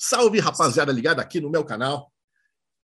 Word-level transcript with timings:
Salve, 0.00 0.38
rapaziada, 0.38 0.92
ligada 0.92 1.20
aqui 1.20 1.40
no 1.40 1.50
meu 1.50 1.64
canal. 1.64 2.12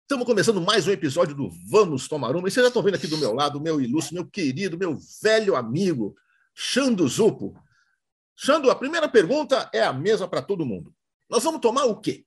Estamos 0.04 0.25
começando 0.25 0.58
mais 0.58 0.89
um 0.89 0.91
episódio 0.91 1.34
do 1.34 1.50
Vamos 1.69 2.08
Tomar 2.08 2.34
Uma. 2.34 2.49
E 2.49 2.50
vocês 2.50 2.65
já 2.65 2.69
estão 2.69 2.83
vendo 2.83 2.95
aqui 2.95 3.07
do 3.07 3.19
meu 3.19 3.34
lado, 3.34 3.61
meu 3.61 3.79
ilustre, 3.79 4.15
meu 4.15 4.27
querido, 4.27 4.79
meu 4.79 4.96
velho 5.22 5.54
amigo, 5.54 6.17
Xando 6.54 7.06
Zupo. 7.06 7.62
Xando, 8.35 8.71
a 8.71 8.75
primeira 8.75 9.06
pergunta 9.06 9.69
é 9.75 9.82
a 9.82 9.93
mesma 9.93 10.27
para 10.27 10.40
todo 10.40 10.64
mundo. 10.64 10.95
Nós 11.29 11.45
vamos 11.45 11.61
tomar 11.61 11.85
o 11.85 12.01
quê? 12.01 12.25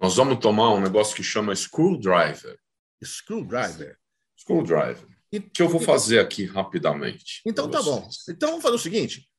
Nós 0.00 0.16
vamos 0.16 0.40
tomar 0.40 0.74
um 0.74 0.80
negócio 0.80 1.14
que 1.14 1.22
chama 1.22 1.54
screwdriver. 1.54 2.58
Screwdriver. 3.04 4.00
Screwdriver. 4.36 5.06
E, 5.30 5.40
que 5.40 5.62
eu 5.62 5.68
vou 5.68 5.80
fazer 5.80 6.18
aqui 6.18 6.44
rapidamente. 6.44 7.40
Então 7.46 7.70
tá 7.70 7.80
bom. 7.80 8.08
Então 8.28 8.48
vamos 8.48 8.64
fazer 8.64 8.74
o 8.74 8.80
seguinte. 8.80 9.30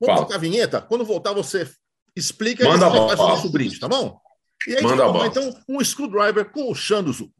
Vamos 0.00 0.14
Fala. 0.14 0.26
tocar 0.26 0.36
a 0.36 0.40
vinheta. 0.40 0.80
Quando 0.80 1.04
voltar, 1.04 1.34
você 1.34 1.70
explica 2.14 2.68
Manda 2.68 2.88
e 2.88 2.90
faz 2.90 3.20
o 3.20 3.28
nosso 3.28 3.50
brinde, 3.50 3.78
tá 3.78 3.88
bom? 3.88 4.20
E 4.66 4.76
aí, 4.76 4.82
Manda 4.82 5.04
tomar, 5.04 5.26
então, 5.26 5.54
um 5.68 5.82
screwdriver 5.82 6.50
com 6.50 6.70
o 6.70 6.74
Xanduzu. 6.74 7.32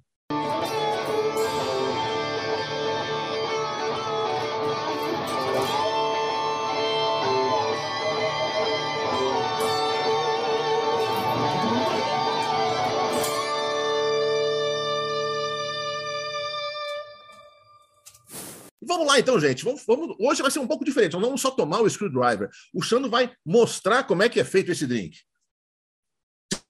Vamos 18.92 19.06
lá 19.06 19.18
então, 19.18 19.40
gente. 19.40 19.64
Vamos, 19.64 19.86
vamos, 19.86 20.14
hoje 20.20 20.42
vai 20.42 20.50
ser 20.50 20.58
um 20.58 20.66
pouco 20.66 20.84
diferente. 20.84 21.14
Não 21.14 21.20
vamos 21.22 21.40
só 21.40 21.50
tomar 21.50 21.80
o 21.80 21.88
screwdriver. 21.88 22.50
O 22.74 22.82
Xando 22.82 23.08
vai 23.08 23.34
mostrar 23.42 24.04
como 24.04 24.22
é 24.22 24.28
que 24.28 24.38
é 24.38 24.44
feito 24.44 24.70
esse 24.70 24.86
drink. 24.86 25.18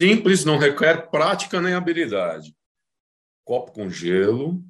Simples, 0.00 0.44
não 0.44 0.56
requer 0.56 1.10
prática 1.10 1.60
nem 1.60 1.74
habilidade. 1.74 2.56
Copo 3.44 3.72
com 3.72 3.90
gelo, 3.90 4.62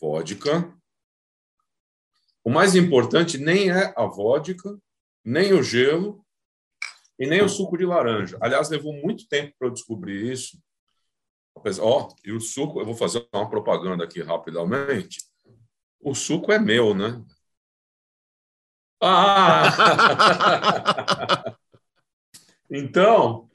vodka. 0.00 0.72
O 2.44 2.50
mais 2.50 2.76
importante 2.76 3.36
nem 3.36 3.72
é 3.72 3.92
a 3.96 4.06
vodka, 4.06 4.78
nem 5.24 5.52
o 5.52 5.64
gelo 5.64 6.24
e 7.18 7.26
nem 7.26 7.42
o 7.42 7.48
suco 7.48 7.76
de 7.76 7.84
laranja. 7.84 8.38
Aliás, 8.40 8.70
levou 8.70 8.92
muito 8.92 9.26
tempo 9.26 9.52
para 9.58 9.66
eu 9.66 9.72
descobrir 9.72 10.30
isso. 10.30 10.62
Ó, 11.80 12.06
oh, 12.06 12.14
e 12.24 12.30
o 12.30 12.40
suco, 12.40 12.80
eu 12.80 12.86
vou 12.86 12.94
fazer 12.94 13.28
uma 13.34 13.50
propaganda 13.50 14.04
aqui 14.04 14.22
rapidamente 14.22 15.28
o 16.00 16.14
suco 16.14 16.50
é 16.52 16.58
meu, 16.58 16.94
né? 16.94 17.22
Ah! 19.02 19.70
então, 22.70 23.48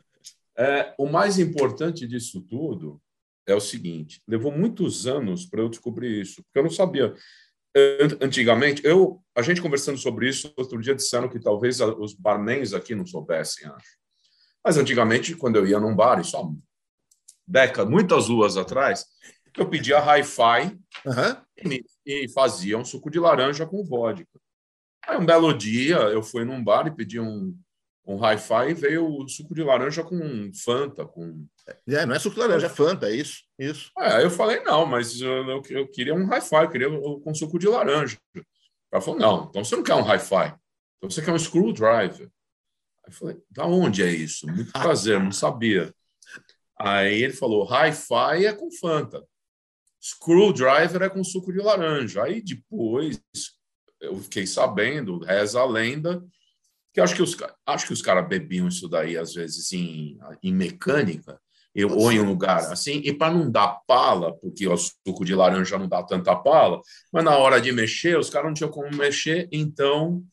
é, 0.57 0.93
o 0.97 1.07
mais 1.07 1.37
importante 1.37 2.07
disso 2.07 2.41
tudo 2.41 3.01
é 3.45 3.53
o 3.53 3.59
seguinte: 3.59 4.21
levou 4.27 4.51
muitos 4.51 5.05
anos 5.05 5.45
para 5.45 5.61
eu 5.61 5.69
descobrir 5.69 6.21
isso, 6.21 6.43
porque 6.43 6.59
eu 6.59 6.63
não 6.63 6.69
sabia. 6.69 7.13
Antigamente, 8.21 8.81
eu, 8.85 9.21
a 9.35 9.41
gente 9.41 9.61
conversando 9.61 9.97
sobre 9.97 10.29
isso, 10.29 10.53
outro 10.55 10.79
dia 10.79 10.95
disseram 10.95 11.27
que 11.27 11.39
talvez 11.39 11.81
os 11.81 12.13
barmans 12.13 12.73
aqui 12.73 12.95
não 12.95 13.05
soubessem, 13.05 13.67
acho. 13.67 13.97
Mas 14.63 14.77
antigamente, 14.77 15.35
quando 15.35 15.57
eu 15.57 15.67
ia 15.67 15.79
num 15.79 15.93
bar, 15.93 16.21
isso 16.21 16.37
há 16.37 16.49
décadas, 17.45 17.91
muitas 17.91 18.29
luas 18.29 18.55
atrás, 18.55 19.05
eu 19.57 19.69
pedia 19.69 19.99
hi-fi 19.99 20.77
uhum. 21.05 21.71
e, 21.71 21.85
e, 22.05 22.29
fazia 22.29 22.77
um 22.77 22.85
suco 22.85 23.09
de 23.09 23.19
laranja 23.19 23.65
com 23.65 23.83
vodka. 23.83 24.39
Aí 25.07 25.17
um 25.17 25.25
belo 25.25 25.53
dia 25.53 25.97
eu 25.97 26.21
fui 26.21 26.43
num 26.43 26.63
bar 26.63 26.87
e 26.87 26.95
pedi 26.95 27.19
um, 27.19 27.57
um 28.05 28.17
hi-fi 28.17 28.69
e 28.69 28.73
veio 28.73 29.07
o 29.07 29.27
suco 29.27 29.53
de 29.55 29.63
laranja 29.63 30.03
com 30.03 30.51
Fanta, 30.53 31.05
com 31.05 31.45
é, 31.87 32.05
não 32.05 32.15
é 32.15 32.19
suco 32.19 32.35
de 32.35 32.41
laranja, 32.41 32.67
é 32.67 32.69
Fanta, 32.69 33.09
é 33.09 33.15
isso, 33.15 33.43
isso. 33.57 33.91
É, 33.97 34.23
eu 34.23 34.29
falei 34.29 34.61
não, 34.61 34.85
mas 34.85 35.19
eu, 35.19 35.49
eu, 35.49 35.63
eu 35.69 35.87
queria 35.87 36.13
um 36.13 36.27
hi-fi, 36.27 36.63
eu 36.63 36.69
queria 36.69 36.89
com 36.89 37.33
suco 37.33 37.57
de 37.57 37.67
laranja. 37.67 38.17
Ela 38.91 39.01
falou 39.01 39.19
não, 39.19 39.47
então 39.49 39.63
você 39.63 39.75
não 39.75 39.83
quer 39.83 39.95
um 39.95 40.03
hi-fi, 40.03 40.55
então 40.97 41.09
você 41.09 41.21
quer 41.21 41.31
um 41.31 41.39
screwdriver. 41.39 42.29
Aí 43.03 43.07
eu 43.07 43.11
falei, 43.11 43.37
da 43.49 43.65
onde 43.65 44.03
é 44.03 44.11
isso? 44.11 44.47
Muito 44.47 44.71
prazer, 44.73 45.19
não 45.19 45.31
sabia. 45.31 45.93
Aí 46.79 47.23
ele 47.23 47.33
falou, 47.33 47.63
hi-fi 47.65 48.45
é 48.45 48.53
com 48.53 48.69
Fanta. 48.71 49.23
Screwdriver 50.05 51.01
é 51.01 51.09
com 51.09 51.23
suco 51.23 51.51
de 51.51 51.59
laranja. 51.59 52.23
Aí 52.23 52.39
depois 52.41 53.19
eu 53.99 54.15
fiquei 54.17 54.45
sabendo, 54.45 55.17
reza 55.19 55.59
a 55.59 55.65
lenda, 55.65 56.23
que 56.93 57.01
acho 57.01 57.15
que 57.15 57.23
os, 57.23 57.35
acho 57.65 57.87
que 57.87 57.93
os 57.93 58.03
caras 58.03 58.27
bebiam 58.27 58.67
isso 58.67 58.87
daí 58.87 59.17
às 59.17 59.33
vezes 59.33 59.73
em, 59.73 60.19
em 60.43 60.53
mecânica, 60.53 61.39
eu, 61.73 61.89
ou 61.89 62.11
em 62.11 62.19
um 62.19 62.25
lugar 62.25 62.71
assim, 62.71 63.01
e 63.03 63.11
para 63.11 63.33
não 63.33 63.51
dar 63.51 63.79
pala, 63.87 64.33
porque 64.37 64.67
o 64.67 64.77
suco 64.77 65.25
de 65.25 65.33
laranja 65.33 65.77
não 65.77 65.89
dá 65.89 66.03
tanta 66.03 66.35
pala, 66.35 66.79
mas 67.11 67.23
na 67.23 67.35
hora 67.37 67.59
de 67.59 67.71
mexer, 67.71 68.17
os 68.17 68.29
caras 68.29 68.47
não 68.47 68.53
tinham 68.53 68.71
como 68.71 68.95
mexer, 68.95 69.49
então. 69.51 70.23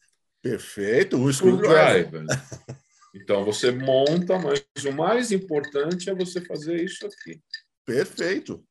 Perfeito, 0.43 1.17
o 1.17 1.33
screwdriver. 1.33 2.25
Então 3.15 3.45
você 3.45 3.71
monta, 3.71 4.39
mas 4.39 4.65
o 4.87 4.91
mais 4.91 5.31
importante 5.31 6.09
é 6.09 6.15
você 6.15 6.41
fazer 6.41 6.83
isso 6.83 7.05
aqui. 7.05 7.43
Perfeito. 7.85 8.65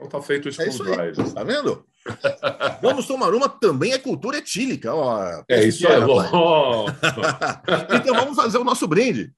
Então 0.00 0.08
tá 0.08 0.22
feito 0.22 0.48
o 0.48 0.52
screwdriver. 0.52 1.20
É 1.20 1.30
tá 1.34 1.44
vendo? 1.44 1.86
Vamos 2.80 3.06
tomar 3.06 3.34
uma 3.34 3.50
também 3.50 3.92
é 3.92 3.98
cultura 3.98 4.38
etílica. 4.38 4.94
Ó, 4.94 5.44
é 5.46 5.64
isso 5.64 5.86
aí. 5.86 6.00
então 7.94 8.14
vamos 8.14 8.34
fazer 8.34 8.56
o 8.56 8.64
nosso 8.64 8.88
brinde. 8.88 9.34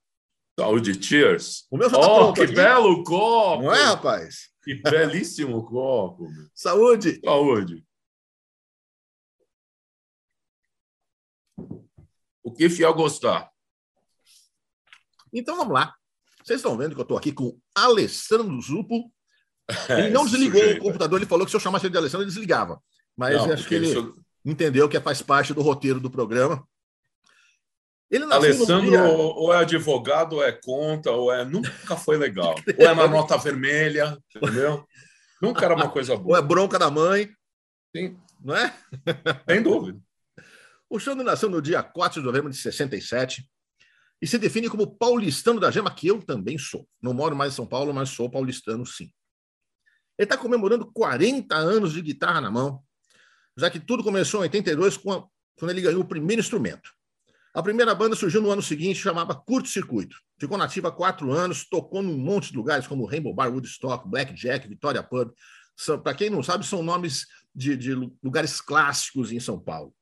Saúde, 0.58 1.02
cheers. 1.02 1.66
O 1.68 1.76
meu 1.76 1.90
já 1.90 1.98
tá 1.98 2.06
oh, 2.06 2.16
pronto 2.18 2.34
que 2.34 2.42
aqui. 2.42 2.54
belo 2.54 3.02
copo. 3.02 3.64
Não 3.64 3.74
é, 3.74 3.82
rapaz? 3.82 4.50
Que 4.62 4.76
belíssimo 4.76 5.64
copo. 5.64 6.28
Saúde. 6.54 7.20
Saúde. 7.24 7.84
O 12.44 12.52
que 12.52 12.70
fiel 12.70 12.94
gostar. 12.94 13.50
Então 15.32 15.56
vamos 15.56 15.74
lá. 15.74 15.92
Vocês 16.44 16.60
estão 16.60 16.76
vendo 16.76 16.94
que 16.94 17.00
eu 17.00 17.02
estou 17.02 17.16
aqui 17.16 17.32
com 17.32 17.58
Alessandro 17.74 18.60
Zupo, 18.60 19.10
ele 19.88 20.10
não 20.10 20.24
desligou 20.24 20.60
sujeito. 20.60 20.80
o 20.80 20.84
computador, 20.84 21.18
ele 21.18 21.28
falou 21.28 21.44
que 21.44 21.50
se 21.50 21.56
eu 21.56 21.60
chamasse 21.60 21.86
ele 21.86 21.92
de 21.92 21.98
Alessandro, 21.98 22.24
ele 22.24 22.30
desligava. 22.30 22.80
Mas 23.16 23.36
não, 23.36 23.52
acho 23.52 23.68
que 23.68 23.74
ele 23.74 23.88
isso... 23.88 24.16
entendeu 24.44 24.88
que 24.88 25.00
faz 25.00 25.22
parte 25.22 25.54
do 25.54 25.62
roteiro 25.62 26.00
do 26.00 26.10
programa. 26.10 26.66
Ele 28.10 28.24
Alessandro 28.24 28.90
dia... 28.90 29.04
ou 29.04 29.52
é 29.54 29.58
advogado, 29.58 30.34
ou 30.34 30.44
é 30.44 30.52
conta, 30.52 31.10
ou 31.10 31.32
é. 31.32 31.44
Nunca 31.44 31.96
foi 31.96 32.18
legal. 32.18 32.54
ou 32.78 32.86
é 32.86 32.94
na 32.94 33.08
nota 33.08 33.38
vermelha, 33.38 34.18
entendeu? 34.36 34.86
Nunca 35.40 35.64
era 35.64 35.74
uma 35.74 35.88
coisa 35.88 36.14
boa. 36.16 36.36
Ou 36.36 36.36
é 36.36 36.46
bronca 36.46 36.78
da 36.78 36.90
mãe. 36.90 37.30
Sim. 37.96 38.16
Não 38.42 38.54
é? 38.54 38.74
Sem 39.48 39.62
dúvida. 39.62 39.98
O 40.90 40.98
Xandro 40.98 41.24
nasceu 41.24 41.48
no 41.48 41.62
dia 41.62 41.82
4 41.82 42.20
de 42.20 42.26
novembro 42.26 42.50
de 42.50 42.56
67 42.58 43.48
e 44.20 44.26
se 44.26 44.38
define 44.38 44.68
como 44.68 44.86
paulistano 44.86 45.58
da 45.58 45.70
gema, 45.70 45.92
que 45.92 46.06
eu 46.06 46.22
também 46.22 46.58
sou. 46.58 46.86
Não 47.00 47.14
moro 47.14 47.34
mais 47.34 47.54
em 47.54 47.56
São 47.56 47.66
Paulo, 47.66 47.94
mas 47.94 48.10
sou 48.10 48.30
paulistano 48.30 48.84
sim. 48.84 49.10
Ele 50.18 50.26
está 50.26 50.36
comemorando 50.36 50.90
40 50.92 51.54
anos 51.54 51.92
de 51.92 52.02
guitarra 52.02 52.40
na 52.40 52.50
mão, 52.50 52.82
já 53.56 53.70
que 53.70 53.80
tudo 53.80 54.02
começou 54.02 54.40
em 54.40 54.44
82, 54.44 54.96
a, 54.96 55.24
quando 55.58 55.70
ele 55.70 55.80
ganhou 55.80 56.02
o 56.02 56.08
primeiro 56.08 56.40
instrumento. 56.40 56.90
A 57.54 57.62
primeira 57.62 57.94
banda 57.94 58.16
surgiu 58.16 58.40
no 58.40 58.50
ano 58.50 58.62
seguinte, 58.62 58.98
chamava 58.98 59.34
Curto 59.34 59.68
Circuito. 59.68 60.16
Ficou 60.40 60.56
nativa 60.56 60.88
há 60.88 60.92
quatro 60.92 61.30
anos, 61.30 61.68
tocou 61.68 62.02
num 62.02 62.16
monte 62.16 62.50
de 62.50 62.56
lugares, 62.56 62.86
como 62.86 63.04
Rainbow 63.04 63.34
Bar, 63.34 63.52
Woodstock, 63.52 64.08
Blackjack, 64.08 64.66
Vitória 64.66 65.02
Pub. 65.02 65.30
Para 66.02 66.14
quem 66.14 66.30
não 66.30 66.42
sabe, 66.42 66.66
são 66.66 66.82
nomes 66.82 67.26
de, 67.54 67.76
de 67.76 67.94
lugares 68.22 68.60
clássicos 68.60 69.32
em 69.32 69.40
São 69.40 69.60
Paulo. 69.60 69.94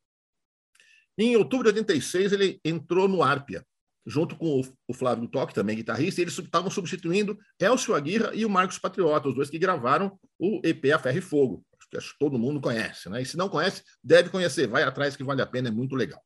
Em 1.18 1.36
outubro 1.36 1.64
de 1.64 1.78
86, 1.80 2.32
ele 2.32 2.60
entrou 2.64 3.08
no 3.08 3.22
Árpia, 3.22 3.66
junto 4.06 4.36
com 4.36 4.62
o 4.88 4.94
Flávio 4.94 5.28
Toque, 5.28 5.54
também 5.54 5.76
guitarrista, 5.76 6.20
eles 6.20 6.36
estavam 6.36 6.70
substituindo 6.70 7.38
Elcio 7.58 7.94
Aguirra 7.94 8.34
e 8.34 8.44
o 8.44 8.50
Marcos 8.50 8.78
Patriota, 8.78 9.28
os 9.28 9.34
dois 9.34 9.50
que 9.50 9.58
gravaram 9.58 10.18
o 10.38 10.60
EP 10.64 10.86
A 10.94 10.98
Ferro 10.98 11.18
e 11.18 11.20
Fogo. 11.20 11.64
Que, 11.90 11.96
acho 11.96 12.12
que 12.12 12.18
todo 12.18 12.38
mundo 12.38 12.60
conhece, 12.60 13.08
né? 13.08 13.20
E 13.20 13.26
se 13.26 13.36
não 13.36 13.48
conhece, 13.48 13.82
deve 14.02 14.30
conhecer, 14.30 14.66
vai 14.68 14.82
atrás 14.82 15.16
que 15.16 15.24
vale 15.24 15.42
a 15.42 15.46
pena, 15.46 15.68
é 15.68 15.72
muito 15.72 15.96
legal. 15.96 16.22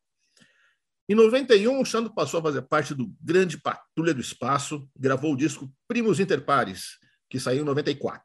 Em 1.09 1.15
91, 1.15 1.81
o 1.81 1.85
Xando 1.85 2.15
passou 2.15 2.41
a 2.41 2.43
fazer 2.43 2.63
parte 2.63 2.95
do 2.95 3.13
Grande 3.21 3.61
Patrulha 3.61 4.15
do 4.15 4.21
Espaço, 4.21 4.89
gravou 4.97 5.33
o 5.33 5.37
disco 5.37 5.71
Primos 5.87 6.19
Interpares, 6.19 6.99
que 7.29 7.39
saiu 7.39 7.63
em 7.63 7.67
94. 7.67 8.25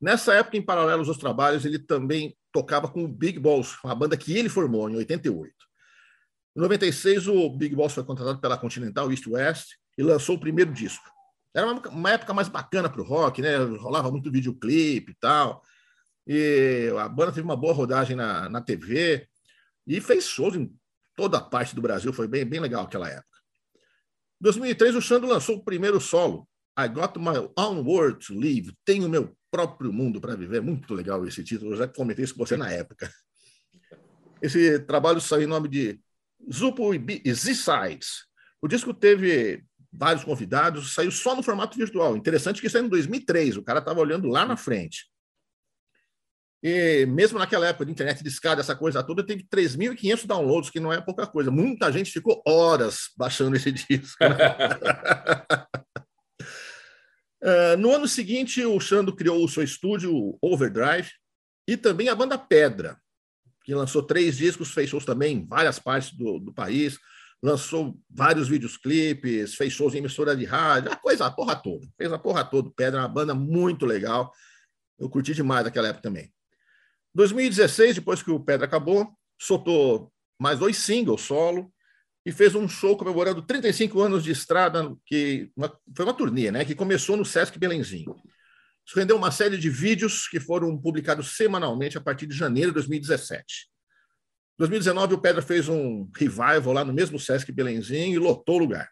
Nessa 0.00 0.34
época, 0.34 0.56
em 0.56 0.62
paralelo 0.62 1.06
aos 1.06 1.18
trabalhos, 1.18 1.64
ele 1.64 1.78
também 1.78 2.36
tocava 2.52 2.88
com 2.88 3.04
o 3.04 3.08
Big 3.08 3.38
Balls, 3.38 3.76
uma 3.84 3.94
banda 3.94 4.16
que 4.16 4.36
ele 4.36 4.48
formou 4.48 4.88
em 4.88 4.96
88. 4.96 5.65
Em 6.56 6.60
96, 6.60 7.28
o 7.28 7.50
Big 7.50 7.76
Boss 7.76 7.92
foi 7.92 8.02
contratado 8.02 8.40
pela 8.40 8.56
Continental 8.56 9.10
East 9.10 9.26
West 9.26 9.72
e 9.98 10.02
lançou 10.02 10.36
o 10.36 10.40
primeiro 10.40 10.72
disco. 10.72 11.04
Era 11.54 11.66
uma, 11.66 12.10
época 12.10 12.32
mais 12.32 12.48
bacana 12.48 12.88
para 12.88 13.02
o 13.02 13.04
rock, 13.04 13.42
né? 13.42 13.56
Rolava 13.56 14.10
muito 14.10 14.30
videoclipe 14.30 15.12
e 15.12 15.14
tal. 15.16 15.62
E 16.26 16.90
a 16.98 17.08
banda 17.08 17.32
teve 17.32 17.44
uma 17.44 17.56
boa 17.56 17.74
rodagem 17.74 18.16
na, 18.16 18.48
na 18.48 18.62
TV 18.62 19.28
e 19.86 20.00
fez 20.00 20.24
shows 20.24 20.56
em 20.56 20.74
toda 21.14 21.36
a 21.36 21.42
parte 21.42 21.74
do 21.74 21.82
Brasil. 21.82 22.10
Foi 22.10 22.26
bem, 22.26 22.44
bem 22.46 22.60
legal 22.60 22.84
aquela 22.84 23.08
época. 23.08 23.38
2003, 24.40 24.96
o 24.96 25.00
Xando 25.02 25.26
lançou 25.26 25.56
o 25.56 25.64
primeiro 25.64 26.00
solo, 26.00 26.48
I 26.78 26.88
Got 26.88 27.18
My 27.18 27.50
Own 27.58 27.82
World 27.84 28.26
to 28.26 28.34
Live, 28.34 28.74
Tenho 28.82 29.10
Meu 29.10 29.36
Próprio 29.50 29.92
Mundo 29.92 30.22
para 30.22 30.34
Viver. 30.34 30.62
Muito 30.62 30.94
legal 30.94 31.26
esse 31.26 31.44
título, 31.44 31.72
eu 31.72 31.76
já 31.76 31.88
comentei 31.88 32.24
isso 32.24 32.34
com 32.34 32.46
você 32.46 32.56
na 32.56 32.70
época. 32.70 33.10
Esse 34.40 34.78
trabalho 34.80 35.20
saiu 35.20 35.44
em 35.44 35.46
nome 35.46 35.68
de 35.68 36.00
Zupo 36.52 36.94
e 36.94 37.32
Z-Sides. 37.32 38.26
O 38.60 38.68
disco 38.68 38.92
teve 38.94 39.64
vários 39.92 40.24
convidados, 40.24 40.94
saiu 40.94 41.10
só 41.10 41.34
no 41.34 41.42
formato 41.42 41.76
virtual. 41.76 42.16
Interessante 42.16 42.60
que 42.60 42.68
saiu 42.68 42.86
em 42.86 42.88
2003, 42.88 43.56
o 43.56 43.62
cara 43.62 43.78
estava 43.78 44.00
olhando 44.00 44.28
lá 44.28 44.44
na 44.44 44.56
frente. 44.56 45.06
E 46.62 47.06
mesmo 47.06 47.38
naquela 47.38 47.68
época 47.68 47.86
de 47.86 47.92
internet 47.92 48.22
de 48.22 48.28
escada, 48.28 48.60
essa 48.60 48.74
coisa 48.74 49.02
toda, 49.02 49.24
teve 49.24 49.44
3.500 49.44 50.26
downloads, 50.26 50.70
que 50.70 50.80
não 50.80 50.92
é 50.92 51.00
pouca 51.00 51.26
coisa. 51.26 51.50
Muita 51.50 51.92
gente 51.92 52.10
ficou 52.10 52.42
horas 52.46 53.10
baixando 53.16 53.56
esse 53.56 53.70
disco. 53.72 54.24
uh, 57.42 57.76
no 57.78 57.92
ano 57.92 58.08
seguinte, 58.08 58.64
o 58.64 58.80
Xando 58.80 59.14
criou 59.14 59.44
o 59.44 59.48
seu 59.48 59.62
estúdio 59.62 60.36
Overdrive 60.42 61.10
e 61.68 61.76
também 61.76 62.08
a 62.08 62.14
banda 62.14 62.38
Pedra, 62.38 62.96
que 63.66 63.74
lançou 63.74 64.00
três 64.00 64.36
discos, 64.36 64.70
fez 64.70 64.88
shows 64.88 65.04
também 65.04 65.38
em 65.38 65.44
várias 65.44 65.80
partes 65.80 66.12
do, 66.12 66.38
do 66.38 66.54
país, 66.54 67.00
lançou 67.42 67.98
vários 68.08 68.46
vídeos 68.46 68.76
clipes, 68.76 69.56
fez 69.56 69.72
shows 69.72 69.92
em 69.92 69.98
emissora 69.98 70.36
de 70.36 70.44
rádio, 70.44 70.92
a 70.92 70.96
coisa, 70.96 71.26
a 71.26 71.30
porra 71.32 71.56
toda. 71.56 71.84
Fez 71.98 72.12
a 72.12 72.18
porra 72.18 72.44
toda. 72.44 72.70
Pedra, 72.70 73.00
uma 73.00 73.08
banda 73.08 73.34
muito 73.34 73.84
legal. 73.84 74.32
Eu 74.96 75.10
curti 75.10 75.34
demais 75.34 75.66
aquela 75.66 75.88
época 75.88 76.02
também. 76.02 76.32
2016, 77.12 77.96
depois 77.96 78.22
que 78.22 78.30
o 78.30 78.38
Pedra 78.38 78.66
acabou, 78.66 79.12
soltou 79.36 80.12
mais 80.40 80.60
dois 80.60 80.76
singles 80.76 81.22
solo 81.22 81.72
e 82.24 82.30
fez 82.30 82.54
um 82.54 82.68
show 82.68 82.96
comemorando 82.96 83.42
35 83.42 84.00
anos 84.00 84.22
de 84.22 84.30
estrada, 84.30 84.94
que 85.04 85.50
uma, 85.56 85.76
foi 85.94 86.04
uma 86.04 86.14
turnê, 86.14 86.52
né, 86.52 86.64
que 86.64 86.74
começou 86.74 87.16
no 87.16 87.24
Sesc 87.24 87.58
Belenzinho. 87.58 88.14
Isso 88.86 88.98
rendeu 88.98 89.16
uma 89.16 89.30
série 89.30 89.58
de 89.58 89.68
vídeos 89.68 90.28
que 90.28 90.38
foram 90.38 90.76
publicados 90.78 91.36
semanalmente 91.36 91.98
a 91.98 92.00
partir 92.00 92.26
de 92.26 92.36
janeiro 92.36 92.70
de 92.70 92.74
2017. 92.74 93.68
Em 94.54 94.58
2019, 94.58 95.14
o 95.14 95.18
Pedra 95.18 95.42
fez 95.42 95.68
um 95.68 96.08
revival 96.16 96.72
lá 96.72 96.84
no 96.84 96.92
mesmo 96.92 97.18
Sesc 97.18 97.50
Belenzinho 97.50 98.14
e 98.14 98.18
lotou 98.18 98.56
o 98.56 98.58
lugar. 98.58 98.90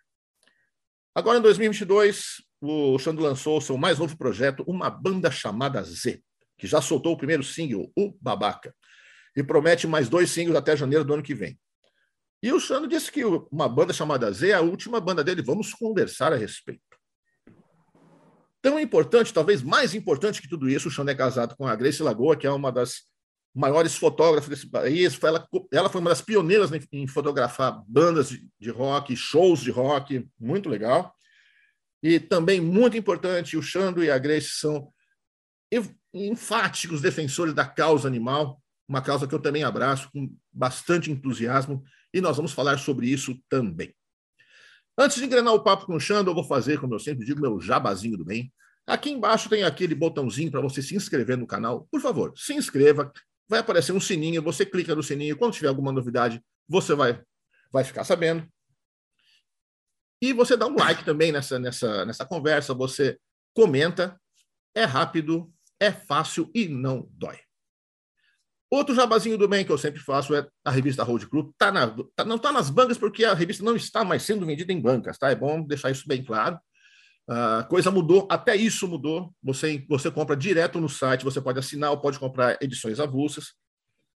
Agora, 1.14 1.38
em 1.38 1.42
2022, 1.42 2.42
o 2.60 2.98
Xando 2.98 3.22
lançou 3.22 3.60
seu 3.60 3.76
mais 3.76 3.98
novo 3.98 4.16
projeto, 4.18 4.64
uma 4.66 4.90
banda 4.90 5.30
chamada 5.30 5.82
Z 5.82 6.22
que 6.58 6.66
já 6.66 6.80
soltou 6.80 7.12
o 7.12 7.16
primeiro 7.16 7.42
single, 7.42 7.92
O 7.96 8.16
Babaca, 8.20 8.74
e 9.36 9.42
promete 9.42 9.86
mais 9.86 10.08
dois 10.08 10.30
singles 10.30 10.56
até 10.56 10.76
janeiro 10.76 11.04
do 11.04 11.14
ano 11.14 11.22
que 11.22 11.34
vem. 11.34 11.58
E 12.42 12.52
o 12.52 12.60
Xano 12.60 12.86
disse 12.86 13.10
que 13.10 13.24
uma 13.24 13.68
banda 13.68 13.92
chamada 13.92 14.30
Z 14.30 14.50
é 14.50 14.54
a 14.54 14.60
última 14.60 15.00
banda 15.00 15.24
dele. 15.24 15.42
Vamos 15.42 15.72
conversar 15.72 16.32
a 16.32 16.36
respeito. 16.36 16.93
Tão 18.64 18.80
importante, 18.80 19.30
talvez 19.30 19.62
mais 19.62 19.94
importante 19.94 20.40
que 20.40 20.48
tudo 20.48 20.70
isso, 20.70 20.88
o 20.88 20.90
Xano 20.90 21.10
é 21.10 21.14
casado 21.14 21.54
com 21.54 21.66
a 21.66 21.76
Grace 21.76 22.02
Lagoa, 22.02 22.34
que 22.34 22.46
é 22.46 22.50
uma 22.50 22.72
das 22.72 23.02
maiores 23.54 23.94
fotógrafas 23.94 24.48
desse 24.48 24.66
país. 24.66 25.22
Ela, 25.22 25.46
ela 25.70 25.90
foi 25.90 26.00
uma 26.00 26.08
das 26.08 26.22
pioneiras 26.22 26.70
em 26.90 27.06
fotografar 27.06 27.84
bandas 27.86 28.30
de, 28.30 28.48
de 28.58 28.70
rock, 28.70 29.14
shows 29.14 29.60
de 29.60 29.70
rock, 29.70 30.26
muito 30.40 30.70
legal. 30.70 31.14
E 32.02 32.18
também 32.18 32.58
muito 32.58 32.96
importante, 32.96 33.54
o 33.54 33.62
Xando 33.62 34.02
e 34.02 34.10
a 34.10 34.16
Grace 34.16 34.52
são 34.52 34.90
enfáticos 36.14 37.02
defensores 37.02 37.52
da 37.52 37.66
causa 37.66 38.08
animal, 38.08 38.62
uma 38.88 39.02
causa 39.02 39.28
que 39.28 39.34
eu 39.34 39.42
também 39.42 39.62
abraço 39.62 40.08
com 40.10 40.34
bastante 40.50 41.10
entusiasmo, 41.10 41.84
e 42.14 42.20
nós 42.22 42.38
vamos 42.38 42.52
falar 42.52 42.78
sobre 42.78 43.08
isso 43.08 43.38
também. 43.46 43.94
Antes 44.96 45.18
de 45.18 45.24
engrenar 45.24 45.52
o 45.52 45.62
papo 45.62 45.86
com 45.86 45.96
o 45.96 46.00
Xando, 46.00 46.30
eu 46.30 46.34
vou 46.34 46.44
fazer, 46.44 46.78
como 46.78 46.94
eu 46.94 46.98
sempre 46.98 47.26
digo, 47.26 47.40
meu 47.40 47.60
jabazinho 47.60 48.16
do 48.16 48.24
bem. 48.24 48.52
Aqui 48.86 49.10
embaixo 49.10 49.48
tem 49.48 49.64
aquele 49.64 49.94
botãozinho 49.94 50.50
para 50.50 50.60
você 50.60 50.82
se 50.82 50.94
inscrever 50.94 51.36
no 51.36 51.46
canal. 51.46 51.88
Por 51.90 52.00
favor, 52.00 52.32
se 52.36 52.54
inscreva. 52.54 53.12
Vai 53.48 53.60
aparecer 53.60 53.92
um 53.92 54.00
sininho, 54.00 54.42
você 54.42 54.64
clica 54.64 54.94
no 54.94 55.02
sininho. 55.02 55.36
Quando 55.36 55.54
tiver 55.54 55.68
alguma 55.68 55.90
novidade, 55.90 56.42
você 56.68 56.94
vai, 56.94 57.20
vai 57.72 57.82
ficar 57.82 58.04
sabendo. 58.04 58.46
E 60.22 60.32
você 60.32 60.56
dá 60.56 60.66
um 60.66 60.76
like 60.76 61.04
também 61.04 61.32
nessa, 61.32 61.58
nessa, 61.58 62.04
nessa 62.04 62.24
conversa. 62.24 62.72
Você 62.74 63.18
comenta. 63.52 64.18
É 64.74 64.84
rápido, 64.84 65.52
é 65.78 65.92
fácil 65.92 66.50
e 66.54 66.68
não 66.68 67.08
dói. 67.12 67.38
Outro 68.74 68.92
jabazinho 68.92 69.38
do 69.38 69.46
bem 69.46 69.64
que 69.64 69.70
eu 69.70 69.78
sempre 69.78 70.00
faço 70.00 70.34
é 70.34 70.44
a 70.64 70.70
revista 70.72 71.04
Road 71.04 71.28
Crew. 71.28 71.54
Tá 71.56 71.70
na, 71.70 71.94
tá, 72.16 72.24
não 72.24 72.34
está 72.34 72.50
nas 72.50 72.68
bancas 72.68 72.98
porque 72.98 73.24
a 73.24 73.32
revista 73.32 73.62
não 73.62 73.76
está 73.76 74.02
mais 74.04 74.24
sendo 74.24 74.44
vendida 74.44 74.72
em 74.72 74.80
bancas, 74.80 75.16
tá? 75.16 75.30
É 75.30 75.36
bom 75.36 75.62
deixar 75.64 75.92
isso 75.92 76.08
bem 76.08 76.24
claro. 76.24 76.58
A 77.30 77.60
uh, 77.60 77.68
coisa 77.68 77.92
mudou, 77.92 78.26
até 78.28 78.56
isso 78.56 78.88
mudou. 78.88 79.32
Você, 79.44 79.86
você 79.88 80.10
compra 80.10 80.36
direto 80.36 80.80
no 80.80 80.88
site, 80.88 81.22
você 81.22 81.40
pode 81.40 81.56
assinar 81.56 81.92
ou 81.92 82.00
pode 82.00 82.18
comprar 82.18 82.58
edições 82.60 82.98
avulsas. 82.98 83.52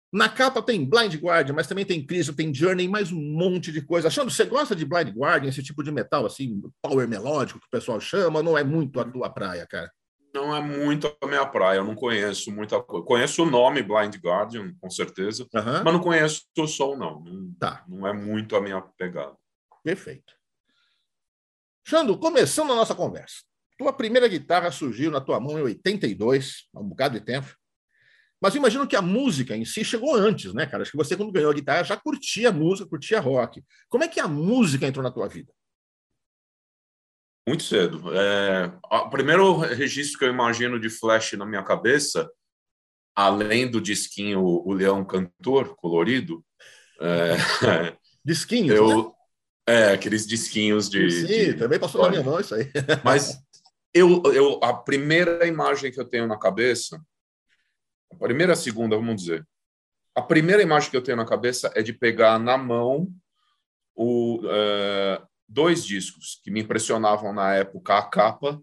Na 0.10 0.30
capa 0.30 0.62
tem 0.62 0.90
Blind 0.90 1.16
Guardian, 1.16 1.54
mas 1.54 1.68
também 1.68 1.84
tem 1.84 2.06
Crystal, 2.06 2.34
tem 2.34 2.54
Journey, 2.54 2.88
mais 2.88 3.12
um 3.12 3.20
monte 3.20 3.74
de 3.74 3.82
coisa. 3.82 4.08
Achando, 4.08 4.32
você 4.32 4.46
gosta 4.46 4.74
de 4.74 4.86
Blind 4.86 5.10
Guardian, 5.10 5.50
esse 5.50 5.62
tipo 5.62 5.84
de 5.84 5.92
metal 5.92 6.26
assim, 6.26 6.62
power 6.82 7.10
melódico 7.10 7.60
que 7.60 7.68
o 7.68 7.72
pessoal 7.72 8.00
chama, 8.00 8.42
não 8.42 8.58
é 8.58 8.64
muito 8.64 9.02
a 9.02 9.04
tua 9.04 9.30
praia, 9.30 9.68
cara? 9.68 9.92
Não 10.36 10.56
é 10.56 10.62
muito 10.62 11.16
a 11.22 11.28
minha 11.28 11.46
praia, 11.46 11.78
eu 11.78 11.86
não 11.86 11.96
conheço 11.96 12.52
muita 12.52 12.82
coisa. 12.84 13.06
Conheço 13.06 13.44
o 13.44 13.50
nome 13.50 13.82
Blind 13.82 14.16
Guardian, 14.18 14.76
com 14.82 14.90
certeza, 14.90 15.48
uhum. 15.54 15.84
mas 15.84 15.94
não 15.94 16.02
conheço 16.02 16.44
o 16.58 16.68
som, 16.68 16.96
não. 16.96 17.22
Não, 17.22 17.54
tá. 17.54 17.86
não 17.88 18.06
é 18.06 18.12
muito 18.12 18.56
a 18.56 18.62
minha 18.62 18.82
pegada. 18.82 19.36
Perfeito. 19.82 20.34
Xando, 21.88 22.18
começando 22.18 22.74
a 22.74 22.76
nossa 22.76 22.94
conversa. 22.94 23.38
Tua 23.78 23.94
primeira 23.94 24.28
guitarra 24.28 24.72
surgiu 24.72 25.10
na 25.10 25.22
tua 25.22 25.40
mão 25.40 25.58
em 25.58 25.64
82, 25.64 26.68
há 26.74 26.80
um 26.80 26.90
bocado 26.90 27.18
de 27.18 27.26
tempo. 27.26 27.56
Mas 28.42 28.56
imagino 28.56 28.88
que 28.88 28.96
a 28.96 29.02
música 29.02 29.56
em 29.56 29.64
si 29.64 29.84
chegou 29.84 30.16
antes, 30.16 30.54
né, 30.54 30.66
cara? 30.66 30.84
Acho 30.84 30.92
que 30.92 30.98
você, 30.98 31.16
quando 31.16 31.32
ganhou 31.32 31.52
a 31.52 31.54
guitarra, 31.54 31.84
já 31.84 31.96
curtia 31.96 32.52
música, 32.52 32.90
curtia 32.90 33.20
rock. 33.20 33.64
Como 33.88 34.04
é 34.04 34.08
que 34.08 34.20
a 34.20 34.28
música 34.28 34.86
entrou 34.86 35.04
na 35.04 35.12
tua 35.12 35.28
vida? 35.28 35.52
Muito 37.48 37.64
cedo. 37.64 38.04
É, 38.14 38.72
o 38.92 39.10
primeiro 39.10 39.58
registro 39.58 40.18
que 40.18 40.26
eu 40.26 40.30
imagino 40.30 40.80
de 40.80 40.90
Flash 40.90 41.34
na 41.34 41.46
minha 41.46 41.64
cabeça, 41.64 42.30
além 43.16 43.70
do 43.70 43.80
disquinho 43.80 44.42
O 44.42 44.74
Leão 44.74 45.06
Cantor, 45.06 45.76
colorido. 45.76 46.44
É, 47.00 47.36
disquinhos, 48.26 48.76
eu, 48.76 49.04
né? 49.04 49.12
É, 49.68 49.94
aqueles 49.94 50.26
disquinhos 50.26 50.90
de. 50.90 51.10
Sim, 51.10 51.28
de... 51.28 51.54
também 51.54 51.80
passou 51.80 52.04
na 52.04 52.10
minha 52.10 52.24
mão 52.24 52.40
isso 52.40 52.56
aí. 52.56 52.70
Mas 53.04 53.40
eu, 53.94 54.22
eu, 54.34 54.60
a 54.64 54.74
primeira 54.74 55.46
imagem 55.48 55.92
que 55.92 56.00
eu 56.00 56.06
tenho 56.06 56.28
na 56.28 56.38
cabeça, 56.38 57.02
a 58.12 58.16
primeira, 58.16 58.54
a 58.54 58.56
segunda, 58.56 58.96
vamos 58.96 59.16
dizer. 59.16 59.48
A 60.14 60.22
primeira 60.22 60.62
imagem 60.62 60.90
que 60.90 60.98
eu 60.98 61.04
tenho 61.04 61.18
na 61.18 61.26
cabeça 61.26 61.72
é 61.76 61.82
de 61.82 61.94
pegar 61.94 62.40
na 62.40 62.58
mão 62.58 63.08
o, 63.96 64.42
é, 64.46 65.22
dois 65.48 65.86
discos 65.86 66.40
que 66.44 66.52
me 66.52 66.62
impressionavam 66.62 67.34
na 67.34 67.54
época, 67.54 67.98
a 67.98 68.04
capa, 68.04 68.62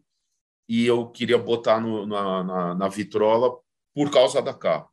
e 0.68 0.86
eu 0.86 1.08
queria 1.08 1.38
botar 1.38 1.80
no, 1.80 2.06
na, 2.06 2.44
na, 2.44 2.74
na, 2.74 2.88
vitrola 2.88 3.52
por 3.94 4.10
causa 4.10 4.40
da 4.40 4.54
capa, 4.54 4.90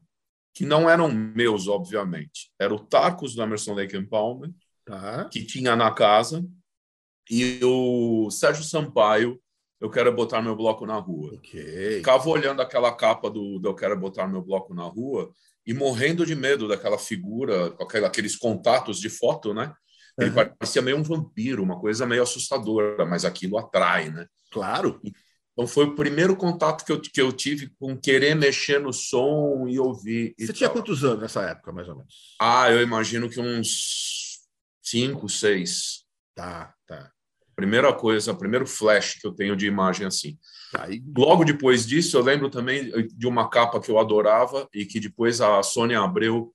que 0.53 0.65
não 0.65 0.89
eram 0.89 1.09
meus, 1.11 1.67
obviamente. 1.67 2.51
Era 2.59 2.73
o 2.73 2.79
Tarcos 2.79 3.35
do 3.35 3.41
Emerson 3.41 3.73
Lake 3.73 3.95
and 3.95 4.05
Palmer, 4.05 4.51
tá. 4.85 5.25
que 5.25 5.45
tinha 5.45 5.75
na 5.75 5.91
casa, 5.91 6.45
e 7.29 7.59
o 7.63 8.29
Sérgio 8.31 8.63
Sampaio, 8.63 9.39
Eu 9.79 9.89
Quero 9.89 10.11
Botar 10.13 10.41
Meu 10.41 10.55
Bloco 10.55 10.85
na 10.85 10.95
Rua. 10.95 11.35
Okay. 11.35 11.97
Ficava 11.97 12.27
olhando 12.27 12.61
aquela 12.61 12.91
capa 12.91 13.29
do, 13.29 13.59
do 13.59 13.69
Eu 13.69 13.75
Quero 13.75 13.97
Botar 13.97 14.27
Meu 14.27 14.41
Bloco 14.41 14.73
na 14.73 14.83
Rua 14.83 15.31
e 15.65 15.73
morrendo 15.73 16.25
de 16.25 16.35
medo 16.35 16.67
daquela 16.67 16.97
figura, 16.97 17.75
aqueles 18.05 18.35
contatos 18.35 18.99
de 18.99 19.09
foto, 19.09 19.53
né? 19.53 19.71
Ele 20.19 20.29
uhum. 20.29 20.55
parecia 20.57 20.81
meio 20.81 20.97
um 20.97 21.03
vampiro, 21.03 21.63
uma 21.63 21.79
coisa 21.79 22.05
meio 22.05 22.23
assustadora, 22.23 23.05
mas 23.05 23.25
aquilo 23.25 23.57
atrai, 23.57 24.09
né? 24.09 24.25
Claro. 24.51 24.99
Então 25.53 25.67
foi 25.67 25.85
o 25.85 25.95
primeiro 25.95 26.35
contato 26.35 26.85
que 26.85 26.91
eu, 26.91 27.01
que 27.01 27.21
eu 27.21 27.31
tive 27.31 27.69
com 27.79 27.97
querer 27.97 28.35
mexer 28.35 28.79
no 28.79 28.93
som 28.93 29.67
e 29.67 29.77
ouvir. 29.77 30.33
Você 30.39 30.51
e 30.51 30.53
tinha 30.53 30.69
tal. 30.69 30.77
quantos 30.77 31.03
anos 31.03 31.21
nessa 31.21 31.41
época, 31.41 31.71
mais 31.71 31.87
ou 31.89 31.97
menos? 31.97 32.35
Ah, 32.39 32.71
eu 32.71 32.81
imagino 32.81 33.29
que 33.29 33.39
uns 33.39 34.39
cinco, 34.81 35.27
seis. 35.27 36.05
Tá, 36.33 36.73
tá. 36.87 37.11
Primeira 37.55 37.93
coisa, 37.93 38.33
primeiro 38.33 38.65
flash 38.65 39.15
que 39.19 39.27
eu 39.27 39.33
tenho 39.33 39.55
de 39.55 39.67
imagem 39.67 40.07
assim. 40.07 40.37
Aí... 40.77 41.03
Logo 41.17 41.43
depois 41.43 41.85
disso, 41.85 42.17
eu 42.17 42.23
lembro 42.23 42.49
também 42.49 42.89
de 43.07 43.27
uma 43.27 43.49
capa 43.49 43.81
que 43.81 43.91
eu 43.91 43.99
adorava 43.99 44.67
e 44.73 44.85
que 44.85 44.99
depois 44.99 45.41
a 45.41 45.61
Sônia 45.61 45.99
Abreu 45.99 46.53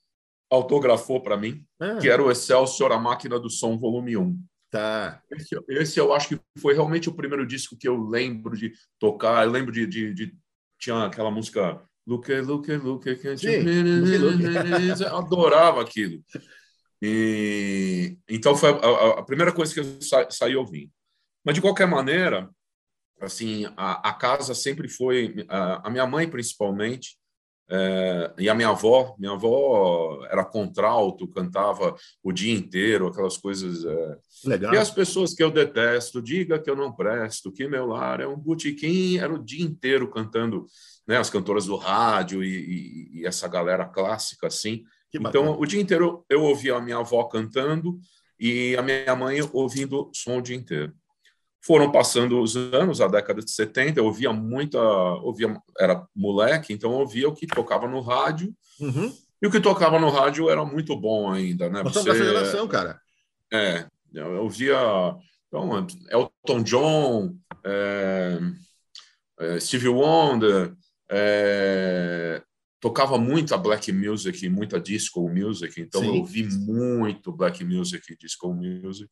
autografou 0.51 1.21
para 1.21 1.37
mim, 1.37 1.65
ah. 1.81 1.99
que 1.99 2.09
era 2.09 2.23
o 2.23 2.31
Excelsior, 2.31 2.93
a 2.93 2.99
máquina 2.99 3.39
do 3.39 3.51
som, 3.51 3.79
volume 3.79 4.17
1. 4.17 4.39
Tá. 4.71 5.23
Esse, 5.31 5.57
esse, 5.69 6.01
eu 6.01 6.13
acho 6.13 6.29
que 6.29 6.41
foi 6.59 6.75
realmente 6.75 7.09
o 7.09 7.15
primeiro 7.15 7.47
disco 7.47 7.77
que 7.77 7.87
eu 7.87 7.97
lembro 7.97 8.57
de 8.57 8.73
tocar. 8.99 9.45
Eu 9.45 9.51
lembro 9.51 9.71
de. 9.71 9.87
de, 9.87 10.13
de 10.13 10.35
tinha 10.79 11.05
aquela 11.05 11.31
música. 11.31 11.81
Look, 12.07 12.29
look, 12.41 12.77
look, 12.77 13.07
eu 13.07 13.19
adorava 15.17 15.81
aquilo. 15.81 16.23
E, 17.01 18.19
então 18.29 18.57
foi 18.57 18.71
a, 18.71 18.73
a, 18.73 19.21
a, 19.21 19.23
primeira 19.23 19.53
coisa 19.53 19.73
que 19.73 19.81
eu 19.81 20.03
sa, 20.03 20.29
saí 20.31 20.57
ouvindo. 20.57 20.91
Mas, 21.45 21.55
de 21.55 21.61
qualquer 21.61 21.87
maneira, 21.87 22.51
assim, 23.21 23.67
a, 23.77 24.09
a 24.09 24.13
casa 24.13 24.55
sempre 24.55 24.89
foi, 24.89 25.47
a, 25.49 25.87
a, 25.87 25.91
minha 25.91 26.07
mãe 26.07 26.29
principalmente, 26.29 27.17
é, 27.71 28.33
e 28.39 28.49
a 28.49 28.55
minha 28.55 28.69
avó, 28.69 29.15
minha 29.19 29.33
avó 29.33 30.25
era 30.31 30.45
contralto, 30.45 31.27
cantava 31.27 31.95
o 32.23 32.31
dia 32.31 32.55
inteiro, 32.55 33.07
aquelas 33.07 33.37
coisas. 33.37 33.85
É, 33.85 34.19
Legal. 34.45 34.75
E 34.75 34.79
as 34.79 34.91
pessoas 34.91 35.33
que 35.33 35.43
eu 35.43 35.51
detesto, 35.51 36.21
diga 36.21 36.59
que 36.59 36.69
eu 36.69 36.77
não 36.77 36.93
presto, 36.93 37.51
que 37.51 37.67
meu 37.67 37.87
lar 37.87 38.21
é 38.21 38.27
um 38.27 38.37
botequim, 38.37 39.17
era 39.17 39.33
o 39.33 39.43
dia 39.43 39.65
inteiro 39.65 40.11
cantando, 40.11 40.67
né, 41.07 41.17
as 41.17 41.31
cantoras 41.31 41.67
do 41.67 41.77
rádio 41.77 42.45
e, 42.45 42.49
e, 42.49 43.21
e 43.21 43.27
essa 43.27 43.49
galera 43.49 43.87
clássica 43.87 44.47
assim. 44.47 44.85
então, 45.13 45.59
o 45.59 45.65
dia 45.65 45.81
inteiro 45.81 46.25
eu 46.29 46.43
ouvia 46.43 46.77
a 46.77 46.81
minha 46.81 46.99
avó 46.99 47.25
cantando 47.25 47.99
e 48.39 48.77
a 48.77 48.83
minha 48.83 49.17
mãe 49.17 49.39
ouvindo 49.53 50.11
som 50.13 50.39
o 50.39 50.43
dia 50.43 50.57
inteiro. 50.57 50.93
Foram 51.67 51.91
passando 51.91 52.41
os 52.41 52.57
anos, 52.57 53.01
a 53.01 53.09
década 53.09 53.41
de 53.41 53.51
70, 53.51 53.99
eu 53.99 54.05
ouvia 54.05 54.33
muita, 54.33 54.79
ouvia, 54.79 55.57
era 55.79 56.07
moleque, 56.15 56.73
então 56.73 56.93
eu 56.93 56.99
ouvia 56.99 57.29
o 57.29 57.35
que 57.35 57.47
tocava 57.47 57.89
no 57.89 58.01
rádio. 58.01 58.55
Uhum. 58.79 59.13
E 59.41 59.47
o 59.47 59.51
que 59.51 59.61
tocava 59.61 59.99
no 59.99 60.11
rádio 60.11 60.51
era 60.51 60.65
muito 60.65 60.95
bom 60.97 61.31
ainda, 61.31 61.69
né? 61.69 61.83
Nós 61.83 61.95
Você, 61.95 62.05
dessa 62.05 62.25
geração, 62.25 62.69
cara. 62.69 63.01
É, 63.53 63.87
eu 64.13 64.43
ouvia 64.43 64.77
então, 65.55 65.87
Elton 66.11 66.63
John, 66.65 67.37
é, 67.65 68.39
é, 69.39 69.61
Stevie 69.61 69.89
Wonder, 69.89 70.75
é, 71.09 72.43
tocava 72.81 73.17
muita 73.19 73.57
black 73.57 73.93
music, 73.93 74.49
muita 74.49 74.81
disco 74.81 75.29
music, 75.29 75.81
então 75.81 76.01
Sim. 76.01 76.09
eu 76.09 76.15
ouvi 76.17 76.43
muito 76.43 77.31
black 77.33 77.65
music 77.65 78.13
e 78.13 78.17
disco 78.17 78.53
music 78.53 79.09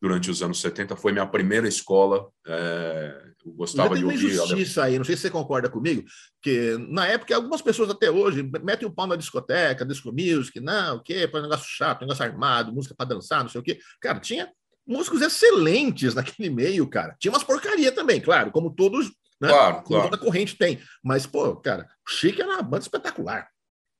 durante 0.00 0.30
os 0.30 0.42
anos 0.42 0.60
70. 0.60 0.96
Foi 0.96 1.12
minha 1.12 1.26
primeira 1.26 1.68
escola. 1.68 2.28
É, 2.46 3.22
eu 3.44 3.52
gostava 3.52 3.96
de 3.96 4.04
ouvir. 4.04 4.26
injustiça 4.26 4.84
aí, 4.84 4.98
não 4.98 5.04
sei 5.04 5.16
se 5.16 5.22
você 5.22 5.30
concorda 5.30 5.68
comigo, 5.68 6.04
que 6.42 6.76
na 6.90 7.06
época 7.06 7.34
algumas 7.34 7.62
pessoas 7.62 7.90
até 7.90 8.10
hoje 8.10 8.42
metem 8.62 8.86
o 8.86 8.90
pau 8.90 9.06
na 9.06 9.16
discoteca, 9.16 9.84
disco 9.84 10.12
music, 10.12 10.60
não, 10.60 10.96
o 10.96 11.02
quê, 11.02 11.26
para 11.26 11.42
negócio 11.42 11.66
chato, 11.68 12.02
negócio 12.02 12.24
armado, 12.24 12.72
música 12.72 12.94
para 12.94 13.06
dançar, 13.06 13.42
não 13.42 13.50
sei 13.50 13.60
o 13.60 13.64
quê. 13.64 13.78
Cara, 14.00 14.20
tinha 14.20 14.50
músicos 14.86 15.20
excelentes 15.20 16.14
naquele 16.14 16.50
meio, 16.50 16.86
cara. 16.88 17.16
Tinha 17.18 17.32
umas 17.32 17.44
porcaria 17.44 17.92
também, 17.92 18.20
claro, 18.20 18.50
como 18.50 18.74
todos, 18.74 19.06
né? 19.40 19.48
Claro, 19.48 19.74
como 19.76 19.86
claro. 19.86 20.10
toda 20.10 20.22
corrente 20.22 20.56
tem. 20.56 20.80
Mas, 21.02 21.26
pô, 21.26 21.56
cara, 21.56 21.88
o 22.06 22.10
Chique 22.10 22.40
era 22.40 22.54
uma 22.54 22.62
banda 22.62 22.82
espetacular 22.82 23.48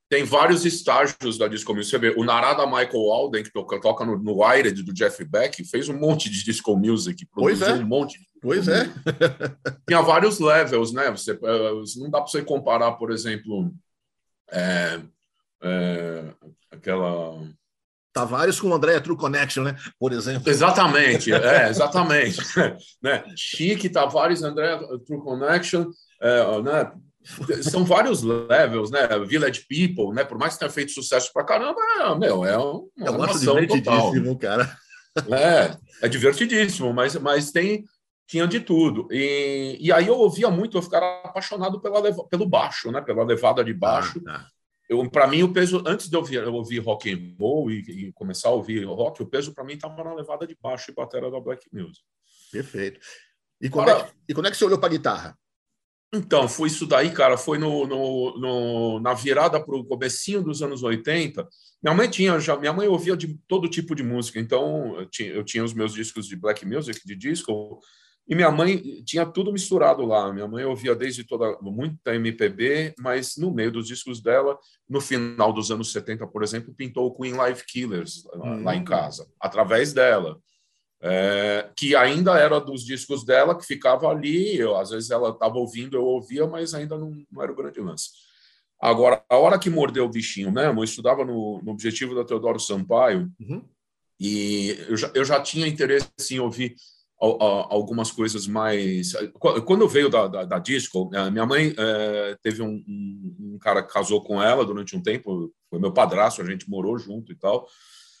tem 0.09 0.23
vários 0.23 0.65
estágios 0.65 1.37
da 1.37 1.47
disco 1.47 1.73
music. 1.73 1.91
Você 1.91 1.99
vê, 1.99 2.15
o 2.17 2.23
Narada 2.23 2.65
Michael 2.65 3.11
Alden, 3.11 3.43
que 3.43 3.53
toca, 3.53 3.79
toca 3.79 4.03
no, 4.03 4.17
no 4.17 4.43
Wired 4.43 4.81
do 4.81 4.91
Jeff 4.91 5.23
Beck, 5.23 5.63
fez 5.63 5.87
um 5.87 5.97
monte 5.97 6.29
de 6.29 6.43
disco 6.43 6.75
music, 6.75 7.25
produziu 7.27 7.67
pois 7.67 7.79
é. 7.79 7.83
um 7.83 7.87
monte 7.87 8.19
de 8.19 8.29
Pois 8.41 8.67
é. 8.67 8.85
Tinha 9.87 10.01
vários 10.01 10.39
levels, 10.39 10.93
né? 10.93 11.11
Você, 11.11 11.31
eh, 11.31 11.99
não 11.99 12.09
dá 12.09 12.21
para 12.21 12.27
você 12.27 12.41
comparar, 12.41 12.93
por 12.93 13.11
exemplo, 13.11 13.71
é, 14.51 15.01
é, 15.61 16.23
aquela. 16.71 17.47
Tavares 18.13 18.59
com 18.59 18.69
o 18.69 18.73
André 18.73 18.99
True 18.99 19.17
Connection, 19.17 19.63
né? 19.63 19.75
Por 19.99 20.13
exemplo. 20.13 20.49
Exatamente, 20.49 21.31
é, 21.33 21.67
exatamente. 21.69 22.39
né? 23.03 23.23
Chique, 23.35 23.89
Tavares, 23.89 24.41
André 24.41 24.77
True 25.05 25.21
Connection, 25.21 25.87
é, 26.21 26.61
né? 26.61 26.91
São 27.63 27.83
vários 27.83 28.23
levels, 28.23 28.91
né? 28.91 29.07
Village 29.25 29.65
People, 29.67 30.15
né? 30.15 30.23
Por 30.23 30.37
mais 30.37 30.53
que 30.53 30.59
tenha 30.59 30.71
feito 30.71 30.91
sucesso 30.91 31.31
pra 31.33 31.43
caramba, 31.43 31.79
é, 31.99 32.15
meu, 32.15 32.45
é 32.45 32.57
uma 32.57 32.89
Eu 32.97 33.13
gosto 33.13 33.39
divertidíssimo, 33.39 34.35
total. 34.35 34.37
cara. 34.37 34.77
É, 35.29 36.05
é 36.05 36.07
divertidíssimo, 36.07 36.93
mas, 36.93 37.15
mas 37.15 37.51
tem 37.51 37.83
tinha 38.29 38.47
de 38.47 38.59
tudo. 38.59 39.07
E, 39.11 39.75
e 39.79 39.91
aí 39.91 40.05
eu 40.05 40.15
ouvia 40.15 40.51
muito, 40.51 40.77
eu 40.77 40.81
ficava 40.83 41.21
apaixonado 41.23 41.81
pela, 41.81 41.99
pelo 42.27 42.47
baixo, 42.47 42.91
né? 42.91 43.01
Pela 43.01 43.23
levada 43.23 43.63
de 43.63 43.73
baixo. 43.73 44.21
Ah, 44.27 44.45
tá. 44.87 45.09
Para 45.11 45.27
mim, 45.27 45.41
o 45.41 45.51
peso, 45.51 45.83
antes 45.85 46.07
de 46.07 46.15
eu 46.15 46.19
ouvir, 46.19 46.35
eu 46.35 46.53
ouvir 46.53 46.77
rock 46.79 47.11
and 47.11 47.35
roll 47.39 47.71
e, 47.71 47.79
e 47.79 48.13
começar 48.13 48.49
a 48.49 48.51
ouvir 48.51 48.83
rock, 48.85 49.21
o 49.21 49.25
peso 49.25 49.53
para 49.53 49.63
mim 49.63 49.73
estava 49.73 50.03
na 50.03 50.13
levada 50.13 50.45
de 50.45 50.55
baixo 50.61 50.91
e 50.91 50.93
bateria 50.93 51.31
da 51.31 51.39
black 51.39 51.67
music. 51.73 52.01
Perfeito. 52.51 52.99
E 53.59 53.67
quando, 53.67 53.89
Agora, 53.89 54.05
é, 54.05 54.09
que, 54.09 54.13
e 54.29 54.33
quando 54.33 54.45
é 54.45 54.51
que 54.51 54.57
você 54.57 54.65
olhou 54.65 54.79
para 54.79 54.87
a 54.87 54.91
guitarra? 54.91 55.37
Então, 56.11 56.47
foi 56.47 56.67
isso 56.67 56.87
daí, 56.87 57.11
cara. 57.11 57.37
Foi 57.37 57.57
no, 57.57 57.85
no, 57.85 58.39
no 58.39 58.99
na 58.99 59.13
virada 59.13 59.63
para 59.63 59.75
o 59.75 59.85
comecinho 59.85 60.41
dos 60.41 60.61
anos 60.61 60.81
80. 60.81 61.47
Minha 61.83 61.95
mãe 61.95 62.09
tinha 62.09 62.39
já, 62.39 62.57
minha 62.57 62.73
mãe 62.73 62.87
ouvia 62.87 63.15
de 63.15 63.37
todo 63.47 63.69
tipo 63.69 63.93
de 63.93 64.03
música. 64.03 64.39
Então, 64.39 64.99
eu 64.99 65.05
tinha, 65.05 65.29
eu 65.29 65.43
tinha 65.43 65.63
os 65.63 65.73
meus 65.73 65.93
discos 65.93 66.27
de 66.27 66.35
black 66.35 66.65
music, 66.65 66.99
de 67.05 67.15
disco, 67.15 67.79
e 68.27 68.35
minha 68.35 68.51
mãe 68.51 69.03
tinha 69.03 69.25
tudo 69.25 69.53
misturado 69.53 70.03
lá. 70.03 70.33
Minha 70.33 70.47
mãe 70.47 70.65
ouvia 70.65 70.95
desde 70.95 71.23
toda 71.23 71.57
muita 71.61 72.15
MPB, 72.15 72.95
mas 72.99 73.37
no 73.37 73.53
meio 73.53 73.71
dos 73.71 73.87
discos 73.87 74.19
dela, 74.19 74.57
no 74.89 74.99
final 74.99 75.53
dos 75.53 75.69
anos 75.69 75.91
70, 75.91 76.25
por 76.27 76.43
exemplo, 76.43 76.73
pintou 76.73 77.05
o 77.07 77.15
Queen 77.15 77.33
Live 77.33 77.63
Killers 77.65 78.25
hum. 78.35 78.63
lá 78.63 78.75
em 78.75 78.83
casa, 78.83 79.27
através 79.39 79.93
dela 79.93 80.39
é, 81.01 81.69
que 81.75 81.95
ainda 81.95 82.37
era 82.37 82.59
dos 82.59 82.83
discos 82.83 83.23
dela, 83.23 83.57
que 83.57 83.65
ficava 83.65 84.07
ali. 84.07 84.57
Eu, 84.57 84.75
às 84.75 84.89
vezes 84.89 85.09
ela 85.09 85.29
estava 85.29 85.57
ouvindo, 85.57 85.95
eu 85.95 86.05
ouvia, 86.05 86.45
mas 86.45 86.73
ainda 86.73 86.97
não, 86.97 87.23
não, 87.31 87.41
era 87.41 87.51
o 87.51 87.55
grande 87.55 87.79
lance. 87.79 88.09
Agora, 88.81 89.23
a 89.29 89.37
hora 89.37 89.59
que 89.59 89.69
mordeu 89.69 90.05
o 90.05 90.09
bichinho 90.09 90.51
mesmo, 90.51 90.79
eu 90.79 90.83
estudava 90.83 91.25
no, 91.25 91.61
no 91.63 91.71
Objetivo 91.71 92.15
da 92.15 92.23
Teodoro 92.23 92.59
Sampaio 92.59 93.29
uhum. 93.39 93.63
e 94.19 94.77
eu 94.87 94.95
já, 94.95 95.11
eu 95.13 95.25
já 95.25 95.41
tinha 95.41 95.67
interesse 95.67 96.09
em 96.31 96.39
ouvir 96.39 96.75
algumas 97.21 98.11
coisas 98.11 98.47
mais. 98.47 99.11
Quando 99.65 99.89
veio 99.89 100.09
da, 100.09 100.25
da, 100.25 100.45
da 100.45 100.59
disco, 100.59 101.09
é, 101.13 101.29
minha 101.29 101.45
mãe 101.45 101.75
é, 101.77 102.37
teve 102.41 102.61
um, 102.61 102.81
um, 102.87 103.35
um, 103.39 103.59
cara 103.59 103.83
que 103.83 103.91
casou 103.91 104.23
com 104.23 104.41
ela 104.41 104.63
durante 104.63 104.95
um 104.95 105.03
tempo, 105.03 105.53
foi 105.69 105.79
meu 105.79 105.91
padrasto, 105.91 106.41
a 106.41 106.45
gente 106.45 106.69
morou 106.69 106.97
junto 106.97 107.33
e 107.33 107.35
tal 107.35 107.67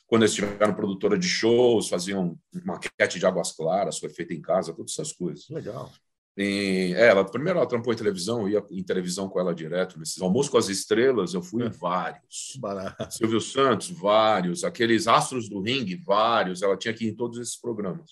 quando 0.09 0.23
eles 0.23 0.33
tiveram 0.33 0.73
produtora 0.73 1.17
de 1.19 1.27
shows, 1.27 1.87
faziam 1.87 2.35
maquete 2.65 3.19
de 3.19 3.25
Águas 3.27 3.51
Claras, 3.51 3.99
foi 3.99 4.09
feita 4.09 4.33
em 4.33 4.41
casa, 4.41 4.73
todas 4.73 4.91
essas 4.91 5.13
coisas. 5.13 5.47
Legal. 5.49 5.91
E, 6.35 6.93
é, 6.95 7.09
ela, 7.09 7.23
primeiro 7.23 7.59
ela 7.59 7.67
trampou 7.67 7.93
em 7.93 7.97
televisão, 7.97 8.41
eu 8.41 8.49
ia 8.49 8.65
em 8.71 8.83
televisão 8.83 9.29
com 9.29 9.39
ela 9.39 9.53
direto. 9.53 9.99
Nesses 9.99 10.19
almoços 10.19 10.49
com 10.49 10.57
as 10.57 10.67
estrelas, 10.67 11.35
eu 11.35 11.43
fui 11.43 11.61
é. 11.61 11.67
em 11.67 11.69
vários. 11.69 12.57
Barato. 12.59 13.13
Silvio 13.13 13.39
Santos, 13.39 13.91
vários. 13.91 14.63
Aqueles 14.63 15.07
Astros 15.07 15.47
do 15.47 15.61
Ringue, 15.61 16.01
vários. 16.03 16.63
Ela 16.63 16.75
tinha 16.75 16.93
que 16.93 17.05
ir 17.05 17.09
em 17.09 17.15
todos 17.15 17.37
esses 17.37 17.59
programas. 17.59 18.11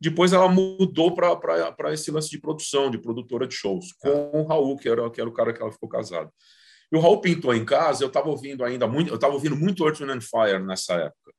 Depois 0.00 0.32
ela 0.32 0.48
mudou 0.48 1.14
para 1.14 1.92
esse 1.92 2.10
lance 2.10 2.30
de 2.30 2.38
produção, 2.38 2.90
de 2.90 2.98
produtora 2.98 3.46
de 3.46 3.54
shows, 3.54 3.92
com 3.92 4.08
ah. 4.08 4.38
o 4.38 4.46
Raul, 4.46 4.76
que 4.78 4.88
era, 4.88 5.10
que 5.10 5.20
era 5.20 5.28
o 5.28 5.34
cara 5.34 5.52
que 5.52 5.60
ela 5.60 5.72
ficou 5.72 5.88
casada. 5.88 6.30
E 6.92 6.96
o 6.96 7.00
Raul 7.00 7.20
pintou 7.20 7.54
em 7.54 7.64
casa, 7.64 8.04
eu 8.04 8.08
estava 8.08 8.28
ouvindo 8.28 8.64
ainda 8.64 8.86
muito, 8.86 9.10
eu 9.10 9.16
estava 9.16 9.34
ouvindo 9.34 9.56
muito 9.56 9.84
Earth, 9.84 10.00
and 10.02 10.20
Fire 10.20 10.64
nessa 10.64 10.94
época. 10.94 11.32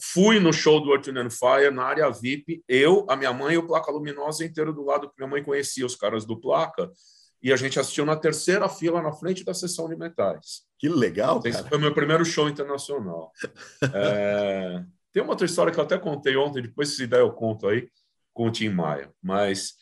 Fui 0.00 0.40
no 0.40 0.52
show 0.52 0.80
do 0.80 0.92
Earth, 0.92 1.08
and 1.08 1.30
Fire 1.30 1.70
na 1.70 1.84
área 1.84 2.10
VIP, 2.10 2.62
eu, 2.68 3.04
a 3.08 3.16
minha 3.16 3.32
mãe 3.32 3.54
e 3.54 3.58
o 3.58 3.66
Placa 3.66 3.90
Luminosa 3.90 4.44
inteiro 4.44 4.72
do 4.72 4.84
lado, 4.84 5.08
porque 5.08 5.20
minha 5.20 5.30
mãe 5.30 5.42
conhecia 5.42 5.84
os 5.84 5.96
caras 5.96 6.24
do 6.24 6.40
Placa, 6.40 6.90
e 7.42 7.52
a 7.52 7.56
gente 7.56 7.78
assistiu 7.78 8.04
na 8.04 8.16
terceira 8.16 8.68
fila 8.68 9.02
na 9.02 9.12
frente 9.12 9.44
da 9.44 9.52
sessão 9.52 9.88
de 9.88 9.96
metais. 9.96 10.62
Que 10.78 10.88
legal, 10.88 11.40
Esse 11.44 11.58
cara. 11.58 11.68
foi 11.68 11.78
meu 11.78 11.94
primeiro 11.94 12.24
show 12.24 12.48
internacional. 12.48 13.30
é... 13.94 14.82
Tem 15.12 15.22
uma 15.22 15.32
outra 15.32 15.46
história 15.46 15.72
que 15.72 15.78
eu 15.78 15.84
até 15.84 15.98
contei 15.98 16.36
ontem, 16.36 16.62
depois 16.62 16.96
se 16.96 17.06
der 17.06 17.20
eu 17.20 17.32
conto 17.32 17.68
aí, 17.68 17.88
com 18.34 18.48
o 18.48 18.50
Tim 18.50 18.70
Maia. 18.70 19.10
Mas 19.22 19.74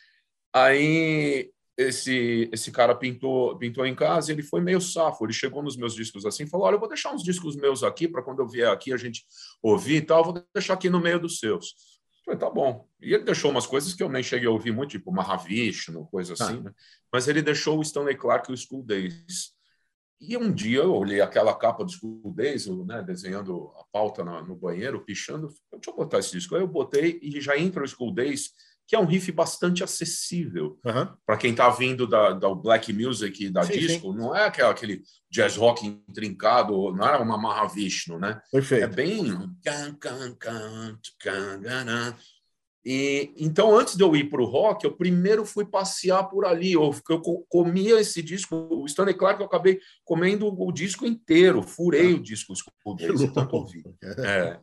aí 0.52 1.50
esse 1.76 2.48
esse 2.52 2.70
cara 2.70 2.94
pintou 2.94 3.56
pintou 3.58 3.84
em 3.84 3.94
casa 3.94 4.32
ele 4.32 4.42
foi 4.42 4.60
meio 4.60 4.80
safo. 4.80 5.24
Ele 5.24 5.32
chegou 5.32 5.62
nos 5.62 5.76
meus 5.76 5.94
discos 5.94 6.24
assim, 6.24 6.46
falou: 6.46 6.66
"Olha, 6.66 6.76
eu 6.76 6.80
vou 6.80 6.88
deixar 6.88 7.12
uns 7.12 7.22
discos 7.22 7.56
meus 7.56 7.82
aqui 7.82 8.06
para 8.06 8.22
quando 8.22 8.40
eu 8.40 8.48
vier 8.48 8.70
aqui 8.70 8.92
a 8.92 8.96
gente 8.96 9.24
ouvir 9.62 9.96
e 9.96 10.02
tal, 10.02 10.24
vou 10.24 10.44
deixar 10.54 10.74
aqui 10.74 10.88
no 10.88 11.00
meio 11.00 11.18
dos 11.18 11.38
seus". 11.38 11.74
Eu 12.18 12.24
falei: 12.24 12.40
"Tá 12.40 12.50
bom". 12.50 12.88
E 13.00 13.12
ele 13.12 13.24
deixou 13.24 13.50
umas 13.50 13.66
coisas 13.66 13.92
que 13.94 14.02
eu 14.02 14.08
nem 14.08 14.22
cheguei 14.22 14.48
a 14.48 14.52
ouvir 14.52 14.72
muito, 14.72 14.90
tipo 14.90 15.12
Mahavishnu, 15.12 16.06
coisa 16.06 16.34
assim, 16.34 16.58
ah. 16.58 16.62
né? 16.62 16.72
Mas 17.12 17.28
ele 17.28 17.42
deixou 17.42 17.78
o 17.78 17.82
Stanley 17.82 18.16
Clark 18.16 18.50
e 18.50 18.54
o 18.54 18.56
School 18.56 18.82
Days. 18.82 19.54
E 20.20 20.36
um 20.36 20.50
dia 20.50 20.78
eu 20.78 20.94
olhei 20.94 21.20
aquela 21.20 21.54
capa 21.54 21.84
do 21.84 21.92
School 21.92 22.32
Days, 22.34 22.66
né, 22.66 23.02
desenhando 23.02 23.72
a 23.76 23.84
pauta 23.92 24.24
no 24.24 24.54
banheiro, 24.54 25.04
pichando, 25.04 25.48
deixa 25.72 25.90
eu 25.90 25.96
botar 25.96 26.18
esse 26.20 26.32
disco. 26.32 26.54
Aí 26.54 26.62
eu 26.62 26.68
botei 26.68 27.18
e 27.20 27.40
já 27.40 27.58
entra 27.58 27.84
o 27.84 27.86
School 27.86 28.14
Days 28.14 28.52
que 28.86 28.94
é 28.94 28.98
um 28.98 29.06
riff 29.06 29.30
bastante 29.32 29.82
acessível 29.82 30.78
uhum. 30.84 31.08
para 31.26 31.36
quem 31.36 31.52
está 31.52 31.70
vindo 31.70 32.06
da, 32.06 32.32
da 32.32 32.54
black 32.54 32.92
music 32.92 33.48
da 33.50 33.62
sim, 33.62 33.72
disco. 33.72 34.12
Sim. 34.12 34.18
Não 34.18 34.36
é 34.36 34.46
aquele, 34.46 34.68
aquele 34.68 35.02
jazz 35.30 35.56
rock 35.56 35.86
intrincado, 35.86 36.92
não 36.92 37.06
é 37.06 37.16
uma 37.16 37.38
Mahavishnu, 37.38 38.18
né? 38.18 38.40
Perfeito. 38.52 38.84
É 38.84 38.86
bem. 38.86 39.32
E 42.84 43.32
então, 43.38 43.74
antes 43.74 43.96
de 43.96 44.04
eu 44.04 44.14
ir 44.14 44.28
para 44.28 44.42
o 44.42 44.44
rock, 44.44 44.84
eu 44.84 44.94
primeiro 44.94 45.46
fui 45.46 45.64
passear 45.64 46.24
por 46.24 46.44
ali. 46.44 46.72
Eu, 46.72 46.94
eu 47.08 47.22
comia 47.48 47.98
esse 47.98 48.22
disco, 48.22 48.54
o 48.70 48.84
Stanley 48.84 49.14
Clark, 49.14 49.40
eu 49.40 49.46
acabei 49.46 49.80
comendo 50.04 50.46
o 50.46 50.70
disco 50.70 51.06
inteiro, 51.06 51.62
furei 51.62 52.12
o 52.12 52.22
disco, 52.22 52.52
escutei, 52.54 53.08
tanto 53.32 53.56
ouvi. 53.56 53.82
É. 54.18 54.60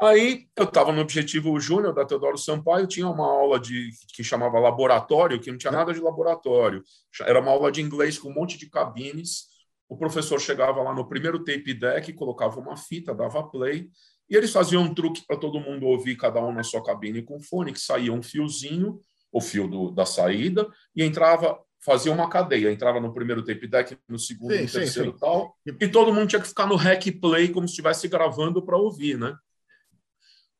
Aí 0.00 0.46
eu 0.56 0.64
estava 0.64 0.92
no 0.92 1.02
Objetivo 1.02 1.60
Júnior 1.60 1.92
da 1.94 2.06
Teodoro 2.06 2.38
Sampaio, 2.38 2.86
tinha 2.86 3.08
uma 3.08 3.26
aula 3.26 3.60
de 3.60 3.90
que 4.14 4.24
chamava 4.24 4.58
laboratório, 4.58 5.38
que 5.38 5.50
não 5.50 5.58
tinha 5.58 5.72
nada 5.72 5.92
de 5.92 6.00
laboratório. 6.00 6.82
Era 7.20 7.40
uma 7.40 7.50
aula 7.50 7.70
de 7.70 7.82
inglês 7.82 8.18
com 8.18 8.30
um 8.30 8.34
monte 8.34 8.56
de 8.56 8.70
cabines. 8.70 9.52
O 9.86 9.96
professor 9.98 10.40
chegava 10.40 10.80
lá 10.80 10.94
no 10.94 11.06
primeiro 11.06 11.44
tape 11.44 11.74
deck, 11.74 12.14
colocava 12.14 12.58
uma 12.58 12.78
fita, 12.78 13.14
dava 13.14 13.42
play 13.42 13.90
e 14.32 14.34
eles 14.34 14.50
faziam 14.50 14.82
um 14.84 14.94
truque 14.94 15.22
para 15.26 15.36
todo 15.36 15.60
mundo 15.60 15.84
ouvir, 15.84 16.16
cada 16.16 16.40
um 16.40 16.54
na 16.54 16.62
sua 16.62 16.82
cabine 16.82 17.20
com 17.20 17.38
fone, 17.38 17.70
que 17.70 17.78
saía 17.78 18.10
um 18.10 18.22
fiozinho, 18.22 18.98
o 19.30 19.42
fio 19.42 19.68
do, 19.68 19.90
da 19.90 20.06
saída, 20.06 20.66
e 20.96 21.04
entrava, 21.04 21.60
fazia 21.78 22.10
uma 22.10 22.30
cadeia. 22.30 22.72
Entrava 22.72 22.98
no 22.98 23.12
primeiro 23.12 23.44
tape 23.44 23.66
deck, 23.66 23.94
no 24.08 24.18
segundo, 24.18 24.54
sim, 24.54 24.62
no 24.62 24.70
terceiro 24.70 25.10
sim, 25.10 25.18
sim. 25.18 25.20
tal. 25.20 25.54
E 25.66 25.86
todo 25.86 26.14
mundo 26.14 26.28
tinha 26.28 26.40
que 26.40 26.48
ficar 26.48 26.66
no 26.66 26.76
rec 26.76 27.12
play 27.20 27.50
como 27.50 27.68
se 27.68 27.72
estivesse 27.72 28.08
gravando 28.08 28.64
para 28.64 28.78
ouvir, 28.78 29.18
né? 29.18 29.36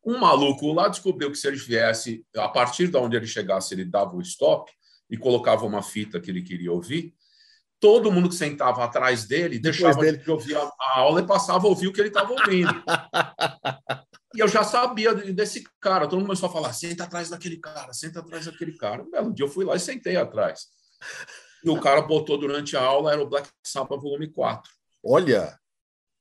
Um 0.05 0.19
maluco 0.19 0.71
lá 0.75 0.89
descobriu 0.89 1.31
que 1.31 1.39
se 1.39 1.49
ele 1.49 1.57
viesse, 1.57 2.27
a 2.37 2.51
partir 2.51 2.89
de 2.89 2.99
onde 2.99 3.17
ele 3.17 3.27
chegasse, 3.27 3.73
ele 3.73 3.87
dava 3.87 4.15
o 4.15 4.21
stop 4.21 4.71
e 5.09 5.17
colocava 5.17 5.65
uma 5.65 5.83
fita 5.83 6.21
que 6.21 6.31
ele 6.31 6.43
queria 6.43 6.71
ouvir 6.71 7.15
todo 7.83 8.13
mundo 8.13 8.29
que 8.29 8.37
sentava 8.37 8.85
atrás 8.85 9.25
dele 9.25 9.59
Depois 9.59 9.77
deixava 9.77 10.01
dele. 10.03 10.19
de 10.19 10.31
ouvir 10.31 10.57
a, 10.57 10.71
aula 10.95 11.21
e 11.21 11.27
passava 11.27 11.67
a 11.67 11.69
ouvir 11.69 11.89
o 11.89 11.93
que 11.93 12.01
ele 12.01 12.11
estava 12.11 12.33
ouvindo. 12.33 12.73
e 14.37 14.39
eu 14.39 14.47
já 14.47 14.63
sabia 14.63 15.13
desse 15.13 15.65
cara. 15.81 16.07
Todo 16.07 16.21
mundo 16.21 16.29
começou 16.29 16.49
a 16.49 16.53
falar: 16.53 16.73
senta 16.73 17.03
atrás 17.03 17.29
daquele 17.29 17.57
cara, 17.57 17.93
senta 17.93 18.21
atrás 18.21 18.47
daquele 18.47 18.77
cara. 18.77 19.03
Um 19.03 19.11
belo 19.11 19.35
dia 19.35 19.45
eu 19.45 19.51
fui 19.51 19.65
lá 19.65 19.75
e 19.75 19.81
sentei 19.81 20.17
atrás. 20.17 20.67
E 21.65 21.69
o 21.69 21.81
cara 21.81 22.01
botou 22.03 22.39
durante 22.39 22.77
a 22.77 22.81
aula, 22.81 23.13
era 23.13 23.21
o 23.21 23.29
Black 23.29 23.51
Sabbath 23.65 24.01
volume 24.01 24.31
4. 24.31 24.71
Olha! 25.05 25.59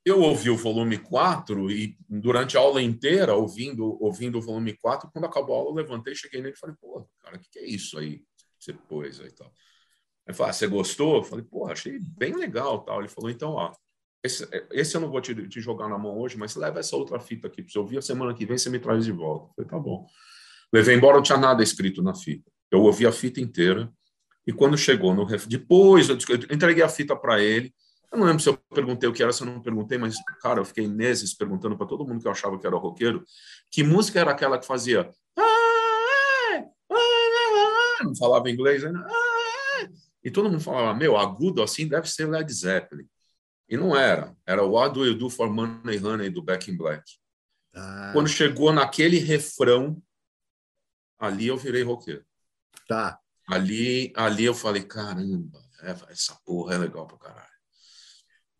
Eu 0.03 0.19
ouvi 0.19 0.49
o 0.49 0.57
volume 0.57 0.97
4 0.97 1.69
e 1.69 1.95
durante 2.09 2.57
a 2.57 2.59
aula 2.59 2.81
inteira, 2.81 3.35
ouvindo, 3.35 4.03
ouvindo 4.03 4.39
o 4.39 4.41
volume 4.41 4.75
4, 4.75 5.11
quando 5.13 5.25
acabou 5.25 5.55
a 5.55 5.59
aula, 5.59 5.69
eu 5.69 5.75
levantei, 5.75 6.15
cheguei 6.15 6.41
nele 6.41 6.55
e 6.55 6.59
falei, 6.59 6.75
pô, 6.81 7.07
cara, 7.19 7.37
o 7.37 7.39
que, 7.39 7.51
que 7.51 7.59
é 7.59 7.65
isso 7.67 7.99
aí 7.99 8.23
você 8.57 8.73
pôs 8.73 9.19
aí 9.19 9.27
e 9.27 9.31
tal? 9.31 9.53
Ele 10.31 10.37
falou, 10.37 10.49
ah, 10.49 10.53
você 10.53 10.67
gostou? 10.67 11.17
Eu 11.17 11.23
falei, 11.23 11.43
pô, 11.43 11.67
achei 11.67 11.99
bem 12.17 12.33
legal. 12.33 12.79
tal. 12.79 12.99
Ele 12.99 13.09
falou, 13.09 13.29
então, 13.29 13.51
ó, 13.51 13.73
esse, 14.23 14.47
esse 14.71 14.95
eu 14.95 15.01
não 15.01 15.09
vou 15.09 15.19
te, 15.19 15.35
te, 15.47 15.59
jogar 15.59 15.89
na 15.89 15.97
mão 15.97 16.17
hoje, 16.17 16.37
mas 16.37 16.55
leva 16.55 16.79
essa 16.79 16.95
outra 16.95 17.19
fita 17.19 17.47
aqui 17.47 17.61
para 17.61 17.71
você 17.71 17.79
ouvir. 17.79 17.97
A 17.97 18.01
semana 18.01 18.33
que 18.33 18.45
vem 18.45 18.57
você 18.57 18.69
me 18.69 18.79
traz 18.79 19.03
de 19.03 19.11
volta. 19.11 19.47
Eu 19.49 19.53
falei, 19.55 19.69
tá 19.69 19.79
bom. 19.79 20.05
Levei 20.73 20.95
embora, 20.95 21.17
não 21.17 21.23
tinha 21.23 21.37
nada 21.37 21.61
escrito 21.61 22.01
na 22.01 22.15
fita. 22.15 22.49
Eu 22.71 22.81
ouvi 22.81 23.05
a 23.05 23.11
fita 23.11 23.41
inteira. 23.41 23.91
E 24.47 24.53
quando 24.53 24.77
chegou 24.77 25.13
no 25.13 25.25
ref... 25.25 25.45
depois 25.47 26.07
eu, 26.07 26.17
entreguei 26.49 26.81
a 26.81 26.89
fita 26.89 27.15
para 27.15 27.41
ele. 27.41 27.73
Eu 28.11 28.17
não 28.17 28.25
lembro 28.25 28.41
se 28.41 28.49
eu 28.49 28.57
perguntei 28.73 29.09
o 29.09 29.13
que 29.13 29.21
era, 29.21 29.31
se 29.31 29.43
eu 29.43 29.47
não 29.47 29.61
perguntei, 29.61 29.97
mas, 29.97 30.15
cara, 30.41 30.59
eu 30.59 30.65
fiquei 30.65 30.87
meses 30.87 31.33
perguntando 31.33 31.77
para 31.77 31.87
todo 31.87 32.05
mundo 32.05 32.21
que 32.21 32.27
eu 32.27 32.31
achava 32.31 32.57
que 32.57 32.65
era 32.65 32.75
roqueiro 32.75 33.23
que 33.69 33.83
música 33.83 34.19
era 34.19 34.31
aquela 34.31 34.57
que 34.57 34.65
fazia. 34.65 35.09
Não 38.03 38.15
falava 38.15 38.49
inglês, 38.49 38.83
né? 38.83 38.91
E 40.23 40.29
todo 40.29 40.49
mundo 40.49 40.61
falava, 40.61 40.93
meu, 40.97 41.17
agudo 41.17 41.63
assim 41.63 41.87
deve 41.87 42.09
ser 42.09 42.27
Led 42.27 42.51
Zeppelin. 42.53 43.07
E 43.67 43.77
não 43.77 43.95
era. 43.95 44.35
Era 44.45 44.63
What 44.63 44.93
Do 44.93 45.05
You 45.05 45.15
Do 45.15 45.29
for 45.29 45.49
Money 45.49 45.97
Honey 45.97 46.29
do 46.29 46.41
Back 46.41 46.69
in 46.69 46.77
Black. 46.77 47.03
Ah. 47.73 48.11
Quando 48.13 48.27
chegou 48.27 48.71
naquele 48.73 49.17
refrão, 49.17 50.01
ali 51.17 51.47
eu 51.47 51.57
virei 51.57 51.81
roqueiro. 51.81 52.25
Tá. 52.87 53.17
Ali, 53.47 54.11
ali 54.15 54.45
eu 54.45 54.53
falei, 54.53 54.83
caramba, 54.83 55.59
é, 55.81 55.95
essa 56.11 56.37
porra 56.45 56.75
é 56.75 56.77
legal 56.77 57.07
pra 57.07 57.17
caralho. 57.17 57.51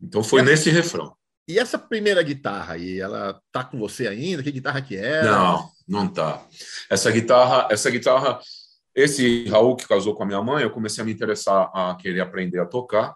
Então 0.00 0.24
foi 0.24 0.42
nesse 0.42 0.70
refrão. 0.70 1.16
E 1.46 1.58
essa 1.58 1.78
primeira 1.78 2.22
guitarra 2.22 2.74
aí, 2.74 3.00
ela 3.00 3.40
tá 3.50 3.64
com 3.64 3.78
você 3.78 4.06
ainda? 4.06 4.42
Que 4.42 4.50
guitarra 4.50 4.80
que 4.80 4.96
é? 4.96 5.22
Não, 5.24 5.70
não 5.86 6.08
tá. 6.08 6.46
Essa 6.88 7.10
guitarra, 7.10 7.68
essa 7.70 7.90
guitarra 7.90 8.40
esse 8.94 9.44
Raul 9.48 9.76
que 9.76 9.88
casou 9.88 10.14
com 10.14 10.22
a 10.22 10.26
minha 10.26 10.42
mãe, 10.42 10.62
eu 10.62 10.70
comecei 10.70 11.02
a 11.02 11.04
me 11.04 11.12
interessar 11.12 11.70
a 11.74 11.94
querer 11.94 12.20
aprender 12.20 12.60
a 12.60 12.66
tocar. 12.66 13.14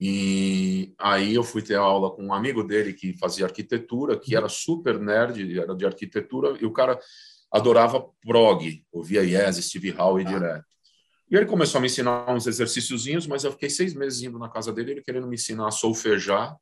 E 0.00 0.92
aí 0.98 1.32
eu 1.32 1.44
fui 1.44 1.62
ter 1.62 1.76
aula 1.76 2.10
com 2.10 2.24
um 2.24 2.34
amigo 2.34 2.64
dele 2.64 2.92
que 2.92 3.16
fazia 3.16 3.46
arquitetura, 3.46 4.18
que 4.18 4.34
era 4.34 4.48
super 4.48 4.98
nerd, 4.98 5.60
era 5.60 5.76
de 5.76 5.86
arquitetura, 5.86 6.56
e 6.60 6.66
o 6.66 6.72
cara 6.72 6.98
adorava 7.52 8.04
prog, 8.20 8.84
ouvia 8.90 9.22
Yes, 9.22 9.64
Steve 9.64 9.94
Howe 9.96 10.22
ah. 10.22 10.24
direto. 10.24 10.64
E 11.30 11.36
ele 11.36 11.46
começou 11.46 11.78
a 11.78 11.80
me 11.80 11.86
ensinar 11.86 12.28
uns 12.34 12.48
exercíciozinhos, 12.48 13.28
mas 13.28 13.44
eu 13.44 13.52
fiquei 13.52 13.70
seis 13.70 13.94
meses 13.94 14.20
indo 14.22 14.40
na 14.40 14.48
casa 14.48 14.72
dele, 14.72 14.90
ele 14.90 15.02
querendo 15.02 15.28
me 15.28 15.36
ensinar 15.36 15.68
a 15.68 15.70
solfejar 15.70 16.56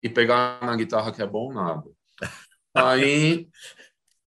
e 0.00 0.08
pegar 0.08 0.60
na 0.62 0.76
guitarra 0.76 1.10
que 1.10 1.20
é 1.20 1.26
bom, 1.26 1.52
nada. 1.52 1.82
Aí, 2.74 3.50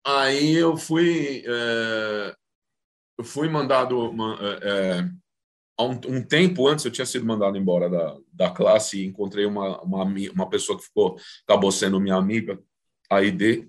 aí 0.03 0.55
eu 0.55 0.75
fui... 0.75 1.43
É 1.45 2.35
eu 3.17 3.23
fui 3.23 3.47
mandado 3.47 3.99
uma, 4.09 4.37
é, 4.41 4.59
é, 4.63 5.09
há 5.77 5.83
um, 5.83 5.99
um, 6.07 6.23
tempo 6.23 6.67
antes 6.67 6.85
eu 6.85 6.91
tinha 6.91 7.05
sido 7.05 7.25
mandado 7.25 7.57
embora 7.57 7.89
da, 7.89 8.17
da 8.31 8.51
classe 8.51 8.99
e 9.01 9.05
encontrei 9.05 9.45
uma, 9.45 9.81
uma, 9.81 10.03
uma 10.03 10.49
pessoa 10.49 10.77
que 10.77 10.85
ficou 10.85 11.17
acabou 11.47 11.71
sendo 11.71 11.99
minha 11.99 12.15
amiga 12.15 12.59
a 13.09 13.21
ID 13.21 13.67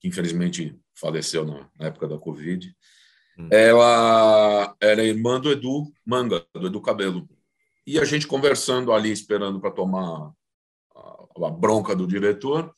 que 0.00 0.08
infelizmente 0.08 0.78
faleceu 0.94 1.44
na, 1.44 1.68
na 1.78 1.86
época 1.86 2.08
da 2.08 2.18
Covid 2.18 2.74
hum. 3.38 3.48
ela 3.50 4.76
era 4.80 5.04
irmã 5.04 5.40
do 5.40 5.50
Edu 5.50 5.92
Manga 6.04 6.46
do 6.54 6.66
Edu 6.66 6.80
Cabelo 6.80 7.28
e 7.86 7.98
a 7.98 8.04
gente 8.04 8.26
conversando 8.26 8.92
ali 8.92 9.10
esperando 9.10 9.60
para 9.60 9.70
tomar 9.70 10.32
a, 10.94 11.46
a 11.46 11.50
bronca 11.50 11.94
do 11.94 12.06
diretor 12.06 12.74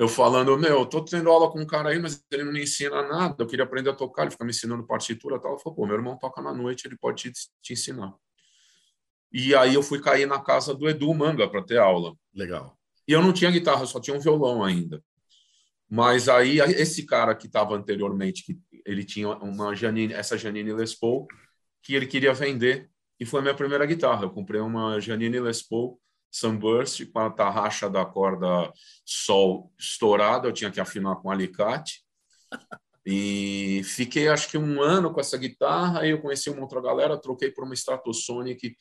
eu 0.00 0.08
falando, 0.08 0.56
meu, 0.56 0.86
tô 0.86 1.04
tendo 1.04 1.28
aula 1.28 1.50
com 1.50 1.60
um 1.60 1.66
cara 1.66 1.90
aí, 1.90 1.98
mas 1.98 2.24
ele 2.30 2.44
não 2.44 2.52
me 2.54 2.62
ensina 2.62 3.06
nada, 3.06 3.36
eu 3.38 3.46
queria 3.46 3.66
aprender 3.66 3.90
a 3.90 3.94
tocar, 3.94 4.22
ele 4.22 4.30
fica 4.30 4.46
me 4.46 4.50
ensinando 4.50 4.86
partitura 4.86 5.36
e 5.36 5.40
tal. 5.42 5.52
Eu 5.52 5.58
falei, 5.58 5.76
pô, 5.76 5.86
meu 5.86 5.94
irmão 5.94 6.16
toca 6.16 6.40
na 6.40 6.54
noite, 6.54 6.88
ele 6.88 6.96
pode 6.96 7.30
te, 7.30 7.32
te 7.60 7.74
ensinar. 7.74 8.14
E 9.30 9.54
aí 9.54 9.74
eu 9.74 9.82
fui 9.82 10.00
cair 10.00 10.24
na 10.24 10.40
casa 10.40 10.74
do 10.74 10.88
Edu 10.88 11.12
Manga 11.12 11.46
para 11.46 11.62
ter 11.62 11.76
aula. 11.76 12.14
Legal. 12.34 12.78
E 13.06 13.12
eu 13.12 13.20
não 13.20 13.30
tinha 13.30 13.50
guitarra, 13.50 13.84
só 13.84 14.00
tinha 14.00 14.16
um 14.16 14.20
violão 14.20 14.64
ainda. 14.64 15.04
Mas 15.86 16.30
aí 16.30 16.60
esse 16.60 17.04
cara 17.04 17.34
que 17.34 17.46
estava 17.46 17.76
anteriormente, 17.76 18.42
que 18.42 18.58
ele 18.86 19.04
tinha 19.04 19.28
uma 19.28 19.74
Janine, 19.74 20.14
essa 20.14 20.38
Janine 20.38 20.72
Les 20.72 20.94
Paul, 20.94 21.26
que 21.82 21.94
ele 21.94 22.06
queria 22.06 22.32
vender, 22.32 22.88
e 23.18 23.26
foi 23.26 23.40
a 23.40 23.42
minha 23.42 23.54
primeira 23.54 23.84
guitarra. 23.84 24.22
Eu 24.22 24.30
comprei 24.30 24.62
uma 24.62 24.98
Janine 24.98 25.40
Les 25.40 25.60
Paul 25.60 26.00
Sunburst 26.30 27.04
com 27.12 27.18
a 27.18 27.30
tarraxa 27.30 27.90
da 27.90 28.04
corda 28.04 28.72
sol 29.04 29.72
estourada, 29.78 30.46
eu 30.46 30.52
tinha 30.52 30.70
que 30.70 30.80
afinar 30.80 31.16
com 31.16 31.30
alicate. 31.30 32.02
E 33.04 33.82
fiquei 33.84 34.28
acho 34.28 34.48
que 34.50 34.58
um 34.58 34.80
ano 34.82 35.12
com 35.12 35.20
essa 35.20 35.36
guitarra, 35.36 36.00
aí 36.00 36.10
eu 36.10 36.20
conheci 36.20 36.50
uma 36.50 36.62
outra 36.62 36.80
galera, 36.80 37.20
troquei 37.20 37.50
por 37.50 37.64
uma 37.64 37.74
Stratosonic 37.74 38.76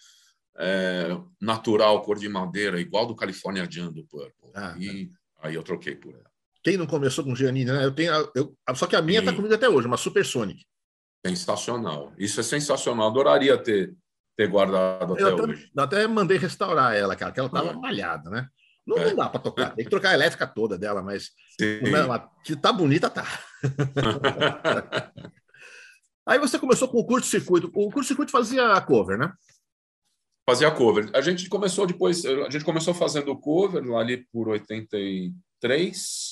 é, 0.58 1.18
natural, 1.42 2.02
cor 2.02 2.20
de 2.20 2.28
madeira, 2.28 2.80
igual 2.80 3.06
do 3.06 3.16
California 3.16 3.68
Jam 3.70 3.92
do 3.92 4.06
Purple. 4.06 4.52
Ah, 4.54 4.76
e 4.78 5.08
tá. 5.08 5.14
aí 5.42 5.56
eu 5.56 5.64
troquei 5.64 5.96
por 5.96 6.14
ela. 6.14 6.30
Quem 6.62 6.76
não 6.76 6.86
começou 6.86 7.24
com 7.24 7.36
Giannini, 7.36 7.72
né? 7.72 7.86
Eu 7.86 7.96
tenho, 7.96 8.12
eu, 8.36 8.54
só 8.76 8.86
que 8.86 8.96
a 8.96 9.02
minha 9.02 9.20
está 9.20 9.34
comigo 9.34 9.54
até 9.54 9.70
hoje, 9.70 9.88
uma 9.88 9.96
Supersonic. 9.96 10.66
Sensacional. 11.26 12.14
Isso 12.18 12.40
é 12.40 12.44
sensacional. 12.44 13.08
Adoraria 13.08 13.58
ter 13.58 13.96
ter 14.40 14.48
guardado 14.48 15.14
até, 15.14 15.24
até 15.24 15.42
hoje. 15.44 15.70
Eu 15.76 15.84
até 15.84 16.08
mandei 16.08 16.38
restaurar 16.38 16.96
ela, 16.96 17.14
cara, 17.14 17.34
que 17.34 17.40
ela 17.42 17.48
estava 17.48 17.74
hum. 17.74 17.82
malhada, 17.82 18.30
né? 18.30 18.48
Não, 18.88 18.98
é. 18.98 19.10
não 19.10 19.16
dá 19.18 19.28
para 19.28 19.42
tocar, 19.42 19.76
tem 19.76 19.84
que 19.84 19.92
trocar 19.92 20.12
a 20.12 20.14
elétrica 20.14 20.48
toda 20.48 20.78
dela, 20.78 21.04
mas 21.04 21.32
que 22.46 22.56
tá 22.56 22.72
bonita, 22.72 23.10
tá. 23.10 23.26
Aí 26.26 26.40
você 26.40 26.58
começou 26.58 26.88
com 26.88 27.00
o 27.00 27.06
curto-circuito. 27.06 27.70
O 27.74 27.92
curto-circuito 27.92 28.32
fazia 28.32 28.80
cover, 28.82 29.18
né? 29.18 29.34
Fazia 30.50 30.72
cover. 30.72 31.10
A 31.14 31.20
gente 31.20 31.50
começou 31.50 31.86
depois, 31.86 32.24
a 32.26 32.50
gente 32.50 32.64
começou 32.64 32.94
fazendo 32.94 33.38
cover 33.38 33.84
lá 33.84 34.00
ali 34.00 34.26
por 34.32 34.48
83, 34.48 36.29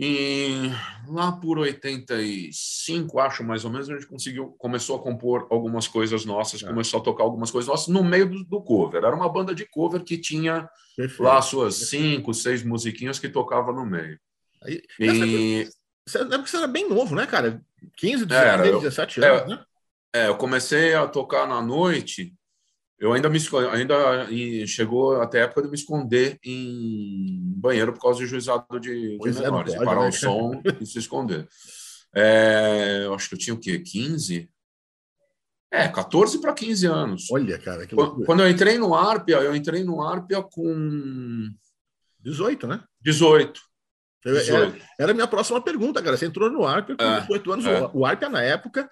e 0.00 0.70
lá 1.08 1.32
por 1.32 1.58
85, 1.58 3.18
acho 3.18 3.42
mais 3.42 3.64
ou 3.64 3.70
menos, 3.72 3.90
a 3.90 3.94
gente 3.94 4.06
conseguiu, 4.06 4.54
começou 4.56 4.94
a 4.94 5.02
compor 5.02 5.48
algumas 5.50 5.88
coisas 5.88 6.24
nossas, 6.24 6.62
é. 6.62 6.68
começou 6.68 7.00
a 7.00 7.02
tocar 7.02 7.24
algumas 7.24 7.50
coisas 7.50 7.68
nossas 7.68 7.88
no 7.88 8.04
meio 8.04 8.30
do, 8.30 8.44
do 8.44 8.62
cover. 8.62 9.02
Era 9.02 9.16
uma 9.16 9.28
banda 9.28 9.52
de 9.52 9.66
cover 9.66 10.04
que 10.04 10.16
tinha 10.16 10.70
Perfeito. 10.96 11.20
lá 11.20 11.42
suas 11.42 11.80
Perfeito. 11.80 12.14
cinco, 12.14 12.32
seis 12.34 12.62
musiquinhas 12.62 13.18
que 13.18 13.28
tocava 13.28 13.72
no 13.72 13.84
meio. 13.84 14.20
Aí, 14.62 14.80
e... 15.00 15.68
Você, 16.06 16.24
você 16.24 16.56
era 16.56 16.68
bem 16.68 16.88
novo, 16.88 17.16
né, 17.16 17.26
cara? 17.26 17.60
15, 17.96 18.24
16, 18.24 18.54
era, 18.54 18.72
17 18.78 19.20
anos, 19.24 19.42
é, 19.42 19.46
né? 19.48 19.64
É, 20.14 20.28
eu 20.28 20.36
comecei 20.36 20.94
a 20.94 21.08
tocar 21.08 21.46
na 21.46 21.60
noite 21.60 22.32
Eu 22.98 23.12
ainda 23.12 23.28
me 23.28 23.38
ainda 23.72 24.26
chegou 24.66 25.20
até 25.20 25.40
a 25.40 25.44
época 25.44 25.62
de 25.62 25.68
me 25.68 25.76
esconder 25.76 26.38
em 26.44 27.40
banheiro 27.56 27.92
por 27.92 28.02
causa 28.02 28.18
de 28.18 28.26
juizado 28.26 28.80
de, 28.80 29.16
de 29.18 29.28
é, 29.28 29.40
menores, 29.40 29.72
de 29.72 29.84
parar 29.84 30.02
né? 30.02 30.08
o 30.08 30.12
som 30.12 30.60
e 30.80 30.84
se 30.84 30.98
esconder. 30.98 31.46
É, 32.14 33.02
eu 33.04 33.14
acho 33.14 33.28
que 33.28 33.34
eu 33.36 33.38
tinha 33.38 33.54
o 33.54 33.60
quê? 33.60 33.78
15? 33.78 34.50
É, 35.70 35.86
14 35.86 36.40
para 36.40 36.52
15 36.52 36.86
anos. 36.86 37.30
Olha, 37.30 37.58
cara, 37.58 37.86
que 37.86 37.94
loucura. 37.94 38.26
Quando 38.26 38.42
eu 38.42 38.50
entrei 38.50 38.78
no 38.78 38.94
Arpia, 38.94 39.36
eu 39.36 39.54
entrei 39.54 39.84
no 39.84 40.02
Arpia 40.02 40.42
com 40.42 41.50
18, 42.20 42.66
né? 42.66 42.82
18. 43.00 43.60
18. 44.24 44.52
Era, 44.52 44.76
era 44.98 45.10
a 45.12 45.14
minha 45.14 45.28
próxima 45.28 45.60
pergunta, 45.60 46.02
cara. 46.02 46.16
Você 46.16 46.26
entrou 46.26 46.50
no 46.50 46.66
Arpia 46.66 46.96
com 46.96 47.04
é, 47.04 47.20
18 47.20 47.52
anos. 47.52 47.66
É. 47.66 47.90
O 47.92 48.04
Arpia, 48.04 48.28
na 48.28 48.42
época, 48.42 48.80
é, 48.80 48.88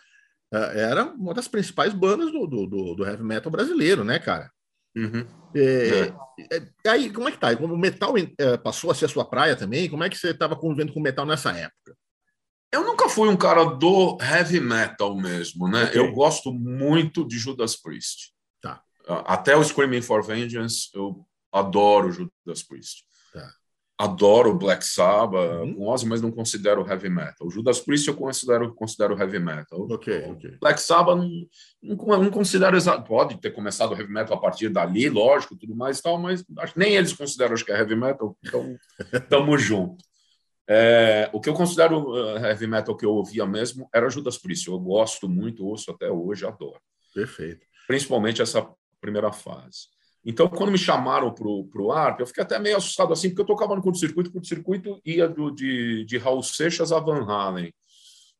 era 0.52 1.04
uma 1.04 1.34
das 1.34 1.48
principais 1.48 1.92
bandas 1.92 2.30
do, 2.32 2.46
do, 2.46 2.66
do, 2.66 2.94
do 2.94 3.04
heavy 3.04 3.22
metal 3.22 3.50
brasileiro, 3.50 4.04
né, 4.04 4.18
cara? 4.18 4.50
Uhum. 4.96 5.26
É, 5.54 6.12
é. 6.52 6.62
é 6.84 6.88
aí, 6.88 7.10
como 7.10 7.28
é 7.28 7.32
que 7.32 7.38
tá? 7.38 7.50
O 7.52 7.76
metal 7.76 8.14
é, 8.16 8.56
passou 8.56 8.90
a 8.90 8.94
ser 8.94 9.04
a 9.04 9.08
sua 9.08 9.24
praia 9.24 9.54
também? 9.54 9.88
Como 9.88 10.02
é 10.02 10.08
que 10.08 10.16
você 10.16 10.30
estava 10.30 10.56
convivendo 10.56 10.92
com 10.92 11.00
o 11.00 11.02
metal 11.02 11.26
nessa 11.26 11.52
época? 11.52 11.96
Eu 12.72 12.84
nunca 12.84 13.08
fui 13.08 13.28
um 13.28 13.36
cara 13.36 13.64
do 13.64 14.18
heavy 14.20 14.60
metal 14.60 15.14
mesmo, 15.16 15.68
né? 15.68 15.84
Okay. 15.84 16.00
Eu 16.00 16.12
gosto 16.12 16.52
muito 16.52 17.26
de 17.26 17.38
Judas 17.38 17.76
Priest. 17.76 18.32
Tá. 18.60 18.82
Até 19.06 19.56
o 19.56 19.62
Screaming 19.62 20.02
for 20.02 20.24
Vengeance, 20.24 20.88
eu 20.94 21.24
adoro 21.52 22.10
Judas 22.12 22.62
Priest. 22.62 23.04
Adoro 23.98 24.54
Black 24.54 24.84
Sabbath, 24.84 25.62
uhum. 25.62 25.74
com 25.74 25.88
Ozzy, 25.88 26.06
mas 26.06 26.20
não 26.20 26.30
considero 26.30 26.86
heavy 26.86 27.08
metal. 27.08 27.50
Judas 27.50 27.80
Priest 27.80 28.06
eu 28.06 28.14
considero, 28.14 28.74
considero 28.74 29.18
heavy 29.18 29.38
metal. 29.38 29.86
Ok, 29.90 30.24
ok. 30.32 30.58
Black 30.60 30.82
Sabbath 30.82 31.16
não, 31.16 31.48
não, 31.82 32.22
não 32.24 32.30
considero 32.30 32.76
exato. 32.76 33.08
Pode 33.08 33.40
ter 33.40 33.52
começado 33.52 33.94
heavy 33.94 34.12
metal 34.12 34.36
a 34.36 34.40
partir 34.40 34.68
dali, 34.68 35.08
lógico, 35.08 35.56
tudo 35.56 35.74
mais 35.74 35.98
e 35.98 36.02
tal, 36.02 36.18
mas 36.18 36.44
acho, 36.58 36.78
nem 36.78 36.94
eles 36.94 37.14
consideram 37.14 37.54
acho 37.54 37.64
que 37.64 37.72
é 37.72 37.78
heavy 37.78 37.96
metal, 37.96 38.36
então 38.44 38.76
tamo 39.30 39.56
junto. 39.56 40.04
É, 40.68 41.30
o 41.32 41.40
que 41.40 41.48
eu 41.48 41.54
considero 41.54 42.10
uh, 42.10 42.36
heavy 42.36 42.66
metal 42.66 42.96
que 42.96 43.06
eu 43.06 43.12
ouvia 43.12 43.46
mesmo 43.46 43.88
era 43.94 44.10
Judas 44.10 44.36
Priest. 44.36 44.68
Eu 44.68 44.78
gosto 44.78 45.26
muito, 45.26 45.64
ouço 45.64 45.90
até 45.90 46.10
hoje, 46.10 46.44
adoro. 46.44 46.80
Perfeito. 47.14 47.64
Principalmente 47.86 48.42
essa 48.42 48.68
primeira 49.00 49.32
fase. 49.32 49.95
Então, 50.28 50.48
quando 50.48 50.72
me 50.72 50.78
chamaram 50.78 51.32
para 51.32 51.46
o 51.46 51.92
ARP, 51.92 52.18
eu 52.18 52.26
fiquei 52.26 52.42
até 52.42 52.58
meio 52.58 52.76
assustado 52.76 53.12
assim, 53.12 53.28
porque 53.28 53.42
eu 53.42 53.46
tocava 53.46 53.76
no 53.76 53.80
curto-circuito, 53.80 54.32
curto-circuito 54.32 55.00
ia 55.04 55.28
do, 55.28 55.52
de, 55.52 56.04
de 56.04 56.18
Raul 56.18 56.42
Seixas 56.42 56.90
a 56.90 56.98
Van 56.98 57.24
Halen, 57.24 57.72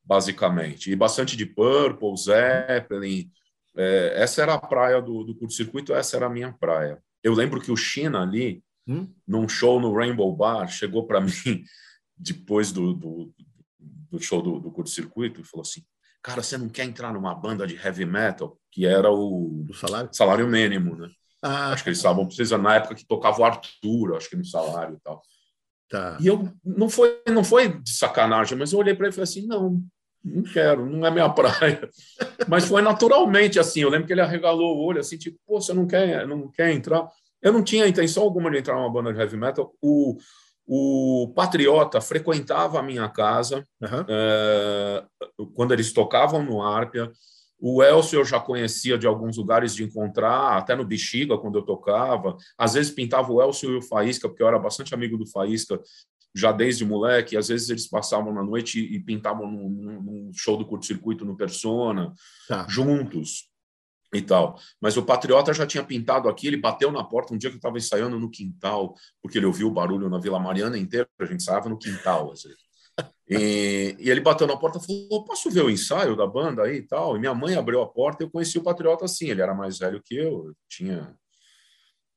basicamente. 0.02 0.90
E 0.90 0.96
bastante 0.96 1.36
de 1.36 1.46
Purple, 1.46 2.16
Zeppelin. 2.16 3.30
É, 3.76 4.14
essa 4.16 4.42
era 4.42 4.54
a 4.54 4.58
praia 4.58 5.00
do, 5.00 5.22
do 5.22 5.36
curto-circuito, 5.36 5.94
essa 5.94 6.16
era 6.16 6.26
a 6.26 6.30
minha 6.30 6.52
praia. 6.52 7.00
Eu 7.22 7.34
lembro 7.34 7.60
que 7.60 7.70
o 7.70 7.76
China 7.76 8.20
ali, 8.20 8.64
hum? 8.84 9.08
num 9.24 9.48
show 9.48 9.78
no 9.78 9.94
Rainbow 9.94 10.34
Bar, 10.34 10.66
chegou 10.66 11.06
para 11.06 11.20
mim 11.22 11.62
depois 12.16 12.72
do, 12.72 12.94
do, 12.94 13.32
do 14.10 14.18
show 14.18 14.42
do, 14.42 14.58
do 14.58 14.72
curto-circuito 14.72 15.40
e 15.40 15.44
falou 15.44 15.62
assim: 15.62 15.84
Cara, 16.20 16.42
você 16.42 16.58
não 16.58 16.68
quer 16.68 16.82
entrar 16.82 17.12
numa 17.12 17.32
banda 17.32 17.64
de 17.64 17.76
heavy 17.76 18.04
metal? 18.04 18.58
Que 18.72 18.86
era 18.86 19.08
o 19.08 19.64
salário, 19.72 20.10
salário 20.12 20.48
mínimo, 20.48 20.96
né? 20.96 21.08
Ah, 21.42 21.72
acho 21.72 21.82
que 21.82 21.90
eles 21.90 21.98
estavam 21.98 22.26
precisando 22.26 22.62
na 22.62 22.76
época 22.76 22.94
que 22.94 23.06
tocava 23.06 23.40
o 23.40 23.44
Arthur, 23.44 24.16
acho 24.16 24.28
que 24.28 24.36
no 24.36 24.44
salário 24.44 24.96
e 24.96 25.00
tal. 25.00 25.22
Tá. 25.88 26.18
E 26.20 26.26
eu 26.26 26.48
não 26.64 26.88
foi 26.88 27.20
não 27.28 27.44
foi 27.44 27.80
de 27.80 27.90
sacanagem, 27.90 28.58
mas 28.58 28.72
eu 28.72 28.78
olhei 28.78 28.94
para 28.94 29.06
ele 29.06 29.12
e 29.12 29.14
falei 29.14 29.24
assim: 29.24 29.46
não, 29.46 29.80
não 30.24 30.42
quero, 30.42 30.84
não 30.86 31.06
é 31.06 31.10
minha 31.10 31.28
praia. 31.30 31.88
mas 32.48 32.64
foi 32.64 32.82
naturalmente 32.82 33.58
assim. 33.58 33.80
Eu 33.80 33.90
lembro 33.90 34.06
que 34.06 34.12
ele 34.12 34.20
arregalou 34.20 34.76
o 34.76 34.84
olho 34.84 35.00
assim, 35.00 35.16
tipo, 35.16 35.38
pô, 35.46 35.60
você 35.60 35.72
não 35.72 35.86
quer, 35.86 36.26
não 36.26 36.50
quer 36.50 36.72
entrar? 36.72 37.08
Eu 37.40 37.52
não 37.52 37.62
tinha 37.62 37.86
intenção 37.86 38.24
alguma 38.24 38.50
de 38.50 38.58
entrar 38.58 38.74
numa 38.74 38.90
banda 38.90 39.12
de 39.12 39.20
heavy 39.20 39.36
metal. 39.36 39.72
O 39.80 40.16
o 40.66 41.32
Patriota 41.34 42.00
frequentava 42.00 42.80
a 42.80 42.82
minha 42.82 43.08
casa 43.08 43.64
uhum. 43.80 44.04
é, 44.08 45.04
quando 45.54 45.72
eles 45.72 45.92
tocavam 45.92 46.42
no 46.42 46.60
Árpia. 46.60 47.10
O 47.58 47.82
Elcio 47.82 48.20
eu 48.20 48.24
já 48.24 48.38
conhecia 48.38 48.98
de 48.98 49.06
alguns 49.06 49.36
lugares 49.36 49.74
de 49.74 49.82
encontrar, 49.82 50.58
até 50.58 50.76
no 50.76 50.84
Bexiga, 50.84 51.38
quando 51.38 51.58
eu 51.58 51.62
tocava. 51.62 52.36
Às 52.58 52.74
vezes 52.74 52.92
pintava 52.92 53.32
o 53.32 53.42
Elcio 53.42 53.72
e 53.72 53.76
o 53.78 53.82
Faísca, 53.82 54.28
porque 54.28 54.42
eu 54.42 54.48
era 54.48 54.58
bastante 54.58 54.94
amigo 54.94 55.16
do 55.16 55.26
Faísca 55.26 55.80
já 56.34 56.52
desde 56.52 56.84
moleque. 56.84 57.36
Às 57.36 57.48
vezes 57.48 57.70
eles 57.70 57.88
passavam 57.88 58.32
na 58.32 58.42
noite 58.42 58.78
e 58.78 59.00
pintavam 59.00 59.50
num, 59.50 60.02
num 60.02 60.30
show 60.34 60.56
do 60.56 60.66
curto-circuito 60.66 61.24
no 61.24 61.36
Persona, 61.36 62.12
tá. 62.46 62.66
juntos 62.68 63.48
e 64.12 64.20
tal. 64.20 64.58
Mas 64.80 64.96
o 64.96 65.02
Patriota 65.02 65.52
já 65.54 65.66
tinha 65.66 65.82
pintado 65.82 66.28
aqui, 66.28 66.46
ele 66.46 66.56
bateu 66.56 66.92
na 66.92 67.02
porta 67.02 67.34
um 67.34 67.38
dia 67.38 67.50
que 67.50 67.56
eu 67.56 67.58
estava 67.58 67.78
ensaiando 67.78 68.18
no 68.18 68.30
quintal, 68.30 68.94
porque 69.22 69.38
ele 69.38 69.46
ouviu 69.46 69.68
o 69.68 69.72
barulho 69.72 70.08
na 70.08 70.18
Vila 70.18 70.38
Mariana 70.38 70.78
inteira, 70.78 71.08
a 71.18 71.24
gente 71.24 71.40
ensaiava 71.42 71.68
no 71.68 71.78
quintal. 71.78 72.30
Assim. 72.32 72.50
E, 73.28 73.96
e, 73.98 74.10
ele 74.10 74.20
bateu 74.20 74.46
na 74.46 74.56
porta 74.56 74.78
e 74.78 74.86
falou: 74.86 75.24
Posso 75.24 75.50
ver 75.50 75.62
o 75.62 75.70
ensaio 75.70 76.16
da 76.16 76.26
banda 76.26 76.62
aí 76.62 76.76
e 76.76 76.82
tal? 76.82 77.16
E 77.16 77.18
minha 77.18 77.34
mãe 77.34 77.56
abriu 77.56 77.82
a 77.82 77.86
porta 77.86 78.22
e 78.22 78.26
eu 78.26 78.30
conheci 78.30 78.56
o 78.58 78.62
Patriota 78.62 79.04
assim. 79.04 79.28
Ele 79.28 79.42
era 79.42 79.54
mais 79.54 79.78
velho 79.78 80.00
que 80.02 80.14
eu, 80.14 80.54
tinha. 80.68 81.16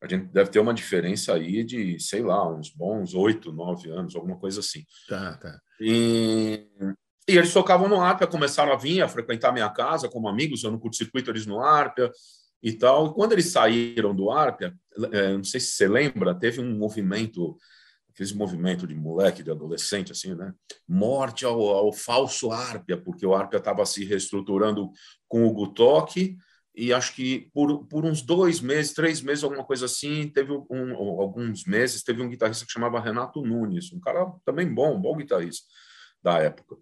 A 0.02 0.08
gente 0.08 0.28
deve 0.28 0.50
ter 0.50 0.60
uma 0.60 0.74
diferença 0.74 1.34
aí 1.34 1.64
de, 1.64 2.00
sei 2.00 2.22
lá, 2.22 2.48
uns 2.50 2.70
bons 2.70 3.14
oito, 3.14 3.52
nove 3.52 3.90
anos, 3.90 4.16
alguma 4.16 4.38
coisa 4.38 4.62
assim. 4.62 4.86
Tá, 5.10 5.36
tá. 5.36 5.60
E, 5.82 6.68
e 7.28 7.38
eles 7.38 7.52
tocavam 7.52 7.90
no 7.90 8.00
Arpia, 8.00 8.26
começaram 8.26 8.72
a 8.72 8.78
vir, 8.78 9.02
a 9.02 9.10
frequentar 9.10 9.52
minha 9.52 9.70
casa 9.70 10.08
como 10.08 10.30
amigos, 10.30 10.64
eu 10.64 10.72
no 10.72 10.80
curto-circuito, 10.80 11.30
eles 11.30 11.46
no 11.46 11.60
Arpia 11.60 12.10
e 12.64 12.72
tal. 12.72 13.08
E 13.08 13.14
quando 13.14 13.34
eles 13.34 13.52
saíram 13.52 14.16
do 14.16 14.32
Arpia, 14.32 14.74
é, 15.12 15.34
não 15.34 15.44
sei 15.44 15.60
se 15.60 15.72
você 15.72 15.88
lembra, 15.88 16.34
teve 16.34 16.62
um 16.62 16.78
movimento, 16.78 17.58
aquele 18.10 18.34
movimento 18.34 18.88
de 18.88 18.96
moleque, 18.96 19.44
de 19.44 19.52
adolescente, 19.52 20.12
assim, 20.12 20.36
né? 20.36 20.54
Morte 20.88 21.46
ao, 21.46 21.62
ao 21.62 21.94
falso 21.94 22.52
Arpia, 22.52 22.98
porque 22.98 23.26
o 23.26 23.34
Arpia 23.34 23.58
estava 23.60 23.86
se 23.86 24.04
reestruturando 24.04 24.92
com 25.28 25.46
o 25.46 25.54
Gutoque, 25.54 26.38
e 26.76 26.94
acho 26.94 27.14
que 27.14 27.50
por, 27.54 27.86
por 27.88 28.06
uns 28.06 28.22
dois 28.22 28.62
meses, 28.62 28.94
três 28.94 29.22
meses, 29.22 29.44
alguma 29.44 29.66
coisa 29.66 29.86
assim, 29.86 30.30
teve 30.30 30.54
um, 30.54 30.96
alguns 30.96 31.66
meses, 31.66 32.04
teve 32.04 32.22
um 32.22 32.30
guitarrista 32.30 32.66
que 32.66 32.72
chamava 32.72 33.02
Renato 33.02 33.42
Nunes, 33.42 33.92
um 33.92 34.00
cara 34.00 34.32
também 34.46 34.74
bom, 34.74 35.00
bom 35.00 35.18
guitarrista 35.18 35.68
da 36.24 36.38
época. 36.40 36.78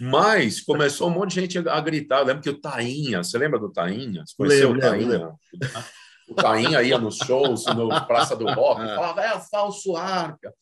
Mas 0.00 0.60
começou 0.60 1.08
um 1.08 1.14
monte 1.14 1.34
de 1.34 1.40
gente 1.40 1.68
a 1.68 1.80
gritar. 1.80 2.20
Eu 2.20 2.26
lembro 2.26 2.42
que 2.42 2.50
o 2.50 2.60
Tainha, 2.60 3.24
você 3.24 3.36
lembra 3.36 3.58
do 3.58 3.72
Tainha? 3.72 4.22
Você 4.24 4.34
conheceu 4.36 4.72
lembro, 4.72 4.86
o 4.86 4.90
Tainha? 4.90 5.08
Lembro. 5.08 5.40
O 6.28 6.34
Tainha 6.34 6.82
ia 6.82 6.98
nos 6.98 7.18
shows, 7.18 7.66
no 7.66 7.88
Praça 8.06 8.34
do 8.34 8.46
Rock, 8.52 8.82
e 8.82 8.94
falava, 8.94 9.22
é 9.22 9.40
falso 9.40 9.96
arca. 9.96 10.52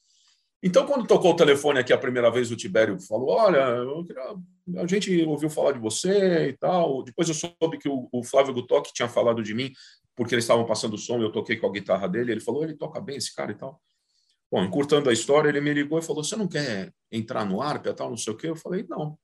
Então, 0.67 0.87
quando 0.87 1.07
tocou 1.07 1.33
o 1.33 1.37
telefone 1.37 1.79
aqui 1.79 1.93
a 1.93 1.99
primeira 1.99 2.31
vez, 2.31 2.51
o 2.51 2.57
Tibério 2.57 2.99
falou: 2.99 3.31
Olha, 3.31 3.85
a 4.79 4.87
gente 4.87 5.23
ouviu 5.25 5.51
falar 5.51 5.73
de 5.73 5.79
você 5.79 6.49
e 6.49 6.53
tal. 6.57 7.03
Depois 7.03 7.29
eu 7.29 7.35
soube 7.35 7.77
que 7.79 7.87
o, 7.87 8.09
o 8.11 8.25
Flávio 8.25 8.55
Gutoc 8.55 8.91
tinha 8.91 9.07
falado 9.07 9.43
de 9.43 9.53
mim, 9.53 9.71
porque 10.17 10.35
eles 10.35 10.45
estavam 10.45 10.65
passando 10.65 10.95
o 10.95 10.99
som 10.99 11.19
e 11.19 11.23
eu 11.23 11.31
toquei 11.31 11.59
com 11.59 11.67
a 11.67 11.73
guitarra 11.73 12.09
dele. 12.09 12.33
Ele 12.33 12.41
falou: 12.41 12.65
Ele 12.65 12.75
toca 12.75 12.99
bem 12.99 13.17
esse 13.17 13.35
cara 13.35 13.53
e 13.53 13.55
tal. 13.55 13.79
Bom, 14.51 14.65
encurtando 14.65 15.11
a 15.11 15.13
história, 15.13 15.51
ele 15.51 15.61
me 15.61 15.75
ligou 15.75 15.99
e 15.99 16.03
falou: 16.03 16.25
Você 16.25 16.35
não 16.35 16.49
quer 16.49 16.91
entrar 17.13 17.45
no 17.45 17.61
ARP 17.61 17.85
e 17.85 17.93
tal, 17.93 18.09
não 18.09 18.17
sei 18.17 18.33
o 18.33 18.37
quê? 18.37 18.49
Eu 18.49 18.57
falei: 18.57 18.87
Não. 18.89 19.19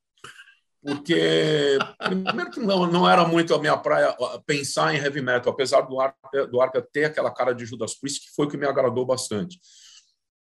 Porque, 0.83 1.77
primeiro, 1.99 2.49
que 2.49 2.59
não, 2.59 2.87
não 2.87 3.09
era 3.09 3.27
muito 3.27 3.53
a 3.53 3.59
minha 3.59 3.77
praia 3.77 4.15
pensar 4.45 4.93
em 4.93 4.97
heavy 4.97 5.21
metal, 5.21 5.53
apesar 5.53 5.81
do 5.81 5.99
ARP, 5.99 6.15
do 6.49 6.59
ARP 6.59 6.75
ter 6.91 7.05
aquela 7.05 7.31
cara 7.31 7.53
de 7.53 7.65
Judas 7.65 7.93
Priest, 7.93 8.21
que 8.21 8.35
foi 8.35 8.47
o 8.47 8.49
que 8.49 8.57
me 8.57 8.65
agradou 8.65 9.05
bastante. 9.05 9.59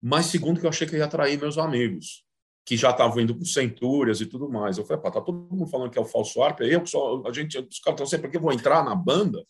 Mas, 0.03 0.27
segundo, 0.27 0.59
que 0.59 0.65
eu 0.65 0.71
achei 0.71 0.87
que 0.87 0.97
ia 0.97 1.05
atrair 1.05 1.39
meus 1.39 1.59
amigos 1.59 2.25
que 2.65 2.77
já 2.77 2.91
estavam 2.91 3.21
indo 3.21 3.35
para 3.35 3.45
Centúrias 3.45 4.21
e 4.21 4.27
tudo 4.27 4.49
mais. 4.49 4.79
Eu 4.79 4.85
falei, 4.85 5.03
pá, 5.03 5.11
tá 5.11 5.21
todo 5.21 5.37
mundo 5.51 5.67
falando 5.67 5.91
que 5.91 5.99
é 5.99 6.01
o 6.01 6.05
falso 6.05 6.41
arpa, 6.43 6.63
eu 6.63 6.87
só, 6.87 7.21
a 7.27 7.33
gente, 7.33 7.59
os 7.59 7.81
caras 7.81 7.97
estão 7.97 8.07
sempre 8.07 8.29
aqui, 8.29 8.39
vou 8.39 8.53
entrar 8.53 8.85
na 8.85 8.95
banda. 8.95 9.45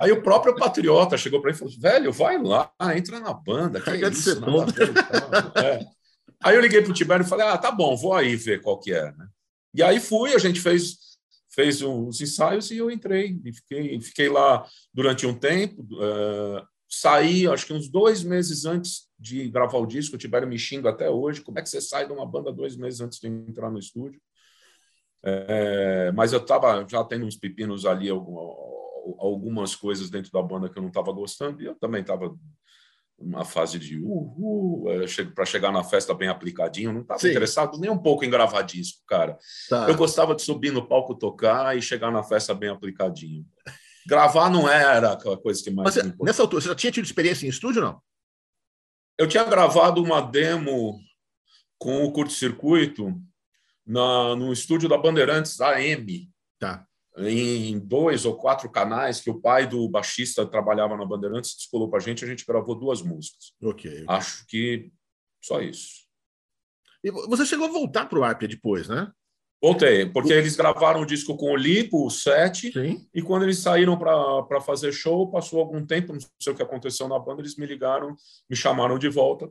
Aí 0.00 0.10
o 0.12 0.22
próprio 0.22 0.56
Patriota 0.56 1.18
chegou 1.18 1.42
para 1.42 1.50
mim 1.50 1.56
e 1.56 1.58
falou, 1.58 1.74
velho, 1.78 2.12
vai 2.12 2.42
lá, 2.42 2.72
entra 2.96 3.20
na 3.20 3.34
banda, 3.34 3.80
que 3.80 3.90
é 3.90 4.08
isso, 4.08 4.40
é. 5.56 5.84
Aí 6.42 6.56
eu 6.56 6.60
liguei 6.60 6.80
para 6.80 6.90
o 6.90 6.94
Tibério 6.94 7.24
e 7.24 7.28
falei, 7.28 7.46
ah, 7.46 7.58
tá 7.58 7.70
bom, 7.70 7.94
vou 7.96 8.14
aí 8.14 8.34
ver 8.34 8.62
qual 8.62 8.80
que 8.80 8.92
é. 8.92 9.12
Né? 9.12 9.26
E 9.74 9.82
aí 9.82 10.00
fui, 10.00 10.34
a 10.34 10.38
gente 10.38 10.60
fez 10.60 11.12
fez 11.54 11.82
uns 11.82 12.20
ensaios 12.20 12.70
e 12.70 12.78
eu 12.78 12.90
entrei 12.90 13.38
e 13.44 13.52
fiquei, 13.52 14.00
fiquei 14.00 14.28
lá 14.28 14.66
durante 14.92 15.26
um 15.26 15.38
tempo. 15.38 15.82
Uh, 15.82 16.66
saí, 16.88 17.46
acho 17.46 17.66
que 17.66 17.72
uns 17.72 17.88
dois 17.88 18.22
meses 18.22 18.64
antes 18.64 19.08
de 19.18 19.48
gravar 19.48 19.78
o 19.78 19.86
disco, 19.86 20.16
o 20.16 20.18
Tibério 20.18 20.48
me 20.48 20.56
até 20.88 21.10
hoje. 21.10 21.42
Como 21.42 21.58
é 21.58 21.62
que 21.62 21.68
você 21.68 21.80
sai 21.80 22.06
de 22.06 22.12
uma 22.12 22.26
banda 22.26 22.52
dois 22.52 22.76
meses 22.76 23.00
antes 23.00 23.18
de 23.18 23.28
entrar 23.28 23.70
no 23.70 23.78
estúdio? 23.78 24.20
É, 25.24 26.10
mas 26.12 26.32
eu 26.32 26.40
estava 26.40 26.86
já 26.88 27.04
tendo 27.04 27.26
uns 27.26 27.36
pepinos 27.36 27.86
ali, 27.86 28.08
algumas 28.08 29.76
coisas 29.76 30.10
dentro 30.10 30.32
da 30.32 30.42
banda 30.42 30.68
que 30.68 30.76
eu 30.78 30.82
não 30.82 30.88
estava 30.88 31.12
gostando, 31.12 31.62
e 31.62 31.66
eu 31.66 31.74
também 31.76 32.00
estava 32.00 32.34
uma 33.22 33.44
fase 33.44 33.78
de 33.78 33.98
uhul, 33.98 34.84
é, 34.90 35.06
para 35.34 35.44
chegar 35.44 35.72
na 35.72 35.84
festa 35.84 36.14
bem 36.14 36.28
aplicadinho, 36.28 36.92
não 36.92 37.02
estava 37.02 37.28
interessado 37.28 37.78
nem 37.78 37.90
um 37.90 37.98
pouco 37.98 38.24
em 38.24 38.30
gravar 38.30 38.62
disco, 38.62 39.02
cara. 39.06 39.38
Tá. 39.68 39.88
Eu 39.88 39.96
gostava 39.96 40.34
de 40.34 40.42
subir 40.42 40.72
no 40.72 40.86
palco 40.86 41.14
tocar 41.14 41.76
e 41.76 41.82
chegar 41.82 42.10
na 42.10 42.22
festa 42.22 42.54
bem 42.54 42.70
aplicadinho. 42.70 43.46
gravar 44.06 44.50
não 44.50 44.68
era 44.68 45.12
aquela 45.12 45.36
coisa 45.36 45.62
que 45.62 45.70
mais. 45.70 45.96
Mas, 45.96 46.14
nessa 46.20 46.42
altura, 46.42 46.62
você 46.62 46.68
já 46.68 46.74
tinha 46.74 46.92
tido 46.92 47.04
experiência 47.04 47.46
em 47.46 47.50
estúdio 47.50 47.80
não? 47.82 48.00
Eu 49.18 49.28
tinha 49.28 49.44
gravado 49.44 50.02
uma 50.02 50.20
demo 50.20 50.98
com 51.78 52.04
o 52.04 52.12
curto-circuito 52.12 53.14
no 53.86 54.52
estúdio 54.52 54.88
da 54.88 54.98
Bandeirantes 54.98 55.60
AM. 55.60 56.30
Tá. 56.58 56.86
Em 57.18 57.78
dois 57.78 58.24
ou 58.24 58.36
quatro 58.36 58.70
canais 58.70 59.20
que 59.20 59.28
o 59.30 59.38
pai 59.40 59.66
do 59.66 59.86
baixista 59.88 60.46
trabalhava 60.46 60.96
na 60.96 61.04
Bandeirantes, 61.04 61.54
descolou 61.56 61.90
para 61.90 61.98
a 61.98 62.02
gente, 62.02 62.24
a 62.24 62.28
gente 62.28 62.46
gravou 62.46 62.74
duas 62.74 63.02
músicas. 63.02 63.52
Ok. 63.62 64.04
Acho 64.08 64.46
que 64.46 64.90
só 65.42 65.60
isso. 65.60 66.02
E 67.04 67.10
você 67.10 67.44
chegou 67.44 67.66
a 67.66 67.70
voltar 67.72 68.06
para 68.06 68.18
o 68.18 68.24
Arpia 68.24 68.48
depois, 68.48 68.88
né? 68.88 69.10
Voltei, 69.60 70.06
porque 70.06 70.32
eles 70.32 70.56
gravaram 70.56 71.02
o 71.02 71.06
disco 71.06 71.36
com 71.36 71.52
o 71.52 71.56
Lipo, 71.56 72.04
o 72.06 72.10
7, 72.10 72.72
Sim. 72.72 73.06
e 73.14 73.22
quando 73.22 73.44
eles 73.44 73.58
saíram 73.58 73.96
para 73.96 74.60
fazer 74.60 74.90
show, 74.90 75.30
passou 75.30 75.60
algum 75.60 75.84
tempo, 75.86 76.12
não 76.12 76.20
sei 76.40 76.52
o 76.52 76.56
que 76.56 76.62
aconteceu 76.62 77.06
na 77.06 77.16
banda, 77.18 77.42
eles 77.42 77.56
me 77.56 77.64
ligaram, 77.66 78.16
me 78.50 78.56
chamaram 78.56 78.98
de 78.98 79.08
volta. 79.08 79.48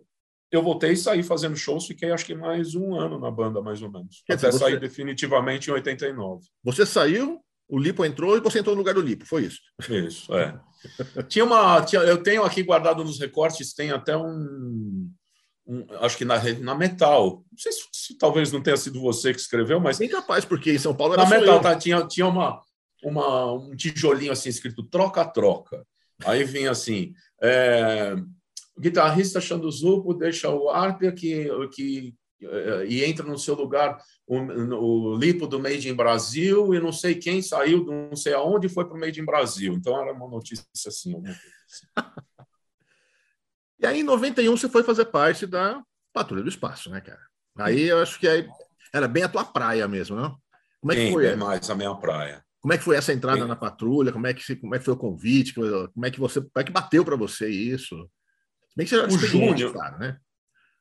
Eu 0.51 0.61
voltei 0.61 0.91
e 0.91 0.97
saí 0.97 1.23
fazendo 1.23 1.55
shows, 1.55 1.87
fiquei 1.87 2.11
acho 2.11 2.25
que 2.25 2.35
mais 2.35 2.75
um 2.75 2.93
ano 2.93 3.17
na 3.17 3.31
banda, 3.31 3.61
mais 3.61 3.81
ou 3.81 3.89
menos. 3.89 4.21
Quer 4.25 4.33
até 4.33 4.47
dizer, 4.47 4.59
sair 4.59 4.73
você- 4.73 4.79
definitivamente 4.79 5.69
em 5.69 5.73
89. 5.73 6.45
Você 6.61 6.85
saiu, 6.85 7.39
o 7.71 7.79
Lipo 7.79 8.03
entrou 8.03 8.35
e 8.35 8.41
você 8.41 8.59
entrou 8.59 8.75
no 8.75 8.81
lugar 8.81 8.93
do 8.93 9.01
Lipo, 9.01 9.25
foi 9.25 9.45
isso? 9.45 9.61
Isso, 9.89 10.35
é. 10.35 10.59
tinha 11.29 11.45
uma, 11.45 11.81
tinha- 11.81 12.01
eu 12.01 12.21
tenho 12.21 12.43
aqui 12.43 12.61
guardado 12.61 13.01
nos 13.01 13.17
recortes, 13.17 13.73
tem 13.73 13.91
até 13.91 14.17
um, 14.17 15.09
um- 15.65 15.85
acho 16.01 16.17
que 16.17 16.25
na, 16.25 16.35
na 16.59 16.75
Metal. 16.75 17.43
Não 17.49 17.57
sei 17.57 17.71
se, 17.71 17.83
se 17.93 18.17
talvez 18.17 18.51
não 18.51 18.61
tenha 18.61 18.75
sido 18.75 18.99
você 18.99 19.33
que 19.33 19.39
escreveu, 19.39 19.79
mas 19.79 19.97
Bem 19.97 20.09
capaz, 20.09 20.43
porque 20.43 20.73
em 20.73 20.77
São 20.77 20.93
Paulo 20.93 21.13
era 21.13 21.23
na 21.23 21.29
Metal 21.29 21.61
tá, 21.61 21.73
tinha, 21.73 22.05
tinha 22.05 22.27
uma, 22.27 22.61
uma, 23.01 23.53
um 23.53 23.73
tijolinho 23.73 24.33
assim 24.33 24.49
escrito 24.49 24.83
troca-troca. 24.83 25.85
Aí 26.25 26.43
vinha 26.43 26.71
assim: 26.71 27.13
é, 27.41 28.15
o 28.75 28.81
guitarrista 28.81 29.39
o 29.39 29.71
Zupo 29.71 30.13
deixa 30.13 30.49
o 30.49 30.69
Arpia 30.69 31.13
que, 31.13 31.47
que, 31.73 32.13
e 32.87 33.03
entra 33.03 33.25
no 33.25 33.37
seu 33.37 33.55
lugar 33.55 33.97
o, 34.25 34.37
o 34.39 35.17
Lipo 35.17 35.45
do 35.47 35.59
Made 35.59 35.87
in 35.89 35.93
Brasil 35.93 36.73
e 36.73 36.79
não 36.79 36.91
sei 36.91 37.15
quem 37.15 37.41
saiu 37.41 37.83
do 37.83 37.91
não 37.91 38.15
sei 38.15 38.33
aonde 38.33 38.67
foi 38.69 38.85
para 38.85 38.95
o 38.95 38.99
Made 38.99 39.19
in 39.21 39.25
Brasil. 39.25 39.73
Então 39.73 39.99
era 40.01 40.11
uma 40.13 40.27
notícia 40.27 40.65
assim. 40.87 41.15
assim. 41.25 41.85
E 43.79 43.85
aí, 43.85 44.01
em 44.01 44.03
91, 44.03 44.55
você 44.55 44.69
foi 44.69 44.83
fazer 44.83 45.05
parte 45.05 45.45
da 45.47 45.81
Patrulha 46.13 46.43
do 46.43 46.49
Espaço, 46.49 46.89
né, 46.89 47.01
cara? 47.01 47.21
Aí 47.57 47.83
eu 47.83 47.99
acho 47.99 48.19
que 48.19 48.27
aí 48.27 48.47
era 48.93 49.07
bem 49.07 49.23
a 49.23 49.29
tua 49.29 49.43
praia 49.43 49.87
mesmo, 49.87 50.15
não? 50.15 50.37
Como 50.79 50.91
é 50.91 50.95
que 50.95 51.07
Sim, 51.07 51.13
foi? 51.13 51.25
é 51.27 51.35
mais 51.35 51.69
a 51.69 51.75
minha 51.75 51.93
praia. 51.95 52.43
Como 52.59 52.73
é 52.73 52.77
que 52.77 52.83
foi 52.83 52.95
essa 52.95 53.11
entrada 53.11 53.41
Sim. 53.41 53.47
na 53.47 53.55
patrulha? 53.55 54.11
Como 54.11 54.27
é 54.27 54.33
que, 54.33 54.55
como 54.55 54.75
é 54.75 54.79
que 54.79 54.85
foi 54.85 54.93
o 54.93 54.97
convite? 54.97 55.53
Como 55.55 56.05
é 56.05 56.11
que 56.11 56.19
você, 56.19 56.39
como 56.41 56.51
é 56.57 56.63
que 56.63 56.71
bateu 56.71 57.03
para 57.03 57.15
você 57.15 57.49
isso? 57.49 57.95
Bem 58.75 58.85
que 58.85 58.91
você 58.91 58.97
já 59.01 59.07
O 59.07 59.17
Júnior- 59.17 59.73
cara, 59.73 59.97
né? 59.97 60.17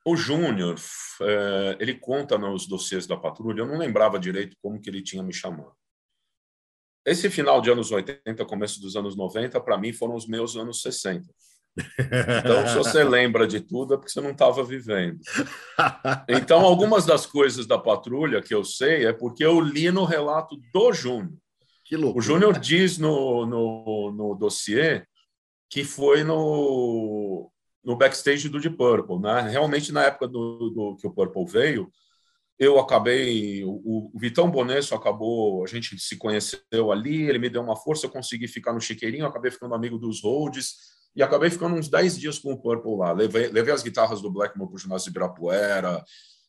O 0.03 0.15
Júnior, 0.15 0.75
eh, 1.21 1.77
ele 1.79 1.93
conta 1.93 2.37
nos 2.37 2.67
dossiês 2.67 3.05
da 3.05 3.15
patrulha, 3.15 3.61
eu 3.61 3.67
não 3.67 3.77
lembrava 3.77 4.19
direito 4.19 4.57
como 4.61 4.81
que 4.81 4.89
ele 4.89 5.03
tinha 5.03 5.21
me 5.21 5.33
chamado. 5.33 5.75
Esse 7.05 7.29
final 7.29 7.61
de 7.61 7.71
anos 7.71 7.91
80, 7.91 8.45
começo 8.45 8.79
dos 8.81 8.95
anos 8.95 9.15
90, 9.15 9.59
para 9.61 9.77
mim 9.77 9.93
foram 9.93 10.15
os 10.15 10.27
meus 10.27 10.55
anos 10.55 10.81
60. 10.81 11.27
Então, 11.97 12.67
se 12.67 12.75
você 12.75 13.03
lembra 13.03 13.47
de 13.47 13.59
tudo, 13.59 13.93
é 13.93 13.97
porque 13.97 14.11
você 14.11 14.21
não 14.21 14.31
estava 14.31 14.63
vivendo. 14.63 15.19
Então, 16.27 16.61
algumas 16.61 17.05
das 17.05 17.25
coisas 17.25 17.65
da 17.65 17.77
patrulha 17.77 18.41
que 18.41 18.53
eu 18.53 18.63
sei 18.63 19.05
é 19.05 19.13
porque 19.13 19.43
eu 19.43 19.59
li 19.59 19.89
no 19.91 20.03
relato 20.03 20.59
do 20.73 20.93
Júnior. 20.93 21.37
O 22.15 22.21
Júnior 22.21 22.57
diz 22.57 22.97
no, 22.97 23.45
no, 23.45 24.11
no 24.11 24.35
dossiê 24.35 25.03
que 25.69 25.83
foi 25.83 26.23
no, 26.23 27.51
no 27.83 27.95
backstage 27.95 28.49
do 28.49 28.59
Deep 28.59 28.77
Purple. 28.77 29.19
Né? 29.19 29.41
Realmente, 29.49 29.91
na 29.91 30.03
época 30.03 30.27
do, 30.27 30.69
do 30.69 30.95
que 30.97 31.07
o 31.07 31.11
Purple 31.11 31.45
veio, 31.45 31.91
eu 32.59 32.79
acabei. 32.79 33.63
O, 33.63 34.11
o 34.13 34.19
Vitão 34.19 34.49
Bonesso 34.51 34.93
acabou. 34.93 35.63
A 35.63 35.67
gente 35.67 35.97
se 35.99 36.15
conheceu 36.17 36.91
ali, 36.91 37.23
ele 37.23 37.39
me 37.39 37.49
deu 37.49 37.61
uma 37.61 37.75
força, 37.75 38.05
eu 38.05 38.11
consegui 38.11 38.47
ficar 38.47 38.73
no 38.73 38.79
chiqueirinho, 38.79 39.25
acabei 39.25 39.49
ficando 39.49 39.73
amigo 39.73 39.97
dos 39.97 40.21
Rhodes 40.21 40.75
e 41.15 41.23
acabei 41.23 41.49
ficando 41.49 41.75
uns 41.75 41.89
10 41.89 42.19
dias 42.19 42.39
com 42.39 42.53
o 42.53 42.57
Purple 42.61 42.97
lá. 42.97 43.11
Levei, 43.11 43.47
levei 43.47 43.73
as 43.73 43.83
guitarras 43.83 44.21
do 44.21 44.31
Blackmore 44.31 44.69
para 44.69 44.75
o 44.75 44.79
ginásio 44.79 45.05
de 45.05 45.09
Ibirapuera, 45.09 46.03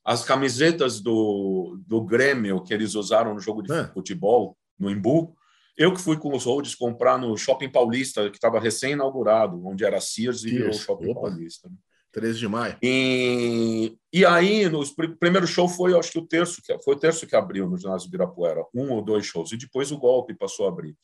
as 0.05 0.25
camisetas 0.25 1.01
do, 1.01 1.81
do 1.87 2.05
Grêmio 2.05 2.63
que 2.63 2.75
eles 2.75 2.95
usaram 2.95 3.35
no 3.35 3.41
jogo 3.41 3.63
de 3.63 3.73
É. 3.73 3.87
futebol 3.89 4.57
no 4.79 4.91
Imbu. 4.91 5.35
Eu 5.77 5.93
que 5.95 6.01
fui 6.01 6.17
com 6.19 6.35
os 6.35 6.45
Rhodes 6.45 6.75
comprar 6.75 7.19
no 7.19 7.37
Shopping 7.37 7.71
Paulista, 7.71 8.29
que 8.31 8.37
estava 8.37 8.61
recém-inaugurado, 8.61 9.67
onde 9.67 9.85
era 9.85 10.01
Sears 10.01 10.45
e 10.45 10.51
Sears, 10.51 10.77
Shopping 10.79 11.11
opa. 11.11 11.23
Paulista. 11.23 11.71
13 12.13 12.39
de 12.39 12.49
maio. 12.49 12.77
E, 12.83 13.97
e 14.13 14.25
aí, 14.25 14.69
no 14.69 14.83
primeiro 15.19 15.47
show 15.47 15.67
foi, 15.67 15.99
acho 15.99 16.13
que 16.13 16.19
o 16.19 16.27
terço, 16.27 16.61
que 16.63 16.79
foi 16.81 16.95
o 16.95 16.99
terço 16.99 17.27
que 17.27 17.35
abriu 17.35 17.67
no 17.67 17.79
ginásio 17.79 18.03
de 18.03 18.15
Ibirapuera, 18.15 18.63
um 18.75 18.91
ou 18.91 19.03
dois 19.03 19.25
shows, 19.25 19.51
e 19.53 19.57
depois 19.57 19.91
o 19.91 19.99
golpe 19.99 20.35
passou 20.35 20.67
a 20.67 20.69
abrir. 20.69 20.95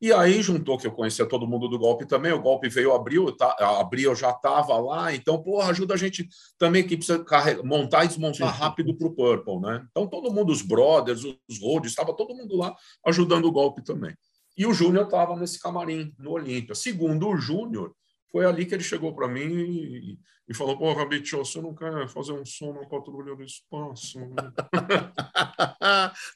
E 0.00 0.12
aí 0.14 0.40
juntou 0.40 0.78
que 0.78 0.86
eu 0.86 0.92
conhecia 0.92 1.26
todo 1.26 1.46
mundo 1.46 1.68
do 1.68 1.78
golpe 1.78 2.06
também, 2.06 2.32
o 2.32 2.40
golpe 2.40 2.70
veio 2.70 2.94
abriu, 2.94 3.26
eu 3.26 3.36
tá, 3.36 3.54
abrir 3.78 4.04
eu 4.04 4.14
já 4.16 4.30
estava 4.30 4.78
lá, 4.78 5.14
então, 5.14 5.42
porra, 5.42 5.70
ajuda 5.70 5.92
a 5.92 5.96
gente 5.96 6.26
também 6.56 6.86
que 6.86 6.96
precisa 6.96 7.22
carregar, 7.22 7.62
montar 7.62 8.04
e 8.04 8.08
desmontar 8.08 8.48
rápido 8.56 8.96
para 8.96 9.06
o 9.06 9.14
Purple, 9.14 9.60
né? 9.60 9.86
Então 9.90 10.06
todo 10.06 10.32
mundo, 10.32 10.52
os 10.52 10.62
brothers, 10.62 11.22
os 11.24 11.60
roads, 11.60 11.90
estava 11.90 12.14
todo 12.16 12.34
mundo 12.34 12.56
lá 12.56 12.74
ajudando 13.04 13.44
o 13.44 13.52
golpe 13.52 13.82
também. 13.82 14.16
E 14.56 14.66
o 14.66 14.72
Júnior 14.72 15.04
estava 15.04 15.36
nesse 15.36 15.60
camarim, 15.60 16.14
no 16.18 16.32
Olímpia. 16.32 16.74
Segundo 16.74 17.28
o 17.28 17.36
Júnior, 17.36 17.94
foi 18.32 18.44
ali 18.44 18.64
que 18.66 18.74
ele 18.74 18.82
chegou 18.84 19.14
para 19.14 19.28
mim 19.28 19.40
e, 19.42 20.18
e 20.48 20.54
falou: 20.54 20.76
Porra, 20.78 21.06
Bicho, 21.06 21.38
você 21.38 21.60
não 21.60 21.74
quer 21.74 22.08
fazer 22.08 22.32
um 22.32 22.44
som 22.44 22.72
na 22.72 22.86
patrulha 22.86 23.34
do 23.34 23.42
espaço? 23.42 24.18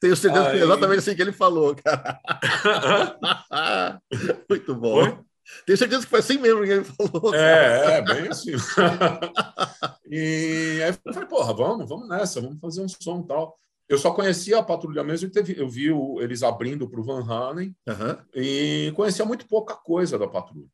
Tenho 0.01 0.17
certeza 0.17 0.45
que 0.45 0.51
Aí- 0.51 0.59
foi 0.59 0.67
exatamente 0.67 0.99
assim 0.99 1.15
que 1.17 1.23
ele 1.23 1.33
falou, 1.33 1.75
cara. 1.77 2.19
Muito 4.49 4.75
bom. 4.75 4.95
Oi? 5.03 5.19
Tenho 5.67 5.77
certeza 5.79 6.03
que 6.05 6.11
foi 6.11 6.21
assim 6.21 6.39
mesmo 6.39 6.63
que 6.65 6.71
ele 6.71 6.85
falou. 6.85 7.31
cara. 7.31 7.37
É, 7.37 7.91
é, 7.99 8.03
bem 8.03 8.29
assim. 8.29 8.53
e 10.11 10.81
aí 10.83 10.89
eu 11.05 11.13
falei, 11.13 11.29
porra, 11.29 11.53
vamos, 11.55 11.89
vamos 11.89 12.09
nessa, 12.09 12.41
vamos 12.41 12.59
fazer 12.61 12.81
um 12.83 12.89
som 12.89 13.21
e 13.21 13.27
tal. 13.27 13.55
Eu 13.87 13.99
só 13.99 14.11
conhecia 14.13 14.59
a 14.59 14.63
patrulha 14.63 15.05
mesmo, 15.05 15.29
e 15.29 15.31
teve, 15.31 15.55
eu 15.61 15.69
vi 15.69 15.93
o- 15.93 16.19
eles 16.19 16.43
abrindo 16.43 16.89
para 16.89 16.99
o 16.99 17.05
Van 17.05 17.23
Halen 17.31 17.77
Aham. 17.87 18.19
e 18.35 18.91
conhecia 18.97 19.27
muito 19.27 19.47
pouca 19.47 19.75
coisa 19.77 20.19
da 20.19 20.27
patrulha. 20.27 20.67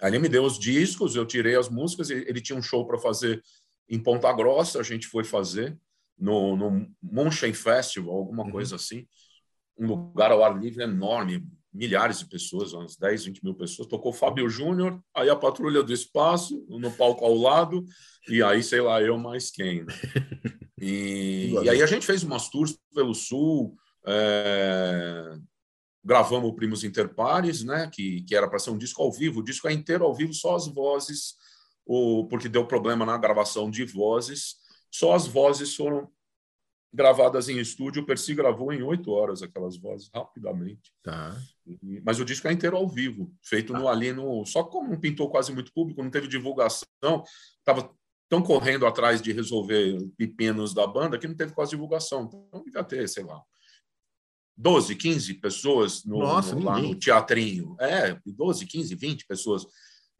Aí 0.00 0.10
ele 0.10 0.18
me 0.18 0.28
deu 0.28 0.44
os 0.44 0.58
discos, 0.58 1.14
eu 1.14 1.26
tirei 1.26 1.56
as 1.56 1.68
músicas, 1.68 2.10
ele 2.10 2.40
tinha 2.40 2.58
um 2.58 2.62
show 2.62 2.86
para 2.86 2.98
fazer 2.98 3.42
em 3.88 3.98
Ponta 3.98 4.32
Grossa, 4.32 4.80
a 4.80 4.82
gente 4.82 5.06
foi 5.06 5.24
fazer 5.24 5.76
no, 6.18 6.56
no 6.56 7.30
Festival, 7.54 8.16
alguma 8.16 8.44
Uhum. 8.44 8.50
coisa 8.50 8.76
assim. 8.76 9.06
Um 9.78 9.86
lugar 9.86 10.30
ao 10.30 10.44
ar 10.44 10.58
livre 10.58 10.82
enorme, 10.84 11.44
milhares 11.72 12.18
de 12.18 12.26
pessoas, 12.26 12.72
umas 12.72 12.96
10, 12.96 13.24
20 13.26 13.44
mil 13.44 13.54
pessoas. 13.54 13.88
Tocou 13.88 14.12
Fábio 14.12 14.48
Júnior, 14.48 15.00
aí 15.14 15.28
a 15.30 15.36
Patrulha 15.36 15.82
do 15.82 15.92
Espaço, 15.92 16.64
no 16.68 16.90
palco 16.92 17.24
ao 17.24 17.34
lado, 17.34 17.84
e 18.28 18.42
aí, 18.42 18.62
sei 18.62 18.80
lá, 18.80 19.00
eu 19.02 19.16
mais 19.18 19.50
quem. 19.50 19.84
né? 19.84 19.92
E, 20.82 21.52
e 21.62 21.68
aí 21.68 21.82
a 21.82 21.86
gente 21.86 22.06
fez 22.06 22.22
umas 22.22 22.48
tours 22.48 22.74
pelo 22.94 23.14
Sul, 23.14 23.76
é, 24.06 25.36
gravamos 26.02 26.48
o 26.50 26.54
Primos 26.54 26.82
Interpares, 26.84 27.62
né, 27.62 27.88
que, 27.92 28.22
que 28.22 28.34
era 28.34 28.48
para 28.48 28.58
ser 28.58 28.70
um 28.70 28.78
disco 28.78 29.02
ao 29.02 29.12
vivo. 29.12 29.40
O 29.40 29.44
disco 29.44 29.68
é 29.68 29.72
inteiro 29.72 30.04
ao 30.04 30.14
vivo, 30.14 30.32
só 30.32 30.56
as 30.56 30.66
vozes, 30.66 31.34
o, 31.84 32.26
porque 32.28 32.48
deu 32.48 32.66
problema 32.66 33.04
na 33.04 33.18
gravação 33.18 33.70
de 33.70 33.84
vozes, 33.84 34.56
só 34.90 35.14
as 35.14 35.26
vozes 35.26 35.74
foram 35.74 36.08
gravadas 36.92 37.48
em 37.48 37.58
estúdio. 37.58 38.02
O 38.02 38.06
Percy 38.06 38.34
gravou 38.34 38.72
em 38.72 38.82
oito 38.82 39.10
horas 39.12 39.42
aquelas 39.42 39.76
vozes, 39.76 40.10
rapidamente. 40.14 40.92
Tá. 41.02 41.36
E- 41.66 42.00
Mas 42.04 42.18
o 42.18 42.24
disco 42.24 42.48
é 42.48 42.52
inteiro 42.52 42.76
ao 42.76 42.88
vivo, 42.88 43.32
feito 43.42 43.72
no, 43.72 43.88
ali 43.88 44.12
no. 44.12 44.44
Só 44.44 44.64
como 44.64 44.90
não 44.90 44.98
pintou 44.98 45.30
quase 45.30 45.52
muito 45.52 45.72
público, 45.72 46.02
não 46.02 46.10
teve 46.10 46.26
divulgação, 46.26 47.22
estava 47.58 47.94
tão 48.28 48.42
correndo 48.42 48.86
atrás 48.86 49.20
de 49.20 49.32
resolver 49.32 49.98
pepinos 50.16 50.72
da 50.72 50.86
banda 50.86 51.18
que 51.18 51.28
não 51.28 51.34
teve 51.36 51.52
quase 51.52 51.72
divulgação. 51.72 52.24
Então 52.24 52.62
devia 52.64 52.82
ter, 52.84 53.08
sei 53.08 53.24
lá, 53.24 53.40
12, 54.56 54.94
15 54.94 55.34
pessoas 55.34 56.04
no, 56.04 56.18
Nossa, 56.18 56.54
no- 56.54 56.64
lá 56.64 56.78
no 56.78 56.94
teatrinho. 56.94 57.76
É, 57.80 58.16
12, 58.26 58.66
15, 58.66 58.94
20 58.94 59.26
pessoas. 59.26 59.64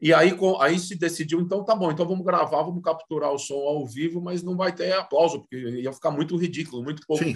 E 0.01 0.11
aí, 0.11 0.35
aí 0.59 0.79
se 0.79 0.97
decidiu, 0.97 1.39
então 1.39 1.63
tá 1.63 1.75
bom, 1.75 1.91
então 1.91 2.07
vamos 2.07 2.25
gravar, 2.25 2.63
vamos 2.63 2.81
capturar 2.81 3.31
o 3.31 3.37
som 3.37 3.53
ao 3.53 3.85
vivo, 3.85 4.19
mas 4.19 4.41
não 4.41 4.57
vai 4.57 4.73
ter 4.73 4.91
aplauso, 4.93 5.41
porque 5.41 5.55
ia 5.57 5.93
ficar 5.93 6.09
muito 6.09 6.35
ridículo, 6.35 6.81
muito 6.83 7.03
pouco 7.05 7.23
Sim. 7.23 7.35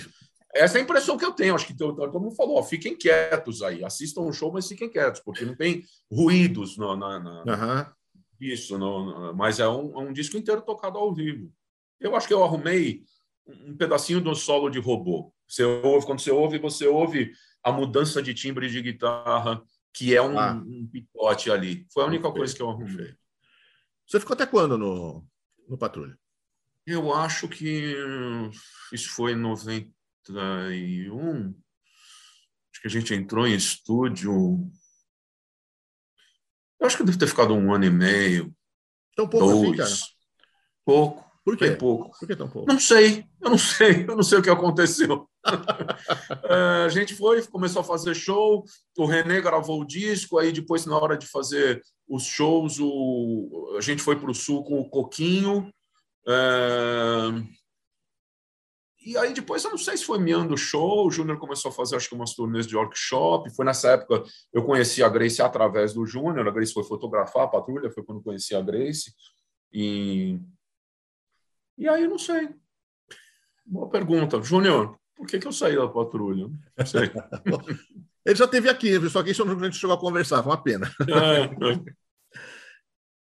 essa 0.51 0.79
é 0.79 0.81
a 0.81 0.84
impressão 0.84 1.15
que 1.15 1.23
eu 1.23 1.31
tenho. 1.31 1.53
Acho 1.53 1.67
que 1.67 1.77
todo, 1.77 2.19
mundo 2.19 2.36
falou: 2.36 2.58
ó, 2.58 2.63
fiquem 2.63 2.97
quietos 2.97 3.62
aí, 3.62 3.84
assistam 3.84 4.21
o 4.21 4.34
show, 4.34 4.51
mas 4.51 4.67
fiquem 4.67 4.89
quietos, 4.89 5.21
porque 5.23 5.45
não 5.45 5.55
tem 5.55 5.84
ruídos 6.12 6.75
no, 6.75 6.95
na, 6.95 7.19
na, 7.19 7.43
Aham. 7.47 7.93
isso, 8.41 8.79
no, 8.79 9.31
mas 9.36 9.60
é 9.60 9.67
um, 9.67 10.01
é 10.01 10.03
um 10.03 10.12
disco 10.12 10.36
inteiro 10.36 10.63
tocado 10.63 10.97
ao 10.97 11.13
vivo. 11.13 11.51
Eu 11.99 12.15
acho 12.15 12.27
que 12.27 12.34
eu 12.34 12.43
arrumei 12.43 13.03
um 13.47 13.73
um 13.73 13.77
pedacinho 13.77 14.19
do 14.19 14.34
solo 14.34 14.71
de 14.71 14.79
robô. 14.79 15.31
Você 15.47 15.63
ouve, 15.63 16.05
quando 16.05 16.19
você 16.19 16.31
ouve, 16.31 16.58
você 16.58 16.88
ouve 16.88 17.31
a 17.63 17.71
mudança 17.71 18.21
de 18.21 18.34
timbre 18.34 18.69
de 18.69 18.81
guitarra, 18.81 19.62
que 19.93 20.15
é 20.15 20.21
um, 20.21 20.39
ah. 20.39 20.53
um 20.53 20.88
picote 20.88 21.51
ali. 21.51 21.86
Foi 21.91 22.03
a 22.03 22.08
única 22.08 22.31
coisa 22.31 22.53
que 22.53 22.62
eu 22.62 22.69
arrumei. 22.69 23.15
Você 24.08 24.19
ficou 24.19 24.34
até 24.34 24.45
quando 24.45 24.77
no, 24.77 25.25
no 25.67 25.77
Patrulha? 25.77 26.17
Eu 26.86 27.13
acho 27.13 27.47
que 27.47 27.95
isso 28.93 29.10
foi 29.10 29.31
em 29.31 29.36
91. 29.36 31.55
Acho 32.71 32.81
que 32.81 32.88
a 32.88 32.91
gente 32.91 33.13
entrou 33.13 33.47
em 33.47 33.55
estúdio. 33.55 34.69
Eu 36.79 36.86
acho 36.86 36.97
que 36.97 37.03
deve 37.03 37.17
ter 37.17 37.27
ficado 37.27 37.55
um 37.55 37.73
ano 37.73 37.86
e 37.86 37.89
meio. 37.89 38.55
Tão 39.15 39.27
pouco 39.27 39.49
assim, 39.49 39.75
dois. 39.75 39.79
assim? 39.79 40.05
Pouco. 40.86 41.25
Por 41.45 41.55
quê? 41.55 41.69
Bem 41.69 41.77
pouco. 41.77 42.10
Por 42.19 42.27
que 42.27 42.36
tão 42.36 42.49
pouco? 42.49 42.67
Não 42.67 42.79
sei, 42.79 43.23
eu 43.39 43.51
não 43.51 43.58
sei, 43.60 44.03
eu 44.08 44.15
não 44.15 44.23
sei 44.23 44.39
o 44.39 44.41
que 44.41 44.49
aconteceu. 44.49 45.29
é, 46.49 46.86
a 46.86 46.89
gente 46.89 47.13
foi, 47.13 47.43
começou 47.43 47.81
a 47.81 47.86
fazer 47.86 48.15
show, 48.15 48.65
o 48.97 49.05
René 49.05 49.39
gravou 49.39 49.79
o 49.79 49.86
disco, 49.86 50.39
aí 50.39 50.51
depois, 50.51 50.88
na 50.88 50.97
hora 50.97 51.15
de 51.15 51.27
fazer 51.27 51.84
os 52.10 52.23
shows, 52.23 52.79
o, 52.79 53.75
a 53.77 53.81
gente 53.81 54.01
foi 54.01 54.15
para 54.15 54.31
o 54.31 54.34
sul 54.34 54.63
com 54.63 54.79
o 54.79 54.89
Coquinho. 54.89 55.71
É, 56.27 57.29
e 59.05 59.15
aí 59.15 59.31
depois, 59.36 59.63
eu 59.63 59.69
não 59.69 59.77
sei 59.77 59.95
se 59.95 60.03
foi 60.03 60.17
miando 60.17 60.58
show, 60.58 61.05
o 61.05 61.12
Júnior 61.12 61.38
começou 61.38 61.69
a 61.69 61.71
fazer, 61.71 61.95
acho 61.95 62.10
que 62.10 62.15
umas 62.15 62.34
turnês 62.34 62.65
de 62.65 62.75
workshop. 62.75 63.55
Foi 63.55 63.63
nessa 63.63 63.91
época, 63.91 64.23
eu 64.51 64.63
conheci 64.63 65.03
a 65.03 65.10
Grace 65.10 65.43
através 65.43 65.93
do 65.93 66.08
Júnior, 66.08 66.47
a 66.47 66.51
Grace 66.51 66.73
foi 66.73 66.84
fotografar 66.84 67.43
a 67.43 67.47
patrulha, 67.47 67.91
foi 67.91 68.03
quando 68.03 68.23
conheci 68.23 68.55
a 68.55 68.62
Grace. 68.62 69.13
E 69.71 70.39
e 71.78 71.88
aí, 71.88 72.08
não 72.08 72.18
sei. 72.18 72.50
Boa 73.66 73.90
pergunta. 73.90 74.42
Júnior, 74.42 74.98
por 75.16 75.28
que, 75.28 75.40
que 75.40 75.48
eu 75.48 75.52
saí 75.52 75.76
da 75.76 75.88
patrulha? 75.88 76.48
Não 76.78 76.86
sei. 76.86 77.12
Ele 78.26 78.36
já 78.36 78.48
teve 78.48 78.70
aqui, 78.70 79.10
só 79.10 79.22
que 79.22 79.32
isso 79.32 79.44
a 79.44 79.64
gente 79.66 79.78
chegou 79.78 79.96
a 79.96 80.00
conversar, 80.00 80.42
foi 80.42 80.52
uma 80.52 80.62
pena. 80.62 80.92
É, 81.02 81.44
é. 81.44 81.96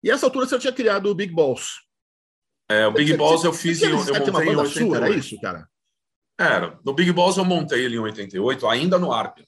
E 0.01 0.09
essa 0.09 0.25
altura 0.25 0.45
você 0.45 0.57
tinha 0.59 0.73
criado 0.73 1.07
o 1.07 1.15
Big 1.15 1.33
Balls. 1.33 1.81
É, 2.69 2.87
o 2.87 2.91
Big 2.91 3.11
você, 3.11 3.17
Balls 3.17 3.43
eu 3.43 3.53
fiz 3.53 3.81
em, 3.81 3.89
eu 3.89 3.97
montei 3.97 4.13
em 4.13 4.55
88. 4.55 4.69
Sua, 4.69 4.97
era 4.97 5.09
isso, 5.09 5.39
cara? 5.41 5.67
Era. 6.39 6.79
No 6.85 6.93
Big 6.93 7.11
Balls 7.11 7.37
eu 7.37 7.45
montei 7.45 7.83
ele 7.83 7.95
em 7.95 7.99
88, 7.99 8.67
ainda 8.67 8.97
no 8.97 9.11
Arpia. 9.11 9.45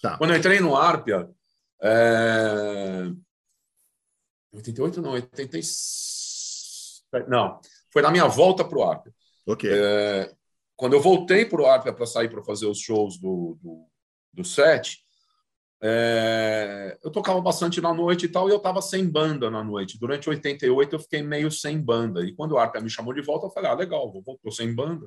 Tá. 0.00 0.16
Quando 0.16 0.30
eu 0.30 0.36
entrei 0.36 0.60
no 0.60 0.76
Arpia, 0.76 1.28
é... 1.82 3.10
88 4.52 5.02
não, 5.02 5.12
86... 5.12 7.04
Não, 7.28 7.60
foi 7.94 8.02
na 8.02 8.10
minha 8.10 8.26
volta 8.26 8.64
para 8.64 8.76
o 8.76 8.82
Arpia. 8.82 9.14
Ok. 9.46 9.70
É, 9.72 10.34
quando 10.74 10.94
eu 10.94 11.00
voltei 11.00 11.46
para 11.46 11.62
o 11.62 11.66
Arpia 11.66 11.92
para 11.92 12.04
sair 12.04 12.28
para 12.28 12.42
fazer 12.42 12.66
os 12.66 12.80
shows 12.80 13.20
do, 13.20 13.56
do, 13.62 13.86
do 14.32 14.44
set, 14.44 14.98
é, 15.80 16.98
eu 17.04 17.10
tocava 17.12 17.40
bastante 17.40 17.80
na 17.80 17.94
noite 17.94 18.26
e 18.26 18.28
tal, 18.28 18.48
e 18.48 18.52
eu 18.52 18.56
estava 18.56 18.82
sem 18.82 19.08
banda 19.08 19.48
na 19.48 19.62
noite. 19.62 19.96
Durante 19.96 20.28
88 20.28 20.96
eu 20.96 20.98
fiquei 20.98 21.22
meio 21.22 21.52
sem 21.52 21.80
banda. 21.80 22.22
E 22.22 22.34
quando 22.34 22.52
o 22.52 22.58
Arpia 22.58 22.80
me 22.80 22.90
chamou 22.90 23.14
de 23.14 23.22
volta, 23.22 23.46
eu 23.46 23.50
falei, 23.50 23.70
ah, 23.70 23.74
legal, 23.74 24.10
vou, 24.10 24.40
vou 24.42 24.52
sem 24.52 24.74
banda. 24.74 25.06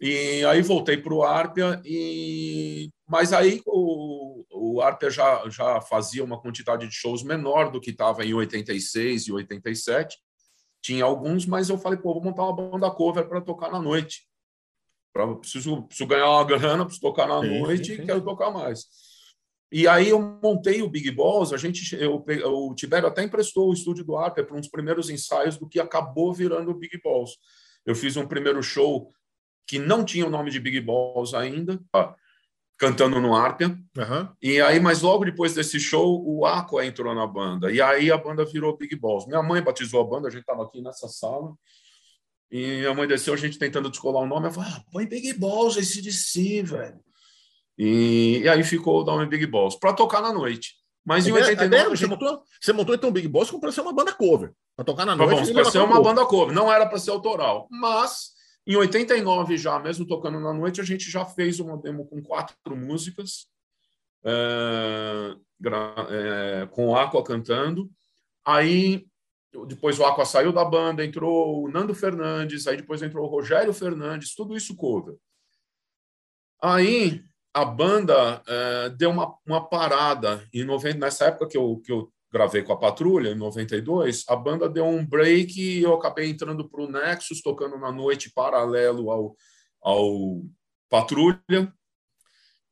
E 0.00 0.42
aí 0.46 0.62
voltei 0.62 0.96
para 0.96 1.12
o 1.12 1.22
Arpia, 1.22 1.80
e... 1.84 2.90
mas 3.06 3.34
aí 3.34 3.60
o, 3.66 4.44
o 4.50 4.80
Arpia 4.80 5.10
já, 5.10 5.46
já 5.48 5.80
fazia 5.82 6.24
uma 6.24 6.40
quantidade 6.40 6.88
de 6.88 6.94
shows 6.94 7.22
menor 7.22 7.70
do 7.70 7.80
que 7.80 7.90
estava 7.90 8.24
em 8.24 8.32
86 8.32 9.26
e 9.26 9.32
87. 9.32 10.16
Tinha 10.82 11.04
alguns, 11.04 11.46
mas 11.46 11.68
eu 11.68 11.78
falei, 11.78 11.98
pô, 11.98 12.12
vou 12.14 12.22
montar 12.22 12.42
uma 12.42 12.56
banda 12.56 12.90
cover 12.90 13.28
para 13.28 13.40
tocar 13.40 13.70
na 13.70 13.80
noite. 13.80 14.26
Pra, 15.12 15.34
preciso, 15.36 15.82
preciso 15.84 16.08
ganhar 16.08 16.28
uma 16.28 16.44
grana, 16.44 16.84
preciso 16.84 17.02
tocar 17.02 17.28
na 17.28 17.40
sim, 17.40 17.60
noite 17.60 17.86
sim, 17.86 17.96
sim. 17.96 18.02
e 18.02 18.06
quero 18.06 18.20
tocar 18.22 18.50
mais. 18.50 18.86
E 19.70 19.88
aí 19.88 20.08
eu 20.08 20.20
montei 20.20 20.82
o 20.82 20.88
Big 20.88 21.10
Balls, 21.12 21.54
a 21.54 21.56
gente, 21.56 21.94
eu, 21.96 22.22
o 22.26 22.74
Tibério 22.74 23.08
até 23.08 23.22
emprestou 23.22 23.70
o 23.70 23.72
estúdio 23.72 24.04
do 24.04 24.16
Arper 24.16 24.46
para 24.46 24.56
uns 24.56 24.68
primeiros 24.68 25.08
ensaios 25.08 25.56
do 25.56 25.68
que 25.68 25.80
acabou 25.80 26.32
virando 26.32 26.70
o 26.70 26.74
Big 26.74 27.00
Balls. 27.02 27.38
Eu 27.86 27.94
fiz 27.94 28.16
um 28.16 28.26
primeiro 28.26 28.62
show 28.62 29.10
que 29.66 29.78
não 29.78 30.04
tinha 30.04 30.26
o 30.26 30.30
nome 30.30 30.50
de 30.50 30.60
Big 30.60 30.80
Balls 30.80 31.32
ainda 31.32 31.80
cantando 32.82 33.20
no 33.20 33.32
Arpia. 33.32 33.68
Uhum. 33.68 34.28
E 34.42 34.60
aí, 34.60 34.80
mas 34.80 35.02
logo 35.02 35.24
depois 35.24 35.54
desse 35.54 35.78
show, 35.78 36.20
o 36.26 36.44
Aqua 36.44 36.84
entrou 36.84 37.14
na 37.14 37.24
banda. 37.24 37.70
E 37.70 37.80
aí 37.80 38.10
a 38.10 38.18
banda 38.18 38.44
virou 38.44 38.76
Big 38.76 38.96
Balls. 38.96 39.28
Minha 39.28 39.40
mãe 39.40 39.62
batizou 39.62 40.00
a 40.00 40.04
banda, 40.04 40.26
a 40.26 40.30
gente 40.32 40.40
estava 40.40 40.64
aqui 40.64 40.82
nessa 40.82 41.06
sala. 41.06 41.54
E 42.50 42.78
minha 42.78 42.92
mãe 42.92 43.06
desceu, 43.06 43.34
a 43.34 43.36
gente 43.36 43.56
tentando 43.56 43.88
descolar 43.88 44.22
o 44.22 44.26
nome. 44.26 44.46
Ela 44.46 44.54
falou: 44.54 44.68
ah, 44.68 44.82
põe 44.90 45.06
Big 45.06 45.32
Balls 45.34 45.76
esse 45.76 46.02
de 46.02 46.12
si, 46.12 46.60
velho. 46.60 46.98
E, 47.78 48.40
e, 48.42 48.48
aí 48.48 48.64
ficou 48.64 49.00
o 49.00 49.04
nome 49.04 49.26
Big 49.26 49.46
Balls, 49.46 49.78
para 49.78 49.92
tocar 49.92 50.20
na 50.20 50.32
noite. 50.32 50.74
Mas 51.04 51.24
em 51.26 51.32
89. 51.32 51.76
É, 51.76 51.88
você, 51.88 52.06
montou, 52.06 52.42
você 52.60 52.72
montou 52.72 52.94
então 52.96 53.12
Big 53.12 53.28
Balls 53.28 53.50
para 53.60 53.70
ser 53.70 53.82
uma 53.82 53.92
banda 53.92 54.12
cover. 54.12 54.52
Para 54.74 54.84
tocar 54.84 55.06
na 55.06 55.14
noite. 55.14 55.52
Para 55.52 55.64
ser 55.66 55.78
uma 55.78 55.96
cover. 55.96 56.02
banda 56.02 56.26
cover. 56.26 56.54
Não 56.54 56.70
era 56.70 56.86
para 56.86 56.98
ser 56.98 57.12
autoral. 57.12 57.68
Mas 57.70 58.32
em 58.66 58.76
89 58.76 59.56
já, 59.56 59.78
mesmo 59.78 60.06
tocando 60.06 60.38
na 60.38 60.52
noite, 60.52 60.80
a 60.80 60.84
gente 60.84 61.10
já 61.10 61.24
fez 61.24 61.58
uma 61.58 61.76
demo 61.76 62.06
com 62.06 62.22
quatro 62.22 62.76
músicas, 62.76 63.46
é, 64.24 65.36
é, 66.10 66.66
com 66.66 66.88
o 66.88 66.96
Aqua 66.96 67.24
cantando. 67.24 67.90
Aí, 68.44 69.06
depois 69.66 69.98
o 69.98 70.04
Aqua 70.04 70.24
saiu 70.24 70.52
da 70.52 70.64
banda, 70.64 71.04
entrou 71.04 71.64
o 71.64 71.68
Nando 71.68 71.94
Fernandes, 71.94 72.66
aí 72.66 72.76
depois 72.76 73.02
entrou 73.02 73.26
o 73.26 73.30
Rogério 73.30 73.72
Fernandes, 73.72 74.34
tudo 74.34 74.56
isso 74.56 74.76
cover. 74.76 75.16
Aí, 76.62 77.24
a 77.52 77.64
banda 77.64 78.42
é, 78.46 78.88
deu 78.90 79.10
uma, 79.10 79.36
uma 79.44 79.68
parada. 79.68 80.48
Em 80.54 80.64
90, 80.64 80.98
nessa 80.98 81.26
época 81.26 81.48
que 81.48 81.56
eu, 81.56 81.82
que 81.84 81.90
eu 81.90 82.12
gravei 82.32 82.62
com 82.62 82.72
a 82.72 82.78
Patrulha, 82.78 83.30
em 83.30 83.34
92, 83.34 84.24
a 84.26 84.34
banda 84.34 84.68
deu 84.68 84.86
um 84.86 85.04
break 85.04 85.60
e 85.60 85.82
eu 85.82 85.92
acabei 85.92 86.30
entrando 86.30 86.68
para 86.68 86.82
o 86.82 86.90
Nexus, 86.90 87.42
tocando 87.42 87.76
na 87.76 87.92
noite 87.92 88.32
paralelo 88.32 89.10
ao, 89.10 89.36
ao 89.82 90.42
Patrulha. 90.88 91.40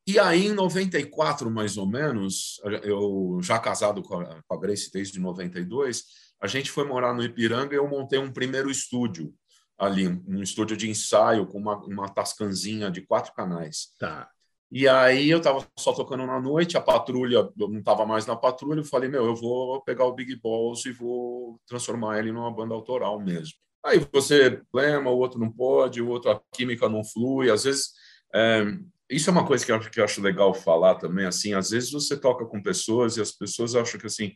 E 0.07 0.19
aí, 0.19 0.47
em 0.47 0.55
94, 0.55 1.51
mais 1.51 1.77
ou 1.77 1.87
menos, 1.87 2.59
eu 2.83 3.39
já 3.43 3.59
casado 3.59 4.03
com 4.03 4.19
a, 4.19 4.43
com 4.43 4.55
a 4.55 4.59
Grace 4.59 4.91
desde 4.91 5.21
92, 5.21 6.05
a 6.41 6.47
gente 6.47 6.71
foi 6.71 6.85
morar 6.85 7.13
no 7.13 7.23
Ipiranga 7.23 7.75
e 7.75 7.79
eu 7.79 7.87
montei 7.87 8.19
um 8.19 8.33
primeiro 8.33 8.71
estúdio 8.71 9.33
ali, 9.79 10.09
um 10.09 10.43
estúdio 10.43 10.77
de 10.77 10.89
ensaio 10.89 11.47
com 11.47 11.59
uma, 11.59 11.77
uma 11.85 12.09
tascanzinha 12.09 12.91
de 12.91 13.03
quatro 13.03 13.33
canais. 13.35 13.95
Tá. 13.99 14.29
E 14.73 14.87
aí 14.87 15.29
eu 15.29 15.39
estava 15.39 15.67
só 15.77 15.93
tocando 15.93 16.25
na 16.25 16.41
noite, 16.41 16.77
a 16.77 16.81
patrulha, 16.81 17.51
eu 17.59 17.69
não 17.69 17.81
estava 17.81 18.07
mais 18.07 18.25
na 18.25 18.37
patrulha, 18.37 18.81
eu 18.81 18.85
falei, 18.85 19.09
meu, 19.09 19.27
eu 19.27 19.35
vou 19.35 19.83
pegar 19.83 20.05
o 20.05 20.15
Big 20.15 20.37
Balls 20.41 20.87
e 20.87 20.93
vou 20.93 21.61
transformar 21.67 22.21
ele 22.21 22.31
numa 22.31 22.53
banda 22.53 22.73
autoral 22.73 23.19
mesmo. 23.19 23.55
Aí 23.85 23.99
você 24.13 24.63
problema, 24.71 25.11
o 25.11 25.19
outro 25.19 25.41
não 25.41 25.51
pode, 25.51 26.01
o 26.01 26.09
outro 26.09 26.31
a 26.31 26.41
química 26.53 26.89
não 26.89 27.03
flui, 27.03 27.51
às 27.51 27.65
vezes 27.65 27.91
é, 28.33 28.65
isso 29.11 29.29
é 29.29 29.33
uma 29.33 29.45
coisa 29.45 29.67
que 29.67 29.73
eu, 29.73 29.81
que 29.81 29.99
eu 29.99 30.05
acho 30.05 30.23
legal 30.23 30.55
falar 30.55 30.95
também, 30.97 31.27
assim, 31.27 31.53
às 31.53 31.71
vezes 31.71 31.91
você 31.91 32.17
toca 32.17 32.47
com 32.47 32.63
pessoas 32.63 33.17
e 33.17 33.21
as 33.21 33.33
pessoas 33.33 33.75
acham 33.75 33.99
que 33.99 34.07
assim, 34.07 34.35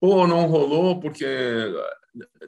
pô, 0.00 0.26
não 0.26 0.46
rolou 0.46 0.98
porque 0.98 1.26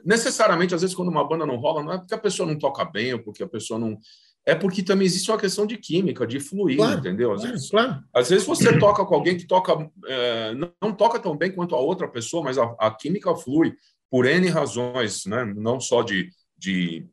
necessariamente 0.03 0.75
às 0.75 0.81
vezes 0.81 0.95
quando 0.95 1.07
uma 1.07 1.25
banda 1.25 1.45
não 1.45 1.55
rola 1.55 1.81
não 1.81 1.93
é 1.93 1.97
porque 1.97 2.13
a 2.13 2.17
pessoa 2.17 2.45
não 2.45 2.59
toca 2.59 2.83
bem 2.83 3.13
ou 3.13 3.23
porque 3.23 3.43
a 3.43 3.47
pessoa 3.47 3.79
não 3.79 3.97
é 4.45 4.53
porque 4.53 4.83
também 4.83 5.05
existe 5.05 5.31
uma 5.31 5.39
questão 5.39 5.65
de 5.65 5.77
química, 5.77 6.27
de 6.27 6.39
fluir, 6.39 6.77
claro, 6.77 6.99
entendeu? 6.99 7.31
Às, 7.31 7.41
claro, 7.41 7.53
vezes, 7.53 7.69
claro. 7.69 8.03
às 8.13 8.29
vezes 8.29 8.45
você 8.45 8.77
toca 8.77 9.05
com 9.05 9.15
alguém 9.15 9.37
que 9.37 9.45
toca 9.45 9.89
é, 10.05 10.53
não, 10.53 10.71
não, 10.81 10.93
toca 10.93 11.19
tão 11.19 11.35
bem 11.37 11.51
quanto 11.51 11.75
a 11.75 11.79
outra 11.79 12.07
pessoa, 12.07 12.43
mas 12.43 12.57
a, 12.57 12.75
a, 12.77 12.91
química 12.91 13.33
flui 13.35 13.73
por 14.09 14.25
N 14.25 14.47
razões, 14.49 15.25
né? 15.25 15.45
não 15.45 15.79
só 15.79 16.03
de, 16.03 16.29
de, 16.57 17.07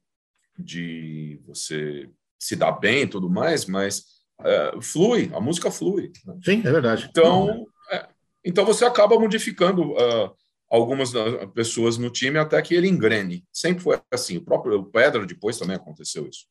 de 0.59 1.41
você 1.47 2.11
se 2.39 2.57
dar 2.57 2.73
bem 2.73 3.03
e 3.03 3.07
tudo 3.07 3.31
mais, 3.31 3.65
mas 3.65 4.05
é, 4.45 4.73
flui, 4.83 5.31
a 5.33 5.41
música 5.41 5.71
flui. 5.71 6.11
Né? 6.27 6.39
Sim, 6.45 6.59
é 6.59 6.73
verdade. 6.73 7.07
Então, 7.11 7.65
é, 7.93 8.09
então 8.45 8.65
você 8.65 8.85
acaba 8.85 9.19
modificando 9.19 9.93
uh, 9.93 10.35
algumas 10.69 11.13
pessoas 11.55 11.97
no 11.97 12.11
time 12.11 12.39
até 12.39 12.61
que 12.61 12.75
ele 12.75 12.89
engrene. 12.89 13.45
Sempre 13.53 13.83
foi 13.83 14.01
assim. 14.11 14.39
O 14.39 14.45
próprio 14.45 14.85
Pedro 14.85 15.27
depois 15.27 15.59
também 15.59 15.77
aconteceu 15.77 16.27
isso. 16.27 16.47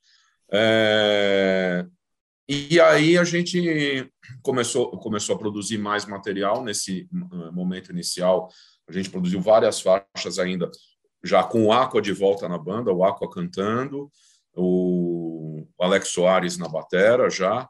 É, 0.52 1.86
e 2.52 2.82
aí 2.82 3.16
a 3.16 3.24
gente 3.24 4.12
começou, 4.42 4.90
começou 4.98 5.36
a 5.36 5.38
produzir 5.38 5.78
mais 5.78 6.06
material 6.08 6.64
nesse 6.64 7.08
eh, 7.14 7.52
momento 7.52 7.92
inicial. 7.92 8.50
A 8.88 8.92
gente 8.92 9.12
produziu 9.12 9.40
várias 9.40 9.80
faixas 9.80 10.40
ainda, 10.40 10.72
já 11.24 11.44
com 11.44 11.66
o 11.66 11.72
Aqua 11.72 12.02
de 12.02 12.12
volta 12.12 12.50
na 12.50 12.58
banda, 12.58 12.92
o 12.92 13.04
Aqua 13.04 13.30
cantando, 13.30 14.10
o 14.56 15.64
Alex 15.80 16.10
Soares 16.10 16.58
na 16.58 16.68
batera 16.68 17.30
já, 17.30 17.70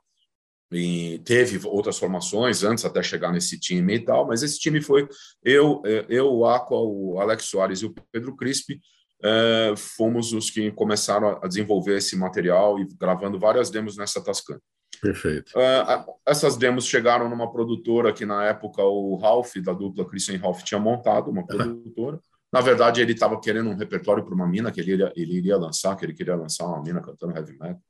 e 0.72 1.20
teve 1.26 1.60
outras 1.68 2.00
formações 2.00 2.64
antes 2.64 2.86
até 2.86 3.04
chegar 3.04 3.34
nesse 3.34 3.60
time 3.60 3.96
e 3.96 4.00
tal, 4.00 4.26
mas 4.26 4.44
esse 4.44 4.60
time 4.60 4.82
foi 4.82 5.10
eu, 5.44 5.82
eh, 5.86 6.06
eu 6.08 6.34
o 6.34 6.46
Aqua, 6.46 6.80
o 6.80 7.20
Alex 7.20 7.44
Soares 7.44 7.82
e 7.82 7.86
o 7.86 7.94
Pedro 8.14 8.34
Crispi, 8.38 8.80
é, 9.24 9.74
fomos 9.76 10.34
os 10.34 10.50
que 10.50 10.72
começaram 10.72 11.40
a 11.42 11.48
desenvolver 11.48 11.98
esse 11.98 12.16
material 12.16 12.80
e 12.80 12.86
gravando 12.86 13.40
várias 13.40 13.70
demos 13.70 13.98
nessa 13.98 14.24
Tascam. 14.24 14.60
Perfeito. 15.02 15.54
Uh, 15.56 16.14
essas 16.26 16.58
demos 16.58 16.86
chegaram 16.86 17.30
numa 17.30 17.52
produtora 17.52 18.12
que, 18.12 18.26
na 18.26 18.46
época, 18.46 18.84
o 18.84 19.16
Ralph, 19.16 19.56
da 19.58 19.72
dupla 19.72 20.06
Christian 20.06 20.38
Ralph, 20.38 20.64
tinha 20.64 20.80
montado 20.80 21.32
uma 21.32 21.46
produtora. 21.46 22.20
Na 22.52 22.60
verdade, 22.62 23.00
ele 23.00 23.14
estava 23.14 23.40
querendo 23.40 23.70
um 23.70 23.76
repertório 23.76 24.26
para 24.26 24.34
uma 24.34 24.48
mina 24.48 24.72
que 24.72 24.82
ele 24.82 24.94
iria, 24.94 25.14
ele 25.16 25.38
iria 25.38 25.58
lançar, 25.58 25.96
que 25.96 26.04
ele 26.04 26.14
queria 26.14 26.36
lançar 26.36 26.66
uma 26.66 26.82
mina 26.82 27.02
cantando 27.02 27.38
heavy 27.38 27.54
metal. 27.54 27.82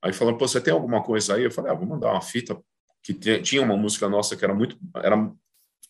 Aí 0.00 0.12
falando, 0.12 0.38
pô, 0.38 0.48
você 0.48 0.60
tem 0.60 0.72
alguma 0.72 1.02
coisa 1.02 1.34
aí? 1.34 1.44
Eu 1.44 1.50
falei, 1.50 1.70
ah, 1.70 1.74
vou 1.74 1.86
mandar 1.86 2.12
uma 2.12 2.20
fita 2.20 2.58
que 3.02 3.14
tinha 3.14 3.62
uma 3.62 3.76
música 3.76 4.08
nossa 4.08 4.36
que 4.36 4.44
era 4.44 4.54
muito, 4.54 4.76
era 4.96 5.30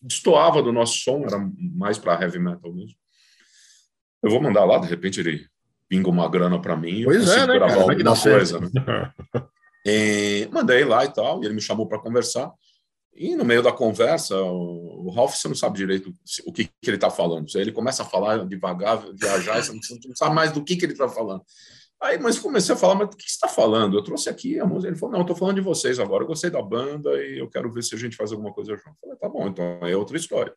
destoava 0.01 0.61
do 0.61 0.71
nosso 0.71 0.97
som, 0.97 1.23
era 1.23 1.37
mais 1.57 1.97
para 1.97 2.21
heavy 2.21 2.39
metal 2.39 2.73
mesmo. 2.73 2.97
Eu 4.23 4.29
vou 4.29 4.41
mandar 4.41 4.63
lá, 4.63 4.77
de 4.77 4.87
repente 4.87 5.19
ele 5.19 5.45
pinga 5.89 6.09
uma 6.09 6.29
grana 6.29 6.59
para 6.59 6.75
mim, 6.77 7.03
pois 7.03 7.29
é, 7.29 7.45
né, 7.45 7.55
gravar 7.55 7.67
cara? 7.67 7.91
alguma 7.91 8.19
coisa. 8.19 8.59
Né? 8.59 9.13
e, 9.85 10.47
mandei 10.51 10.85
lá 10.85 11.03
e 11.03 11.09
tal, 11.09 11.43
e 11.43 11.45
ele 11.45 11.53
me 11.53 11.61
chamou 11.61 11.87
para 11.87 11.99
conversar. 11.99 12.51
E 13.15 13.35
no 13.35 13.45
meio 13.45 13.61
da 13.61 13.71
conversa, 13.71 14.41
o, 14.41 15.11
Ralph, 15.11 15.35
você 15.35 15.47
não 15.47 15.53
sabe 15.53 15.77
direito 15.77 16.11
o 16.45 16.51
que, 16.51 16.65
que 16.65 16.89
ele 16.89 16.97
está 16.97 17.11
falando. 17.11 17.45
Ele 17.53 17.71
começa 17.71 18.01
a 18.01 18.05
falar 18.05 18.43
devagar, 18.45 19.05
viajar, 19.13 19.61
você 19.61 19.71
não 19.71 20.15
sabe 20.15 20.33
mais 20.33 20.51
do 20.51 20.63
que, 20.63 20.75
que 20.75 20.85
ele 20.85 20.93
está 20.93 21.07
falando. 21.07 21.43
Aí, 22.01 22.19
mas 22.19 22.39
comecei 22.39 22.73
a 22.73 22.77
falar, 22.77 22.95
mas 22.95 23.09
do 23.09 23.15
que 23.15 23.23
você 23.23 23.35
está 23.35 23.47
falando? 23.47 23.97
Eu 23.97 24.03
trouxe 24.03 24.29
aqui 24.29 24.59
a 24.59 24.65
música. 24.65 24.89
Ele 24.89 24.97
falou, 24.97 25.13
não, 25.13 25.21
estou 25.21 25.35
falando 25.35 25.55
de 25.55 25.61
vocês 25.61 25.99
agora. 25.99 26.23
Eu 26.23 26.27
gostei 26.27 26.49
da 26.49 26.61
banda 26.61 27.11
e 27.23 27.39
eu 27.39 27.49
quero 27.49 27.71
ver 27.71 27.83
se 27.83 27.93
a 27.93 27.97
gente 27.97 28.15
faz 28.15 28.31
alguma 28.31 28.51
coisa 28.51 28.75
junto. 28.75 28.89
Eu 28.89 28.95
falei, 28.99 29.17
tá 29.17 29.29
bom, 29.29 29.47
então 29.47 29.79
é 29.83 29.95
outra 29.95 30.17
história. 30.17 30.53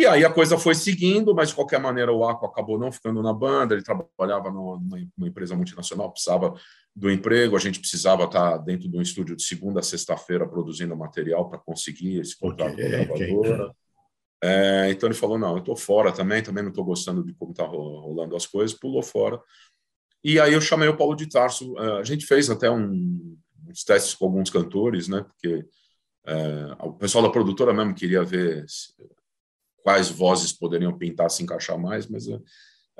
E 0.00 0.06
aí 0.06 0.24
a 0.24 0.32
coisa 0.32 0.56
foi 0.56 0.74
seguindo, 0.74 1.34
mas 1.34 1.50
de 1.50 1.54
qualquer 1.54 1.78
maneira 1.78 2.10
o 2.10 2.24
Aqua 2.24 2.48
acabou 2.48 2.78
não 2.78 2.90
ficando 2.90 3.22
na 3.22 3.34
banda. 3.34 3.74
Ele 3.74 3.82
trabalhava 3.82 4.50
numa, 4.50 4.98
empresa 5.28 5.54
multinacional, 5.54 6.10
precisava 6.10 6.54
do 6.96 7.10
emprego, 7.10 7.54
a 7.54 7.58
gente 7.58 7.78
precisava 7.78 8.24
estar 8.24 8.56
dentro 8.56 8.88
de 8.88 8.96
um 8.96 9.02
estúdio 9.02 9.36
de 9.36 9.42
segunda 9.42 9.80
a 9.80 9.82
sexta-feira 9.82 10.48
produzindo 10.48 10.96
material 10.96 11.50
para 11.50 11.58
conseguir 11.58 12.18
esse 12.18 12.34
contrato 12.38 12.72
okay, 12.72 12.88
com 12.88 12.96
a 12.96 13.18
gravadora. 13.18 13.64
Okay. 13.64 13.74
É, 14.42 14.90
então 14.90 15.06
ele 15.06 15.14
falou: 15.14 15.38
não, 15.38 15.52
eu 15.52 15.58
estou 15.58 15.76
fora 15.76 16.10
também, 16.10 16.42
também 16.42 16.62
não 16.62 16.70
estou 16.70 16.84
gostando 16.84 17.22
de 17.22 17.34
como 17.34 17.50
está 17.50 17.66
rolando 17.66 18.34
as 18.34 18.46
coisas, 18.46 18.74
pulou 18.74 19.02
fora. 19.02 19.38
E 20.24 20.40
aí 20.40 20.54
eu 20.54 20.62
chamei 20.62 20.88
o 20.88 20.96
Paulo 20.96 21.14
de 21.14 21.28
Tarso. 21.28 21.78
É, 21.78 22.00
a 22.00 22.04
gente 22.04 22.24
fez 22.24 22.48
até 22.48 22.70
um, 22.70 23.36
uns 23.68 23.84
testes 23.84 24.14
com 24.14 24.24
alguns 24.24 24.48
cantores, 24.48 25.08
né? 25.08 25.22
Porque 25.24 25.62
é, 26.24 26.76
o 26.80 26.94
pessoal 26.94 27.22
da 27.22 27.30
produtora 27.30 27.74
mesmo 27.74 27.94
queria 27.94 28.24
ver 28.24 28.64
quais 29.82 30.08
vozes 30.08 30.52
poderiam 30.52 30.96
pintar, 30.96 31.30
se 31.30 31.42
encaixar 31.42 31.78
mais, 31.78 32.06
mas 32.06 32.28
é, 32.28 32.38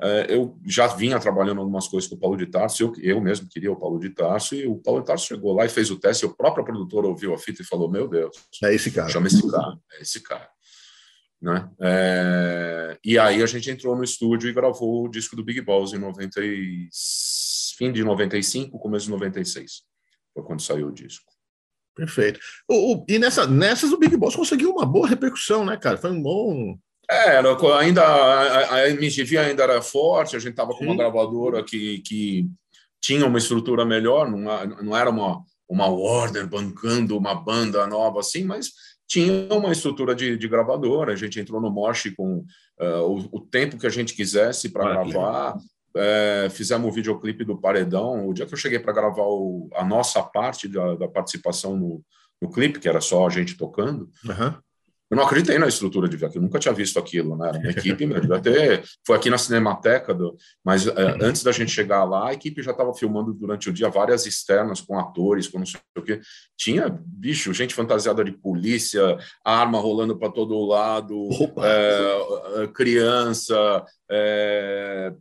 é, 0.01 0.33
eu 0.35 0.57
já 0.65 0.87
vinha 0.87 1.19
trabalhando 1.19 1.61
algumas 1.61 1.87
coisas 1.87 2.09
com 2.09 2.15
o 2.15 2.19
Paulo 2.19 2.35
de 2.35 2.47
Tarso, 2.47 2.81
eu, 2.83 2.93
eu 3.01 3.21
mesmo 3.21 3.47
queria 3.47 3.71
o 3.71 3.75
Paulo 3.75 3.99
de 3.99 4.09
Tarso, 4.09 4.55
e 4.55 4.65
o 4.65 4.75
Paulo 4.75 5.01
de 5.01 5.07
Tarso 5.07 5.27
chegou 5.27 5.53
lá 5.53 5.65
e 5.65 5.69
fez 5.69 5.91
o 5.91 5.99
teste, 5.99 6.25
e 6.25 6.27
o 6.27 6.35
próprio 6.35 6.65
produtor 6.65 7.05
ouviu 7.05 7.33
a 7.33 7.37
fita 7.37 7.61
e 7.61 7.65
falou, 7.65 7.89
meu 7.89 8.07
Deus, 8.07 8.35
é 8.63 8.73
esse 8.73 8.91
cara. 8.91 9.09
Chama 9.09 9.27
esse 9.27 9.49
cara, 9.49 9.77
é 9.93 10.01
esse 10.01 10.19
cara. 10.21 10.49
Né? 11.41 11.69
É, 11.81 12.99
e 13.03 13.17
aí 13.17 13.41
a 13.41 13.45
gente 13.45 13.69
entrou 13.69 13.95
no 13.95 14.03
estúdio 14.03 14.49
e 14.49 14.53
gravou 14.53 15.05
o 15.05 15.09
disco 15.09 15.35
do 15.35 15.43
Big 15.43 15.61
Balls 15.61 15.93
em 15.93 15.99
90 15.99 16.39
e, 16.43 16.87
fim 17.77 17.91
de 17.91 18.03
95, 18.03 18.77
começo 18.79 19.05
de 19.05 19.11
96. 19.11 19.83
Foi 20.33 20.43
quando 20.43 20.61
saiu 20.61 20.87
o 20.87 20.91
disco. 20.91 21.30
Perfeito. 21.95 22.39
O, 22.67 22.93
o, 22.95 23.05
e 23.07 23.19
nessa, 23.19 23.45
nessas 23.45 23.91
o 23.91 23.97
Big 23.97 24.15
Boss 24.15 24.35
conseguiu 24.35 24.71
uma 24.71 24.85
boa 24.85 25.07
repercussão, 25.07 25.65
né, 25.65 25.77
cara? 25.77 25.97
Foi 25.97 26.11
um 26.11 26.21
bom. 26.21 26.77
É, 27.09 27.41
ainda 27.77 28.03
a, 28.03 28.75
a 28.75 28.89
MTV 28.89 29.37
ainda 29.37 29.63
era 29.63 29.81
forte, 29.81 30.35
a 30.35 30.39
gente 30.39 30.51
estava 30.51 30.71
com 30.73 30.85
uma 30.85 30.95
gravadora 30.95 31.61
que, 31.61 31.99
que 31.99 32.47
tinha 33.01 33.25
uma 33.25 33.37
estrutura 33.37 33.83
melhor, 33.83 34.31
não, 34.31 34.39
não 34.81 34.95
era 34.95 35.09
uma, 35.09 35.43
uma 35.67 35.87
Warner 35.87 36.47
bancando 36.47 37.17
uma 37.17 37.35
banda 37.35 37.85
nova 37.85 38.21
assim, 38.21 38.45
mas 38.45 38.69
tinha 39.11 39.53
uma 39.53 39.73
estrutura 39.73 40.15
de, 40.15 40.37
de 40.37 40.47
gravadora, 40.47 41.11
a 41.11 41.15
gente 41.17 41.37
entrou 41.37 41.59
no 41.59 41.69
Mosh 41.69 42.13
com 42.15 42.45
uh, 42.79 43.01
o, 43.01 43.37
o, 43.37 43.41
tempo 43.41 43.77
que 43.77 43.85
a 43.85 43.89
gente 43.89 44.13
quisesse 44.13 44.69
para 44.69 44.89
gravar, 44.89 45.57
é, 45.95 46.47
fizemos 46.49 46.87
o 46.87 46.91
videoclipe 46.91 47.43
do 47.43 47.59
Paredão, 47.59 48.27
o 48.27 48.33
dia 48.33 48.45
que 48.45 48.53
eu 48.53 48.57
cheguei 48.57 48.79
para 48.79 48.93
gravar 48.93 49.23
o, 49.23 49.69
a 49.73 49.83
nossa 49.83 50.21
parte 50.23 50.67
da, 50.67 50.95
da 50.95 51.07
participação 51.07 51.75
no, 51.75 52.03
no, 52.41 52.49
clipe, 52.49 52.79
que 52.79 52.89
era 52.89 53.01
só 53.01 53.27
a 53.27 53.29
gente 53.29 53.57
tocando, 53.57 54.09
uhum. 54.25 54.53
Eu 55.11 55.17
não 55.17 55.25
acreditei 55.25 55.59
na 55.59 55.67
estrutura 55.67 56.07
de 56.07 56.15
ver 56.15 56.31
eu 56.33 56.41
nunca 56.41 56.57
tinha 56.57 56.73
visto 56.73 56.97
aquilo, 56.97 57.35
né? 57.35 57.49
Era 57.49 57.59
uma 57.59 57.69
equipe 57.69 58.05
mesmo. 58.05 58.33
Até 58.33 58.81
foi 59.05 59.17
aqui 59.17 59.29
na 59.29 59.37
Cinemateca, 59.37 60.13
do, 60.13 60.37
mas 60.63 60.87
é, 60.87 61.17
antes 61.21 61.43
da 61.43 61.51
gente 61.51 61.69
chegar 61.69 62.05
lá, 62.05 62.29
a 62.29 62.33
equipe 62.33 62.63
já 62.63 62.71
estava 62.71 62.93
filmando 62.93 63.33
durante 63.33 63.69
o 63.69 63.73
dia 63.73 63.89
várias 63.89 64.25
externas 64.25 64.79
com 64.79 64.97
atores, 64.97 65.49
com 65.49 65.59
não 65.59 65.65
sei 65.65 65.81
o 65.97 66.01
quê. 66.01 66.21
Tinha, 66.57 66.97
bicho, 67.05 67.53
gente 67.53 67.75
fantasiada 67.75 68.23
de 68.23 68.31
polícia, 68.31 69.17
arma 69.43 69.81
rolando 69.81 70.17
para 70.17 70.31
todo 70.31 70.65
lado, 70.65 71.27
é, 71.61 72.67
criança, 72.67 73.83
é, 74.09 75.11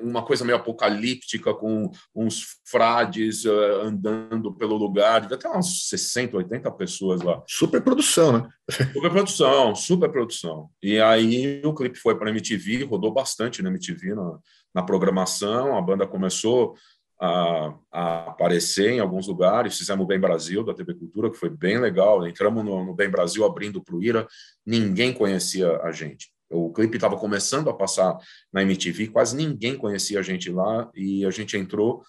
uma 0.00 0.24
coisa 0.24 0.44
meio 0.44 0.56
apocalíptica, 0.56 1.54
com 1.54 1.90
uns 2.14 2.58
frades 2.64 3.44
uh, 3.44 3.80
andando 3.82 4.52
pelo 4.54 4.76
lugar, 4.76 5.20
devia 5.20 5.36
ter 5.36 5.48
umas 5.48 5.88
60, 5.88 6.36
80 6.36 6.70
pessoas 6.72 7.22
lá. 7.22 7.42
Super 7.46 7.82
produção, 7.82 8.32
né? 8.32 8.48
Super 8.92 9.10
produção, 9.10 9.74
super 9.74 10.10
produção. 10.10 10.68
E 10.82 11.00
aí 11.00 11.62
o 11.64 11.74
clipe 11.74 11.98
foi 11.98 12.16
para 12.16 12.28
a 12.28 12.30
MTV, 12.30 12.84
rodou 12.84 13.12
bastante 13.12 13.62
na 13.62 13.70
MTV, 13.70 14.14
na, 14.14 14.38
na 14.74 14.82
programação, 14.82 15.76
a 15.76 15.80
banda 15.80 16.06
começou 16.06 16.74
a, 17.20 17.74
a, 17.90 18.18
aparecer 18.30 18.90
em 18.90 19.00
alguns 19.00 19.26
lugares, 19.26 19.78
fizemos 19.78 20.04
o 20.04 20.06
Bem 20.06 20.20
Brasil, 20.20 20.62
da 20.62 20.74
TV 20.74 20.94
Cultura, 20.94 21.30
que 21.30 21.36
foi 21.36 21.48
bem 21.48 21.78
legal, 21.78 22.26
entramos 22.26 22.64
no, 22.64 22.84
no 22.84 22.94
Bem 22.94 23.08
Brasil 23.08 23.44
abrindo 23.44 23.82
para 23.82 23.96
o 23.96 24.02
Ira, 24.02 24.26
ninguém 24.66 25.12
conhecia 25.12 25.80
a 25.82 25.90
gente 25.90 26.30
o 26.50 26.72
clipe 26.72 26.96
estava 26.96 27.16
começando 27.16 27.68
a 27.68 27.74
passar 27.74 28.16
na 28.52 28.62
MTV, 28.62 29.08
quase 29.08 29.36
ninguém 29.36 29.76
conhecia 29.76 30.18
a 30.18 30.22
gente 30.22 30.50
lá 30.50 30.90
e 30.94 31.24
a 31.24 31.30
gente 31.30 31.56
entrou, 31.56 32.02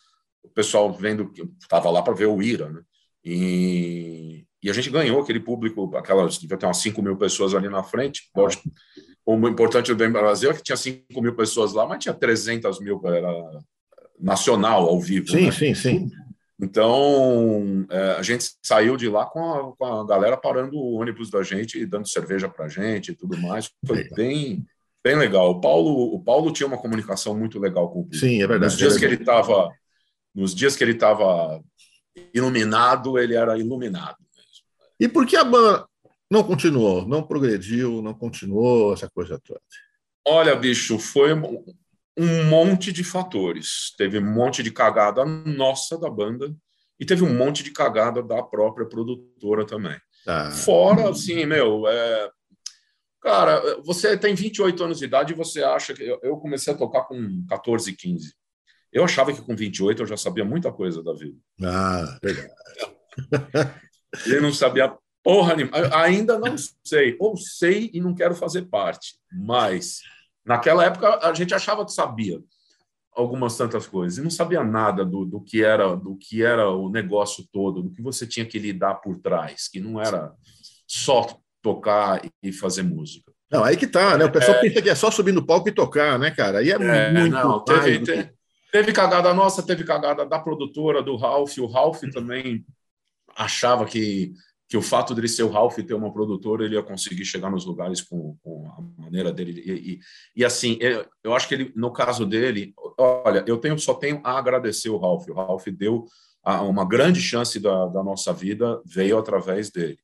o 0.43 0.49
pessoal 0.49 0.91
vendo 0.93 1.31
que 1.31 1.43
estava 1.61 1.89
lá 1.89 2.01
para 2.01 2.13
ver 2.13 2.27
o 2.27 2.41
Ira, 2.41 2.69
né? 2.69 2.81
E, 3.23 4.45
e 4.63 4.69
a 4.69 4.73
gente 4.73 4.89
ganhou 4.89 5.21
aquele 5.21 5.39
público, 5.39 5.95
aquelas, 5.95 6.37
devia 6.37 6.57
ter 6.57 6.65
umas 6.65 6.77
5 6.77 7.01
mil 7.01 7.17
pessoas 7.17 7.53
ali 7.53 7.67
na 7.67 7.83
frente. 7.83 8.29
Lógico, 8.35 8.63
o 9.25 9.47
importante 9.47 9.87
do 9.93 9.97
Bem 9.97 10.09
Brasil 10.09 10.49
é 10.49 10.53
que 10.53 10.63
tinha 10.63 10.77
5 10.77 11.21
mil 11.21 11.35
pessoas 11.35 11.73
lá, 11.73 11.85
mas 11.85 11.99
tinha 11.99 12.13
300 12.13 12.79
mil, 12.79 13.01
era 13.05 13.59
nacional, 14.19 14.87
ao 14.87 14.99
vivo. 14.99 15.29
Sim, 15.29 15.45
né? 15.45 15.51
sim, 15.51 15.73
sim. 15.73 16.11
Então, 16.62 17.86
é, 17.89 18.12
a 18.18 18.22
gente 18.22 18.51
saiu 18.62 18.97
de 18.97 19.07
lá 19.07 19.26
com 19.26 19.39
a, 19.39 19.76
com 19.78 19.86
a, 19.86 20.05
galera 20.05 20.36
parando 20.36 20.78
o 20.78 20.95
ônibus 20.95 21.30
da 21.30 21.41
gente 21.41 21.80
e 21.80 21.86
dando 21.86 22.10
cerveja 22.10 22.49
para 22.49 22.66
a 22.66 22.70
gente 22.70 23.12
e 23.12 23.16
tudo 23.16 23.38
mais. 23.38 23.72
Foi 23.88 24.10
bem, 24.10 24.66
bem 25.01 25.16
legal. 25.16 25.51
O 25.51 25.62
Paulo, 25.62 26.14
o 26.14 26.22
Paulo 26.22 26.51
tinha 26.51 26.68
uma 26.68 26.78
comunicação 26.78 27.38
muito 27.38 27.57
legal 27.60 27.89
com 27.89 28.01
o 28.01 28.03
público. 28.03 28.26
Sim, 28.26 28.43
é 28.43 28.47
verdade. 28.47 28.74
Nos 28.74 28.78
dias 28.78 28.95
é 28.97 28.99
que 28.99 29.05
ele 29.05 29.16
estava, 29.16 29.72
nos 30.36 30.53
dias 30.53 30.76
que 30.76 30.84
ele 30.84 30.91
estava 30.91 31.64
iluminado, 32.34 33.18
ele 33.18 33.36
era 33.36 33.57
iluminado. 33.57 34.18
E 34.99 35.07
por 35.07 35.26
que 35.26 35.38
a 35.38 35.45
banda 35.45 35.88
não 36.30 36.43
continuou, 36.43 37.07
não 37.07 37.24
progrediu, 37.24 38.01
não 38.01 38.14
continuou 38.14 38.93
essa 38.93 39.10
coisa 39.10 39.39
toda? 39.39 39.62
Olha, 40.28 40.53
bicho, 40.57 40.99
foi 40.99 41.34
um 42.20 42.43
monte 42.49 42.91
de 42.91 43.03
fatores. 43.03 43.93
Teve 43.97 44.20
um 44.20 44.34
monte 44.34 44.61
de 44.61 44.72
cagada 44.72 45.24
nossa 45.24 45.97
da 45.97 46.09
banda 46.09 46.53
e 46.99 47.05
teve 47.05 47.24
um 47.24 47.34
monte 47.34 47.63
de 47.63 47.72
cagada 47.72 48.22
da 48.22 48.43
própria 48.43 48.86
produtora 48.86 49.65
também. 49.65 49.97
Ah. 50.28 50.51
Fora, 50.51 51.09
assim, 51.09 51.45
meu, 51.45 51.88
é... 51.88 52.30
cara, 53.22 53.82
você 53.86 54.17
tem 54.17 54.36
28 54.36 54.84
anos 54.84 54.99
de 54.99 55.05
idade 55.05 55.32
e 55.32 55.36
você 55.36 55.63
acha 55.63 55.93
que. 55.93 56.03
Eu 56.22 56.36
comecei 56.38 56.74
a 56.74 56.78
tocar 56.78 57.03
com 57.03 57.45
14, 57.47 57.93
15. 57.93 58.34
Eu 58.91 59.05
achava 59.05 59.32
que 59.32 59.41
com 59.41 59.55
28 59.55 60.01
eu 60.01 60.07
já 60.07 60.17
sabia 60.17 60.43
muita 60.43 60.74
coisa 60.74 61.01
da 61.01 61.13
vida. 61.13 61.38
Ah, 61.63 62.20
verdade. 62.22 62.53
Ele 64.26 64.41
não 64.41 64.51
sabia 64.51 64.93
porra 65.24 65.55
nenhuma. 65.55 65.78
Ainda 65.95 66.38
não 66.38 66.55
sei. 66.84 67.15
Ou 67.17 67.38
sei 67.38 67.89
e 67.93 68.01
não 68.01 68.13
quero 68.13 68.36
fazer 68.36 68.63
parte. 68.63 69.15
Mas 69.32 70.01
Naquela 70.45 70.85
época, 70.85 71.19
a 71.21 71.33
gente 71.33 71.53
achava 71.53 71.85
que 71.85 71.91
sabia 71.91 72.41
algumas 73.11 73.57
tantas 73.57 73.85
coisas 73.85 74.17
e 74.17 74.21
não 74.21 74.29
sabia 74.29 74.63
nada 74.63 75.03
do, 75.03 75.25
do 75.25 75.41
que 75.41 75.63
era 75.63 75.95
do 75.95 76.15
que 76.15 76.43
era 76.43 76.69
o 76.69 76.89
negócio 76.89 77.45
todo, 77.51 77.83
do 77.83 77.91
que 77.91 78.01
você 78.01 78.25
tinha 78.25 78.45
que 78.45 78.57
lidar 78.57 78.95
por 78.95 79.17
trás, 79.19 79.67
que 79.67 79.79
não 79.79 79.99
era 79.99 80.33
só 80.87 81.27
tocar 81.61 82.21
e 82.41 82.51
fazer 82.51 82.83
música. 82.83 83.31
Não, 83.51 83.63
aí 83.63 83.75
que 83.75 83.87
tá, 83.87 84.17
né? 84.17 84.25
O 84.25 84.31
pessoal 84.31 84.57
é, 84.57 84.61
pensa 84.61 84.81
que 84.81 84.89
é 84.89 84.95
só 84.95 85.09
subir 85.09 85.31
no 85.31 85.45
palco 85.45 85.67
e 85.67 85.73
tocar, 85.73 86.19
né, 86.19 86.31
cara? 86.31 86.59
Aí 86.59 86.71
é, 86.71 86.75
é 86.75 87.11
muito 87.11 87.33
não, 87.33 87.63
teve, 87.63 87.99
teve, 88.03 88.31
teve, 88.71 88.93
cagada 88.93 89.33
nossa, 89.33 89.63
teve 89.63 89.83
cagada 89.83 90.25
da 90.25 90.39
produtora, 90.39 91.01
do 91.01 91.15
Ralph. 91.15 91.57
O 91.57 91.65
Ralph 91.65 92.01
também 92.13 92.63
achava 93.35 93.85
que 93.85 94.33
que 94.70 94.78
o 94.78 94.82
fato 94.84 95.15
dele 95.15 95.28
ser 95.28 95.41
o 95.41 95.49
Ralph 95.49 95.80
e 95.80 95.84
ter 95.84 95.95
uma 95.95 96.13
produtora, 96.13 96.63
ele 96.63 96.76
ia 96.76 96.84
conseguir 96.84 97.26
chegar 97.26 97.49
nos 97.49 97.65
lugares 97.65 98.01
com, 98.01 98.38
com 98.43 98.67
a 98.67 99.01
maneira 99.01 99.34
dele. 99.34 99.59
E, 99.65 99.72
e, 99.72 99.99
e, 100.36 100.45
assim, 100.45 100.78
eu, 100.80 101.07
eu 101.24 101.34
acho 101.34 101.47
que 101.47 101.55
ele, 101.55 101.74
no 101.76 101.91
caso 101.91 102.24
dele, 102.24 102.72
olha, 102.95 103.43
eu 103.47 103.57
tenho, 103.57 103.80
só 103.80 103.95
tenho 103.95 104.22
a 104.24 104.38
agradecer 104.38 104.89
o 104.89 104.99
Ralph. 104.99 105.28
O 105.28 105.34
Ralph 105.34 105.65
deu 105.70 106.05
uma 106.45 106.86
grande 106.86 107.20
chance 107.20 107.59
da, 107.59 107.88
da 107.88 108.03
nossa 108.03 108.32
vida 108.32 108.80
veio 108.86 109.17
através 109.17 109.72
dele. 109.72 109.97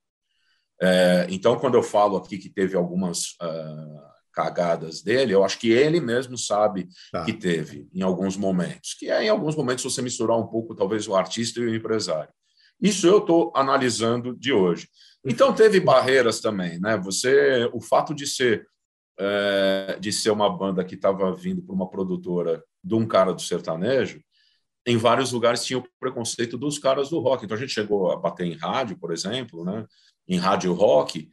É, 0.82 1.28
então, 1.30 1.58
quando 1.58 1.76
eu 1.76 1.84
falo 1.84 2.18
aqui 2.18 2.40
que 2.40 2.50
teve 2.50 2.76
algumas 2.76 3.36
uh, 3.42 4.02
cagadas 4.34 5.02
dele, 5.02 5.34
eu 5.34 5.44
acho 5.44 5.60
que 5.60 5.70
ele 5.70 6.02
mesmo 6.02 6.38
sabe 6.38 6.90
tá. 7.12 7.24
que 7.24 7.34
teve 7.34 7.88
em 7.94 8.02
alguns 8.02 8.36
momentos, 8.36 8.96
que 8.96 9.10
é 9.10 9.24
em 9.24 9.30
alguns 9.30 9.56
momentos 9.56 9.84
você 9.84 10.02
misturar 10.02 10.38
um 10.38 10.48
pouco, 10.48 10.76
talvez, 10.76 11.08
o 11.08 11.16
artista 11.16 11.60
e 11.60 11.66
o 11.66 11.76
empresário. 11.76 12.34
Isso 12.82 13.08
eu 13.08 13.20
estou 13.20 13.52
analisando 13.56 14.36
de 14.36 14.52
hoje. 14.54 14.88
Então 15.26 15.54
teve 15.54 15.80
barreiras 15.80 16.40
também, 16.40 16.80
né? 16.80 16.98
Você, 16.98 17.70
o 17.74 17.82
fato 17.82 18.14
de 18.14 18.28
ser 18.28 18.68
é, 19.18 19.98
de 20.00 20.12
ser 20.12 20.30
uma 20.30 20.50
banda 20.50 20.84
que 20.84 20.96
estava 20.96 21.34
vindo 21.34 21.62
por 21.62 21.74
uma 21.74 21.90
produtora 21.90 22.64
de 22.84 22.96
um 22.96 23.08
cara 23.08 23.34
do 23.34 23.42
sertanejo, 23.42 24.20
em 24.86 24.98
vários 24.98 25.32
lugares 25.32 25.66
tinha 25.66 25.80
o 25.80 25.88
preconceito 26.00 26.58
dos 26.58 26.78
caras 26.78 27.10
do 27.10 27.20
rock. 27.20 27.46
Então 27.46 27.58
a 27.58 27.60
gente 27.60 27.74
chegou 27.74 28.12
a 28.12 28.18
bater 28.18 28.46
em 28.46 28.56
rádio, 28.56 28.98
por 28.98 29.12
exemplo, 29.12 29.64
né? 29.64 29.86
Em 30.28 30.38
rádio 30.38 30.74
rock 30.74 31.30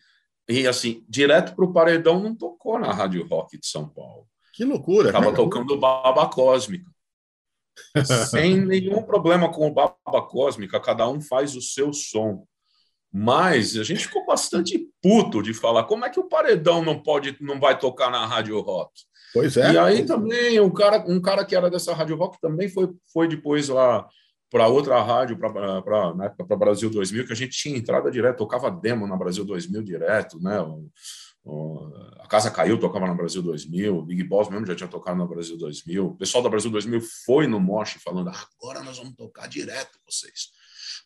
e 0.48 0.66
assim 0.66 1.04
direto 1.08 1.54
para 1.54 1.64
o 1.64 1.72
paredão 1.72 2.20
não 2.22 2.34
tocou 2.34 2.78
na 2.78 2.92
rádio 2.92 3.26
rock 3.26 3.58
de 3.58 3.66
São 3.66 3.88
Paulo. 3.88 4.26
Que 4.54 4.64
loucura! 4.64 5.08
Estava 5.08 5.32
tocando 5.34 5.78
Baba 5.78 6.26
Cósmica. 6.28 6.90
Sem 8.30 8.60
nenhum 8.64 9.02
problema 9.02 9.50
com 9.50 9.66
o 9.66 9.72
Baba 9.72 10.22
Cósmica, 10.28 10.80
cada 10.80 11.08
um 11.08 11.20
faz 11.20 11.54
o 11.54 11.62
seu 11.62 11.92
som. 11.92 12.44
Mas 13.12 13.76
a 13.76 13.84
gente 13.84 14.06
ficou 14.06 14.24
bastante 14.24 14.88
puto 15.02 15.42
de 15.42 15.52
falar 15.52 15.84
como 15.84 16.04
é 16.04 16.10
que 16.10 16.18
o 16.18 16.28
paredão 16.28 16.82
não 16.82 17.02
pode, 17.02 17.36
não 17.40 17.60
vai 17.60 17.78
tocar 17.78 18.10
na 18.10 18.24
rádio 18.24 18.58
rock. 18.60 18.90
Pois 19.34 19.56
é. 19.56 19.72
E 19.72 19.78
aí 19.78 20.06
também 20.06 20.58
um 20.60 20.70
cara, 20.70 21.04
um 21.06 21.20
cara 21.20 21.44
que 21.44 21.54
era 21.54 21.70
dessa 21.70 21.94
rádio 21.94 22.16
rock 22.16 22.38
também 22.40 22.68
foi, 22.68 22.90
foi 23.12 23.28
depois 23.28 23.68
lá 23.68 24.06
para 24.50 24.68
outra 24.68 25.02
rádio, 25.02 25.38
para 25.38 26.14
na 26.14 26.26
época 26.26 26.44
para 26.44 26.56
Brasil 26.56 26.90
2000, 26.90 27.26
que 27.26 27.32
a 27.32 27.36
gente 27.36 27.56
tinha 27.56 27.76
entrada 27.76 28.10
direto, 28.10 28.38
tocava 28.38 28.70
demo 28.70 29.06
na 29.06 29.16
Brasil 29.16 29.44
2000 29.44 29.82
direto, 29.82 30.38
né? 30.40 30.58
A 31.44 32.28
Casa 32.28 32.50
Caiu 32.50 32.78
tocava 32.78 33.06
na 33.06 33.14
Brasil 33.14 33.42
2000, 33.42 33.96
o 33.96 34.02
Big 34.02 34.22
Boss 34.22 34.48
mesmo 34.48 34.64
já 34.64 34.76
tinha 34.76 34.88
tocado 34.88 35.18
na 35.18 35.26
Brasil 35.26 35.58
2000. 35.58 36.06
O 36.06 36.16
pessoal 36.16 36.42
da 36.42 36.48
Brasil 36.48 36.70
2000 36.70 37.00
foi 37.26 37.46
no 37.46 37.58
Mosh 37.58 37.98
falando: 38.02 38.28
ah, 38.28 38.46
agora 38.60 38.82
nós 38.82 38.98
vamos 38.98 39.14
tocar 39.14 39.48
direto 39.48 39.98
vocês. 40.06 40.50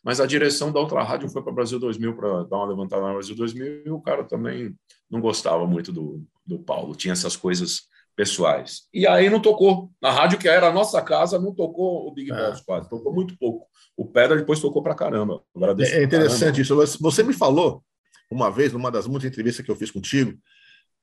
Mas 0.03 0.19
a 0.19 0.27
direção 0.27 0.71
da 0.71 0.79
outra 0.79 1.01
rádio 1.03 1.29
foi 1.29 1.41
para 1.43 1.51
Brasil 1.51 1.79
2000 1.79 2.15
para 2.15 2.43
dar 2.43 2.57
uma 2.57 2.67
levantada 2.67 3.01
na 3.01 3.13
Brasil 3.13 3.35
2000 3.35 3.83
e 3.85 3.89
o 3.89 3.99
cara 3.99 4.23
também 4.23 4.75
não 5.09 5.19
gostava 5.19 5.65
muito 5.65 5.91
do, 5.91 6.23
do 6.45 6.59
Paulo, 6.59 6.95
tinha 6.95 7.13
essas 7.13 7.35
coisas 7.35 7.83
pessoais. 8.15 8.83
E 8.93 9.07
aí 9.07 9.29
não 9.29 9.39
tocou. 9.39 9.91
Na 10.01 10.11
rádio 10.11 10.37
que 10.37 10.47
era 10.47 10.67
a 10.67 10.73
nossa 10.73 11.01
casa, 11.01 11.39
não 11.39 11.53
tocou 11.53 12.07
o 12.07 12.13
Big 12.13 12.31
é. 12.31 12.35
Boss 12.35 12.61
quase, 12.61 12.89
tocou 12.89 13.11
muito 13.11 13.37
pouco. 13.37 13.67
O 13.95 14.05
Pedra 14.05 14.37
depois 14.37 14.59
tocou 14.59 14.83
para 14.83 14.95
caramba. 14.95 15.41
É 15.81 16.03
interessante 16.03 16.63
caramba. 16.63 16.83
isso. 16.83 17.01
Você 17.01 17.23
me 17.23 17.33
falou 17.33 17.83
uma 18.29 18.51
vez, 18.51 18.73
numa 18.73 18.91
das 18.91 19.07
muitas 19.07 19.29
entrevistas 19.29 19.65
que 19.65 19.71
eu 19.71 19.75
fiz 19.75 19.91
contigo, 19.91 20.37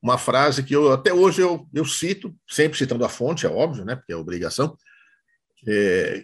uma 0.02 0.18
frase 0.18 0.62
que 0.62 0.74
eu 0.74 0.92
até 0.92 1.12
hoje 1.12 1.40
eu, 1.40 1.66
eu 1.72 1.84
cito, 1.84 2.34
sempre 2.48 2.76
citando 2.76 3.04
a 3.04 3.08
fonte, 3.08 3.46
é 3.46 3.48
óbvio, 3.48 3.84
né? 3.84 3.96
Porque 3.96 4.12
é 4.12 4.16
obrigação. 4.16 4.76
É, 5.66 6.22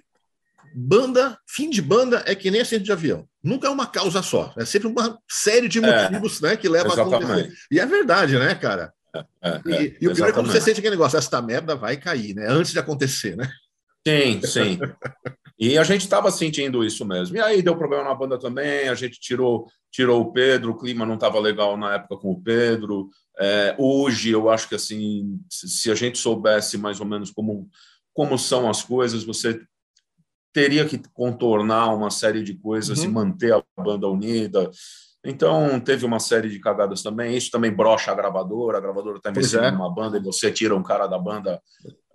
banda, 0.74 1.38
fim 1.46 1.70
de 1.70 1.80
banda 1.80 2.22
é 2.26 2.34
que 2.34 2.50
nem 2.50 2.60
acidente 2.60 2.84
de 2.84 2.92
avião. 2.92 3.26
Nunca 3.42 3.68
é 3.68 3.70
uma 3.70 3.86
causa 3.86 4.22
só. 4.22 4.52
É 4.58 4.64
sempre 4.64 4.88
uma 4.88 5.18
série 5.28 5.68
de 5.68 5.78
é, 5.78 6.02
motivos 6.02 6.42
é, 6.42 6.48
né, 6.48 6.56
que 6.56 6.68
leva 6.68 6.88
exatamente. 6.88 7.14
a 7.14 7.34
acontecer. 7.34 7.56
E 7.70 7.80
é 7.80 7.86
verdade, 7.86 8.38
né, 8.38 8.54
cara? 8.54 8.92
É, 9.14 9.24
é, 9.42 9.60
e, 9.66 9.96
e, 10.02 10.08
o 10.08 10.14
pior 10.14 10.28
é 10.28 10.32
quando 10.32 10.52
você 10.52 10.60
sente 10.60 10.78
aquele 10.78 10.94
negócio, 10.94 11.18
esta 11.18 11.40
merda 11.40 11.74
vai 11.74 11.96
cair, 11.96 12.34
né? 12.34 12.46
Antes 12.48 12.72
de 12.72 12.78
acontecer, 12.78 13.36
né? 13.36 13.50
Sim, 14.06 14.40
sim. 14.42 14.78
E 15.58 15.76
a 15.76 15.84
gente 15.84 16.00
estava 16.00 16.30
sentindo 16.30 16.82
isso 16.82 17.04
mesmo. 17.04 17.36
E 17.36 17.40
aí 17.40 17.60
deu 17.60 17.76
problema 17.76 18.04
na 18.04 18.14
banda 18.14 18.38
também, 18.38 18.88
a 18.88 18.94
gente 18.94 19.20
tirou, 19.20 19.66
tirou 19.92 20.22
o 20.22 20.32
Pedro, 20.32 20.72
o 20.72 20.78
clima 20.78 21.04
não 21.04 21.14
estava 21.14 21.38
legal 21.38 21.76
na 21.76 21.94
época 21.94 22.16
com 22.16 22.30
o 22.30 22.42
Pedro. 22.42 23.10
É, 23.38 23.74
hoje, 23.78 24.30
eu 24.30 24.48
acho 24.48 24.68
que 24.68 24.74
assim, 24.74 25.38
se 25.50 25.90
a 25.90 25.94
gente 25.94 26.18
soubesse 26.18 26.78
mais 26.78 26.98
ou 26.98 27.06
menos 27.06 27.30
como, 27.30 27.68
como 28.14 28.38
são 28.38 28.70
as 28.70 28.82
coisas, 28.82 29.22
você 29.22 29.60
teria 30.52 30.84
que 30.84 31.00
contornar 31.12 31.94
uma 31.94 32.10
série 32.10 32.42
de 32.42 32.54
coisas 32.54 32.98
uhum. 33.00 33.04
e 33.04 33.08
manter 33.08 33.54
a 33.54 33.62
banda 33.76 34.08
unida. 34.08 34.70
Então, 35.24 35.78
teve 35.78 36.06
uma 36.06 36.18
série 36.18 36.48
de 36.48 36.58
cagadas 36.58 37.02
também. 37.02 37.36
Isso 37.36 37.50
também 37.50 37.70
brocha 37.70 38.10
a 38.10 38.14
gravadora. 38.14 38.78
A 38.78 38.80
gravadora 38.80 39.18
está 39.18 39.30
investindo 39.30 39.64
é. 39.64 39.70
numa 39.70 39.92
banda 39.92 40.16
e 40.16 40.22
você 40.22 40.50
tira 40.50 40.74
um 40.74 40.82
cara 40.82 41.06
da 41.06 41.18
banda 41.18 41.60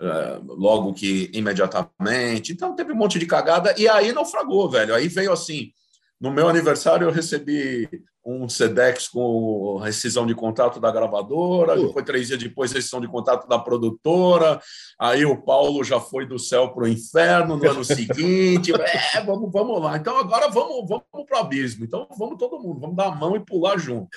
é, 0.01 0.39
logo 0.43 0.93
que 0.93 1.29
imediatamente. 1.33 2.51
Então, 2.51 2.75
teve 2.75 2.91
um 2.91 2.95
monte 2.95 3.19
de 3.19 3.27
cagada. 3.27 3.75
E 3.77 3.87
aí 3.87 4.11
naufragou, 4.11 4.69
velho. 4.69 4.95
Aí 4.95 5.07
veio 5.07 5.31
assim. 5.31 5.71
No 6.19 6.31
meu 6.31 6.47
aniversário, 6.47 7.07
eu 7.07 7.11
recebi 7.11 7.89
um 8.25 8.49
SEDEX 8.49 9.07
com 9.07 9.77
rescisão 9.77 10.25
de 10.25 10.33
contrato 10.33 10.79
da 10.79 10.91
gravadora, 10.91 11.79
uh. 11.79 11.87
depois, 11.87 12.05
três 12.05 12.27
dias 12.27 12.39
depois, 12.39 12.71
rescisão 12.71 12.99
de 12.99 13.07
contrato 13.07 13.47
da 13.47 13.59
produtora. 13.59 14.59
Aí 14.99 15.25
o 15.25 15.41
Paulo 15.43 15.83
já 15.83 15.99
foi 15.99 16.25
do 16.25 16.39
céu 16.39 16.69
para 16.69 16.85
o 16.85 16.87
inferno 16.87 17.55
no 17.55 17.69
ano 17.69 17.83
seguinte. 17.83 18.73
É, 19.15 19.21
vamos, 19.21 19.51
vamos 19.51 19.81
lá. 19.81 19.97
Então 19.97 20.17
agora 20.17 20.47
vamos, 20.49 20.87
vamos 20.87 21.25
para 21.27 21.37
o 21.37 21.41
abismo. 21.41 21.85
Então 21.85 22.07
vamos 22.17 22.37
todo 22.37 22.59
mundo, 22.59 22.79
vamos 22.79 22.95
dar 22.95 23.07
a 23.07 23.15
mão 23.15 23.35
e 23.35 23.39
pular 23.39 23.77
junto. 23.77 24.09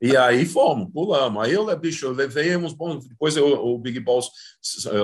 E 0.00 0.16
aí 0.16 0.46
fomos, 0.46 0.90
pulamos. 0.92 1.42
Aí 1.42 1.52
eu, 1.52 1.76
bicho, 1.76 2.06
eu 2.06 2.12
levei 2.12 2.56
uns 2.56 2.72
bons. 2.72 3.06
Depois 3.06 3.36
eu, 3.36 3.64
o 3.64 3.78
Big 3.78 3.98
Balls, 3.98 4.30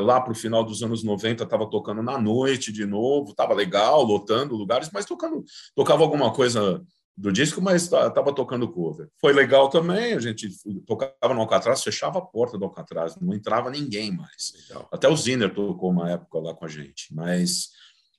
lá 0.05 0.21
para 0.21 0.33
o 0.33 0.37
final 0.37 0.65
dos 0.65 0.83
anos 0.83 1.03
90, 1.03 1.43
estava 1.43 1.69
tocando 1.69 2.03
na 2.03 2.19
noite 2.19 2.73
de 2.73 2.87
novo, 2.87 3.31
estava 3.31 3.55
legal, 3.55 4.05
lotando 4.05 4.57
lugares, 4.57 4.91
mas 4.93 5.05
tocando, 5.05 5.45
tocava 5.75 6.03
alguma 6.03 6.33
coisa 6.33 6.81
do 7.17 7.33
disco, 7.33 7.61
mas 7.61 7.83
estava 7.83 8.35
tocando 8.35 8.71
cover. 8.71 9.09
Foi 9.21 9.33
legal 9.33 9.69
também, 9.69 10.15
a 10.15 10.21
gente 10.21 10.49
tocava 10.87 11.35
no 11.35 11.41
Alcatraz, 11.41 11.83
fechava 11.83 12.19
a 12.19 12.23
porta 12.23 12.59
do 12.59 12.65
Alcatraz, 12.65 13.17
não 13.21 13.35
entrava 13.35 13.71
ninguém 13.71 14.13
mais. 14.13 14.53
Legal. 14.69 14.89
Até 14.93 15.09
o 15.09 15.17
Ziner 15.17 15.53
tocou 15.53 15.91
uma 15.91 16.11
época 16.11 16.39
lá 16.39 16.55
com 16.55 16.65
a 16.65 16.69
gente, 16.69 17.15
mas, 17.15 17.71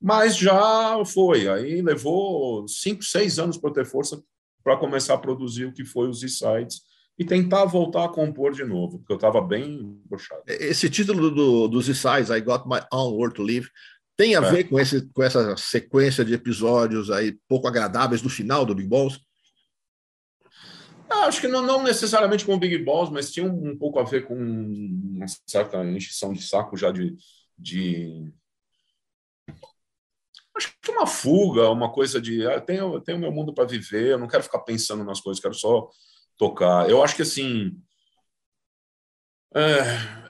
mas 0.02 0.38
já 0.38 1.04
foi. 1.06 1.48
Aí 1.50 1.82
levou 1.82 2.68
cinco, 2.68 3.04
seis 3.04 3.38
anos 3.38 3.58
para 3.58 3.74
ter 3.74 3.86
força 3.86 4.22
para 4.66 4.78
começar 4.78 5.14
a 5.14 5.20
produzir 5.20 5.66
o 5.66 5.72
que 5.72 5.86
foi 5.86 6.10
os 6.10 6.24
E-Sides 6.24 6.82
e 7.20 7.24
tentar 7.24 7.66
voltar 7.66 8.06
a 8.06 8.10
compor 8.10 8.52
de 8.52 8.64
novo, 8.64 8.98
porque 8.98 9.14
eu 9.14 9.18
estava 9.18 9.40
bem 9.40 10.02
brochado. 10.06 10.42
Esse 10.48 10.90
título 10.90 11.30
do, 11.30 11.68
dos 11.68 11.88
E-Sides, 11.88 12.32
I 12.32 12.42
Got 12.42 12.68
My 12.68 12.82
Own 12.92 13.14
World 13.14 13.36
to 13.36 13.44
Live, 13.44 13.70
tem 14.18 14.36
a 14.36 14.40
é. 14.40 14.52
ver 14.52 14.64
com, 14.66 14.80
esse, 14.80 15.08
com 15.14 15.22
essa 15.22 15.56
sequência 15.56 16.26
de 16.26 16.34
episódios 16.34 17.12
aí 17.12 17.38
pouco 17.48 17.68
agradáveis 17.68 18.24
do 18.24 18.30
final 18.30 18.66
do 18.66 18.74
Big 18.74 18.90
Balls? 18.90 19.20
Ah, 21.08 21.28
acho 21.28 21.40
que 21.40 21.48
não, 21.48 21.62
não, 21.62 21.84
necessariamente 21.84 22.44
com 22.44 22.56
o 22.56 22.60
Big 22.60 22.80
Balls, 22.80 23.12
mas 23.12 23.32
tinha 23.32 23.46
um, 23.46 23.70
um, 23.70 23.78
pouco 23.78 24.00
a 24.00 24.04
ver 24.04 24.26
com 24.26 24.36
uma 24.36 25.28
certa 25.46 25.86
encheção 25.86 26.34
de 26.34 26.42
saco 26.42 26.76
já 26.76 26.92
de, 26.92 27.16
de... 27.56 28.34
Uma 30.92 31.08
fuga, 31.08 31.70
uma 31.70 31.92
coisa 31.92 32.22
de 32.22 32.46
ah, 32.48 32.60
tenho, 32.62 33.00
tenho 33.02 33.20
meu 33.20 33.32
mundo 33.32 33.54
para 33.54 33.66
viver, 33.66 34.12
eu 34.12 34.18
não 34.18 34.28
quero 34.28 34.44
ficar 34.44 34.60
pensando 34.60 35.04
nas 35.04 35.20
coisas, 35.20 35.42
quero 35.42 35.54
só 35.54 35.90
tocar. 36.38 36.90
Eu 36.90 37.04
acho 37.04 37.16
que 37.16 37.22
assim. 37.22 37.78
É, 39.54 39.82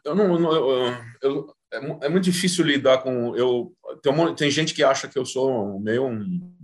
eu 0.03 0.16
não. 0.16 0.53
Eu, 0.53 0.95
eu, 1.22 1.56
é, 1.74 2.06
é, 2.06 2.10
muito 2.10 2.24
difícil 2.24 2.66
lidar 2.66 2.99
com. 2.99 3.36
Eu, 3.36 3.74
tem, 4.01 4.12
uma, 4.12 4.36
tem 4.36 4.49
gente 4.49 4.74
que 4.74 4.84
acha 4.84 5.08
que 5.08 5.18
eu 5.18 5.26
sou 5.26 5.80
meio 5.80 6.06
um 6.06 6.56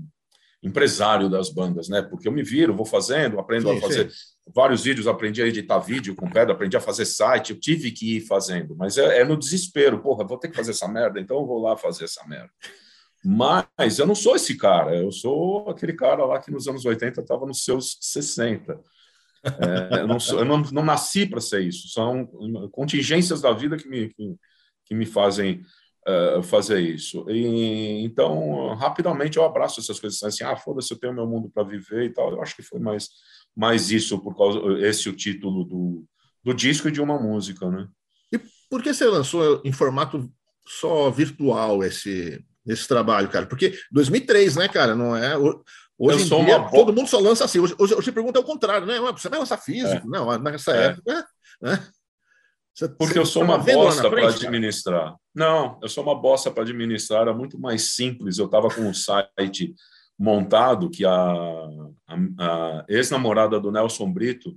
empresário 0.63 1.27
das 1.27 1.49
bandas, 1.49 1.89
né? 1.89 2.01
Porque 2.01 2.27
eu 2.27 2.31
me 2.31 2.43
viro, 2.43 2.75
vou 2.75 2.85
fazendo, 2.85 3.39
aprendo 3.39 3.67
sim, 3.67 3.77
a 3.77 3.81
fazer 3.81 4.11
sim. 4.11 4.17
vários 4.53 4.83
vídeos, 4.83 5.07
aprendi 5.07 5.41
a 5.41 5.47
editar 5.47 5.79
vídeo 5.79 6.15
com 6.15 6.29
pedra, 6.29 6.53
aprendi 6.53 6.77
a 6.77 6.81
fazer 6.81 7.05
site, 7.05 7.51
eu 7.51 7.59
tive 7.59 7.91
que 7.91 8.17
ir 8.17 8.21
fazendo, 8.21 8.75
mas 8.75 8.95
é, 8.97 9.21
é, 9.21 9.25
no 9.25 9.35
desespero, 9.35 9.99
porra, 10.01 10.23
vou 10.23 10.37
ter 10.37 10.49
que 10.49 10.55
fazer 10.55 10.71
essa 10.71 10.87
merda, 10.87 11.19
então 11.19 11.37
eu 11.37 11.47
vou 11.47 11.59
lá 11.59 11.75
fazer 11.75 12.03
essa 12.03 12.23
merda. 12.27 12.51
Mas 13.23 13.99
eu 13.99 14.07
não 14.07 14.15
sou 14.15 14.35
esse 14.35 14.57
cara, 14.57 14.95
eu 14.95 15.11
sou 15.11 15.69
aquele 15.69 15.93
cara 15.93 16.25
lá 16.25 16.39
que 16.39 16.51
nos 16.51 16.67
anos 16.67 16.85
80 16.85 17.21
estava 17.21 17.45
nos 17.45 17.63
seus 17.63 17.97
60. 18.01 18.79
É, 19.43 20.01
eu 20.01 20.07
não, 20.07 20.19
sou, 20.19 20.39
eu 20.39 20.45
não, 20.45 20.61
não 20.71 20.83
nasci 20.83 21.25
para 21.25 21.41
ser 21.41 21.61
isso, 21.61 21.87
são 21.89 22.27
contingências 22.71 23.41
da 23.41 23.51
vida 23.51 23.77
que 23.77 23.87
me, 23.87 24.09
que, 24.09 24.35
que 24.85 24.95
me 24.95 25.05
fazem 25.05 25.61
uh, 26.07 26.43
fazer 26.43 26.79
isso. 26.79 27.25
E, 27.29 28.03
então, 28.03 28.73
rapidamente 28.75 29.37
eu 29.37 29.45
abraço 29.45 29.79
essas 29.79 29.99
coisas 29.99 30.21
assim, 30.21 30.43
ah, 30.43 30.55
foda-se, 30.55 30.91
eu 30.91 30.99
tenho 30.99 31.13
meu 31.13 31.27
mundo 31.27 31.49
para 31.49 31.63
viver 31.63 32.05
e 32.05 32.13
tal. 32.13 32.31
Eu 32.31 32.41
acho 32.41 32.55
que 32.55 32.63
foi 32.63 32.79
mais, 32.79 33.09
mais 33.55 33.91
isso, 33.91 34.19
por 34.19 34.35
causa 34.35 34.59
esse 34.85 35.09
o 35.09 35.15
título 35.15 35.63
do, 35.63 36.05
do 36.43 36.53
disco 36.53 36.87
e 36.87 36.91
de 36.91 37.01
uma 37.01 37.19
música, 37.19 37.69
né? 37.69 37.87
E 38.31 38.39
por 38.69 38.81
que 38.81 38.93
você 38.93 39.05
lançou 39.05 39.61
em 39.65 39.71
formato 39.71 40.31
só 40.65 41.09
virtual 41.09 41.83
esse, 41.83 42.43
esse 42.65 42.87
trabalho, 42.87 43.29
cara? 43.29 43.45
Porque 43.45 43.73
2003, 43.91 44.55
né, 44.55 44.67
cara? 44.67 44.95
Não 44.95 45.15
é. 45.15 45.37
Hoje 45.97 46.23
em 46.23 46.45
dia, 46.45 46.57
uma... 46.57 46.69
todo 46.69 46.93
mundo 46.93 47.07
só 47.07 47.19
lança 47.19 47.45
assim. 47.45 47.59
Hoje, 47.59 47.75
hoje, 47.77 47.93
hoje 47.93 48.11
pergunta 48.11 48.39
é 48.39 48.41
o 48.41 48.45
contrário, 48.45 48.87
né? 48.87 48.99
Você 49.11 49.29
vai 49.29 49.39
lançar 49.39 49.57
físico? 49.57 50.07
É. 50.07 50.09
Não, 50.09 50.37
nessa 50.39 50.75
é. 50.75 50.85
época. 50.87 51.25
Né? 51.61 51.87
Porque 52.97 53.19
eu 53.19 53.25
sou 53.25 53.43
uma 53.43 53.57
bosta 53.57 54.09
para 54.09 54.27
administrar. 54.27 55.15
Não, 55.35 55.77
eu 55.81 55.89
sou 55.89 56.03
uma 56.03 56.15
bosta 56.15 56.49
para 56.49 56.63
administrar. 56.63 57.21
Era 57.21 57.33
muito 57.33 57.59
mais 57.59 57.95
simples. 57.95 58.37
Eu 58.37 58.45
estava 58.45 58.69
com 58.69 58.81
um 58.81 58.93
site 58.93 59.75
montado 60.17 60.89
que 60.89 61.05
a, 61.05 61.11
a, 61.11 62.15
a 62.39 62.85
ex-namorada 62.87 63.59
do 63.59 63.71
Nelson 63.71 64.11
Brito, 64.11 64.55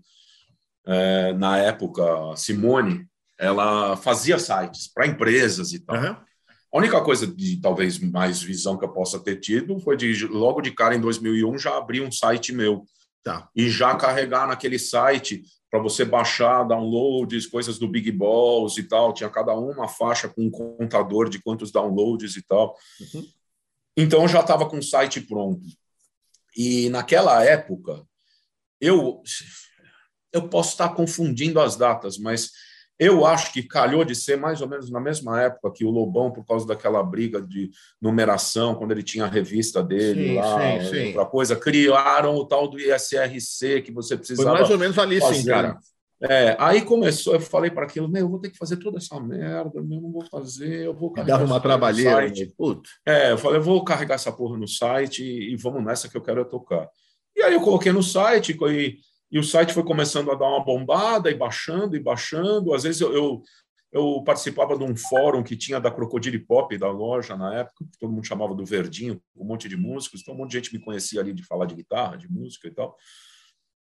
é, 0.86 1.32
na 1.32 1.58
época, 1.58 2.04
Simone, 2.36 3.06
ela 3.38 3.96
fazia 3.96 4.38
sites 4.38 4.90
para 4.92 5.06
empresas 5.06 5.72
e 5.72 5.80
tal. 5.80 5.96
Uhum. 5.96 6.16
A 6.74 6.78
única 6.78 7.00
coisa 7.00 7.24
de 7.24 7.60
talvez 7.60 8.00
mais 8.00 8.42
visão 8.42 8.76
que 8.76 8.84
eu 8.84 8.92
possa 8.92 9.20
ter 9.20 9.36
tido 9.36 9.78
foi 9.78 9.96
de 9.96 10.26
logo 10.26 10.60
de 10.60 10.72
cara 10.72 10.96
em 10.96 11.00
2001 11.00 11.56
já 11.56 11.76
abrir 11.76 12.00
um 12.00 12.10
site 12.10 12.52
meu. 12.52 12.84
Tá. 13.22 13.48
E 13.54 13.70
já 13.70 13.94
carregar 13.94 14.48
naquele 14.48 14.76
site 14.76 15.44
para 15.70 15.80
você 15.80 16.04
baixar 16.04 16.64
downloads, 16.64 17.46
coisas 17.46 17.78
do 17.78 17.86
Big 17.86 18.10
Balls 18.10 18.76
e 18.76 18.82
tal. 18.82 19.14
Tinha 19.14 19.30
cada 19.30 19.54
uma 19.54 19.86
faixa 19.86 20.28
com 20.28 20.46
um 20.46 20.50
contador 20.50 21.28
de 21.28 21.40
quantos 21.40 21.70
downloads 21.70 22.36
e 22.36 22.42
tal. 22.42 22.76
Uhum. 23.00 23.24
Então 23.96 24.26
já 24.26 24.40
estava 24.40 24.68
com 24.68 24.78
o 24.78 24.82
site 24.82 25.20
pronto. 25.20 25.62
E 26.56 26.88
naquela 26.88 27.44
época, 27.44 28.04
eu 28.80 29.22
eu 30.32 30.48
posso 30.48 30.72
estar 30.72 30.88
confundindo 30.88 31.60
as 31.60 31.76
datas, 31.76 32.18
mas 32.18 32.50
eu 32.98 33.26
acho 33.26 33.52
que 33.52 33.62
calhou 33.62 34.04
de 34.04 34.14
ser 34.14 34.36
mais 34.36 34.60
ou 34.60 34.68
menos 34.68 34.90
na 34.90 35.00
mesma 35.00 35.40
época 35.42 35.72
que 35.72 35.84
o 35.84 35.90
Lobão, 35.90 36.30
por 36.30 36.44
causa 36.46 36.66
daquela 36.66 37.02
briga 37.02 37.42
de 37.42 37.70
numeração, 38.00 38.74
quando 38.74 38.92
ele 38.92 39.02
tinha 39.02 39.24
a 39.24 39.28
revista 39.28 39.82
dele 39.82 40.28
sim, 40.28 40.34
lá, 40.36 40.80
sim, 40.80 40.90
sim. 40.90 41.06
outra 41.08 41.26
coisa, 41.26 41.56
criaram 41.56 42.36
o 42.36 42.46
tal 42.46 42.68
do 42.68 42.78
ISRC 42.78 43.82
que 43.82 43.92
você 43.92 44.16
precisava. 44.16 44.50
Foi 44.50 44.58
mais 44.60 44.70
ou 44.70 44.78
menos 44.78 44.98
ali, 44.98 45.20
fazer. 45.20 45.34
sim, 45.34 45.46
cara. 45.46 45.78
É, 46.22 46.56
aí 46.58 46.80
começou, 46.80 47.34
eu 47.34 47.40
falei 47.40 47.70
para 47.70 47.84
aquilo, 47.84 48.08
meu, 48.08 48.22
eu 48.22 48.28
vou 48.28 48.38
ter 48.38 48.48
que 48.48 48.56
fazer 48.56 48.76
toda 48.76 48.96
essa 48.96 49.20
merda, 49.20 49.82
meu, 49.82 50.00
não 50.00 50.10
vou 50.10 50.24
fazer, 50.24 50.86
eu 50.86 50.94
vou 50.94 51.10
carregar. 51.10 51.38
Dava 51.38 51.50
uma 51.50 51.60
trabalheira. 51.60 52.28
Né? 52.28 52.48
É, 53.04 53.32
eu 53.32 53.38
falei, 53.38 53.58
eu 53.58 53.62
vou 53.62 53.84
carregar 53.84 54.14
essa 54.14 54.32
porra 54.32 54.56
no 54.56 54.66
site 54.66 55.22
e, 55.22 55.52
e 55.52 55.56
vamos 55.56 55.84
nessa 55.84 56.08
que 56.08 56.16
eu 56.16 56.22
quero 56.22 56.44
tocar. 56.44 56.88
E 57.36 57.42
aí 57.42 57.52
eu 57.52 57.60
coloquei 57.60 57.92
no 57.92 58.02
site 58.02 58.52
e 58.52 58.98
e 59.34 59.38
o 59.40 59.42
site 59.42 59.74
foi 59.74 59.82
começando 59.82 60.30
a 60.30 60.36
dar 60.36 60.46
uma 60.46 60.64
bombada 60.64 61.28
e 61.28 61.34
baixando 61.34 61.96
e 61.96 62.00
baixando. 62.00 62.72
Às 62.72 62.84
vezes 62.84 63.00
eu, 63.00 63.12
eu, 63.12 63.42
eu 63.90 64.22
participava 64.22 64.78
de 64.78 64.84
um 64.84 64.94
fórum 64.94 65.42
que 65.42 65.56
tinha 65.56 65.80
da 65.80 65.90
Crocodile 65.90 66.38
Pop, 66.38 66.78
da 66.78 66.88
loja 66.88 67.36
na 67.36 67.52
época, 67.52 67.84
que 67.84 67.98
todo 67.98 68.12
mundo 68.12 68.24
chamava 68.24 68.54
do 68.54 68.64
Verdinho, 68.64 69.20
um 69.36 69.44
monte 69.44 69.68
de 69.68 69.76
músicos. 69.76 70.20
Então, 70.20 70.34
um 70.34 70.36
monte 70.36 70.52
de 70.52 70.58
gente 70.58 70.72
me 70.72 70.78
conhecia 70.78 71.20
ali 71.20 71.32
de 71.32 71.42
falar 71.42 71.66
de 71.66 71.74
guitarra, 71.74 72.16
de 72.16 72.30
música 72.30 72.68
e 72.68 72.70
tal. 72.70 72.96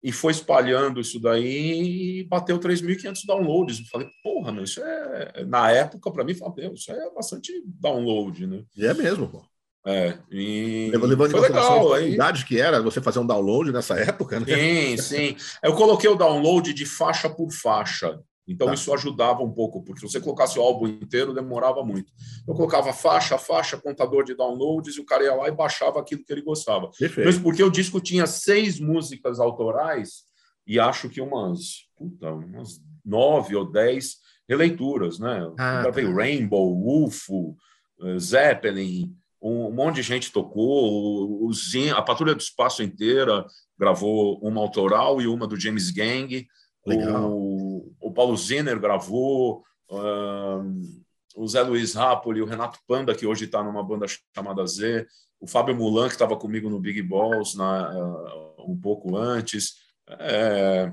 E 0.03 0.11
foi 0.11 0.33
espalhando 0.33 1.01
isso 1.01 1.21
daí 1.21 2.19
e 2.19 2.25
bateu 2.25 2.59
3.500 2.59 3.25
downloads. 3.25 3.79
Eu 3.79 3.87
falei, 3.87 4.09
porra, 4.25 4.51
meu, 4.51 4.65
isso 4.65 4.83
é. 4.83 5.45
Na 5.45 5.71
época, 5.71 6.11
para 6.11 6.25
mim, 6.25 6.35
falei, 6.35 6.69
isso 6.73 6.91
é 6.91 7.15
bastante 7.15 7.63
download, 7.65 8.45
né? 8.45 8.65
E 8.77 8.85
é 8.85 8.93
mesmo, 8.93 9.29
pô. 9.29 9.47
É, 9.87 10.19
e 10.31 10.91
levando 10.93 11.31
foi 11.31 11.41
legal. 11.41 11.93
A 11.95 12.03
idade 12.03 12.45
que 12.45 12.61
era 12.61 12.83
você 12.83 13.01
fazer 13.01 13.21
um 13.21 13.27
download 13.27 13.73
nessa 13.73 13.95
época, 13.99 14.39
né? 14.41 14.47
Sim, 14.47 14.97
sim. 14.97 15.37
Eu 15.63 15.75
coloquei 15.75 16.11
o 16.11 16.17
download 16.17 16.73
de 16.75 16.85
faixa 16.85 17.31
por 17.31 17.51
faixa. 17.51 18.21
Então 18.49 18.69
tá. 18.69 18.75
isso 18.75 18.93
ajudava 18.95 19.43
um 19.43 19.53
pouco, 19.53 19.83
porque 19.83 20.01
se 20.01 20.11
você 20.11 20.21
colocasse 20.21 20.59
o 20.59 20.63
álbum 20.63 20.87
inteiro, 20.89 21.35
demorava 21.35 21.85
muito. 21.85 22.11
Eu 22.47 22.55
colocava 22.55 22.95
faixa, 22.95 23.37
faixa, 23.37 23.77
contador 23.77 24.25
de 24.25 24.35
downloads, 24.35 24.97
e 24.97 25.01
o 25.01 25.05
cara 25.05 25.23
ia 25.23 25.35
lá 25.35 25.49
e 25.49 25.53
baixava 25.53 26.01
aquilo 26.01 26.25
que 26.25 26.33
ele 26.33 26.41
gostava. 26.41 26.91
Perfeito. 26.99 27.27
Mas 27.27 27.39
porque 27.39 27.63
o 27.63 27.71
disco 27.71 28.01
tinha 28.01 28.27
seis 28.27 28.81
músicas 28.81 29.39
autorais 29.39 30.23
e 30.67 30.81
acho 30.81 31.11
que 31.11 31.21
umas, 31.21 31.87
puta, 31.95 32.33
umas 32.33 32.81
nove 33.05 33.55
ou 33.55 33.71
dez 33.71 34.17
releituras, 34.49 35.19
né? 35.19 35.41
Ah, 35.59 35.83
tá. 35.85 36.01
Rainbow, 36.01 37.05
UFO, 37.05 37.55
eh, 38.03 38.19
Zeppelin, 38.19 39.15
um 39.41 39.71
monte 39.71 39.97
de 39.97 40.03
gente 40.03 40.33
tocou, 40.33 41.47
o, 41.47 41.51
a 41.95 42.03
Patrulha 42.03 42.35
do 42.35 42.41
Espaço 42.41 42.83
inteira 42.83 43.47
gravou 43.79 44.39
uma 44.41 44.61
autoral 44.61 45.21
e 45.21 45.27
uma 45.27 45.47
do 45.47 45.59
James 45.59 45.91
Gang. 45.91 46.47
O, 46.85 47.93
o, 48.01 48.13
Paulo 48.13 48.37
Zinner 48.37 48.81
gravou, 48.81 49.63
um, 49.91 51.03
o 51.37 51.47
Zé 51.47 51.63
Luiz 51.63 51.95
Rapoli, 51.95 52.43
o 52.43 52.47
Renato 52.47 52.81
Panda, 52.87 53.15
que 53.15 53.27
hoje 53.27 53.45
está 53.45 53.63
numa 53.63 53.83
banda 53.83 54.07
chamada 54.35 54.67
Z, 54.67 55.07
o 55.39 55.47
Fábio 55.47 55.77
Mulan, 55.77 56.09
que 56.09 56.15
estava 56.15 56.37
comigo 56.37 56.69
no 56.69 56.81
Big 56.81 57.01
Balls 57.03 57.55
na, 57.55 57.93
uh, 57.95 58.71
um 58.71 58.77
pouco 58.77 59.17
antes. 59.17 59.77
É, 60.09 60.93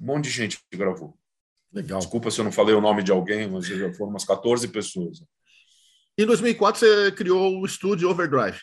um 0.00 0.06
monte 0.06 0.24
de 0.24 0.30
gente 0.30 0.58
que 0.70 0.76
gravou. 0.76 1.16
Legal. 1.72 1.98
Desculpa 1.98 2.30
se 2.30 2.40
eu 2.40 2.44
não 2.44 2.52
falei 2.52 2.74
o 2.74 2.80
nome 2.80 3.02
de 3.02 3.12
alguém, 3.12 3.48
mas 3.48 3.68
foram 3.96 4.10
umas 4.10 4.24
14 4.24 4.68
pessoas. 4.68 5.22
Em 6.18 6.24
2004, 6.24 6.80
você 6.80 7.12
criou 7.12 7.60
o 7.60 7.66
estúdio 7.66 8.08
Overdrive. 8.08 8.58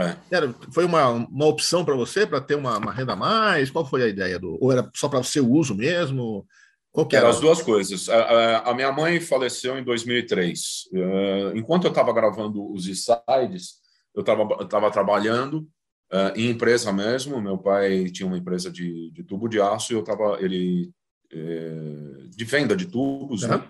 É. 0.00 0.16
Era, 0.30 0.52
foi 0.72 0.84
uma, 0.84 1.08
uma 1.08 1.46
opção 1.46 1.84
para 1.84 1.94
você, 1.94 2.26
para 2.26 2.40
ter 2.40 2.56
uma, 2.56 2.78
uma, 2.78 2.92
renda 2.92 3.12
a 3.12 3.16
mais? 3.16 3.70
Qual 3.70 3.86
foi 3.86 4.02
a 4.02 4.08
ideia? 4.08 4.38
Do, 4.38 4.58
ou 4.60 4.72
era 4.72 4.90
só 4.94 5.08
para 5.08 5.20
o 5.20 5.24
seu 5.24 5.48
uso 5.48 5.74
mesmo? 5.74 6.44
Qual 6.90 7.06
era? 7.12 7.18
era? 7.18 7.28
as 7.28 7.38
duas 7.38 7.62
coisas. 7.62 8.08
A, 8.08 8.70
a, 8.70 8.74
minha 8.74 8.90
mãe 8.90 9.20
faleceu 9.20 9.78
em 9.78 9.84
2003. 9.84 10.88
Uh, 10.92 11.56
enquanto 11.56 11.84
eu 11.84 11.90
estava 11.90 12.12
gravando 12.12 12.72
os 12.72 12.84
sides, 12.84 13.74
eu 14.14 14.22
estava 14.22 14.90
trabalhando 14.90 15.68
uh, 16.12 16.32
em 16.34 16.50
empresa 16.50 16.92
mesmo. 16.92 17.40
Meu 17.40 17.58
pai 17.58 18.06
tinha 18.10 18.26
uma 18.26 18.38
empresa 18.38 18.70
de, 18.70 19.12
de 19.12 19.22
tubo 19.22 19.48
de 19.48 19.60
aço 19.60 19.92
e 19.92 19.96
eu 19.96 20.00
estava 20.00 20.38
ele 20.40 20.90
uh, 21.32 22.28
de 22.30 22.44
venda 22.44 22.74
de 22.74 22.86
tubos, 22.86 23.42
uhum. 23.42 23.50
né? 23.50 23.68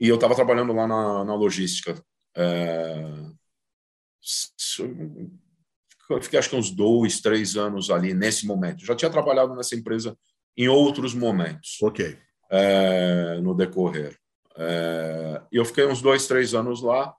E 0.00 0.08
eu 0.08 0.16
estava 0.16 0.34
trabalhando 0.34 0.72
lá 0.72 0.88
na, 0.88 1.24
na 1.24 1.34
logística. 1.34 1.94
É, 2.36 3.04
fiquei 6.20 6.38
acho 6.38 6.50
que 6.50 6.56
uns 6.56 6.70
dois, 6.70 7.20
três 7.20 7.56
anos 7.56 7.90
ali 7.90 8.14
nesse 8.14 8.46
momento. 8.46 8.84
Já 8.84 8.94
tinha 8.94 9.10
trabalhado 9.10 9.54
nessa 9.54 9.74
empresa 9.74 10.16
em 10.56 10.68
outros 10.68 11.14
momentos. 11.14 11.78
Ok. 11.82 12.18
É, 12.50 13.40
no 13.40 13.54
decorrer. 13.54 14.16
É, 14.56 15.42
e 15.50 15.56
eu 15.56 15.64
fiquei 15.64 15.86
uns 15.86 16.00
dois, 16.00 16.26
três 16.26 16.54
anos 16.54 16.80
lá 16.80 17.14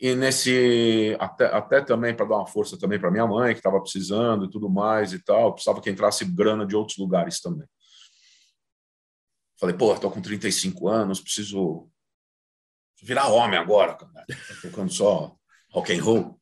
e 0.00 0.14
nesse 0.14 1.16
até, 1.18 1.46
até 1.46 1.80
também 1.80 2.14
para 2.14 2.26
dar 2.26 2.36
uma 2.36 2.46
força 2.46 2.78
também 2.78 2.98
para 2.98 3.10
minha 3.10 3.26
mãe 3.26 3.54
que 3.54 3.60
estava 3.60 3.80
precisando 3.80 4.44
e 4.44 4.50
tudo 4.50 4.68
mais 4.68 5.12
e 5.12 5.18
tal 5.18 5.54
precisava 5.54 5.80
que 5.80 5.88
entrasse 5.88 6.24
grana 6.24 6.66
de 6.66 6.76
outros 6.76 6.98
lugares 6.98 7.40
também 7.40 7.66
falei 9.58 9.74
pô 9.74 9.94
estou 9.94 10.10
com 10.10 10.20
35 10.20 10.88
anos 10.88 11.20
preciso 11.20 11.88
virar 13.06 13.28
homem 13.28 13.58
agora, 13.58 13.94
cara. 13.94 14.26
Tocando 14.60 14.92
só 14.92 15.36
rock 15.70 15.96
and 15.96 16.02
roll. 16.02 16.40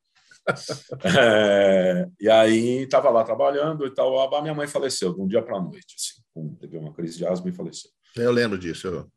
é, 1.05 2.09
e 2.19 2.29
aí 2.29 2.83
estava 2.83 3.11
lá 3.11 3.23
trabalhando 3.23 3.87
e 3.87 3.91
tal. 3.93 4.35
A 4.35 4.43
minha 4.43 4.55
mãe 4.55 4.67
faleceu 4.67 5.13
de 5.15 5.21
um 5.21 5.29
dia 5.29 5.43
para 5.43 5.59
a 5.59 5.61
noite, 5.61 5.95
assim, 5.95 6.55
teve 6.57 6.79
uma 6.79 6.93
crise 6.93 7.19
de 7.19 7.27
asma 7.27 7.49
e 7.49 7.53
faleceu. 7.53 7.91
Eu 8.17 8.33
lembro 8.33 8.59
disso. 8.59 8.87
Eu 8.89 9.11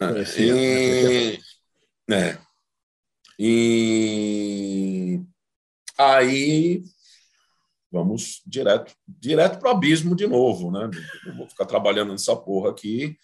é, 0.00 0.12
conhecia, 0.12 0.54
e, 0.54 1.38
né? 2.08 2.38
e 3.38 5.20
aí 5.98 6.82
vamos 7.90 8.42
direto 8.46 8.94
direto 9.06 9.58
para 9.58 9.72
o 9.72 9.72
abismo 9.72 10.14
de 10.14 10.26
novo, 10.26 10.70
né? 10.70 10.90
Eu 11.26 11.34
vou 11.34 11.48
ficar 11.48 11.64
trabalhando 11.64 12.12
nessa 12.12 12.36
porra 12.36 12.70
aqui 12.70 13.18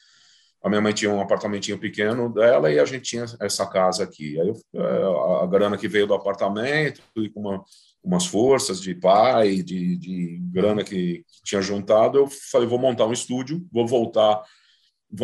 a 0.62 0.68
minha 0.68 0.80
mãe 0.80 0.92
tinha 0.92 1.10
um 1.10 1.20
apartamentinho 1.20 1.78
pequeno 1.78 2.32
dela 2.32 2.70
e 2.70 2.78
a 2.78 2.84
gente 2.84 3.02
tinha 3.02 3.24
essa 3.40 3.66
casa 3.66 4.04
aqui. 4.04 4.40
Aí 4.40 4.48
eu, 4.48 4.56
é, 4.80 5.42
a 5.42 5.46
grana 5.46 5.76
que 5.76 5.88
veio 5.88 6.06
do 6.06 6.14
apartamento 6.14 7.02
e 7.16 7.28
com 7.28 7.40
uma, 7.40 7.64
umas 8.02 8.26
forças 8.26 8.80
de 8.80 8.94
pai, 8.94 9.56
de, 9.62 9.96
de 9.96 10.38
grana 10.52 10.84
que, 10.84 11.24
que, 11.26 11.42
tinha 11.44 11.60
juntado, 11.60 12.18
eu 12.18 12.28
falei, 12.50 12.68
vou 12.68 12.78
montar 12.78 13.06
um 13.06 13.12
estúdio, 13.12 13.66
vou 13.72 13.86
voltar, 13.86 14.40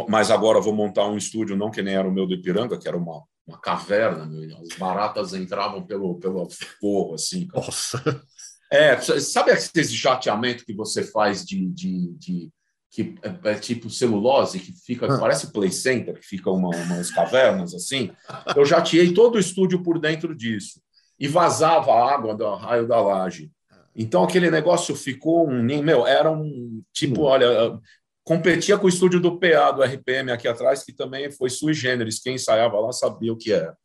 mas 0.08 0.30
agora 0.30 0.60
vou 0.60 0.74
montar 0.74 1.06
um 1.06 1.16
estúdio 1.16 1.56
não 1.56 1.70
que 1.70 1.82
nem 1.82 1.94
era 1.94 2.08
o 2.08 2.12
meu 2.12 2.26
do 2.26 2.34
Ipiranga, 2.34 2.76
que 2.76 2.88
era 2.88 2.96
uma, 2.96 3.22
uma 3.46 3.60
caverna, 3.60 4.26
meu, 4.26 4.58
as 4.58 4.76
baratas 4.76 5.34
entravam 5.34 5.86
pelo, 5.86 6.18
pelo 6.18 6.48
forro, 6.80 7.14
assim. 7.14 7.46
Cara. 7.46 7.64
Nossa! 7.64 8.22
É, 8.70 9.00
sabe 9.00 9.52
esse 9.52 9.96
jateamento 9.96 10.66
que 10.66 10.74
você 10.74 11.02
faz 11.02 11.42
de, 11.44 11.66
de, 11.70 12.12
de 12.18 12.50
que 12.90 13.14
é, 13.22 13.50
é, 13.50 13.54
tipo 13.54 13.90
celulose, 13.90 14.58
que 14.58 14.72
fica, 14.72 15.06
ah. 15.06 15.18
parece 15.18 15.52
play 15.52 15.70
center, 15.70 16.18
que 16.18 16.26
fica 16.26 16.50
uma, 16.50 16.70
umas 16.70 17.10
cavernas 17.10 17.74
assim. 17.74 18.10
Eu 18.56 18.64
já 18.64 18.80
tirei 18.80 19.12
todo 19.12 19.36
o 19.36 19.38
estúdio 19.38 19.82
por 19.82 19.98
dentro 19.98 20.34
disso. 20.34 20.80
E 21.18 21.26
vazava 21.26 21.92
a 21.92 22.14
água 22.14 22.34
do 22.34 22.54
raio 22.54 22.86
da 22.86 23.00
laje. 23.00 23.50
Então 23.94 24.22
aquele 24.22 24.50
negócio 24.50 24.94
ficou 24.94 25.48
um. 25.48 25.62
Meu, 25.82 26.06
era 26.06 26.30
um 26.30 26.82
tipo, 26.92 27.22
hum. 27.22 27.24
olha, 27.24 27.78
competia 28.24 28.78
com 28.78 28.86
o 28.86 28.90
estúdio 28.90 29.20
do 29.20 29.38
PA, 29.38 29.72
do 29.72 29.82
RPM 29.82 30.30
aqui 30.30 30.46
atrás, 30.46 30.84
que 30.84 30.92
também 30.92 31.30
foi 31.30 31.50
sui 31.50 31.74
generis. 31.74 32.20
Quem 32.20 32.36
ensaiava 32.36 32.78
lá 32.78 32.92
sabia 32.92 33.32
o 33.32 33.36
que 33.36 33.52
era. 33.52 33.76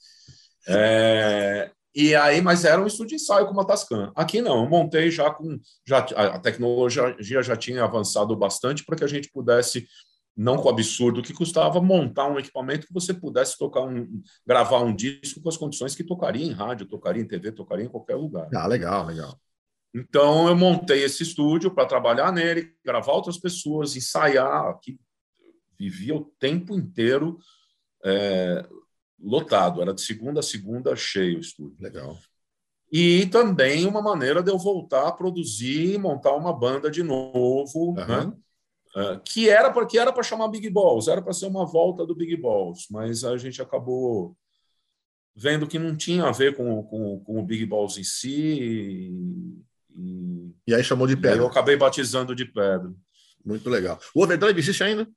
É, 0.68 1.72
e 1.96 2.16
aí, 2.16 2.42
mas 2.42 2.66
era 2.66 2.82
um 2.82 2.88
estúdio 2.88 3.10
de 3.18 3.24
ensaio 3.24 3.46
com 3.46 3.54
uma 3.54 3.66
Tascam. 3.66 4.12
Aqui 4.16 4.42
não, 4.42 4.64
eu 4.64 4.70
montei 4.70 5.12
já 5.12 5.30
com. 5.30 5.60
Já, 5.86 6.00
a 6.00 6.40
tecnologia 6.40 7.44
já 7.44 7.56
tinha 7.56 7.84
avançado 7.84 8.36
bastante 8.36 8.84
para 8.84 8.96
que 8.96 9.04
a 9.04 9.08
gente 9.08 9.30
pudesse 9.32 9.88
não 10.36 10.58
com 10.58 10.68
o 10.68 10.72
absurdo 10.72 11.22
que 11.22 11.34
custava 11.34 11.80
montar 11.80 12.28
um 12.28 12.40
equipamento 12.40 12.88
que 12.88 12.94
você 12.94 13.14
pudesse 13.14 13.58
tocar 13.58 13.82
um, 13.82 14.22
gravar 14.46 14.80
um 14.80 14.96
disco 14.96 15.40
com 15.42 15.50
as 15.50 15.58
condições 15.58 15.94
que 15.94 16.04
tocaria 16.04 16.44
em 16.44 16.52
rádio, 16.52 16.88
tocaria 16.88 17.22
em 17.22 17.28
TV, 17.28 17.52
tocaria 17.52 17.86
em 17.86 17.90
qualquer 17.90 18.16
lugar. 18.16 18.50
Ah, 18.54 18.66
legal, 18.66 19.06
legal. 19.06 19.40
Então 19.94 20.48
eu 20.48 20.56
montei 20.56 21.04
esse 21.04 21.22
estúdio 21.22 21.70
para 21.70 21.86
trabalhar 21.86 22.32
nele, 22.32 22.74
gravar 22.84 23.14
outras 23.14 23.38
pessoas, 23.38 23.96
ensaiar. 23.96 24.70
Aqui 24.70 25.00
vivia 25.78 26.16
o 26.16 26.26
tempo 26.40 26.76
inteiro 26.76 27.38
é, 28.04 28.68
lotado, 29.24 29.82
era 29.82 29.94
de 29.94 30.02
segunda 30.02 30.42
a 30.42 30.44
segunda 30.44 30.96
cheio 30.96 31.38
o 31.38 31.42
estúdio. 31.42 31.78
Legal. 31.80 32.18
E 32.92 33.26
também 33.28 33.88
uma 33.88 34.02
maneira 34.02 34.44
de 34.44 34.52
eu 34.52 34.58
voltar 34.58 35.08
a 35.08 35.12
produzir, 35.12 35.98
montar 35.98 36.36
uma 36.36 36.54
banda 36.54 36.92
de 36.92 37.02
novo, 37.02 37.90
uhum. 37.90 37.96
né? 37.96 38.34
Uh, 38.96 39.20
que 39.26 39.50
era 39.50 39.72
porque 39.72 39.98
era 39.98 40.14
para 40.14 40.22
chamar 40.22 40.50
Big 40.50 40.70
Balls, 40.70 41.08
era 41.08 41.20
para 41.20 41.34
ser 41.34 41.48
uma 41.48 41.66
volta 41.66 42.06
do 42.06 42.14
Big 42.14 42.38
Balls, 42.38 42.86
mas 42.92 43.24
a 43.24 43.36
gente 43.38 43.60
acabou 43.60 44.38
vendo 45.36 45.66
que 45.66 45.80
não 45.80 45.98
tinha 45.98 46.26
a 46.26 46.32
ver 46.32 46.56
com, 46.56 46.84
com, 46.84 47.20
com 47.22 47.40
o 47.40 47.44
Big 47.44 47.66
Balls 47.66 47.98
em 47.98 48.04
si. 48.04 48.30
E, 48.30 49.12
e, 49.96 50.56
e 50.68 50.76
aí 50.76 50.84
chamou 50.84 51.08
de 51.08 51.18
pedra. 51.18 51.40
eu 51.40 51.48
acabei 51.48 51.76
batizando 51.76 52.36
de 52.36 52.46
pedra. 52.46 52.94
Muito 53.44 53.68
legal. 53.70 54.00
O 54.14 54.24
Overdrive 54.24 54.60
existe 54.60 54.84
ainda? 54.84 55.10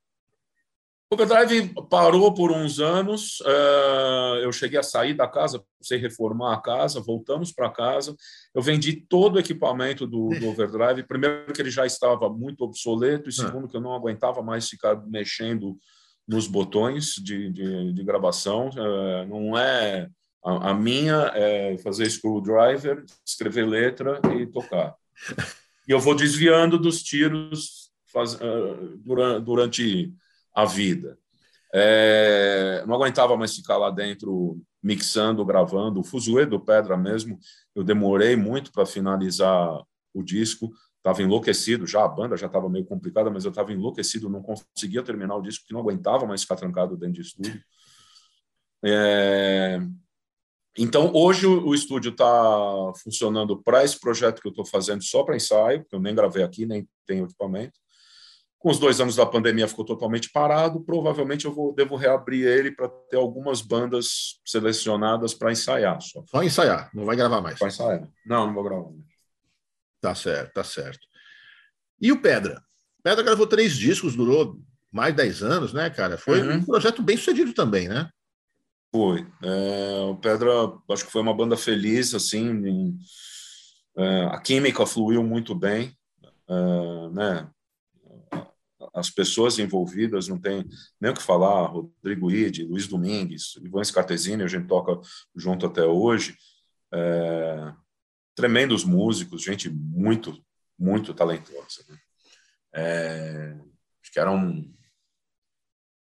O 1.09 1.15
Overdrive 1.15 1.73
parou 1.89 2.35
por 2.35 2.51
uns 2.51 2.81
anos. 2.81 3.39
Uh, 3.41 4.39
eu 4.43 4.51
cheguei 4.51 4.77
a 4.77 4.83
sair 4.83 5.15
da 5.15 5.29
casa, 5.29 5.63
precisei 5.79 6.01
reformar 6.01 6.55
a 6.55 6.61
casa, 6.61 7.01
voltamos 7.01 7.53
para 7.53 7.71
casa. 7.71 8.17
Eu 8.53 8.61
vendi 8.61 8.93
todo 9.09 9.37
o 9.37 9.39
equipamento 9.39 10.05
do, 10.05 10.31
do, 10.31 10.49
Overdrive. 10.49 11.07
Primeiro, 11.07 11.53
que 11.53 11.63
ele 11.63 11.71
já 11.71 11.87
estava 11.87 12.29
muito 12.29 12.65
obsoleto, 12.65 13.29
e 13.29 13.33
ah. 13.39 13.45
segundo, 13.45 13.69
que 13.69 13.77
eu 13.77 13.81
não 13.81 13.95
aguentava 13.95 14.43
mais 14.43 14.69
ficar 14.69 14.97
mexendo 15.07 15.79
nos 16.27 16.49
botões 16.49 17.15
de, 17.23 17.53
de, 17.53 17.93
de 17.93 18.03
gravação. 18.03 18.71
Uh, 18.71 19.27
não 19.29 19.57
é. 19.57 20.09
A, 20.45 20.71
a, 20.71 20.75
minha 20.75 21.31
é 21.35 21.79
fazer 21.79 22.11
screwdriver, 22.11 23.05
escrever 23.25 23.65
letra 23.65 24.21
e 24.37 24.45
tocar. 24.45 24.95
E 25.87 25.93
eu 25.93 26.01
vou 26.01 26.17
desviando 26.17 26.79
dos 26.79 27.01
tiros 27.01 27.91
faz, 28.13 28.37
durante, 29.05 29.45
durante 29.45 30.15
a 30.57 30.65
vida. 30.65 31.19
É, 31.75 32.83
não 32.87 32.95
aguentava 32.95 33.37
mais 33.37 33.55
ficar 33.55 33.77
lá 33.77 33.91
dentro 33.91 34.59
mixando, 34.83 35.45
gravando. 35.45 36.01
O 36.01 36.05
Fuzue 36.05 36.47
do 36.47 36.59
Pedra 36.59 36.97
mesmo, 36.97 37.39
eu 37.75 37.85
demorei 37.85 38.35
muito 38.35 38.73
para 38.73 38.87
finalizar 38.87 39.83
o 40.15 40.23
disco. 40.23 40.73
Estava 40.97 41.23
enlouquecido 41.23 41.87
já, 41.87 42.05
a 42.05 42.09
banda 42.09 42.37
já 42.37 42.47
estava 42.47 42.69
meio 42.71 42.87
complicada, 42.87 43.31
mas 43.31 43.45
eu 43.45 43.51
estava 43.51 43.71
enlouquecido, 43.73 44.31
não 44.31 44.43
conseguia 44.43 45.03
terminar 45.03 45.37
o 45.37 45.43
disco, 45.43 45.63
porque 45.63 45.75
não 45.75 45.81
aguentava 45.81 46.27
mais 46.27 46.41
ficar 46.41 46.57
trancado 46.57 46.97
dentro 46.97 47.15
de 47.15 47.21
estúdio. 47.21 47.63
É, 48.83 49.79
então, 50.79 51.13
hoje 51.15 51.47
o, 51.47 51.75
estúdio 51.75 52.11
está 52.11 52.93
funcionando 53.03 53.63
para 53.63 53.85
esse 53.85 53.99
projeto 54.01 54.41
que 54.41 54.49
eu 54.49 54.51
estou 54.51 54.65
fazendo 54.65 55.03
só 55.03 55.23
para 55.23 55.37
ensaio, 55.37 55.85
que 55.85 55.95
eu 55.95 56.01
nem 56.01 56.15
gravei 56.15 56.43
aqui, 56.43 56.67
nem 56.67 56.89
tenho 57.07 57.25
equipamento. 57.25 57.79
Com 58.59 58.71
os 58.71 58.79
dois 58.79 59.01
anos 59.01 59.17
da 59.17 59.27
pandemia 59.27 59.69
ficou 59.69 59.85
totalmente 59.85 60.31
parado. 60.31 60.81
Provavelmente 60.81 61.45
eu 61.45 61.55
vou, 61.55 61.75
devo 61.75 61.95
reabrir 61.95 62.47
ele 62.47 62.71
para 62.71 62.89
ter 62.89 63.17
algumas 63.17 63.61
bandas 63.61 64.41
selecionadas 64.45 65.35
para 65.35 65.53
ensaiar. 65.53 66.01
Só. 66.01 66.25
só 66.27 66.43
ensaiar, 66.43 66.91
não 66.95 67.05
vai 67.05 67.17
gravar 67.17 67.41
mais. 67.41 67.59
Só 67.59 67.67
ensaiar. 67.67 68.09
Não, 68.25 68.47
não 68.47 68.55
vou 68.55 68.65
gravar 68.65 68.91
mais. 68.91 69.17
Tá 70.01 70.15
certo, 70.15 70.53
tá 70.53 70.65
certo. 70.65 71.07
E 72.01 72.13
o 72.13 72.21
Pedra? 72.21 72.63
Pedra 73.03 73.23
gravou 73.23 73.47
três 73.47 73.77
discos, 73.77 74.17
durou 74.17 74.59
mais 74.93 75.15
de 75.15 75.23
dez 75.23 75.43
anos, 75.43 75.73
né, 75.73 75.89
cara? 75.91 76.17
Foi 76.17 76.41
uhum. 76.41 76.57
um 76.57 76.65
projeto 76.65 77.03
bem 77.03 77.17
sucedido 77.17 77.53
também, 77.53 77.89
né? 77.89 78.09
Foi. 78.91 79.27
É, 79.43 80.01
o 80.09 80.17
Pedra, 80.17 80.51
acho 80.91 81.05
que 81.05 81.13
foi 81.13 81.21
uma 81.21 81.37
banda 81.37 81.57
feliz, 81.57 82.15
assim. 82.15 82.49
Em, 82.67 82.99
é, 83.97 84.25
a 84.25 84.41
química 84.41 84.87
fluiu 84.87 85.23
muito 85.23 85.55
bem, 85.55 85.97
é, 86.49 87.09
né? 87.13 87.51
As 88.95 89.11
pessoas 89.11 89.59
envolvidas, 89.59 90.29
não 90.29 90.39
tem 90.39 90.65
nem 91.01 91.11
o 91.11 91.15
que 91.15 91.23
falar, 91.23 91.67
Rodrigo 91.67 92.31
Ide, 92.31 92.65
Luiz 92.65 92.87
Domingues, 92.87 93.57
Ivan 93.63 93.83
Scartesini, 93.83 94.43
a 94.43 94.49
gente 94.49 94.67
toca 94.67 95.01
junto 95.35 95.67
até 95.67 95.83
hoje, 95.83 96.37
é, 96.93 97.73
tremendos 98.35 98.85
músicos, 98.85 99.43
gente 99.43 99.71
muito, 99.71 100.43
muito 100.79 101.15
talentosa. 101.15 101.85
Né? 101.89 101.99
É, 102.75 103.57
acho 104.03 104.13
que 104.13 104.21
era 104.21 104.31
um, 104.31 104.73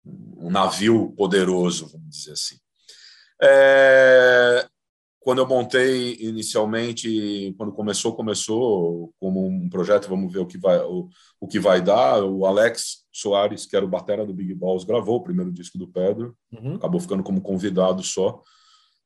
um 0.05 0.49
navio 0.49 1.11
poderoso, 1.13 1.87
vamos 1.89 2.09
dizer 2.09 2.31
assim. 2.31 2.57
É, 3.41 4.69
quando 5.21 5.37
eu 5.37 5.47
montei 5.47 6.17
inicialmente, 6.19 7.53
quando 7.55 7.71
começou, 7.71 8.15
começou 8.15 9.13
como 9.19 9.47
um 9.47 9.69
projeto, 9.69 10.09
vamos 10.09 10.33
ver 10.33 10.39
o 10.39 10.47
que 10.47 10.57
vai, 10.57 10.79
o, 10.79 11.07
o 11.39 11.47
que 11.47 11.59
vai 11.59 11.79
dar. 11.79 12.23
O 12.23 12.43
Alex 12.43 13.05
Soares, 13.11 13.67
que 13.67 13.75
era 13.75 13.85
o 13.85 13.89
batera 13.89 14.25
do 14.25 14.33
Big 14.33 14.53
Balls, 14.55 14.83
gravou 14.83 15.17
o 15.17 15.23
primeiro 15.23 15.51
disco 15.51 15.77
do 15.77 15.87
Pedro, 15.87 16.35
uhum. 16.51 16.73
acabou 16.73 16.99
ficando 16.99 17.21
como 17.21 17.39
convidado 17.39 18.01
só, 18.01 18.41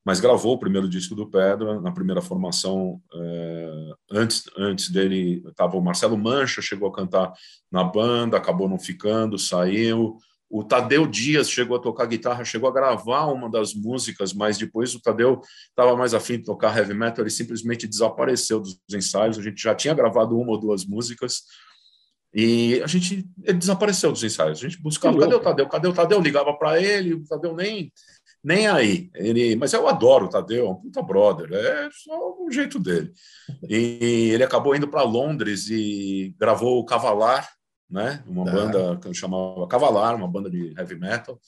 mas 0.05 0.21
gravou 0.21 0.53
o 0.53 0.57
primeiro 0.57 0.87
disco 0.87 1.15
do 1.15 1.29
Pedro 1.29 1.81
na 1.81 1.91
primeira 1.91 2.21
formação. 2.21 3.01
É, 3.13 3.91
antes, 4.11 4.43
antes 4.57 4.89
dele 4.89 5.43
estava 5.45 5.75
o 5.75 5.81
Marcelo 5.81 6.17
Mancha, 6.17 6.61
chegou 6.61 6.87
a 6.87 6.93
cantar 6.93 7.33
na 7.69 7.83
banda, 7.83 8.37
acabou 8.37 8.69
não 8.69 8.79
ficando, 8.79 9.37
saiu. 9.37 10.17
O 10.49 10.63
Tadeu 10.63 11.07
Dias 11.07 11.49
chegou 11.49 11.77
a 11.77 11.81
tocar 11.81 12.05
guitarra, 12.05 12.45
chegou 12.45 12.69
a 12.69 12.73
gravar 12.73 13.25
uma 13.25 13.49
das 13.49 13.73
músicas, 13.73 14.31
mas 14.31 14.57
depois 14.57 14.93
o 14.93 15.01
Tadeu 15.01 15.41
estava 15.69 15.95
mais 15.97 16.13
afim 16.13 16.37
de 16.37 16.43
tocar 16.43 16.77
heavy 16.77 16.93
metal, 16.93 17.23
ele 17.23 17.31
simplesmente 17.31 17.87
desapareceu 17.87 18.59
dos 18.59 18.79
ensaios. 18.93 19.39
A 19.39 19.41
gente 19.41 19.61
já 19.61 19.73
tinha 19.73 19.93
gravado 19.93 20.37
uma 20.37 20.51
ou 20.51 20.59
duas 20.59 20.85
músicas 20.85 21.41
e 22.33 22.81
a 22.83 22.87
gente 22.87 23.25
ele 23.43 23.57
desapareceu 23.57 24.11
dos 24.11 24.23
ensaios. 24.23 24.59
A 24.59 24.67
gente 24.67 24.81
buscava, 24.81 25.17
cadê 25.17 25.35
o 25.35 25.39
Tadeu? 25.39 25.67
Cadê 25.67 25.87
o 25.87 25.93
Tadeu? 25.93 26.21
Ligava 26.21 26.53
para 26.53 26.81
ele, 26.81 27.13
o 27.13 27.23
Tadeu 27.23 27.55
nem 27.55 27.91
nem 28.43 28.67
aí. 28.67 29.09
Ele, 29.15 29.55
mas 29.55 29.73
eu 29.73 29.87
adoro 29.87 30.25
o 30.25 30.29
Tadeu, 30.29 30.67
é 30.67 30.69
um 30.69 30.75
puta 30.75 31.01
brother, 31.01 31.51
é 31.51 31.89
só 31.91 32.35
o 32.39 32.51
jeito 32.51 32.77
dele. 32.77 33.11
E 33.67 34.29
ele 34.31 34.43
acabou 34.43 34.75
indo 34.75 34.87
para 34.87 35.01
Londres 35.01 35.67
e 35.69 36.35
gravou 36.37 36.77
o 36.77 36.85
Cavalar 36.85 37.49
né? 37.95 38.21
Uma 38.27 38.43
banda 38.43 38.97
que 38.97 39.07
eu 39.07 39.13
chamava 39.13 39.65
Cavalar, 39.67 40.13
uma 40.15 40.27
banda 40.27 40.49
de 40.49 40.73
heavy 40.77 40.95
metal. 40.95 41.39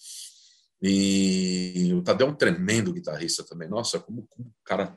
E 0.81 1.91
o 1.93 2.01
Tadeu 2.01 2.27
é 2.27 2.29
um 2.29 2.35
tremendo 2.35 2.93
guitarrista 2.93 3.43
também. 3.43 3.67
Nossa, 3.67 3.99
como, 3.99 4.25
como 4.29 4.49
cara. 4.63 4.95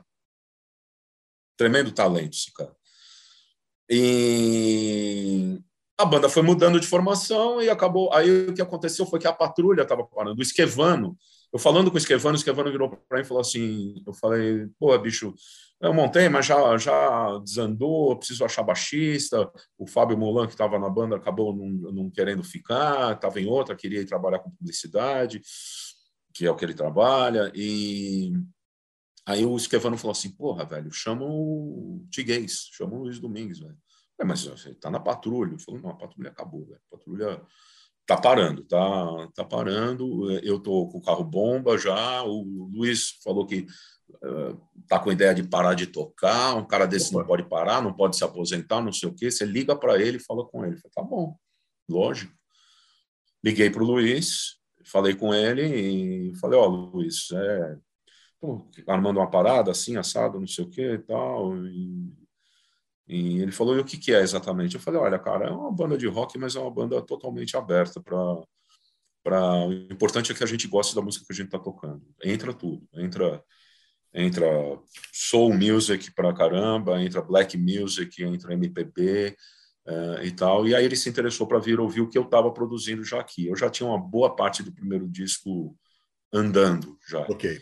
Tremendo 1.57 1.91
talento 1.91 2.37
esse 2.37 2.53
cara. 2.53 2.73
E 3.89 5.59
a 5.97 6.05
banda 6.05 6.29
foi 6.29 6.41
mudando 6.41 6.79
de 6.79 6.87
formação 6.87 7.61
e 7.61 7.69
acabou. 7.69 8.13
Aí 8.13 8.47
o 8.47 8.53
que 8.53 8.61
aconteceu 8.61 9.05
foi 9.05 9.19
que 9.19 9.27
a 9.27 9.33
patrulha 9.33 9.81
estava 9.81 10.05
parando. 10.05 10.39
O 10.39 10.41
Esquevano, 10.41 11.17
eu 11.51 11.59
falando 11.59 11.91
com 11.91 11.95
o 11.95 11.97
Esquevano, 11.97 12.35
o 12.35 12.39
Esquevano 12.39 12.71
virou 12.71 12.89
para 12.89 13.17
mim 13.17 13.23
e 13.25 13.27
falou 13.27 13.41
assim: 13.41 14.01
eu 14.07 14.13
falei, 14.13 14.67
pô, 14.79 14.97
bicho, 14.97 15.35
eu 15.81 15.93
montei, 15.93 16.29
mas 16.29 16.45
já, 16.45 16.77
já 16.77 17.39
desandou, 17.39 18.15
preciso 18.15 18.45
achar 18.45 18.61
baixista. 18.61 19.51
O 19.75 19.87
Fábio 19.87 20.15
Mulan, 20.15 20.45
que 20.45 20.53
estava 20.53 20.77
na 20.77 20.87
banda, 20.87 21.15
acabou 21.15 21.55
não, 21.55 21.91
não 21.91 22.09
querendo 22.11 22.43
ficar, 22.43 23.15
estava 23.15 23.41
em 23.41 23.47
outra, 23.47 23.75
queria 23.75 23.99
ir 23.99 24.05
trabalhar 24.05 24.39
com 24.39 24.51
publicidade, 24.51 25.41
que 26.35 26.45
é 26.45 26.51
o 26.51 26.55
que 26.55 26.63
ele 26.63 26.75
trabalha. 26.75 27.51
E 27.55 28.31
aí 29.25 29.43
o 29.43 29.57
Esquevano 29.57 29.97
falou 29.97 30.11
assim: 30.11 30.29
porra, 30.35 30.65
velho, 30.65 30.91
chama 30.91 31.25
o 31.25 32.05
Tiguez, 32.11 32.69
chama 32.73 32.93
o 32.93 32.99
Luiz 32.99 33.19
Domingues, 33.19 33.59
velho. 33.59 33.77
É, 34.19 34.23
mas 34.23 34.45
você 34.45 34.75
tá 34.75 34.91
na 34.91 34.99
patrulha. 34.99 35.53
Eu 35.53 35.59
falei: 35.59 35.81
não, 35.81 35.89
a 35.89 35.95
patrulha 35.95 36.29
acabou, 36.29 36.63
velho. 36.67 36.81
A 36.91 36.95
patrulha 36.95 37.41
tá 38.05 38.17
parando, 38.17 38.63
tá, 38.65 39.27
tá 39.33 39.43
parando. 39.43 40.31
Eu 40.41 40.59
tô 40.59 40.87
com 40.89 40.99
o 40.99 41.01
carro 41.01 41.23
bomba 41.23 41.75
já. 41.75 42.23
O 42.23 42.69
Luiz 42.71 43.19
falou 43.23 43.47
que 43.47 43.65
tá 44.91 44.99
com 44.99 45.09
a 45.09 45.13
ideia 45.13 45.33
de 45.33 45.41
parar 45.41 45.73
de 45.73 45.87
tocar, 45.87 46.53
um 46.53 46.65
cara 46.65 46.85
desse 46.85 47.11
Opa. 47.11 47.19
não 47.19 47.25
pode 47.25 47.43
parar, 47.43 47.81
não 47.81 47.93
pode 47.93 48.17
se 48.17 48.25
aposentar, 48.25 48.81
não 48.81 48.91
sei 48.91 49.07
o 49.07 49.13
quê. 49.15 49.31
Você 49.31 49.45
liga 49.45 49.73
para 49.73 49.97
ele 49.97 50.17
e 50.17 50.19
fala 50.19 50.45
com 50.45 50.65
ele. 50.65 50.75
Fala, 50.75 50.91
tá 50.93 51.01
bom, 51.01 51.33
lógico. 51.89 52.33
Liguei 53.41 53.69
para 53.69 53.81
o 53.81 53.85
Luiz, 53.85 54.57
falei 54.83 55.15
com 55.15 55.33
ele 55.33 56.31
e 56.31 56.35
falei, 56.35 56.59
ó, 56.59 56.65
oh, 56.65 56.67
Luiz, 56.67 57.31
é, 57.31 57.77
armando 58.85 59.21
uma 59.21 59.31
parada 59.31 59.71
assim, 59.71 59.95
assado, 59.95 60.41
não 60.41 60.47
sei 60.47 60.65
o 60.65 60.69
quê 60.69 60.95
e 60.95 60.99
tal. 60.99 61.55
E, 61.65 62.13
e 63.07 63.41
ele 63.41 63.53
falou, 63.53 63.77
e 63.77 63.79
o 63.79 63.85
que, 63.85 63.97
que 63.97 64.13
é 64.13 64.19
exatamente? 64.19 64.75
Eu 64.75 64.81
falei, 64.81 64.99
olha, 64.99 65.17
cara, 65.17 65.47
é 65.47 65.51
uma 65.51 65.71
banda 65.71 65.97
de 65.97 66.07
rock, 66.07 66.37
mas 66.37 66.57
é 66.57 66.59
uma 66.59 66.69
banda 66.69 67.01
totalmente 67.01 67.55
aberta 67.55 68.01
para 68.01 68.43
para 69.23 69.67
o 69.67 69.71
importante 69.71 70.31
é 70.31 70.35
que 70.35 70.43
a 70.43 70.47
gente 70.47 70.67
goste 70.67 70.95
da 70.95 71.01
música 71.01 71.23
que 71.23 71.31
a 71.31 71.35
gente 71.35 71.45
está 71.45 71.59
tocando. 71.59 72.01
Entra 72.23 72.51
tudo, 72.51 72.87
entra 72.95 73.41
entra 74.13 74.47
soul 75.11 75.53
music 75.53 76.11
para 76.13 76.33
caramba, 76.33 77.01
entra 77.01 77.21
black 77.21 77.57
music, 77.57 78.23
entra 78.23 78.53
MPB, 78.53 79.35
é, 79.85 80.25
e 80.25 80.31
tal. 80.31 80.67
E 80.67 80.75
aí 80.75 80.85
ele 80.85 80.95
se 80.95 81.09
interessou 81.09 81.47
para 81.47 81.59
vir 81.59 81.79
ouvir 81.79 82.01
o 82.01 82.09
que 82.09 82.17
eu 82.17 82.23
estava 82.23 82.51
produzindo 82.51 83.03
já 83.03 83.19
aqui. 83.19 83.47
Eu 83.47 83.55
já 83.55 83.69
tinha 83.69 83.87
uma 83.87 83.99
boa 83.99 84.35
parte 84.35 84.63
do 84.63 84.71
primeiro 84.71 85.07
disco 85.07 85.75
andando 86.31 86.97
já. 87.07 87.21
Ok. 87.21 87.59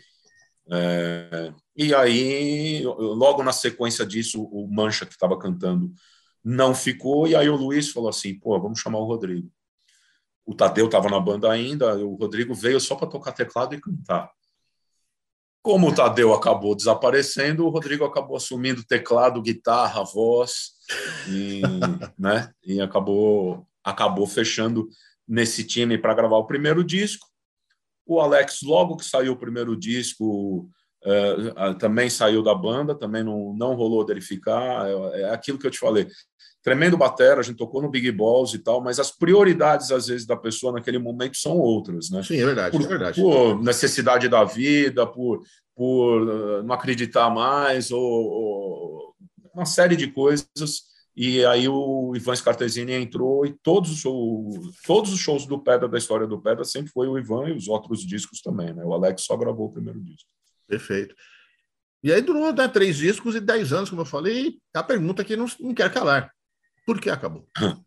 É, 0.72 1.54
e 1.76 1.93
aí, 1.95 2.84
logo 2.84 3.41
na 3.41 3.52
sequência 3.52 4.06
disso, 4.06 4.43
o 4.43 4.68
Mancha, 4.68 5.06
que 5.06 5.14
estava 5.14 5.38
cantando, 5.39 5.91
não 6.43 6.76
ficou. 6.76 7.28
E 7.28 7.36
aí 7.36 7.50
o 7.50 7.56
Luiz 7.56 7.89
falou 7.89 8.10
assim: 8.10 8.38
pô, 8.38 8.60
vamos 8.60 8.80
chamar 8.80 9.00
o 9.00 9.06
Rodrigo. 9.06 9.52
O 10.45 10.56
Tadeu 10.56 10.86
estava 10.86 11.10
na 11.10 11.20
banda 11.20 11.52
ainda, 11.52 11.95
o 11.97 12.16
Rodrigo 12.16 12.56
veio 12.56 12.80
só 12.80 12.95
para 12.95 13.08
tocar 13.08 13.32
teclado 13.32 13.76
e 13.76 13.80
cantar. 13.80 14.32
Como 15.62 15.89
o 15.89 15.95
Tadeu 15.95 16.34
acabou 16.34 16.74
desaparecendo, 16.74 17.66
o 17.66 17.70
Rodrigo 17.70 18.05
acabou 18.05 18.38
assumindo 18.38 18.86
teclado, 18.86 19.41
guitarra, 19.41 20.03
voz, 20.03 20.72
e, 21.28 21.62
né? 22.18 22.51
e 22.64 22.80
acabou, 22.80 23.68
acabou 23.84 24.26
fechando 24.26 24.88
nesse 25.28 25.64
time 25.64 25.97
para 25.97 26.14
gravar 26.14 26.38
o 26.38 26.47
primeiro 26.47 26.84
disco. 26.84 27.28
O 28.05 28.20
Alex, 28.20 28.62
logo 28.64 28.97
que 28.97 29.05
saiu 29.05 29.34
o 29.34 29.38
primeiro 29.38 29.78
disco, 29.78 30.70
uh, 31.06 31.78
também 31.78 32.10
saiu 32.10 32.43
da 32.43 32.54
banda, 32.54 32.95
também 32.95 33.24
não, 33.24 33.54
não 33.54 33.76
rolou 33.76 34.06
dele 34.06 34.22
ficar. 34.22 34.88
É, 34.88 35.22
é 35.22 35.30
aquilo 35.32 35.58
que 35.58 35.68
eu 35.68 35.72
te 35.72 35.80
falei. 35.80 36.08
Tremendo 36.62 36.97
batera, 36.97 37.39
a 37.39 37.43
gente 37.43 37.58
tocou 37.58 37.82
no 37.82 37.89
Big 37.89 38.12
Balls 38.12 38.54
e 38.54 38.60
tal, 38.60 38.82
mas 38.82 39.00
as 39.00 39.12
prioridades, 39.12 39.91
às 39.91 40.08
vezes, 40.08 40.26
da 40.26 40.36
pessoa 40.36 40.74
naquele 40.74 41.00
momento 41.00 41.38
são 41.38 41.58
outras, 41.58 42.10
né? 42.10 42.22
Sim, 42.22 42.38
é 42.41 42.45
verdade, 42.45 42.78
por, 42.78 42.86
é 42.86 42.88
verdade. 42.88 43.22
Por 43.22 43.64
necessidade 43.64 44.28
da 44.28 44.43
vida, 44.43 45.08
por, 45.08 45.41
por 45.76 46.22
uh, 46.22 46.64
não 46.64 46.76
acreditar 46.76 47.30
mais, 47.30 47.91
ou, 47.91 48.02
ou 48.02 49.16
uma 49.54 49.66
série 49.66 49.95
de 49.95 50.08
coisas 50.08 50.89
e 51.22 51.43
aí 51.43 51.68
o 51.68 52.16
Ivan 52.16 52.34
Scartesini 52.34 52.93
entrou 52.93 53.45
e 53.45 53.52
todos 53.52 53.91
os, 53.91 53.97
shows, 53.97 54.56
todos 54.86 55.12
os 55.12 55.20
shows 55.20 55.45
do 55.45 55.60
Pedra, 55.60 55.86
da 55.86 55.97
história 55.97 56.26
do 56.26 56.41
Pedra, 56.41 56.64
sempre 56.64 56.93
foi 56.93 57.10
o 57.10 57.18
Ivan 57.18 57.50
e 57.50 57.52
os 57.52 57.68
outros 57.68 58.08
discos 58.08 58.41
também, 58.41 58.74
né? 58.74 58.86
O 58.86 58.93
Alex 58.93 59.24
só 59.24 59.36
gravou 59.36 59.68
o 59.68 59.72
primeiro 59.72 60.02
disco. 60.02 60.30
Perfeito. 60.70 61.15
E 62.03 62.13
aí 62.13 62.22
durou 62.22 62.53
né, 62.53 62.67
três 62.67 62.95
discos 62.97 63.36
e 63.36 63.39
dez 63.41 63.74
anos, 63.74 63.89
como 63.89 64.03
eu 64.03 64.05
falei, 64.05 64.57
a 64.74 64.84
pergunta 64.84 65.26
que 65.26 65.36
não, 65.36 65.47
não 65.59 65.74
quer 65.74 65.91
calar. 65.91 66.32
Por 66.86 67.01
que 67.01 67.09
acabou? 67.09 67.49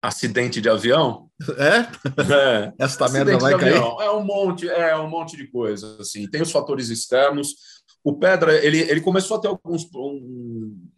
Acidente 0.00 0.60
de 0.60 0.68
avião? 0.68 1.30
É? 1.58 1.78
é. 2.32 2.72
Essa 2.84 3.08
merda 3.08 3.36
vai 3.38 3.58
cair? 3.58 3.74
É 3.74 4.10
um 4.10 4.22
monte, 4.22 4.68
é 4.68 4.96
um 4.96 5.08
monte 5.08 5.36
de 5.36 5.48
coisa. 5.48 5.96
Assim. 6.00 6.30
Tem 6.30 6.42
os 6.42 6.52
fatores 6.52 6.90
externos, 6.90 7.54
o 8.04 8.16
Pedra, 8.16 8.54
ele, 8.64 8.78
ele 8.82 9.00
começou 9.00 9.36
a 9.36 9.40
ter 9.40 9.48
alguns. 9.48 9.84
Um... 9.92 10.88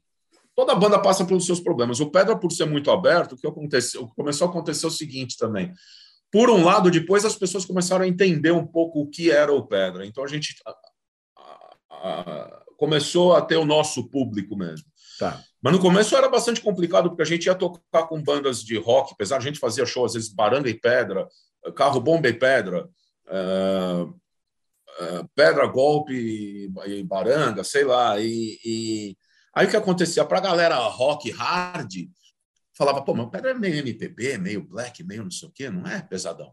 Toda 0.54 0.74
banda 0.74 1.00
passa 1.00 1.24
pelos 1.24 1.46
seus 1.46 1.60
problemas. 1.60 2.00
O 2.00 2.10
Pedra, 2.10 2.36
por 2.36 2.52
ser 2.52 2.66
muito 2.66 2.90
aberto, 2.90 3.32
o 3.32 3.36
que 3.36 3.46
aconteceu? 3.46 4.08
Começou 4.14 4.46
a 4.46 4.50
acontecer 4.50 4.86
o 4.86 4.90
seguinte 4.90 5.38
também. 5.38 5.72
Por 6.30 6.50
um 6.50 6.64
lado, 6.64 6.90
depois 6.90 7.24
as 7.24 7.36
pessoas 7.36 7.64
começaram 7.64 8.04
a 8.04 8.08
entender 8.08 8.50
um 8.50 8.66
pouco 8.66 9.00
o 9.00 9.08
que 9.08 9.30
era 9.30 9.52
o 9.52 9.66
Pedra. 9.66 10.04
Então 10.06 10.24
a 10.24 10.28
gente 10.28 10.54
começou 12.76 13.34
a 13.34 13.42
ter 13.42 13.56
o 13.56 13.64
nosso 13.64 14.08
público 14.08 14.56
mesmo. 14.56 14.86
Tá. 15.18 15.42
Mas 15.60 15.72
no 15.72 15.80
começo 15.80 16.16
era 16.16 16.28
bastante 16.28 16.60
complicado, 16.60 17.08
porque 17.08 17.22
a 17.22 17.26
gente 17.26 17.46
ia 17.46 17.54
tocar 17.54 18.06
com 18.06 18.22
bandas 18.22 18.62
de 18.62 18.78
rock, 18.78 19.12
apesar 19.12 19.38
de 19.38 19.44
a 19.44 19.50
gente 19.50 19.58
fazia 19.58 19.84
show, 19.84 20.04
às 20.04 20.14
vezes, 20.14 20.28
Baranga 20.28 20.68
e 20.68 20.74
Pedra, 20.74 21.26
Carro 21.74 22.00
Bomba 22.00 22.28
e 22.28 22.32
Pedra. 22.32 22.88
Uh, 23.26 24.14
pedra, 25.34 25.66
golpe 25.66 26.12
e 26.14 27.02
baranga, 27.04 27.62
sei 27.64 27.84
lá. 27.84 28.18
E, 28.20 28.58
e... 28.64 29.16
aí 29.54 29.66
o 29.66 29.70
que 29.70 29.76
acontecia? 29.76 30.24
Para 30.24 30.38
a 30.38 30.42
galera 30.42 30.76
rock 30.76 31.30
hard, 31.30 31.92
falava, 32.78 33.02
pô, 33.02 33.12
mas 33.12 33.28
pedra 33.28 33.50
é 33.50 33.54
meio 33.54 33.74
MPB, 33.76 34.38
meio 34.38 34.62
black, 34.62 35.02
meio 35.02 35.24
não 35.24 35.30
sei 35.30 35.48
o 35.48 35.52
quê, 35.52 35.68
não 35.68 35.86
é 35.86 36.00
pesadão. 36.00 36.52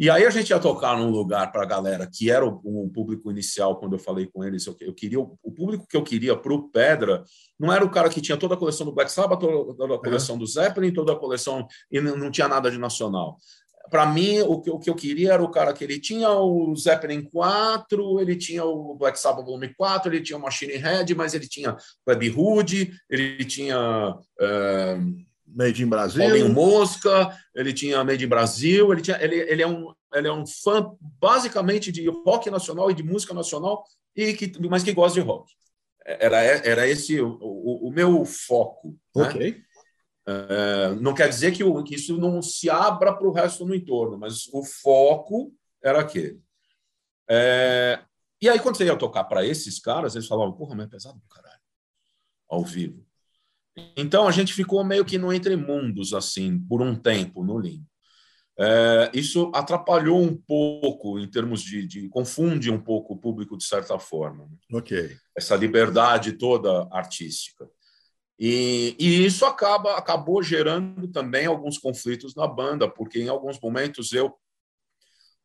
E 0.00 0.08
aí 0.08 0.24
a 0.24 0.30
gente 0.30 0.50
ia 0.50 0.60
tocar 0.60 0.96
num 0.96 1.10
lugar 1.10 1.50
para 1.50 1.64
a 1.64 1.66
galera 1.66 2.08
que 2.10 2.30
era 2.30 2.46
o, 2.46 2.60
o, 2.62 2.88
público 2.88 3.32
inicial, 3.32 3.80
quando 3.80 3.94
eu 3.94 3.98
falei 3.98 4.26
com 4.32 4.44
eles, 4.44 4.64
eu, 4.64 4.76
eu 4.80 4.94
queria 4.94 5.18
o, 5.18 5.36
o, 5.42 5.50
público 5.50 5.88
que 5.88 5.96
eu 5.96 6.04
queria 6.04 6.36
para 6.36 6.54
o 6.54 6.68
Pedra 6.68 7.24
não 7.58 7.72
era 7.72 7.84
o 7.84 7.90
cara 7.90 8.08
que 8.08 8.20
tinha 8.20 8.38
toda 8.38 8.54
a 8.54 8.56
coleção 8.56 8.86
do 8.86 8.92
Black 8.92 9.10
Sabbath, 9.10 9.40
toda, 9.40 9.94
a 9.96 9.98
coleção 9.98 10.36
uhum. 10.36 10.38
do 10.38 10.46
Zeppelin, 10.46 10.92
toda 10.92 11.12
a 11.12 11.16
coleção 11.16 11.66
e 11.90 12.00
não, 12.00 12.16
não 12.16 12.30
tinha 12.30 12.46
nada 12.46 12.70
de 12.70 12.78
nacional 12.78 13.38
para 13.90 14.06
mim, 14.06 14.40
o 14.40 14.60
que, 14.60 14.70
o 14.70 14.78
que 14.78 14.90
eu 14.90 14.94
queria 14.94 15.32
era 15.32 15.42
o 15.42 15.50
cara 15.50 15.72
que 15.72 15.82
ele 15.82 15.98
tinha 15.98 16.30
o 16.30 16.74
Zeppelin 16.76 17.22
4, 17.22 18.20
ele 18.20 18.36
tinha 18.36 18.64
o 18.64 18.94
Black 18.94 19.18
Sabbath 19.18 19.44
Volume 19.44 19.74
4, 19.74 20.12
ele 20.12 20.22
tinha 20.22 20.38
o 20.38 20.42
Machine 20.42 20.74
Head, 20.74 21.14
mas 21.14 21.34
ele 21.34 21.48
tinha 21.48 21.76
Web 22.06 22.30
Hood, 22.30 22.92
ele 23.08 23.44
tinha. 23.44 24.16
É, 24.40 24.98
Made 25.54 25.82
in 25.82 25.88
Brasil. 25.88 26.22
Paulinho 26.22 26.52
Mosca, 26.52 27.36
ele 27.54 27.72
tinha 27.72 28.04
Made 28.04 28.24
in 28.24 28.28
Brasil, 28.28 28.92
ele, 28.92 29.02
tinha, 29.02 29.22
ele, 29.22 29.36
ele, 29.36 29.62
é 29.62 29.66
um, 29.66 29.92
ele 30.14 30.28
é 30.28 30.32
um 30.32 30.46
fã 30.46 30.94
basicamente 31.00 31.90
de 31.90 32.08
rock 32.08 32.50
nacional 32.50 32.90
e 32.90 32.94
de 32.94 33.02
música 33.02 33.34
nacional, 33.34 33.84
e 34.14 34.34
que, 34.34 34.52
mas 34.68 34.82
que 34.82 34.92
gosta 34.92 35.20
de 35.20 35.26
rock. 35.26 35.52
Era, 36.04 36.38
era 36.38 36.88
esse 36.88 37.20
o, 37.20 37.38
o, 37.40 37.88
o 37.88 37.92
meu 37.92 38.24
foco. 38.24 38.96
Né? 39.14 39.28
Ok. 39.28 39.50
Né? 39.52 39.64
É, 40.30 40.94
não 41.00 41.14
quer 41.14 41.28
dizer 41.28 41.52
que, 41.52 41.64
o, 41.64 41.82
que, 41.82 41.94
isso 41.94 42.18
não 42.18 42.42
se 42.42 42.68
abra 42.68 43.14
para 43.14 43.26
o 43.26 43.32
resto 43.32 43.64
no 43.64 43.74
entorno, 43.74 44.18
mas 44.18 44.46
o 44.52 44.62
foco 44.62 45.52
era 45.82 46.00
aquele. 46.00 46.38
É, 47.30 47.98
e 48.40 48.48
aí, 48.48 48.60
quando 48.60 48.76
você 48.76 48.84
ia 48.84 48.96
tocar 48.96 49.24
para 49.24 49.44
esses 49.44 49.80
caras, 49.80 50.14
eles 50.14 50.28
falavam, 50.28 50.52
porra, 50.52 50.74
mas 50.74 50.86
é 50.86 50.90
pesado 50.90 51.18
do 51.18 51.26
caralho, 51.28 51.60
ao 52.48 52.62
vivo. 52.62 53.07
Então, 53.96 54.26
a 54.26 54.30
gente 54.30 54.52
ficou 54.52 54.84
meio 54.84 55.04
que 55.04 55.18
no 55.18 55.32
entre 55.32 55.56
mundos, 55.56 56.14
assim, 56.14 56.58
por 56.58 56.82
um 56.82 56.94
tempo, 56.94 57.44
no 57.44 57.58
Limbo. 57.58 57.86
É, 58.60 59.10
isso 59.14 59.52
atrapalhou 59.54 60.20
um 60.20 60.36
pouco 60.36 61.16
em 61.20 61.30
termos 61.30 61.62
de, 61.62 61.86
de, 61.86 62.08
confunde 62.08 62.72
um 62.72 62.80
pouco 62.80 63.14
o 63.14 63.16
público 63.16 63.56
de 63.56 63.62
certa 63.62 63.98
forma. 64.00 64.46
Né? 64.46 64.78
Ok. 64.78 65.16
Essa 65.36 65.54
liberdade 65.54 66.32
toda 66.32 66.88
artística. 66.90 67.70
E, 68.36 68.96
e, 68.98 69.24
isso 69.24 69.44
acaba, 69.44 69.96
acabou 69.96 70.42
gerando 70.42 71.06
também 71.08 71.46
alguns 71.46 71.78
conflitos 71.78 72.34
na 72.34 72.48
banda, 72.48 72.88
porque 72.88 73.20
em 73.20 73.28
alguns 73.28 73.60
momentos 73.60 74.12
eu, 74.12 74.34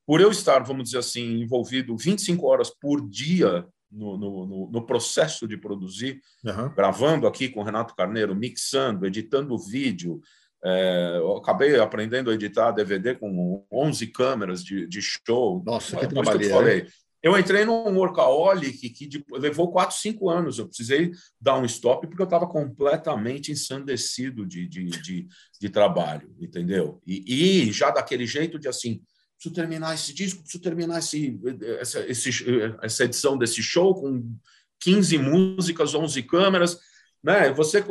por 0.07 0.19
eu 0.19 0.31
estar, 0.31 0.63
vamos 0.63 0.85
dizer 0.85 0.99
assim, 0.99 1.41
envolvido 1.41 1.95
25 1.95 2.47
horas 2.47 2.71
por 2.71 3.07
dia 3.07 3.67
no, 3.93 4.17
no, 4.17 4.69
no 4.71 4.85
processo 4.85 5.47
de 5.47 5.57
produzir, 5.57 6.19
uhum. 6.43 6.73
gravando 6.73 7.27
aqui 7.27 7.49
com 7.49 7.61
o 7.61 7.63
Renato 7.63 7.95
Carneiro, 7.95 8.35
mixando, 8.35 9.05
editando 9.05 9.57
vídeo, 9.57 10.21
é, 10.65 11.19
acabei 11.37 11.77
aprendendo 11.77 12.31
a 12.31 12.33
editar 12.33 12.71
DVD 12.71 13.15
com 13.15 13.65
11 13.71 14.07
câmeras 14.07 14.63
de, 14.63 14.87
de 14.87 15.01
show. 15.01 15.61
Nossa, 15.65 15.97
que 15.97 16.07
trabalho. 16.07 16.39
Que 16.39 16.45
eu 16.45 16.49
falei. 16.51 16.87
Eu 17.21 17.39
entrei 17.39 17.63
num 17.63 17.97
workaholic 17.97 18.89
que, 18.89 19.07
que 19.07 19.25
levou 19.31 19.71
quatro, 19.71 19.95
cinco 19.95 20.29
anos. 20.29 20.59
Eu 20.59 20.67
precisei 20.67 21.11
dar 21.39 21.57
um 21.57 21.63
stop 21.63 22.05
porque 22.05 22.21
eu 22.21 22.25
estava 22.25 22.45
completamente 22.45 23.49
ensandecido 23.49 24.45
de, 24.45 24.67
de, 24.67 24.85
de, 24.85 25.27
de, 25.59 25.69
trabalho, 25.69 26.35
entendeu? 26.37 27.01
E, 27.07 27.67
e, 27.67 27.71
já 27.71 27.91
daquele 27.91 28.25
jeito 28.25 28.59
de 28.59 28.67
assim, 28.67 29.01
preciso 29.43 29.53
terminar 29.53 29.93
esse 29.93 30.13
disco, 30.13 30.41
preciso 30.41 30.63
terminar 30.63 30.99
esse, 30.99 31.39
essa, 31.79 31.99
esse, 32.07 32.29
essa 32.81 33.03
edição 33.03 33.37
desse 33.37 33.61
show 33.61 33.93
com 33.93 34.23
15 34.79 35.17
músicas, 35.17 35.93
11 35.93 36.23
câmeras. 36.23 36.79
Né? 37.21 37.51
Você, 37.53 37.83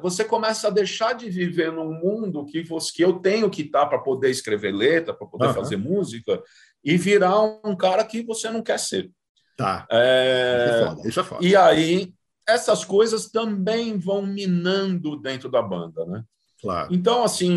você 0.00 0.24
começa 0.24 0.68
a 0.68 0.70
deixar 0.70 1.14
de 1.14 1.28
viver 1.28 1.72
num 1.72 1.92
mundo 1.92 2.44
que, 2.46 2.62
você, 2.62 2.92
que 2.92 3.04
eu 3.04 3.14
tenho 3.14 3.50
que 3.50 3.62
estar 3.62 3.86
para 3.86 3.98
poder 3.98 4.30
escrever 4.30 4.72
letra, 4.72 5.14
para 5.14 5.26
poder 5.26 5.48
uhum. 5.48 5.54
fazer 5.54 5.76
música 5.76 6.42
e 6.84 6.96
virar 6.96 7.40
um 7.64 7.76
cara 7.76 8.04
que 8.04 8.22
você 8.22 8.50
não 8.50 8.62
quer 8.62 8.78
ser. 8.78 9.10
Tá. 9.56 9.86
É... 9.90 10.66
Isso 10.66 10.74
é 10.74 10.86
foda. 10.86 11.08
Isso 11.08 11.20
é 11.20 11.24
foda. 11.24 11.46
E 11.46 11.56
aí, 11.56 12.12
essas 12.46 12.84
coisas 12.84 13.30
também 13.30 13.98
vão 13.98 14.26
minando 14.26 15.16
dentro 15.16 15.50
da 15.50 15.62
banda, 15.62 16.04
né? 16.06 16.24
Claro. 16.60 16.92
Então, 16.92 17.24
assim, 17.24 17.50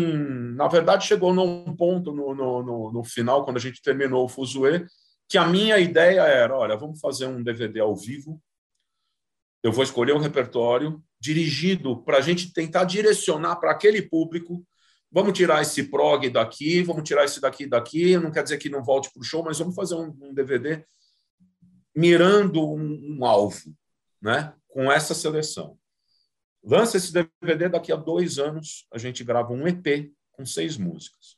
na 0.54 0.66
verdade, 0.66 1.06
chegou 1.06 1.32
num 1.34 1.76
ponto 1.76 2.12
no, 2.12 2.34
no, 2.34 2.62
no, 2.62 2.92
no 2.92 3.04
final, 3.04 3.44
quando 3.44 3.58
a 3.58 3.60
gente 3.60 3.82
terminou 3.82 4.24
o 4.24 4.28
Fuzue, 4.28 4.86
que 5.28 5.36
a 5.36 5.46
minha 5.46 5.78
ideia 5.78 6.22
era: 6.22 6.56
olha, 6.56 6.76
vamos 6.76 7.00
fazer 7.00 7.26
um 7.26 7.42
DVD 7.42 7.80
ao 7.80 7.94
vivo. 7.94 8.40
Eu 9.62 9.72
vou 9.72 9.84
escolher 9.84 10.14
um 10.14 10.18
repertório 10.18 11.02
dirigido 11.20 12.02
para 12.02 12.18
a 12.18 12.20
gente 12.20 12.52
tentar 12.52 12.84
direcionar 12.84 13.56
para 13.56 13.70
aquele 13.70 14.02
público 14.02 14.64
vamos 15.14 15.32
tirar 15.32 15.62
esse 15.62 15.84
prog 15.84 16.28
daqui, 16.28 16.82
vamos 16.82 17.04
tirar 17.04 17.24
esse 17.24 17.40
daqui 17.40 17.68
daqui, 17.68 18.18
não 18.18 18.32
quer 18.32 18.42
dizer 18.42 18.58
que 18.58 18.68
não 18.68 18.82
volte 18.82 19.12
para 19.12 19.20
o 19.20 19.24
show, 19.24 19.44
mas 19.44 19.56
vamos 19.56 19.76
fazer 19.76 19.94
um, 19.94 20.12
um 20.20 20.34
DVD 20.34 20.84
mirando 21.94 22.60
um, 22.68 23.16
um, 23.16 23.24
alvo, 23.24 23.72
né? 24.20 24.52
com 24.66 24.90
essa 24.90 25.14
seleção. 25.14 25.78
Lança 26.64 26.96
esse 26.96 27.12
DVD, 27.12 27.68
daqui 27.68 27.92
a 27.92 27.96
dois 27.96 28.38
anos 28.38 28.86
a 28.90 28.96
gente 28.96 29.22
grava 29.22 29.52
um 29.52 29.68
EP 29.68 30.10
com 30.32 30.46
seis 30.46 30.78
músicas. 30.78 31.36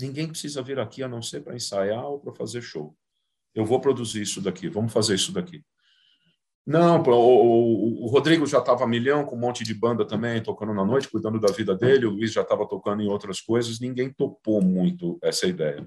Ninguém 0.00 0.28
precisa 0.28 0.62
vir 0.62 0.78
aqui 0.78 1.02
a 1.02 1.08
não 1.08 1.20
ser 1.20 1.42
para 1.42 1.54
ensaiar 1.54 2.06
ou 2.06 2.18
para 2.18 2.34
fazer 2.34 2.62
show. 2.62 2.96
Eu 3.54 3.64
vou 3.64 3.80
produzir 3.80 4.22
isso 4.22 4.40
daqui, 4.40 4.68
vamos 4.68 4.92
fazer 4.92 5.14
isso 5.14 5.32
daqui. 5.32 5.62
Não, 6.66 7.00
o, 7.00 8.08
Rodrigo 8.08 8.44
já 8.44 8.58
estava 8.58 8.86
milhão 8.88 9.24
com 9.24 9.36
um 9.36 9.38
monte 9.38 9.62
de 9.62 9.72
banda 9.72 10.04
também, 10.04 10.42
tocando 10.42 10.74
na 10.74 10.84
noite, 10.84 11.08
cuidando 11.08 11.38
da 11.38 11.52
vida 11.52 11.76
dele. 11.76 12.06
O 12.06 12.10
Luiz 12.10 12.32
já 12.32 12.42
estava 12.42 12.66
tocando 12.66 13.02
em 13.02 13.08
outras 13.08 13.40
coisas. 13.40 13.78
Ninguém 13.78 14.12
topou 14.12 14.60
muito 14.60 15.16
essa 15.22 15.46
ideia. 15.46 15.86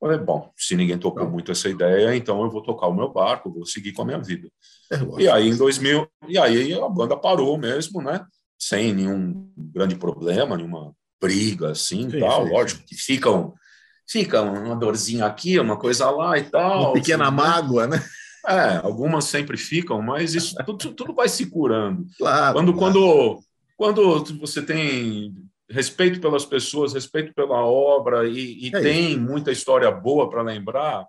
Falei, 0.00 0.16
bom, 0.16 0.50
se 0.56 0.74
ninguém 0.74 0.98
tocou 0.98 1.28
muito 1.28 1.52
essa 1.52 1.68
ideia, 1.68 2.16
então 2.16 2.42
eu 2.42 2.50
vou 2.50 2.62
tocar 2.62 2.86
o 2.86 2.94
meu 2.94 3.12
barco, 3.12 3.52
vou 3.52 3.66
seguir 3.66 3.92
com 3.92 4.00
a 4.00 4.06
minha 4.06 4.18
vida. 4.18 4.48
É, 4.90 5.22
e 5.22 5.28
aí, 5.28 5.48
em 5.48 5.56
2000, 5.56 6.08
e 6.26 6.38
aí 6.38 6.72
a 6.72 6.88
banda 6.88 7.14
parou 7.16 7.58
mesmo, 7.58 8.00
né? 8.00 8.24
Sem 8.58 8.94
nenhum 8.94 9.52
grande 9.56 9.96
problema, 9.96 10.56
nenhuma 10.56 10.94
briga 11.20 11.72
assim, 11.72 12.08
sim, 12.08 12.18
tal. 12.18 12.46
Sim, 12.46 12.52
Lógico 12.52 12.86
que 12.86 12.94
ficam, 12.94 13.52
fica 14.08 14.40
uma 14.40 14.74
dorzinha 14.74 15.26
aqui, 15.26 15.60
uma 15.60 15.76
coisa 15.76 16.10
lá 16.10 16.38
e 16.38 16.44
tal. 16.44 16.84
Uma 16.84 16.92
pequena 16.94 17.26
assim, 17.26 17.36
mágoa, 17.36 17.86
né? 17.86 18.02
É, 18.48 18.76
algumas 18.78 19.26
sempre 19.26 19.58
ficam, 19.58 20.00
mas 20.00 20.34
isso 20.34 20.56
tudo, 20.64 20.94
tudo 20.94 21.14
vai 21.14 21.28
se 21.28 21.44
curando. 21.44 22.06
Claro, 22.16 22.54
quando, 22.54 22.72
claro. 22.72 22.94
quando, 23.76 24.22
quando 24.22 24.38
você 24.38 24.62
tem 24.62 25.34
respeito 25.70 26.20
pelas 26.20 26.44
pessoas, 26.44 26.92
respeito 26.92 27.32
pela 27.32 27.64
obra 27.64 28.28
e, 28.28 28.66
e 28.66 28.68
é 28.74 28.80
tem 28.80 29.10
isso. 29.12 29.20
muita 29.20 29.52
história 29.52 29.90
boa 29.90 30.28
para 30.28 30.42
lembrar, 30.42 31.06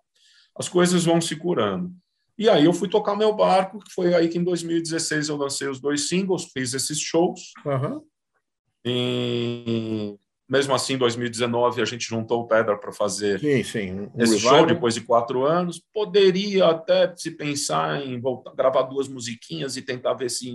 as 0.56 0.70
coisas 0.70 1.06
vão 1.06 1.20
se 1.20 1.36
curando. 1.36 1.92
E 2.38 2.50
aí 2.50 2.66
eu 2.66 2.74
fui 2.74 2.88
tocar 2.88 3.16
meu 3.16 3.34
barco, 3.34 3.80
que 3.80 3.94
foi 3.94 4.14
aí 4.14 4.28
que 4.28 4.38
em 4.38 4.44
2016 4.44 5.30
eu 5.30 5.38
lancei 5.38 5.68
os 5.68 5.80
dois 5.80 6.08
singles, 6.08 6.50
fiz 6.54 6.74
esses 6.74 7.00
shows. 7.00 7.52
Uhum. 7.66 8.02
E 8.84 10.16
mesmo 10.52 10.74
assim, 10.74 10.96
em 10.96 10.98
2019, 10.98 11.82
a 11.82 11.86
gente 11.86 12.10
juntou 12.10 12.42
o 12.42 12.48
Pedra 12.48 12.78
para 12.78 12.92
fazer 12.92 13.40
sim, 13.40 13.64
sim. 13.64 14.10
Um 14.14 14.22
esse 14.22 14.38
show 14.38 14.66
depois 14.66 14.94
de 14.94 15.02
quatro 15.02 15.46
anos. 15.46 15.82
Poderia 15.94 16.66
até 16.66 17.16
se 17.16 17.32
pensar 17.32 18.06
em 18.06 18.20
voltar, 18.20 18.54
gravar 18.54 18.82
duas 18.82 19.08
musiquinhas 19.08 19.78
e 19.78 19.82
tentar 19.82 20.14
ver 20.14 20.30
se. 20.30 20.54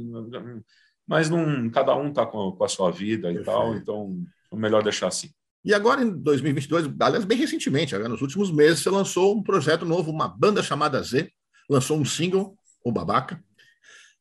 Mas 1.07 1.31
não, 1.31 1.71
cada 1.71 1.95
um 1.95 2.09
está 2.09 2.27
com, 2.27 2.53
com, 2.53 2.65
a 2.65 2.69
sua 2.69 2.91
vida 2.91 3.29
Perfeito. 3.29 3.43
e 3.43 3.45
tal, 3.45 3.77
então 3.77 4.25
é 4.53 4.57
melhor 4.57 4.83
deixar 4.83 5.07
assim. 5.07 5.31
E 5.65 5.73
agora, 5.73 6.03
em 6.03 6.11
2022, 6.11 6.89
aliás, 7.01 7.25
bem 7.25 7.39
recentemente, 7.39 7.97
nos 7.97 8.23
últimos 8.23 8.51
meses, 8.51 8.81
você 8.81 8.91
lançou 8.91 9.37
um 9.37 9.43
projeto 9.43 9.85
novo, 9.85 10.11
uma 10.11 10.29
banda 10.29 10.63
chamada 10.63 11.03
Z, 11.03 11.31
lançou 11.69 11.99
um 11.99 12.05
single, 12.05 12.57
O 12.85 12.93
Babaca. 12.93 13.43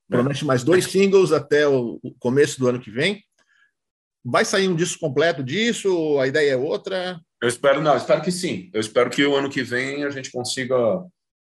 Promete 0.08 0.46
mais 0.46 0.64
dois 0.64 0.86
singles 0.90 1.32
até 1.32 1.68
o 1.68 2.00
começo 2.20 2.60
do 2.60 2.68
ano 2.68 2.80
que 2.80 2.92
vem. 2.92 3.24
Vai 4.24 4.44
sair 4.44 4.68
um 4.68 4.76
disco 4.76 5.00
completo 5.00 5.44
disso? 5.44 6.20
A 6.20 6.28
ideia 6.28 6.54
é 6.54 6.58
outra? 6.58 7.20
Eu 7.42 7.48
espero, 7.48 7.82
não, 7.82 7.96
espero 7.96 8.22
que 8.24 8.32
sim. 8.32 8.70
Eu 8.74 8.82
espero 8.82 9.10
que 9.10 9.24
o 9.24 9.36
ano 9.36 9.50
que 9.50 9.62
vem 9.62 10.04
a 10.04 10.10
gente 10.10 10.32
consiga 10.32 10.76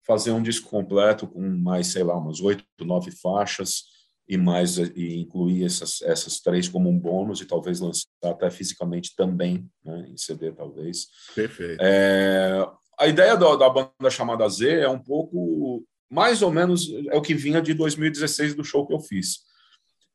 fazer 0.07 0.31
um 0.31 0.41
disco 0.41 0.69
completo 0.69 1.27
com 1.27 1.41
mais, 1.41 1.87
sei 1.87 2.03
lá, 2.03 2.15
umas 2.17 2.39
oito, 2.39 2.63
nove 2.79 3.11
faixas 3.11 3.83
e 4.29 4.37
mais 4.37 4.77
e 4.77 5.17
incluir 5.17 5.65
essas, 5.65 6.03
essas 6.03 6.39
três 6.39 6.69
como 6.69 6.87
um 6.87 6.99
bônus 6.99 7.41
e 7.41 7.45
talvez 7.45 7.79
lançar 7.79 8.05
até 8.23 8.51
fisicamente 8.51 9.15
também, 9.15 9.67
né, 9.83 10.05
em 10.07 10.15
CD 10.15 10.51
talvez. 10.51 11.07
Perfeito. 11.33 11.81
É, 11.81 12.63
a 12.99 13.07
ideia 13.07 13.35
da, 13.35 13.55
da 13.55 13.69
banda 13.69 14.09
chamada 14.11 14.47
Z 14.47 14.69
é 14.69 14.87
um 14.87 14.99
pouco 14.99 15.83
mais 16.07 16.43
ou 16.43 16.51
menos 16.51 16.87
é 17.09 17.17
o 17.17 17.21
que 17.21 17.33
vinha 17.33 17.59
de 17.59 17.73
2016 17.73 18.53
do 18.53 18.63
show 18.63 18.85
que 18.85 18.93
eu 18.93 18.99
fiz. 18.99 19.39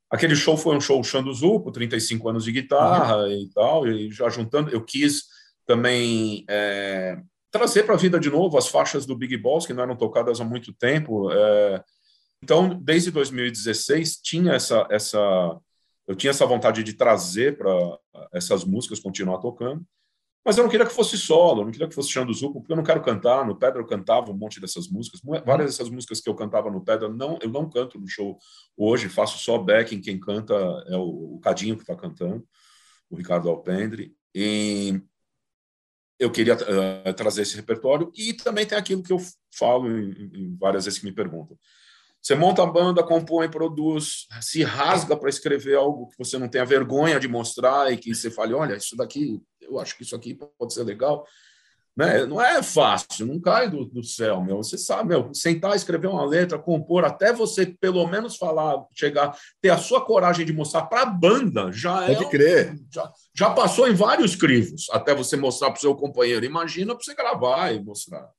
Aquele 0.09 0.37
show 0.37 0.57
foi 0.57 0.77
um 0.77 0.81
show 0.81 1.03
Xando 1.03 1.33
Zupo, 1.35 1.73
35 1.73 2.29
anos 2.29 2.45
de 2.45 2.53
guitarra 2.53 3.25
uhum. 3.25 3.33
e 3.33 3.51
tal, 3.51 3.89
e 3.89 4.13
já 4.13 4.29
juntando, 4.29 4.71
eu 4.71 4.85
quis 4.85 5.25
também 5.67 6.45
é, 6.49 7.19
trazer 7.51 7.83
para 7.83 7.95
a 7.95 7.99
vida 7.99 8.21
de 8.21 8.31
novo 8.31 8.57
as 8.57 8.69
faixas 8.69 9.07
do 9.07 9.17
Big 9.17 9.37
Boss, 9.39 9.67
que 9.67 9.73
não 9.73 9.83
eram 9.83 9.97
tocadas 9.97 10.41
há 10.41 10.45
muito 10.45 10.73
tempo. 10.73 11.33
É, 11.33 11.83
então, 12.45 12.79
desde 12.79 13.11
2016, 13.11 14.19
tinha 14.19 14.53
essa, 14.53 14.87
essa, 14.91 15.19
eu 16.07 16.15
tinha 16.15 16.31
essa 16.31 16.45
vontade 16.45 16.83
de 16.83 16.93
trazer 16.93 17.57
para 17.57 17.73
essas 18.35 18.67
músicas 18.67 19.01
continuar 19.01 19.39
tocando. 19.39 19.83
Mas 20.45 20.59
eu 20.59 20.63
não 20.63 20.71
queria 20.71 20.85
que 20.85 20.93
fosse 20.93 21.17
solo, 21.17 21.63
eu 21.63 21.65
não 21.65 21.73
queria 21.73 21.89
que 21.89 21.95
fosse 21.95 22.11
Xando 22.11 22.35
Zupo, 22.35 22.61
porque 22.61 22.71
eu 22.71 22.77
não 22.77 22.85
quero 22.85 23.03
cantar. 23.03 23.47
No 23.47 23.57
Pedra 23.57 23.81
eu 23.81 23.87
cantava 23.87 24.31
um 24.31 24.37
monte 24.37 24.61
dessas 24.61 24.89
músicas. 24.89 25.23
Várias 25.23 25.71
dessas 25.71 25.89
músicas 25.89 26.21
que 26.21 26.29
eu 26.29 26.35
cantava 26.35 26.71
no 26.71 26.85
Pedra, 26.85 27.09
não, 27.09 27.39
eu 27.41 27.49
não 27.49 27.67
canto 27.67 27.99
no 27.99 28.07
show 28.07 28.39
hoje, 28.77 29.09
faço 29.09 29.39
só 29.39 29.57
backing. 29.57 30.03
Quem 30.03 30.21
canta 30.21 30.53
é 30.89 30.99
o, 30.99 31.37
o 31.37 31.41
Cadinho 31.41 31.77
que 31.77 31.83
está 31.83 31.97
cantando, 31.97 32.47
o 33.09 33.17
Ricardo 33.17 33.49
Alpendre. 33.49 34.15
E 34.35 35.01
eu 36.19 36.31
queria 36.31 36.57
uh, 36.57 37.15
trazer 37.15 37.41
esse 37.41 37.57
repertório. 37.57 38.13
E 38.15 38.35
também 38.35 38.67
tem 38.67 38.77
aquilo 38.77 39.03
que 39.03 39.15
eu 39.15 39.19
falo 39.51 39.89
em, 39.91 40.31
em 40.35 40.57
várias 40.59 40.85
vezes 40.85 41.01
que 41.01 41.07
me 41.07 41.13
perguntam. 41.13 41.59
Você 42.25 42.35
monta 42.35 42.63
a 42.63 42.67
banda, 42.67 43.03
compõe, 43.03 43.51
produz, 43.51 44.27
se 44.41 44.63
rasga 44.63 45.15
para 45.15 45.29
escrever 45.29 45.77
algo 45.77 46.09
que 46.09 46.17
você 46.17 46.39
não 46.39 46.49
tenha 46.49 46.65
vergonha 46.65 47.21
de 47.21 47.29
mostrar 47.29 47.93
e 47.93 47.99
que 47.99 48.15
você 48.15 48.31
fale, 48.31 48.55
olha, 48.55 48.77
isso 48.77 48.97
daqui, 48.97 49.43
eu 49.61 49.79
acho 49.79 49.95
que 49.95 50.05
isso 50.05 50.17
aqui 50.17 50.35
pode 50.59 50.73
ser 50.73 50.85
legal. 50.85 51.27
Né? 51.95 52.25
Não 52.25 52.41
é 52.41 52.63
fácil, 52.63 53.27
não 53.27 53.39
cai 53.39 53.69
do, 53.69 53.85
do 53.85 54.03
céu, 54.03 54.43
meu. 54.43 54.57
Você 54.57 54.79
sabe, 54.79 55.11
meu, 55.11 55.35
sentar, 55.35 55.77
escrever 55.77 56.07
uma 56.07 56.25
letra, 56.25 56.59
compor, 56.59 57.05
até 57.05 57.31
você 57.31 57.67
pelo 57.67 58.07
menos 58.07 58.37
falar, 58.37 58.83
chegar, 58.95 59.37
ter 59.61 59.69
a 59.69 59.77
sua 59.77 60.01
coragem 60.01 60.47
de 60.47 60.53
mostrar 60.55 60.87
para 60.87 61.03
a 61.03 61.07
banda, 61.07 61.71
já 61.71 62.05
é. 62.11 62.15
Pode 62.15 62.31
crer. 62.31 62.75
Já, 62.91 63.13
já 63.35 63.51
passou 63.51 63.87
em 63.87 63.95
vários 63.95 64.35
crivos 64.35 64.87
até 64.91 65.15
você 65.15 65.37
mostrar 65.37 65.71
para 65.71 65.77
o 65.77 65.81
seu 65.83 65.95
companheiro. 65.95 66.47
Imagina 66.47 66.95
para 66.95 67.05
você 67.05 67.15
gravar 67.15 67.71
e 67.75 67.85
mostrar. 67.85 68.31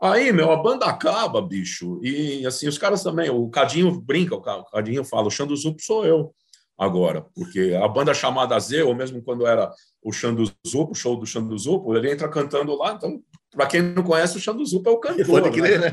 Aí, 0.00 0.32
meu, 0.32 0.52
a 0.52 0.56
banda 0.56 0.86
acaba, 0.86 1.42
bicho. 1.42 2.00
E 2.02 2.46
assim, 2.46 2.68
os 2.68 2.78
caras 2.78 3.02
também, 3.02 3.28
o 3.30 3.48
Cadinho 3.48 4.00
brinca, 4.00 4.36
o 4.36 4.64
Cadinho 4.64 5.04
fala, 5.04 5.26
o 5.26 5.30
Xando 5.30 5.56
Zupo 5.56 5.82
sou 5.82 6.06
eu 6.06 6.32
agora, 6.78 7.26
porque 7.34 7.76
a 7.82 7.88
banda 7.88 8.14
chamada 8.14 8.58
Z, 8.60 8.82
ou 8.82 8.94
mesmo 8.94 9.20
quando 9.20 9.44
era 9.44 9.68
o 10.00 10.12
Xando 10.12 10.44
Zupo, 10.64 10.92
o 10.92 10.94
show 10.94 11.16
do 11.16 11.26
Xando 11.26 11.58
Zupo, 11.58 11.96
ele 11.96 12.12
entra 12.12 12.28
cantando 12.28 12.76
lá, 12.76 12.92
então, 12.92 13.20
para 13.50 13.66
quem 13.66 13.82
não 13.82 14.04
conhece, 14.04 14.36
o 14.36 14.40
Xando 14.40 14.64
Zupo 14.64 14.88
é 14.88 14.92
o 14.92 14.98
cantor. 15.00 15.50
Crer, 15.50 15.80
né? 15.80 15.92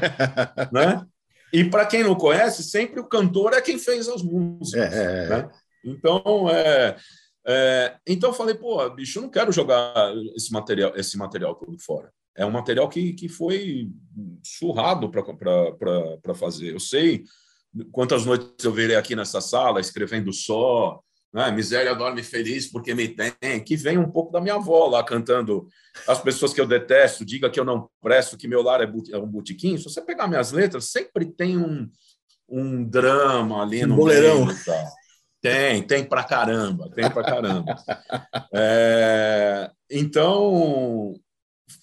né? 0.72 1.06
E 1.52 1.64
para 1.64 1.88
quem 1.88 2.04
não 2.04 2.14
conhece, 2.14 2.64
sempre 2.64 3.00
o 3.00 3.08
cantor 3.08 3.54
é 3.54 3.62
quem 3.62 3.80
fez 3.80 4.08
as 4.08 4.22
músicas. 4.22 4.94
É, 4.94 5.00
é, 5.00 5.26
é. 5.26 5.30
Né? 5.30 5.50
Então, 5.84 6.50
é, 6.52 6.96
é, 7.48 7.96
então 8.06 8.30
eu 8.30 8.36
falei, 8.36 8.54
pô, 8.54 8.88
bicho, 8.92 9.18
eu 9.18 9.24
não 9.24 9.30
quero 9.30 9.52
jogar 9.52 10.14
esse 10.36 10.54
material, 10.54 10.94
esse 10.96 11.18
material 11.18 11.56
todo 11.56 11.76
fora 11.80 12.12
é 12.36 12.46
um 12.46 12.52
material 12.52 12.90
que, 12.90 13.14
que 13.14 13.30
foi 13.30 13.90
surrado 14.44 15.10
para 15.10 16.36
fazer. 16.36 16.74
Eu 16.74 16.80
sei 16.80 17.24
quantas 17.92 18.26
noites 18.26 18.64
eu 18.64 18.72
virei 18.72 18.96
aqui 18.96 19.16
nessa 19.16 19.42
sala 19.42 19.80
escrevendo 19.80 20.32
só, 20.34 21.00
né? 21.34 21.52
Miséria 21.52 21.94
dorme 21.94 22.24
feliz 22.24 22.66
porque 22.72 22.94
me 22.94 23.10
tem, 23.10 23.62
que 23.64 23.76
vem 23.76 23.98
um 23.98 24.10
pouco 24.10 24.32
da 24.32 24.40
minha 24.40 24.56
avó 24.56 24.88
lá 24.88 25.04
cantando 25.04 25.68
as 26.08 26.22
pessoas 26.22 26.54
que 26.54 26.62
eu 26.62 26.66
detesto, 26.66 27.26
diga 27.26 27.50
que 27.50 27.60
eu 27.60 27.66
não 27.66 27.90
presto, 28.02 28.38
que 28.38 28.48
meu 28.48 28.62
lar 28.62 28.82
é, 28.82 28.92
é 29.12 29.18
um 29.18 29.28
botiquim. 29.28 29.78
Se 29.78 29.84
você 29.84 30.02
pegar 30.02 30.28
minhas 30.28 30.52
letras, 30.52 30.86
sempre 30.86 31.26
tem 31.26 31.58
um, 31.58 31.90
um 32.48 32.84
drama 32.84 33.62
ali 33.62 33.84
um 33.84 33.88
no 33.88 33.96
boleirão. 33.98 34.46
meio. 34.46 34.64
Tá? 34.64 34.92
Tem, 35.42 35.84
tem 35.84 36.04
pra 36.04 36.24
caramba, 36.24 36.90
tem 36.90 37.10
pra 37.10 37.24
caramba. 37.24 37.76
É, 38.58 39.70
então, 39.92 41.14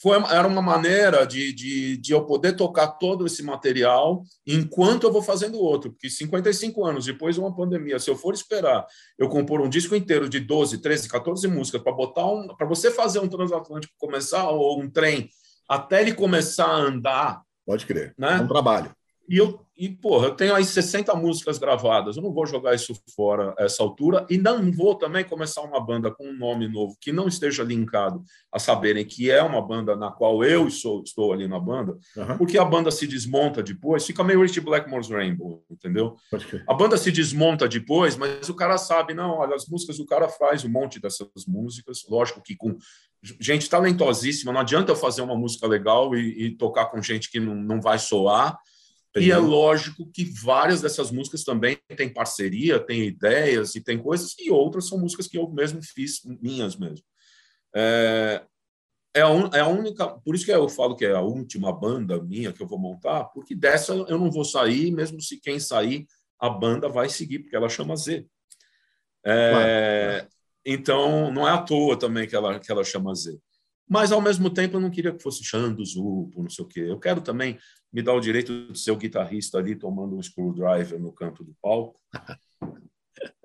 foi, 0.00 0.16
era 0.30 0.46
uma 0.46 0.62
maneira 0.62 1.26
de, 1.26 1.52
de, 1.52 1.96
de 1.96 2.12
eu 2.12 2.24
poder 2.24 2.54
tocar 2.54 2.86
todo 2.86 3.26
esse 3.26 3.42
material 3.42 4.22
enquanto 4.46 5.04
eu 5.04 5.12
vou 5.12 5.22
fazendo 5.22 5.58
outro, 5.58 5.90
porque 5.90 6.08
55 6.08 6.84
anos 6.84 7.04
depois 7.04 7.34
de 7.34 7.40
uma 7.40 7.54
pandemia, 7.54 7.98
se 7.98 8.08
eu 8.08 8.16
for 8.16 8.32
esperar 8.32 8.86
eu 9.18 9.28
compor 9.28 9.60
um 9.60 9.68
disco 9.68 9.96
inteiro 9.96 10.28
de 10.28 10.38
12, 10.38 10.78
13, 10.78 11.08
14 11.08 11.48
músicas 11.48 11.82
para 11.82 11.92
botar 11.92 12.26
um, 12.26 12.46
para 12.56 12.66
você 12.66 12.90
fazer 12.90 13.18
um 13.18 13.28
transatlântico 13.28 13.92
começar 13.98 14.48
ou 14.50 14.80
um 14.80 14.88
trem 14.88 15.28
até 15.68 16.02
ele 16.02 16.14
começar 16.14 16.66
a 16.66 16.76
andar, 16.76 17.42
pode 17.64 17.86
crer, 17.86 18.14
né? 18.18 18.38
é 18.38 18.42
um 18.42 18.48
trabalho. 18.48 18.94
E 19.32 19.38
eu, 19.38 19.58
e, 19.74 19.88
porra, 19.88 20.26
eu 20.26 20.34
tenho 20.34 20.54
aí 20.54 20.62
60 20.62 21.14
músicas 21.14 21.56
gravadas, 21.56 22.18
eu 22.18 22.22
não 22.22 22.34
vou 22.34 22.44
jogar 22.44 22.74
isso 22.74 22.94
fora 23.16 23.54
a 23.58 23.64
essa 23.64 23.82
altura 23.82 24.26
e 24.28 24.36
não 24.36 24.70
vou 24.70 24.94
também 24.94 25.24
começar 25.24 25.62
uma 25.62 25.80
banda 25.80 26.10
com 26.10 26.28
um 26.28 26.36
nome 26.36 26.68
novo 26.68 26.98
que 27.00 27.10
não 27.10 27.26
esteja 27.28 27.62
linkado 27.62 28.22
a 28.52 28.58
saberem 28.58 29.06
que 29.06 29.30
é 29.30 29.42
uma 29.42 29.66
banda 29.66 29.96
na 29.96 30.10
qual 30.10 30.44
eu 30.44 30.70
sou, 30.70 31.02
estou 31.02 31.32
ali 31.32 31.48
na 31.48 31.58
banda, 31.58 31.96
uhum. 32.14 32.36
porque 32.36 32.58
a 32.58 32.64
banda 32.64 32.90
se 32.90 33.06
desmonta 33.06 33.62
depois, 33.62 34.04
fica 34.04 34.22
meio 34.22 34.42
Rich 34.42 34.60
Blackmore's 34.60 35.08
Rainbow, 35.08 35.64
entendeu? 35.70 36.14
A 36.68 36.74
banda 36.74 36.98
se 36.98 37.10
desmonta 37.10 37.66
depois, 37.66 38.18
mas 38.18 38.50
o 38.50 38.54
cara 38.54 38.76
sabe, 38.76 39.14
não, 39.14 39.38
olha, 39.38 39.54
as 39.54 39.66
músicas 39.66 39.98
o 39.98 40.04
cara 40.04 40.28
faz 40.28 40.62
um 40.62 40.68
monte 40.68 41.00
dessas 41.00 41.46
músicas, 41.48 42.04
lógico 42.06 42.42
que 42.42 42.54
com 42.54 42.76
gente 43.40 43.70
talentosíssima, 43.70 44.52
não 44.52 44.60
adianta 44.60 44.92
eu 44.92 44.96
fazer 44.96 45.22
uma 45.22 45.34
música 45.34 45.66
legal 45.66 46.14
e, 46.14 46.48
e 46.48 46.50
tocar 46.54 46.86
com 46.90 47.00
gente 47.00 47.30
que 47.30 47.40
não, 47.40 47.54
não 47.54 47.80
vai 47.80 47.98
soar, 47.98 48.58
e 49.16 49.30
é 49.30 49.36
lógico 49.36 50.10
que 50.10 50.24
várias 50.24 50.80
dessas 50.80 51.10
músicas 51.10 51.44
também 51.44 51.78
têm 51.96 52.12
parceria, 52.12 52.80
têm 52.80 53.04
ideias 53.04 53.74
e 53.74 53.80
tem 53.82 53.98
coisas, 53.98 54.34
e 54.38 54.50
outras 54.50 54.88
são 54.88 54.98
músicas 54.98 55.26
que 55.26 55.36
eu 55.36 55.48
mesmo 55.50 55.82
fiz, 55.82 56.22
minhas 56.24 56.76
mesmo. 56.76 57.04
É... 57.74 58.42
é 59.14 59.20
a, 59.20 59.28
un, 59.28 59.50
é 59.52 59.60
a 59.60 59.66
única. 59.66 60.08
Por 60.08 60.34
isso 60.34 60.44
que 60.44 60.52
eu 60.52 60.68
falo 60.68 60.96
que 60.96 61.04
é 61.04 61.12
a 61.12 61.20
última 61.20 61.72
banda 61.72 62.22
minha 62.22 62.52
que 62.52 62.62
eu 62.62 62.66
vou 62.66 62.78
montar, 62.78 63.24
porque 63.24 63.54
dessa 63.54 63.92
eu 63.92 64.18
não 64.18 64.30
vou 64.30 64.44
sair, 64.44 64.90
mesmo 64.90 65.20
se 65.20 65.38
quem 65.38 65.60
sair, 65.60 66.06
a 66.38 66.48
banda 66.48 66.88
vai 66.88 67.08
seguir, 67.08 67.40
porque 67.40 67.56
ela 67.56 67.68
chama 67.68 67.94
Z. 67.96 68.26
É, 69.24 69.50
claro. 70.20 70.32
Então, 70.64 71.32
não 71.32 71.46
é 71.46 71.52
à 71.52 71.58
toa 71.58 71.98
também 71.98 72.26
que 72.26 72.34
ela, 72.34 72.58
que 72.58 72.70
ela 72.70 72.84
chama 72.84 73.14
Z. 73.14 73.38
Mas, 73.92 74.10
ao 74.10 74.22
mesmo 74.22 74.48
tempo, 74.48 74.78
eu 74.78 74.80
não 74.80 74.90
queria 74.90 75.12
que 75.12 75.22
fosse 75.22 75.44
Xando, 75.44 75.84
Zupo, 75.84 76.42
não 76.42 76.48
sei 76.48 76.64
o 76.64 76.68
quê. 76.68 76.80
Eu 76.80 76.98
quero 76.98 77.20
também 77.20 77.58
me 77.92 78.00
dar 78.00 78.14
o 78.14 78.20
direito 78.20 78.72
de 78.72 78.78
ser 78.78 78.90
o 78.90 78.96
guitarrista 78.96 79.58
ali, 79.58 79.76
tomando 79.76 80.16
um 80.16 80.22
screwdriver 80.22 80.98
no 80.98 81.12
canto 81.12 81.44
do 81.44 81.54
palco 81.60 82.00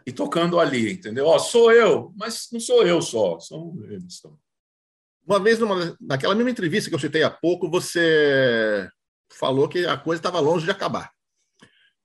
e 0.06 0.12
tocando 0.14 0.58
ali, 0.58 0.94
entendeu? 0.94 1.26
Ó, 1.26 1.38
sou 1.38 1.70
eu, 1.70 2.14
mas 2.16 2.48
não 2.50 2.62
sou 2.62 2.88
eu 2.88 3.02
só, 3.02 3.38
são 3.42 3.78
eles 3.90 4.22
também. 4.22 4.40
Uma 5.28 5.38
vez, 5.38 5.60
numa, 5.60 5.98
naquela 6.00 6.34
mesma 6.34 6.52
entrevista 6.52 6.90
que 6.90 6.96
eu 6.96 7.00
citei 7.00 7.24
há 7.24 7.30
pouco, 7.30 7.70
você 7.70 8.90
falou 9.34 9.68
que 9.68 9.86
a 9.86 9.98
coisa 9.98 10.22
estava 10.22 10.40
longe 10.40 10.64
de 10.64 10.72
acabar. 10.72 11.12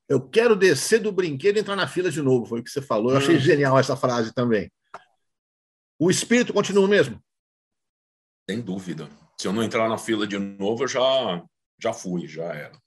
Eu 0.09 0.21
quero 0.21 0.57
descer 0.57 0.99
do 0.99 1.13
brinquedo 1.13 1.59
e 1.59 1.61
entrar 1.61 1.77
na 1.77 1.87
fila 1.87 2.11
de 2.11 2.21
novo, 2.21 2.45
foi 2.45 2.59
o 2.59 2.65
que 2.65 2.71
você 2.71 2.83
falou. 2.83 3.13
Eu 3.13 3.19
achei 3.19 3.37
hum. 3.37 3.39
genial 3.39 3.79
essa 3.79 3.97
frase 3.97 4.35
também. 4.35 4.69
O 5.97 6.11
espírito 6.11 6.53
continua 6.53 6.85
o 6.85 6.89
mesmo? 6.89 7.23
Sem 8.49 8.61
dúvida. 8.61 9.09
Se 9.41 9.47
eu 9.49 9.53
não 9.53 9.63
entrar 9.63 9.89
na 9.89 9.99
fila 9.99 10.27
de 10.27 10.39
novo, 10.39 10.85
eu 10.85 10.89
já, 10.89 11.45
já 11.81 11.93
fui, 11.93 12.27
já 12.27 12.45
era. 12.45 12.83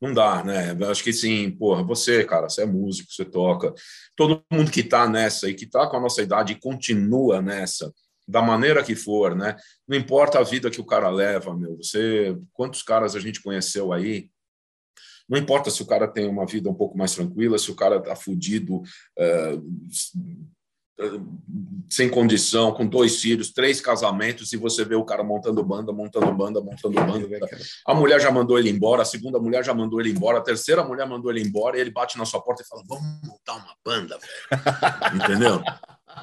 Não 0.00 0.14
dá, 0.14 0.44
né? 0.44 0.76
Acho 0.88 1.02
que 1.02 1.12
sim, 1.12 1.50
porra, 1.50 1.82
você, 1.82 2.24
cara, 2.24 2.48
você 2.48 2.62
é 2.62 2.66
músico, 2.66 3.12
você 3.12 3.24
toca. 3.24 3.74
Todo 4.14 4.44
mundo 4.50 4.70
que 4.70 4.80
está 4.80 5.08
nessa 5.08 5.48
e 5.48 5.54
que 5.54 5.64
está 5.64 5.86
com 5.88 5.96
a 5.96 6.00
nossa 6.00 6.22
idade 6.22 6.52
e 6.52 6.60
continua 6.60 7.42
nessa, 7.42 7.92
da 8.26 8.40
maneira 8.40 8.84
que 8.84 8.94
for, 8.94 9.34
né? 9.34 9.56
Não 9.88 9.96
importa 9.96 10.38
a 10.38 10.44
vida 10.44 10.70
que 10.70 10.80
o 10.80 10.86
cara 10.86 11.08
leva, 11.10 11.56
meu. 11.56 11.76
Você, 11.76 12.36
quantos 12.52 12.82
caras 12.82 13.16
a 13.16 13.20
gente 13.20 13.42
conheceu 13.42 13.92
aí? 13.92 14.30
Não 15.28 15.36
importa 15.36 15.70
se 15.70 15.82
o 15.82 15.86
cara 15.86 16.06
tem 16.06 16.28
uma 16.28 16.46
vida 16.46 16.70
um 16.70 16.74
pouco 16.74 16.96
mais 16.96 17.14
tranquila, 17.14 17.58
se 17.58 17.70
o 17.70 17.76
cara 17.76 18.00
tá 18.00 18.14
fudido, 18.14 18.76
uh, 18.76 19.68
sem 21.88 22.08
condição, 22.08 22.72
com 22.72 22.86
dois 22.86 23.20
filhos, 23.20 23.52
três 23.52 23.80
casamentos, 23.80 24.52
e 24.52 24.56
você 24.56 24.84
vê 24.84 24.94
o 24.94 25.04
cara 25.04 25.22
montando 25.22 25.62
banda, 25.62 25.92
montando 25.92 26.32
banda, 26.32 26.60
montando 26.60 26.94
banda. 26.94 27.48
A 27.86 27.94
mulher 27.94 28.20
já 28.20 28.30
mandou 28.30 28.58
ele 28.58 28.68
embora, 28.68 29.02
a 29.02 29.06
segunda 29.06 29.38
mulher 29.38 29.64
já 29.64 29.72
mandou 29.72 30.00
ele 30.00 30.10
embora, 30.10 30.38
a 30.38 30.42
terceira 30.42 30.84
mulher 30.84 31.06
mandou 31.06 31.30
ele 31.30 31.40
embora, 31.40 31.78
e 31.78 31.80
ele 31.80 31.90
bate 31.90 32.18
na 32.18 32.24
sua 32.24 32.42
porta 32.42 32.62
e 32.62 32.66
fala: 32.66 32.82
Vamos 32.86 33.04
montar 33.24 33.54
uma 33.54 33.74
banda, 33.84 34.18
velho. 34.18 35.14
Entendeu? 35.24 35.62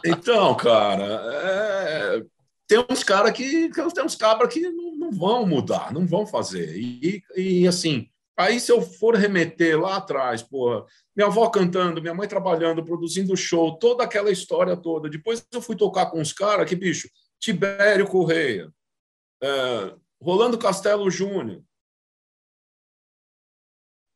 Então, 0.05 0.55
cara, 0.55 1.21
é... 1.33 2.21
tem 2.67 2.85
uns 2.89 3.03
caras 3.03 3.31
que. 3.31 3.69
Tem 3.69 4.03
uns 4.03 4.15
cabras 4.15 4.53
que 4.53 4.59
não, 4.59 4.95
não, 4.95 5.11
vão 5.11 5.45
mudar, 5.47 5.93
não 5.93 6.05
vão 6.05 6.27
fazer. 6.27 6.77
E, 6.77 7.23
e 7.35 7.67
assim. 7.67 8.07
Aí, 8.37 8.59
se 8.59 8.71
eu 8.71 8.81
for 8.81 9.15
remeter 9.15 9.79
lá 9.79 9.95
atrás, 9.95 10.43
porra, 10.43 10.85
minha 11.15 11.27
avó 11.27 11.49
cantando, 11.49 12.01
minha 12.01 12.13
mãe 12.13 12.27
trabalhando, 12.27 12.83
produzindo 12.83 13.35
show, 13.37 13.79
toda 13.79 14.03
aquela 14.03 14.29
história 14.29 14.75
toda. 14.75 15.09
Depois 15.09 15.45
eu 15.53 15.61
fui 15.61 15.75
tocar 15.75 16.07
com 16.07 16.19
uns 16.19 16.33
caras 16.33 16.67
que, 16.67 16.75
bicho, 16.75 17.09
Tibério 17.39 18.05
Correia, 18.07 18.69
é, 19.41 19.95
Rolando 20.21 20.57
Castelo 20.57 21.09
Júnior. 21.09 21.59
O 21.59 21.63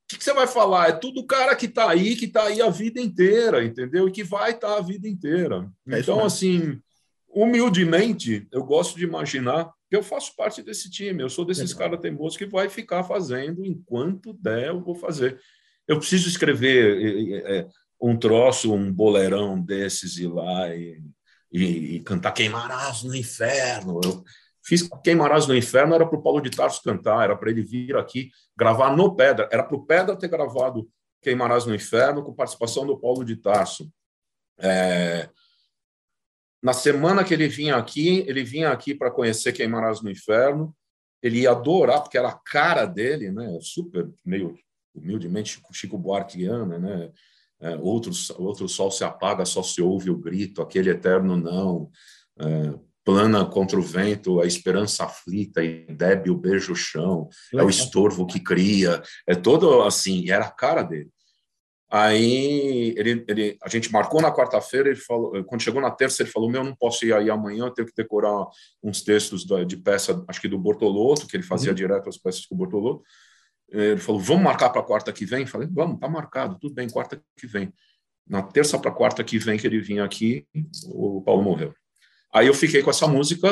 que, 0.10 0.18
que, 0.18 0.24
você 0.24 0.34
vai 0.34 0.48
falar? 0.48 0.90
É 0.90 0.92
tudo 0.92 1.26
cara 1.26 1.56
que 1.56 1.68
está 1.68 1.90
aí, 1.90 2.16
que 2.16 2.26
está 2.26 2.44
aí 2.44 2.62
a 2.62 2.70
vida 2.70 3.00
inteira, 3.00 3.64
entendeu? 3.64 4.10
E 4.10 4.12
que 4.12 4.24
vai 4.24 4.52
estar 4.52 4.70
tá 4.70 4.78
a 4.78 4.82
vida 4.82 5.08
inteira. 5.08 5.72
É 5.88 6.00
então, 6.00 6.26
assim, 6.26 6.82
humildemente, 7.28 8.48
eu 8.52 8.64
gosto 8.66 8.98
de 8.98 9.06
imaginar 9.06 9.72
eu 9.96 10.04
faço 10.04 10.36
parte 10.36 10.62
desse 10.62 10.90
time. 10.90 11.24
Eu 11.24 11.30
sou 11.30 11.46
desses 11.46 11.74
caras 11.74 12.00
teimosos 12.00 12.38
que 12.38 12.46
vai 12.46 12.70
ficar 12.70 13.04
fazendo 13.04 13.66
enquanto 13.66 14.34
der, 14.34 14.68
eu 14.68 14.82
vou 14.82 14.96
fazer 14.96 15.40
eu 15.90 15.98
preciso 15.98 16.30
escrever 16.30 17.44
é, 17.48 17.68
um 18.00 18.16
troço, 18.16 18.72
um 18.72 18.94
boleirão 18.94 19.60
desses 19.60 20.18
e 20.18 20.28
lá 20.28 20.70
e, 20.74 21.02
e, 21.52 21.96
e, 21.96 22.00
cantar 22.02 22.32
Queimarás 22.32 23.02
no 23.02 23.16
Inferno. 23.16 24.00
Eu 24.04 24.24
fiz 24.64 24.88
Queimarás 25.04 25.48
no 25.48 25.56
Inferno, 25.56 25.96
era 25.96 26.06
para 26.06 26.20
o 26.20 26.22
Paulo 26.22 26.42
de 26.42 26.52
Tarso 26.52 26.84
cantar, 26.84 27.24
era 27.24 27.36
para 27.36 27.50
ele 27.50 27.64
vir 27.64 27.98
aqui 27.98 28.30
gravar 28.56 28.96
no 28.96 29.16
Pedra, 29.16 29.50
era 29.52 29.64
para 29.64 29.76
o 29.76 29.84
Pedra 29.84 30.16
ter 30.16 30.28
gravado 30.28 30.88
Queimarás 31.24 31.66
no 31.66 31.74
Inferno 31.74 32.24
com 32.24 32.36
participação 32.36 32.86
do 32.86 33.00
Paulo 33.00 33.26
de 33.26 33.36
Tarso. 33.36 33.92
É, 34.60 35.28
na 36.62 36.74
semana 36.74 37.24
que 37.24 37.34
ele 37.34 37.48
vinha 37.48 37.76
aqui, 37.76 38.24
ele 38.28 38.44
vinha 38.44 38.70
aqui 38.72 38.94
para 38.94 39.12
conhecer 39.12 39.54
Queimarás 39.54 40.02
no 40.02 40.12
Inferno, 40.12 40.76
ele 41.22 41.42
ia 41.42 41.52
adorar, 41.52 42.02
porque 42.02 42.18
era 42.18 42.30
a 42.30 42.40
cara 42.40 42.86
dele, 42.86 43.32
né? 43.32 43.58
Super 43.62 44.10
meio 44.26 44.56
humildemente 44.94 45.62
Chico 45.72 45.98
Buarqueana, 45.98 46.78
né? 46.78 47.12
É, 47.62 47.76
outro, 47.76 48.12
outro 48.38 48.70
sol 48.70 48.90
se 48.90 49.04
apaga, 49.04 49.46
só 49.46 49.62
se 49.62 49.82
ouve 49.82 50.10
o 50.10 50.18
grito, 50.18 50.62
aquele 50.62 50.90
eterno 50.90 51.36
não. 51.36 51.90
É, 52.40 52.74
plana 53.04 53.46
contra 53.46 53.78
o 53.78 53.82
vento, 53.82 54.40
a 54.40 54.46
esperança 54.46 55.04
aflita 55.04 55.64
e 55.64 55.86
débil 55.88 56.38
beija 56.38 56.72
o 56.72 56.76
chão, 56.76 57.28
é 57.54 57.64
o 57.64 57.70
estorvo 57.70 58.28
que 58.28 58.40
cria, 58.40 59.02
é 59.28 59.34
todo 59.34 59.82
assim, 59.82 60.30
era 60.30 60.46
a 60.46 60.52
cara 60.52 60.84
dele. 60.84 61.10
Aí 61.92 62.94
ele, 62.96 63.26
ele, 63.28 63.58
a 63.64 63.68
gente 63.68 63.92
marcou 63.92 64.22
na 64.22 64.32
quarta-feira, 64.32 64.90
ele 64.90 65.00
falou, 65.00 65.44
quando 65.46 65.62
chegou 65.62 65.82
na 65.82 65.90
terça, 65.90 66.22
ele 66.22 66.30
falou: 66.30 66.50
Meu, 66.50 66.64
não 66.64 66.76
posso 66.76 67.04
ir 67.04 67.14
aí 67.14 67.32
amanhã, 67.32 67.66
eu 67.66 67.72
tenho 67.72 67.88
que 67.88 67.96
decorar 67.96 68.46
uns 68.84 69.02
textos 69.02 69.44
de 69.66 69.76
peça, 69.76 70.24
acho 70.28 70.40
que 70.40 70.48
do 70.48 70.60
Bortolotto, 70.60 71.26
que 71.26 71.36
ele 71.36 71.44
fazia 71.44 71.72
uhum. 71.72 71.76
direto 71.76 72.08
as 72.08 72.18
peças 72.18 72.46
com 72.46 72.54
o 72.54 72.58
Bortolotto. 72.58 73.04
Ele 73.72 73.98
falou: 73.98 74.22
vamos 74.22 74.44
marcar 74.44 74.70
para 74.70 74.84
quarta 74.84 75.12
que 75.12 75.26
vem? 75.26 75.48
Falei: 75.48 75.68
vamos, 75.72 76.00
tá 76.00 76.08
marcado, 76.08 76.60
tudo 76.60 76.76
bem, 76.76 76.88
quarta 76.88 77.20
que 77.36 77.48
vem. 77.48 77.74
Na 78.28 78.44
terça 78.44 78.78
para 78.78 78.92
quarta 78.92 79.24
que 79.24 79.40
vem 79.40 79.58
que 79.58 79.66
ele 79.66 79.80
vinha 79.80 80.04
aqui, 80.04 80.46
o 80.86 81.24
Paulo 81.24 81.42
morreu. 81.42 81.74
Aí 82.32 82.46
eu 82.46 82.54
fiquei 82.54 82.84
com 82.84 82.92
essa 82.92 83.08
música 83.08 83.50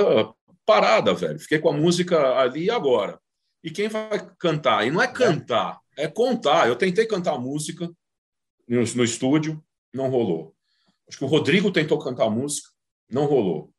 parada, 0.63 1.11
velho. 1.15 1.39
Fiquei 1.39 1.57
com 1.57 1.69
a 1.69 1.73
música 1.73 2.37
ali 2.37 2.65
e 2.65 2.69
agora. 2.69 3.19
E 3.63 3.71
quem 3.71 3.87
vai 3.87 4.29
cantar? 4.37 4.85
E 4.85 4.91
não 4.91 5.01
é 5.01 5.07
cantar, 5.07 5.79
é 5.97 6.07
contar. 6.07 6.67
Eu 6.67 6.75
tentei 6.75 7.07
cantar 7.07 7.33
a 7.33 7.39
música 7.39 7.89
no, 8.67 8.81
no 8.81 9.03
estúdio, 9.03 9.63
não 9.93 10.09
rolou. 10.09 10.55
Acho 11.07 11.19
que 11.19 11.23
o 11.23 11.27
Rodrigo 11.27 11.71
tentou 11.71 11.97
cantar 11.99 12.25
a 12.25 12.29
música, 12.29 12.69
não 13.09 13.25
rolou. 13.25 13.73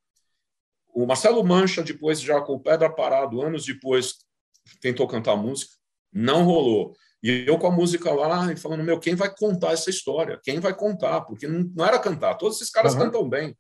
O 0.89 1.07
Marcelo 1.07 1.45
Mancha, 1.45 1.83
depois, 1.83 2.21
já 2.21 2.41
com 2.41 2.55
o 2.55 2.61
Pedra 2.61 2.91
Parado, 2.91 3.41
anos 3.43 3.65
depois, 3.65 4.17
tentou 4.81 5.07
cantar 5.07 5.37
música, 5.37 5.75
não 6.13 6.45
rolou. 6.45 6.97
E 7.23 7.45
eu 7.47 7.59
com 7.59 7.67
a 7.67 7.71
música 7.71 8.13
lá, 8.13 8.57
falando, 8.57 8.85
meu, 8.85 8.99
quem 8.99 9.15
vai 9.15 9.33
contar 9.35 9.73
essa 9.73 9.91
história? 9.91 10.41
Quem 10.43 10.61
vai 10.61 10.75
contar? 10.75 11.23
Porque 11.23 11.47
não, 11.47 11.71
não 11.75 11.85
era 11.85 11.99
cantar. 11.99 12.37
Todos 12.37 12.57
esses 12.57 12.71
caras 12.71 12.95
uhum. 12.95 13.01
cantam 13.01 13.29
bem. 13.29 13.57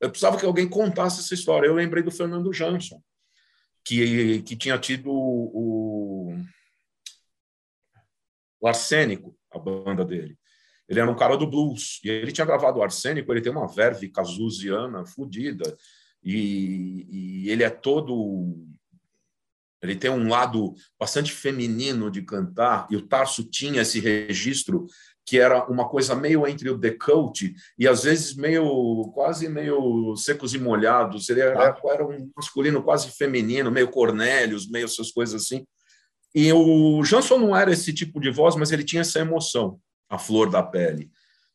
Eu 0.00 0.10
precisava 0.10 0.38
que 0.38 0.46
alguém 0.46 0.68
contasse 0.68 1.20
essa 1.20 1.34
história. 1.34 1.66
Eu 1.66 1.74
lembrei 1.74 2.02
do 2.02 2.10
Fernando 2.10 2.52
Jansson, 2.52 3.00
que, 3.84 4.42
que 4.42 4.56
tinha 4.56 4.78
tido 4.78 5.10
o, 5.10 6.34
o 8.60 8.66
Arsênico, 8.66 9.36
a 9.50 9.58
banda 9.58 10.04
dele. 10.04 10.38
Ele 10.88 11.00
era 11.00 11.10
um 11.10 11.16
cara 11.16 11.36
do 11.36 11.46
blues. 11.46 12.00
E 12.04 12.10
ele 12.10 12.32
tinha 12.32 12.46
gravado 12.46 12.78
o 12.78 12.82
Arsênico, 12.82 13.32
ele 13.32 13.40
tem 13.40 13.52
uma 13.52 13.66
verve 13.66 14.08
casusiana 14.08 15.04
fodida. 15.06 15.76
E, 16.22 17.06
e 17.44 17.50
ele 17.50 17.62
é 17.62 17.70
todo 17.70 18.54
ele 19.84 19.94
tem 19.94 20.10
um 20.10 20.28
lado 20.28 20.74
bastante 20.98 21.30
feminino 21.30 22.10
de 22.10 22.22
cantar, 22.22 22.86
e 22.90 22.96
o 22.96 23.06
Tarso 23.06 23.44
tinha 23.44 23.82
esse 23.82 24.00
registro 24.00 24.86
que 25.26 25.38
era 25.38 25.64
uma 25.70 25.88
coisa 25.88 26.14
meio 26.14 26.46
entre 26.46 26.68
o 26.68 26.76
decote 26.76 27.54
e 27.78 27.88
às 27.88 28.04
vezes 28.04 28.34
meio 28.34 29.10
quase 29.14 29.48
meio 29.48 30.14
secos 30.16 30.54
e 30.54 30.58
molhados. 30.58 31.28
Ele 31.28 31.40
era, 31.40 31.70
ah. 31.70 31.80
era 31.86 32.06
um 32.06 32.30
masculino 32.36 32.82
quase 32.82 33.10
feminino, 33.10 33.70
meio 33.70 33.88
Cornélios, 33.88 34.68
meio 34.68 34.84
essas 34.84 35.10
coisas 35.10 35.42
assim. 35.42 35.66
E 36.34 36.52
o 36.52 37.02
Jansson 37.04 37.38
não 37.38 37.56
era 37.56 37.72
esse 37.72 37.92
tipo 37.92 38.20
de 38.20 38.30
voz, 38.30 38.54
mas 38.56 38.70
ele 38.72 38.84
tinha 38.84 39.02
essa 39.02 39.20
emoção, 39.20 39.78
a 40.14 40.18
flor 40.18 40.50
da 40.50 40.62
pele. 40.62 41.10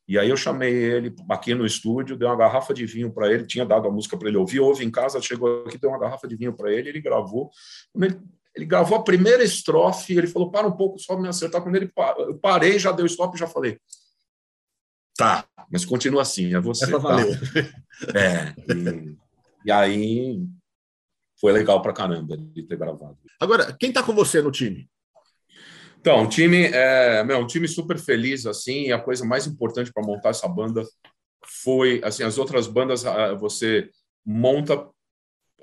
E 0.06 0.18
aí 0.18 0.28
eu 0.28 0.36
chamei 0.36 0.72
ele 0.72 1.14
aqui 1.28 1.54
no 1.54 1.64
estúdio, 1.64 2.16
dei 2.16 2.26
uma 2.26 2.36
garrafa 2.36 2.74
de 2.74 2.84
vinho 2.84 3.12
para 3.12 3.32
ele, 3.32 3.46
tinha 3.46 3.64
dado 3.64 3.86
a 3.86 3.90
música 3.92 4.16
para 4.16 4.28
ele 4.28 4.38
ouvir, 4.38 4.58
ouve 4.58 4.84
em 4.84 4.90
casa, 4.90 5.22
chegou 5.22 5.64
aqui, 5.64 5.78
deu 5.78 5.90
uma 5.90 6.00
garrafa 6.00 6.26
de 6.26 6.34
vinho 6.34 6.52
para 6.52 6.72
ele, 6.72 6.88
ele 6.88 7.00
gravou. 7.00 7.50
Ele, 7.94 8.20
ele, 8.56 8.66
gravou 8.66 8.98
a 8.98 9.04
primeira 9.04 9.44
estrofe, 9.44 10.16
ele 10.16 10.26
falou, 10.26 10.50
para 10.50 10.66
um 10.66 10.76
pouco, 10.76 10.98
só 10.98 11.16
me 11.16 11.28
acertar. 11.28 11.62
Quando 11.62 11.76
ele 11.76 11.92
eu 12.18 12.36
parei, 12.38 12.76
já 12.76 12.90
deu 12.90 13.06
stop, 13.06 13.38
já 13.38 13.46
falei, 13.46 13.78
tá, 15.16 15.46
mas 15.70 15.84
continua 15.84 16.22
assim, 16.22 16.54
é 16.54 16.60
você. 16.60 16.84
Essa 16.84 16.92
tá? 16.92 16.98
valeu. 16.98 17.28
É, 18.14 18.54
e, 18.72 19.14
e 19.66 19.70
aí 19.70 20.42
foi 21.38 21.52
legal 21.52 21.82
para 21.82 21.92
caramba 21.92 22.34
de 22.36 22.62
ter 22.62 22.78
gravado. 22.78 23.18
Agora, 23.38 23.76
quem 23.78 23.90
está 23.90 24.02
com 24.02 24.14
você 24.14 24.40
no 24.40 24.50
time? 24.50 24.88
Então, 26.00 26.22
um 26.22 26.28
time, 26.28 26.64
é, 26.64 27.22
meu, 27.22 27.38
um 27.38 27.46
time 27.46 27.68
super 27.68 27.98
feliz, 27.98 28.46
assim, 28.46 28.86
e 28.86 28.92
a 28.92 28.98
coisa 28.98 29.24
mais 29.24 29.46
importante 29.46 29.92
para 29.92 30.02
montar 30.02 30.30
essa 30.30 30.48
banda 30.48 30.82
foi, 31.62 32.00
assim, 32.02 32.22
as 32.22 32.38
outras 32.38 32.66
bandas 32.66 33.04
você 33.38 33.90
monta 34.24 34.88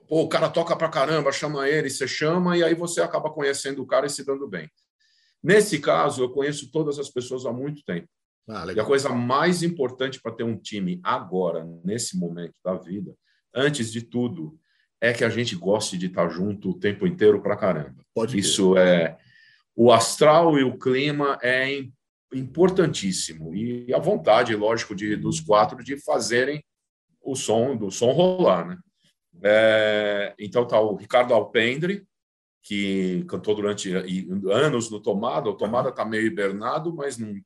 pô, 0.07 0.21
o 0.21 0.29
cara 0.29 0.49
toca 0.49 0.75
pra 0.75 0.89
caramba, 0.89 1.31
chama 1.31 1.67
ele, 1.67 1.89
você 1.89 2.07
chama, 2.07 2.57
e 2.57 2.63
aí 2.63 2.73
você 2.73 3.01
acaba 3.01 3.29
conhecendo 3.29 3.81
o 3.81 3.85
cara 3.85 4.05
e 4.05 4.09
se 4.09 4.23
dando 4.23 4.47
bem. 4.47 4.69
Nesse 5.43 5.79
caso, 5.79 6.23
eu 6.23 6.29
conheço 6.29 6.71
todas 6.71 6.97
as 6.97 7.09
pessoas 7.09 7.45
há 7.45 7.51
muito 7.51 7.83
tempo. 7.83 8.07
Ah, 8.49 8.65
e 8.73 8.79
a 8.79 8.85
coisa 8.85 9.09
mais 9.09 9.61
importante 9.61 10.21
para 10.21 10.31
ter 10.31 10.43
um 10.43 10.57
time 10.57 11.01
agora, 11.03 11.67
nesse 11.83 12.17
momento 12.17 12.55
da 12.63 12.75
vida, 12.75 13.13
antes 13.53 13.91
de 13.91 14.01
tudo, 14.01 14.57
é 15.01 15.11
que 15.11 15.23
a 15.23 15.29
gente 15.29 15.55
goste 15.55 15.97
de 15.97 16.07
estar 16.07 16.29
junto 16.29 16.71
o 16.71 16.79
tempo 16.79 17.05
inteiro 17.05 17.41
para 17.41 17.57
caramba. 17.57 17.95
Pode 18.13 18.37
Isso 18.37 18.77
é 18.77 19.17
o 19.79 19.91
astral 19.91 20.57
e 20.57 20.63
o 20.63 20.75
clima 20.75 21.37
é 21.43 21.85
importantíssimo 22.33 23.53
e 23.53 23.93
a 23.93 23.99
vontade, 23.99 24.55
lógico, 24.55 24.95
de 24.95 25.15
dos 25.15 25.39
quatro 25.39 25.83
de 25.83 25.95
fazerem 26.03 26.65
o 27.21 27.35
som 27.35 27.77
do 27.77 27.91
som 27.91 28.11
rolar, 28.11 28.67
né? 28.67 28.77
É, 29.43 30.33
então 30.39 30.67
tá 30.67 30.81
o 30.81 30.95
Ricardo 30.95 31.31
Alpendre 31.31 32.07
que 32.63 33.23
cantou 33.29 33.53
durante 33.53 33.93
anos 33.93 34.89
no 34.89 34.99
Tomada. 34.99 35.47
O 35.47 35.55
Tomada 35.55 35.89
está 35.89 36.03
meio 36.03 36.25
hibernado, 36.25 36.93
mas 36.93 37.19
não 37.19 37.39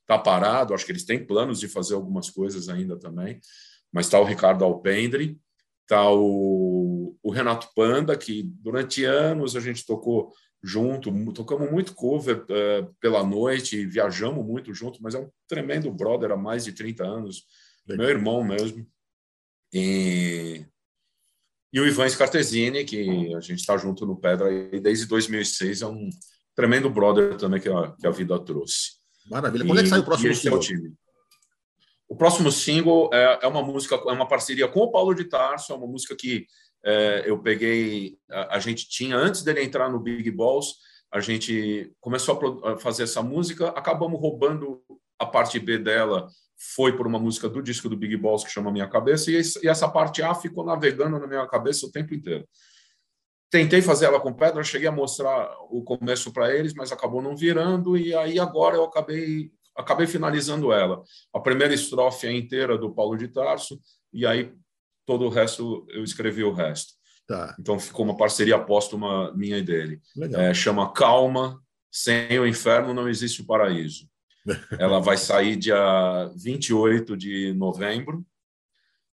está 0.00 0.18
parado. 0.18 0.72
Acho 0.72 0.86
que 0.86 0.92
eles 0.92 1.04
têm 1.04 1.24
planos 1.24 1.60
de 1.60 1.68
fazer 1.68 1.94
algumas 1.94 2.30
coisas 2.30 2.70
ainda 2.70 2.98
também. 2.98 3.38
Mas 3.92 4.06
está 4.06 4.18
o 4.18 4.24
Ricardo 4.24 4.64
Alpendre, 4.64 5.38
está 5.82 6.10
o, 6.10 7.14
o 7.22 7.30
Renato 7.30 7.68
Panda, 7.76 8.16
que 8.16 8.42
durante 8.42 9.04
anos 9.04 9.54
a 9.54 9.60
gente 9.60 9.84
tocou 9.84 10.32
junto, 10.62 11.32
tocamos 11.32 11.70
muito 11.70 11.94
cover 11.94 12.44
uh, 12.44 12.94
pela 13.00 13.24
noite, 13.24 13.86
viajamos 13.86 14.44
muito 14.44 14.74
junto, 14.74 15.02
mas 15.02 15.14
é 15.14 15.18
um 15.18 15.30
tremendo 15.48 15.90
brother 15.90 16.30
há 16.32 16.36
mais 16.36 16.64
de 16.64 16.72
30 16.72 17.04
anos, 17.04 17.44
meu 17.86 18.08
irmão 18.08 18.44
mesmo. 18.44 18.86
E, 19.72 20.64
e 21.72 21.80
o 21.80 21.86
Ivan 21.86 22.08
Scartesini, 22.08 22.84
que 22.84 23.34
a 23.34 23.40
gente 23.40 23.60
está 23.60 23.76
junto 23.76 24.04
no 24.04 24.16
Pedra 24.16 24.50
desde 24.80 25.06
2006, 25.06 25.82
é 25.82 25.86
um 25.86 26.10
tremendo 26.54 26.90
brother 26.90 27.36
também 27.36 27.60
que 27.60 27.68
a, 27.68 27.92
que 27.92 28.06
a 28.06 28.10
vida 28.10 28.38
trouxe. 28.38 29.00
Maravilha. 29.30 29.64
Quando 29.64 29.78
e, 29.78 29.80
é 29.80 29.82
que 29.84 29.88
sai 29.88 30.00
o 30.00 30.04
próximo 30.04 30.34
single? 30.34 30.56
É 30.56 30.60
o, 30.60 30.62
time. 30.62 30.94
o 32.08 32.16
próximo 32.16 32.52
single 32.52 33.10
é, 33.12 33.38
é 33.42 33.46
uma 33.46 33.62
música, 33.62 33.94
é 33.94 34.12
uma 34.12 34.28
parceria 34.28 34.68
com 34.68 34.80
o 34.80 34.90
Paulo 34.90 35.14
de 35.14 35.24
Tarso, 35.24 35.72
é 35.72 35.76
uma 35.76 35.86
música 35.86 36.14
que 36.16 36.46
eu 37.24 37.38
peguei, 37.38 38.18
a, 38.28 38.58
gente 38.58 38.88
tinha, 38.88 39.16
antes 39.16 39.42
dele 39.42 39.62
entrar 39.62 39.90
no 39.90 40.00
Big 40.00 40.30
Balls, 40.30 40.76
a 41.12 41.20
gente 41.20 41.92
começou 42.00 42.64
a, 42.64 42.78
fazer 42.78 43.02
essa 43.02 43.22
música, 43.22 43.68
acabamos 43.68 44.20
roubando 44.20 44.82
a 45.18 45.26
parte 45.26 45.58
B 45.58 45.78
dela, 45.78 46.28
foi 46.76 46.96
por 46.96 47.06
uma 47.06 47.18
música 47.18 47.48
do 47.48 47.62
disco 47.62 47.88
do 47.88 47.96
Big 47.96 48.16
Balls 48.16 48.44
que 48.44 48.50
chama 48.50 48.72
Minha 48.72 48.88
Cabeça, 48.88 49.30
e, 49.30 49.40
e 49.62 49.68
essa 49.68 49.88
parte 49.88 50.22
A 50.22 50.34
ficou 50.34 50.64
navegando 50.64 51.18
na 51.18 51.26
minha 51.26 51.46
cabeça 51.46 51.86
o 51.86 51.92
tempo 51.92 52.14
inteiro. 52.14 52.46
Tentei 53.50 53.82
fazer 53.82 54.06
ela 54.06 54.20
com 54.20 54.32
pedra, 54.32 54.62
cheguei 54.62 54.86
a 54.86 54.92
mostrar 54.92 55.50
o 55.70 55.82
começo 55.82 56.32
para 56.32 56.54
eles, 56.54 56.72
mas 56.72 56.92
acabou 56.92 57.20
não 57.20 57.36
virando, 57.36 57.96
e 57.96 58.14
aí 58.14 58.38
agora 58.38 58.76
eu 58.76 58.84
acabei 58.84 59.50
acabei 59.76 60.06
finalizando 60.06 60.72
ela. 60.72 61.02
A 61.32 61.40
primeira 61.40 61.72
estrofe 61.72 62.26
é 62.26 62.32
inteira 62.32 62.76
do 62.76 62.92
Paulo 62.92 63.16
de 63.16 63.28
Tarso, 63.28 63.80
e 64.12 64.26
aí 64.26 64.52
todo 65.06 65.24
o 65.24 65.28
resto 65.28 65.86
eu 65.90 66.02
escrevi 66.04 66.44
o 66.44 66.52
resto. 66.52 66.94
Tá. 67.26 67.54
Então 67.60 67.78
ficou 67.78 68.04
uma 68.04 68.16
parceria 68.16 68.58
póstuma 68.58 69.32
minha 69.34 69.58
e 69.58 69.62
dele. 69.62 70.00
É, 70.34 70.52
chama 70.52 70.92
Calma, 70.92 71.62
sem 71.90 72.38
o 72.38 72.46
inferno 72.46 72.92
não 72.92 73.08
existe 73.08 73.42
o 73.42 73.46
paraíso. 73.46 74.08
Ela 74.78 75.00
vai 75.00 75.16
sair 75.16 75.56
dia 75.56 76.30
28 76.36 77.16
de 77.16 77.52
novembro. 77.54 78.24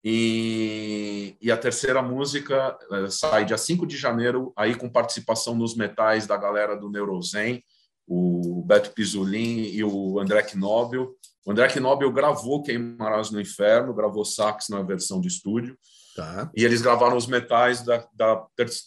E, 0.06 1.34
e 1.40 1.50
a 1.50 1.56
terceira 1.56 2.02
música 2.02 2.76
é, 2.92 3.08
sai 3.08 3.46
dia 3.46 3.56
5 3.56 3.86
de 3.86 3.96
janeiro, 3.96 4.52
aí 4.54 4.74
com 4.74 4.88
participação 4.88 5.54
nos 5.54 5.74
metais 5.74 6.26
da 6.26 6.36
galera 6.36 6.76
do 6.76 6.90
Neurozen, 6.90 7.64
o 8.06 8.62
Beto 8.66 8.90
Pizzolin 8.90 9.64
e 9.64 9.82
o 9.82 10.18
André 10.18 10.42
Knobel. 10.42 11.14
O 11.44 11.50
André 11.50 11.68
Knobel 11.68 12.12
gravou 12.12 12.62
Queimarás 12.62 13.30
no 13.30 13.40
Inferno, 13.40 13.94
gravou 13.94 14.24
sax 14.24 14.68
na 14.68 14.82
versão 14.82 15.20
de 15.20 15.28
estúdio. 15.28 15.76
Tá. 16.16 16.50
E 16.56 16.64
eles 16.64 16.80
gravaram 16.80 17.16
os 17.16 17.26
metais 17.26 17.82
da, 17.82 18.06
da, 18.14 18.34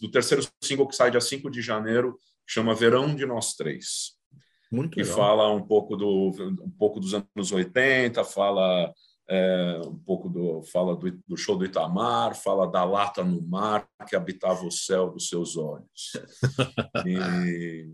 do 0.02 0.11
terceiro 0.11 0.48
single 0.64 0.88
que 0.88 0.95
sai 0.95 1.11
dia 1.11 1.19
5 1.19 1.49
de 1.52 1.61
janeiro, 1.61 2.18
chama 2.45 2.73
Verão 2.73 3.14
de 3.14 3.26
Nós 3.26 3.53
Três. 3.53 4.18
Muito 4.72 4.99
e 4.99 5.03
legal. 5.03 5.18
fala 5.18 5.53
um 5.53 5.61
pouco, 5.61 5.95
do, 5.95 6.30
um 6.61 6.72
pouco 6.77 6.99
dos 6.99 7.14
anos 7.14 7.52
80, 7.52 8.23
fala 8.23 8.94
é, 9.30 9.81
um 9.85 9.98
pouco 9.98 10.30
do, 10.30 10.64
fala 10.64 10.95
do, 10.95 11.11
do, 11.27 11.38
show 11.38 11.57
do 11.57 11.65
Itamar, 11.65 12.35
fala 12.35 12.65
da 12.65 12.84
lata 12.84 13.23
no 13.23 13.41
mar 13.41 13.88
que 14.07 14.15
habitava 14.15 14.65
o 14.65 14.72
céu 14.72 15.10
dos 15.10 15.27
seus 15.27 15.57
olhos. 15.57 16.14
E, 17.06 17.89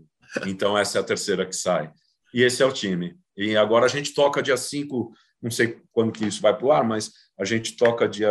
então, 0.46 0.76
essa 0.76 0.98
é 0.98 1.00
a 1.00 1.04
terceira 1.04 1.46
que 1.46 1.56
sai. 1.56 1.92
E 2.32 2.42
esse 2.42 2.62
é 2.62 2.66
o 2.66 2.72
time. 2.72 3.16
E 3.36 3.56
agora 3.56 3.86
a 3.86 3.88
gente 3.88 4.14
toca 4.14 4.42
dia 4.42 4.56
5, 4.56 5.12
não 5.42 5.50
sei 5.50 5.80
quando 5.92 6.12
que 6.12 6.24
isso 6.24 6.40
vai 6.40 6.56
para 6.56 6.66
o 6.66 6.72
ar, 6.72 6.84
mas 6.84 7.10
a 7.38 7.44
gente 7.44 7.76
toca 7.76 8.08
dia 8.08 8.28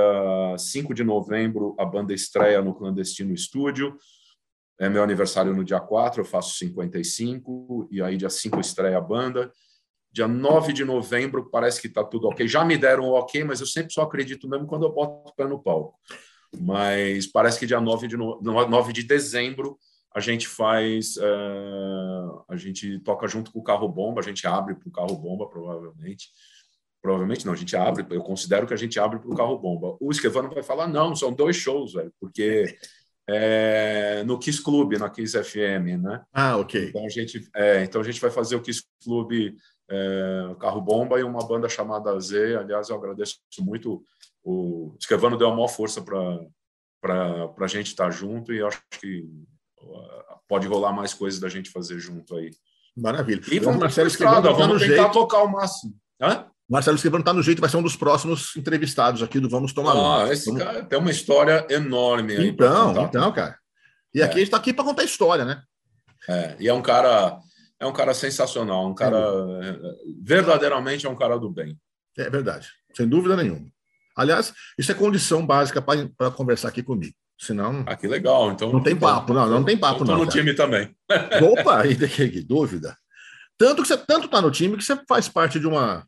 5 0.57 0.93
de 0.93 1.03
novembro, 1.03 1.75
a 1.77 1.85
banda 1.85 2.13
estreia 2.13 2.61
no 2.61 2.73
Clandestino 2.73 3.33
Estúdio. 3.33 3.97
É 4.79 4.89
meu 4.89 5.03
aniversário 5.03 5.53
no 5.53 5.63
dia 5.63 5.79
4, 5.79 6.21
eu 6.21 6.25
faço 6.25 6.57
55, 6.57 7.89
e 7.91 8.01
aí 8.01 8.17
dia 8.17 8.29
5 8.29 8.59
estreia 8.59 8.97
a 8.97 9.01
banda. 9.01 9.51
Dia 10.11 10.27
9 10.27 10.73
de 10.73 10.85
novembro, 10.85 11.49
parece 11.49 11.81
que 11.81 11.87
está 11.87 12.03
tudo 12.03 12.27
ok. 12.27 12.47
Já 12.47 12.63
me 12.63 12.77
deram 12.77 13.05
o 13.05 13.13
ok, 13.13 13.43
mas 13.43 13.59
eu 13.59 13.67
sempre 13.67 13.93
só 13.93 14.03
acredito 14.03 14.47
mesmo 14.47 14.67
quando 14.67 14.85
eu 14.85 14.91
boto 14.91 15.29
o 15.29 15.35
pé 15.35 15.45
no 15.45 15.61
palco. 15.61 15.97
Mas 16.59 17.25
parece 17.27 17.59
que 17.59 17.65
dia 17.65 17.81
9 17.81 18.07
de, 18.07 18.15
no... 18.15 18.39
9 18.41 18.93
de 18.93 19.03
dezembro 19.03 19.77
a 20.15 20.19
gente 20.19 20.47
faz, 20.47 21.17
uh, 21.17 22.45
a 22.47 22.55
gente 22.55 22.99
toca 22.99 23.27
junto 23.27 23.51
com 23.51 23.59
o 23.59 23.63
carro 23.63 23.87
bomba, 23.87 24.21
a 24.21 24.23
gente 24.23 24.45
abre 24.45 24.75
para 24.75 24.87
o 24.87 24.91
carro 24.91 25.17
bomba, 25.17 25.49
provavelmente. 25.49 26.29
Provavelmente 27.01 27.45
não, 27.45 27.53
a 27.53 27.55
gente 27.55 27.75
abre, 27.75 28.05
eu 28.09 28.21
considero 28.21 28.65
que 28.65 28.73
a 28.73 28.77
gente 28.77 28.99
abre 28.99 29.19
para 29.19 29.29
o 29.29 29.35
carro 29.35 29.57
bomba. 29.57 29.97
O 29.99 30.11
Esquevano 30.11 30.49
vai 30.49 30.63
falar, 30.63 30.87
não, 30.87 31.15
são 31.15 31.33
dois 31.33 31.55
shows, 31.55 31.93
velho, 31.93 32.13
porque 32.19 32.77
é, 33.27 34.23
no 34.23 34.37
Kiss 34.37 34.61
Club, 34.61 34.93
na 34.93 35.09
Kiss 35.09 35.41
FM, 35.43 36.01
né? 36.01 36.23
Ah, 36.31 36.57
ok. 36.57 36.89
Então 36.89 37.05
a 37.05 37.09
gente, 37.09 37.49
é, 37.55 37.83
então 37.83 37.99
a 37.99 38.03
gente 38.03 38.21
vai 38.21 38.29
fazer 38.29 38.55
o 38.55 38.61
Kiss 38.61 38.83
Club 39.03 39.55
é, 39.89 40.55
Carro 40.59 40.81
Bomba 40.81 41.19
e 41.19 41.23
uma 41.23 41.45
banda 41.45 41.67
chamada 41.67 42.17
Z. 42.19 42.55
Aliás, 42.55 42.89
eu 42.89 42.95
agradeço 42.95 43.37
muito. 43.59 44.03
O 44.43 44.95
Esquevano 44.99 45.37
deu 45.37 45.49
a 45.49 45.53
maior 45.53 45.69
força 45.69 46.01
para 46.01 47.53
a 47.59 47.67
gente 47.67 47.87
estar 47.87 48.11
junto 48.11 48.53
e 48.53 48.61
acho 48.61 48.81
que 48.99 49.25
pode 50.47 50.67
rolar 50.67 50.93
mais 50.93 51.13
coisas 51.13 51.39
da 51.39 51.49
gente 51.49 51.69
fazer 51.69 51.99
junto 51.99 52.35
aí. 52.35 52.51
Maravilha. 52.95 53.41
E 53.51 53.59
vamos, 53.59 53.79
Marcelo 53.79 54.07
Esquivano, 54.07 54.55
vamos 54.55 54.81
tentar 54.81 54.95
jeito. 54.95 55.11
tocar 55.11 55.43
o 55.43 55.51
máximo. 55.51 55.93
Hã? 56.21 56.45
Marcelo 56.69 56.95
Esquivano 56.95 57.21
está 57.21 57.33
no 57.33 57.43
jeito, 57.43 57.59
vai 57.59 57.69
ser 57.69 57.77
um 57.77 57.83
dos 57.83 57.95
próximos 57.95 58.55
entrevistados 58.55 59.21
aqui 59.21 59.39
do 59.39 59.49
Vamos 59.49 59.73
Tomar 59.73 59.95
ah, 60.23 60.31
Esse 60.31 60.45
vamos... 60.45 60.63
cara 60.63 60.83
tem 60.85 60.97
uma 60.97 61.11
história 61.11 61.65
enorme 61.69 62.35
aí. 62.35 62.47
Então, 62.47 63.03
então, 63.03 63.31
cara. 63.31 63.57
E 64.13 64.21
é. 64.21 64.23
aqui 64.23 64.35
a 64.35 64.37
gente 64.37 64.47
está 64.47 64.57
aqui 64.57 64.73
para 64.73 64.85
contar 64.85 65.03
história, 65.03 65.43
né? 65.43 65.61
É, 66.29 66.55
e 66.59 66.67
é 66.67 66.73
um 66.73 66.81
cara, 66.81 67.37
é 67.79 67.85
um 67.85 67.91
cara 67.91 68.13
sensacional, 68.13 68.87
um 68.87 68.95
cara 68.95 69.17
é. 69.17 69.77
verdadeiramente 70.21 71.05
é 71.05 71.09
um 71.09 71.15
cara 71.15 71.37
do 71.37 71.49
bem. 71.49 71.77
É 72.17 72.29
verdade, 72.29 72.69
sem 72.95 73.07
dúvida 73.07 73.35
nenhuma. 73.35 73.67
Aliás, 74.15 74.53
isso 74.77 74.91
é 74.91 74.95
condição 74.95 75.45
básica 75.45 75.81
para 75.81 76.31
conversar 76.31 76.69
aqui 76.69 76.83
comigo. 76.83 77.15
Senão. 77.43 77.83
Ah, 77.85 77.95
que 77.97 78.07
legal. 78.07 78.51
Então, 78.51 78.71
não 78.71 78.81
tem 78.81 78.95
papo, 78.95 79.33
não, 79.33 79.49
não 79.49 79.63
tem 79.65 79.77
papo, 79.77 80.05
não. 80.05 80.13
Estou 80.13 80.25
no 80.25 80.31
time 80.31 80.53
também. 80.53 80.95
Opa, 81.51 81.81
ainda 81.81 82.07
que 82.07 82.41
dúvida. 82.41 82.97
Tanto 83.57 83.81
que 83.81 83.87
você 83.89 83.97
tanto 83.97 84.27
está 84.27 84.41
no 84.41 84.49
time 84.49 84.77
que 84.77 84.83
você 84.83 84.97
faz 85.07 85.27
parte 85.27 85.59
de 85.59 85.67
uma 85.67 86.07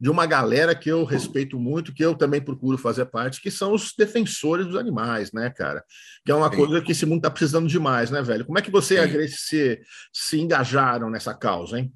de 0.00 0.08
uma 0.08 0.24
galera 0.24 0.74
que 0.74 0.88
eu 0.88 1.04
respeito 1.04 1.58
muito, 1.58 1.92
que 1.92 2.02
eu 2.02 2.14
também 2.14 2.40
procuro 2.40 2.78
fazer 2.78 3.04
parte, 3.04 3.42
que 3.42 3.50
são 3.50 3.74
os 3.74 3.92
defensores 3.98 4.64
dos 4.64 4.76
animais, 4.76 5.30
né, 5.30 5.50
cara? 5.50 5.84
Que 6.24 6.32
é 6.32 6.34
uma 6.34 6.50
Sim. 6.50 6.56
coisa 6.56 6.80
que 6.80 6.92
esse 6.92 7.04
mundo 7.04 7.18
está 7.18 7.30
precisando 7.30 7.68
demais, 7.68 8.10
né, 8.10 8.22
velho? 8.22 8.46
Como 8.46 8.58
é 8.58 8.62
que 8.62 8.70
você 8.70 8.94
e 8.94 8.98
a 8.98 9.06
Grace 9.06 9.36
se, 9.36 9.78
se 10.10 10.40
engajaram 10.40 11.10
nessa 11.10 11.34
causa, 11.34 11.78
hein? 11.78 11.92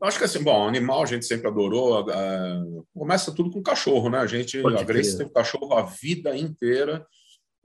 Acho 0.00 0.18
que 0.18 0.24
assim, 0.24 0.40
bom, 0.40 0.68
animal 0.68 1.02
a 1.02 1.06
gente 1.06 1.26
sempre 1.26 1.48
adorou. 1.48 2.06
Uh, 2.08 2.86
começa 2.94 3.34
tudo 3.34 3.50
com 3.50 3.60
cachorro, 3.60 4.08
né? 4.08 4.18
A 4.18 4.26
gente, 4.26 4.62
Pode 4.62 4.76
a 4.76 4.84
Grace 4.84 5.18
teve 5.18 5.30
cachorro 5.30 5.74
a 5.74 5.82
vida 5.82 6.36
inteira 6.36 7.04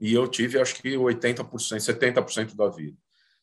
e 0.00 0.14
eu 0.14 0.28
tive 0.28 0.60
acho 0.60 0.74
que 0.76 0.90
80%, 0.90 1.48
70% 1.48 2.54
da 2.54 2.68
vida. 2.68 2.96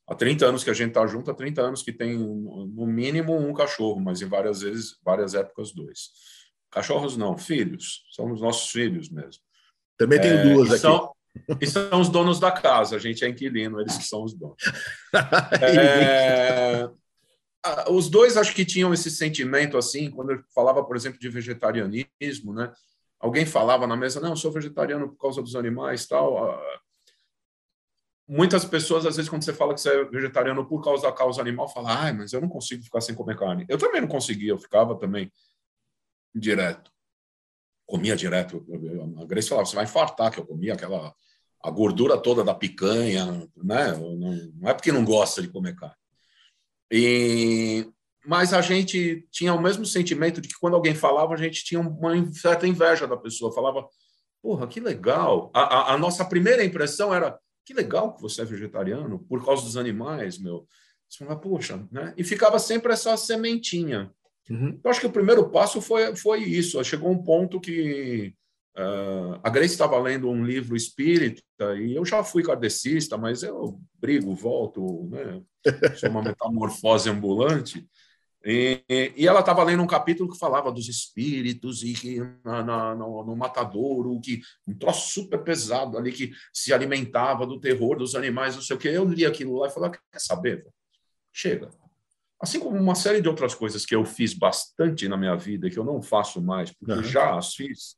Há 0.08 0.14
30 0.14 0.46
anos 0.46 0.64
que 0.64 0.70
a 0.70 0.74
gente 0.74 0.90
está 0.90 1.06
junto, 1.08 1.32
há 1.32 1.34
30 1.34 1.62
anos 1.62 1.82
que 1.82 1.92
tem 1.92 2.18
no 2.18 2.86
mínimo 2.86 3.36
um 3.36 3.54
cachorro, 3.54 4.00
mas 4.00 4.22
em 4.22 4.28
várias 4.28 4.62
vezes, 4.62 4.98
várias 5.04 5.34
épocas, 5.34 5.72
dois. 5.72 6.12
Cachorros 6.70 7.18
não, 7.18 7.38
filhos, 7.38 8.06
são 8.12 8.32
os 8.32 8.42
nossos 8.42 8.70
filhos 8.72 9.10
mesmo. 9.10 9.42
Também 9.98 10.22
tem 10.22 10.32
é, 10.32 10.44
duas 10.44 10.70
aqui. 10.70 10.80
São, 10.80 11.12
e 11.60 11.68
são 11.68 12.00
os 12.00 12.10
donos 12.10 12.40
da 12.40 12.52
casa, 12.52 12.96
a 12.96 13.00
gente 13.00 13.26
é 13.26 13.30
inquilino, 13.30 13.82
eles 13.82 13.98
que 13.98 14.04
são 14.04 14.24
os 14.24 14.34
donos. 14.34 14.62
é, 15.62 16.90
os 17.90 18.10
dois 18.10 18.38
acho 18.38 18.54
que 18.54 18.64
tinham 18.64 18.94
esse 18.94 19.10
sentimento 19.10 19.78
assim, 19.78 20.12
quando 20.12 20.34
eu 20.34 20.44
falava, 20.54 20.84
por 20.84 20.96
exemplo, 20.96 21.20
de 21.20 21.30
vegetarianismo, 21.30 22.54
né? 22.54 22.72
Alguém 23.20 23.46
falava 23.46 23.88
na 23.88 23.96
mesa, 23.96 24.20
não, 24.20 24.36
sou 24.36 24.52
vegetariano 24.52 25.10
por 25.10 25.18
causa 25.18 25.42
dos 25.42 25.56
animais 25.56 26.06
tal. 26.06 26.60
Muitas 28.28 28.66
pessoas, 28.66 29.06
às 29.06 29.16
vezes, 29.16 29.30
quando 29.30 29.44
você 29.44 29.54
fala 29.54 29.74
que 29.74 29.82
você 29.82 30.02
é 30.02 30.06
vegetariano 30.06 30.66
por 30.68 30.84
causa 30.84 31.04
da 31.04 31.12
causa 31.12 31.42
animal, 31.42 31.70
falam, 31.70 31.92
ah, 31.92 32.14
mas 32.14 32.34
eu 32.34 32.42
não 32.42 32.50
consigo 32.50 32.84
ficar 32.84 33.02
sem 33.02 33.14
comer 33.14 33.38
carne. 33.38 33.66
Eu 33.70 33.78
também 33.78 34.02
não 34.02 34.08
conseguia, 34.08 34.52
eu 34.52 34.58
ficava 34.58 34.98
também 34.98 35.32
direto. 36.34 36.92
Comia 37.86 38.16
direto. 38.16 38.66
A 39.22 39.26
Grace 39.26 39.48
falava, 39.48 39.68
você 39.68 39.76
vai 39.76 39.86
infartar, 39.86 40.32
que 40.32 40.40
eu 40.40 40.46
comia 40.46 40.74
aquela 40.74 41.14
a 41.66 41.72
gordura 41.72 42.16
toda 42.16 42.44
da 42.44 42.54
picanha, 42.54 43.26
né? 43.58 43.92
Não, 43.98 44.70
é 44.70 44.74
porque 44.74 44.92
não 44.92 45.04
gosta 45.04 45.42
de 45.42 45.48
comer 45.48 45.76
carne. 45.76 45.96
E, 46.92 47.92
mas 48.26 48.54
a 48.54 48.62
gente 48.62 49.26
tinha 49.32 49.54
o 49.54 49.62
mesmo 49.62 49.86
sentimento 49.86 50.42
de 50.42 50.48
que 50.48 50.60
quando 50.60 50.76
alguém 50.76 50.96
falava, 50.96 51.34
a 51.34 51.38
gente 51.38 51.64
tinha 51.64 51.80
uma 51.80 52.34
certa 52.34 52.68
inveja 52.68 53.08
da 53.08 53.16
pessoa. 53.16 53.54
Falava, 53.54 53.88
porra, 54.42 54.68
que 54.68 54.80
legal. 54.80 55.52
A, 55.54 55.62
a, 55.62 55.94
a 55.94 55.98
nossa 55.98 56.26
primeira 56.26 56.64
impressão 56.64 57.14
era, 57.14 57.38
que 57.66 57.74
legal 57.74 58.14
que 58.14 58.22
você 58.22 58.42
é 58.42 58.46
vegetariano 58.46 59.20
por 59.20 59.46
causa 59.46 59.64
dos 59.64 59.78
animais, 59.78 60.38
meu. 60.38 60.68
Você 61.10 61.24
fala, 61.24 61.40
poxa, 61.40 61.88
né? 61.92 62.14
E 62.18 62.24
ficava 62.24 62.58
sempre 62.60 62.92
essa 62.94 63.16
sementinha. 63.16 64.12
Uhum. 64.50 64.80
Eu 64.84 64.92
acho 64.92 65.00
que 65.00 65.08
o 65.08 65.12
primeiro 65.12 65.50
passo 65.50 65.82
foi, 65.82 66.16
foi 66.16 66.44
isso. 66.44 66.84
Chegou 66.84 67.12
um 67.12 67.24
ponto 67.24 67.60
que 67.60 68.34
uh, 68.78 69.40
a 69.44 69.50
Grace 69.50 69.74
estava 69.74 70.00
lendo 70.00 70.30
um 70.30 70.44
livro 70.44 70.76
espírita 70.76 71.44
e 71.78 71.96
eu 71.96 72.06
já 72.06 72.24
fui 72.24 72.44
kardecista, 72.44 73.18
mas 73.18 73.44
eu 73.44 73.80
brigo, 74.00 74.34
volto, 74.36 75.08
né? 75.10 75.42
sou 75.96 76.10
uma 76.10 76.22
metamorfose 76.22 77.10
ambulante. 77.10 77.88
E, 78.48 79.14
e, 79.18 79.28
ela 79.28 79.40
estava 79.40 79.64
lendo 79.64 79.82
um 79.82 79.88
capítulo 79.88 80.32
que 80.32 80.38
falava 80.38 80.72
dos 80.72 80.88
espíritos 80.88 81.82
e 81.82 81.94
que 81.94 82.20
na, 82.44 82.64
na, 82.64 82.96
no, 82.96 83.24
no 83.26 83.36
matadouro, 83.36 84.22
que 84.22 84.40
um 84.68 84.78
troço 84.78 85.10
super 85.10 85.44
pesado 85.44 85.98
ali 85.98 86.12
que 86.12 86.32
se 86.54 86.72
alimentava 86.72 87.48
do 87.48 87.60
terror 87.60 87.98
dos 87.98 88.14
animais, 88.14 88.54
não 88.54 88.62
sei 88.62 88.76
o 88.76 88.80
que. 88.80 88.88
Eu 88.88 89.04
li 89.04 89.26
aquilo 89.26 89.58
lá 89.58 89.68
e 89.68 89.72
falei: 89.72 89.90
ah, 89.90 89.98
quer 90.12 90.20
saber? 90.20 90.68
Chega. 91.34 91.72
Assim 92.40 92.60
como 92.60 92.78
uma 92.78 92.94
série 92.94 93.20
de 93.20 93.28
outras 93.28 93.56
coisas 93.56 93.84
que 93.84 93.96
eu 93.96 94.06
fiz 94.06 94.34
bastante 94.36 95.08
na 95.08 95.18
minha 95.18 95.36
vida, 95.36 95.68
que 95.68 95.80
eu 95.80 95.84
não 95.84 96.00
faço 96.00 96.40
mais, 96.40 96.72
porque 96.72 96.94
uhum. 96.94 97.04
já 97.04 97.36
as 97.36 97.56
fiz, 97.56 97.96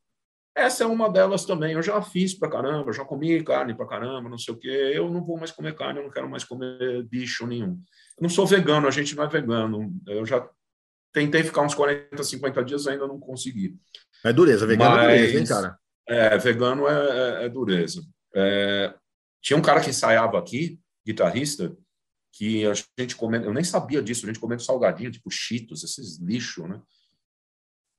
essa 0.55 0.85
é 0.85 0.87
uma 0.87 1.07
delas 1.07 1.45
também. 1.45 1.73
Eu 1.73 1.83
já 1.83 2.01
fiz 2.01 2.33
pra 2.33 2.49
caramba, 2.49 2.91
já 2.91 3.05
comi 3.05 3.43
carne 3.43 3.75
pra 3.75 3.85
caramba, 3.85 4.27
não 4.27 4.39
sei 4.39 4.53
o 4.53 4.57
quê. 4.57 4.91
Eu 4.93 5.07
não 5.09 5.23
vou 5.23 5.37
mais 5.37 5.51
comer 5.51 5.75
carne, 5.75 5.99
eu 5.99 6.03
não 6.03 6.11
quero 6.11 6.29
mais 6.29 6.43
comer 6.43 7.03
bicho 7.03 7.45
nenhum. 7.45 7.79
Não 8.19 8.29
sou 8.29 8.47
vegano, 8.47 8.87
a 8.87 8.91
gente 8.91 9.15
não 9.15 9.23
é 9.23 9.27
vegano. 9.27 9.93
Eu 10.07 10.25
já 10.25 10.47
tentei 11.13 11.43
ficar 11.43 11.61
uns 11.61 11.75
40, 11.75 12.23
50 12.23 12.63
dias, 12.63 12.87
ainda 12.87 13.07
não 13.07 13.19
consegui. 13.19 13.75
É 14.23 14.33
dureza, 14.33 14.65
vegano 14.65 14.95
Mas, 14.95 15.03
é 15.03 15.15
dureza, 15.15 15.39
hein, 15.39 15.45
cara? 15.45 15.79
É, 16.07 16.37
vegano 16.37 16.87
é, 16.87 17.41
é, 17.43 17.45
é 17.45 17.49
dureza. 17.49 18.01
É, 18.35 18.93
tinha 19.41 19.57
um 19.57 19.61
cara 19.61 19.81
que 19.81 19.89
ensaiava 19.89 20.37
aqui, 20.37 20.79
guitarrista, 21.05 21.75
que 22.33 22.65
a 22.67 22.73
gente 22.99 23.15
comendo, 23.15 23.45
eu 23.45 23.53
nem 23.53 23.63
sabia 23.63 24.01
disso, 24.01 24.25
a 24.25 24.27
gente 24.27 24.39
comendo 24.39 24.61
salgadinho, 24.61 25.11
tipo 25.11 25.29
cheetos, 25.31 25.83
esses 25.83 26.19
lixo, 26.19 26.67
né? 26.67 26.81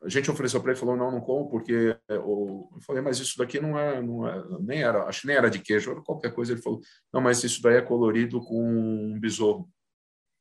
A 0.01 0.09
gente 0.09 0.31
ofereceu 0.31 0.61
para 0.61 0.71
ele, 0.71 0.79
falou 0.79 0.97
não, 0.97 1.11
não 1.11 1.21
como 1.21 1.51
porque 1.51 1.97
eu 2.09 2.69
falei, 2.87 3.03
mas 3.03 3.19
isso 3.19 3.37
daqui 3.37 3.59
não 3.59 3.77
é, 3.77 4.01
não 4.01 4.29
é, 4.29 4.45
nem 4.61 4.81
era, 4.81 5.05
acho 5.05 5.23
que 5.23 5.27
nem 5.27 5.37
era 5.37 5.51
de 5.51 5.59
queijo, 5.59 5.91
era 5.91 6.01
qualquer 6.03 6.33
coisa. 6.33 6.53
Ele 6.53 6.63
falou, 6.63 6.81
não, 7.13 7.21
mas 7.21 7.43
isso 7.43 7.61
daí 7.61 7.77
é 7.77 7.83
colorido 7.83 8.41
com 8.41 8.63
um 8.63 9.19
besouro. 9.19 9.69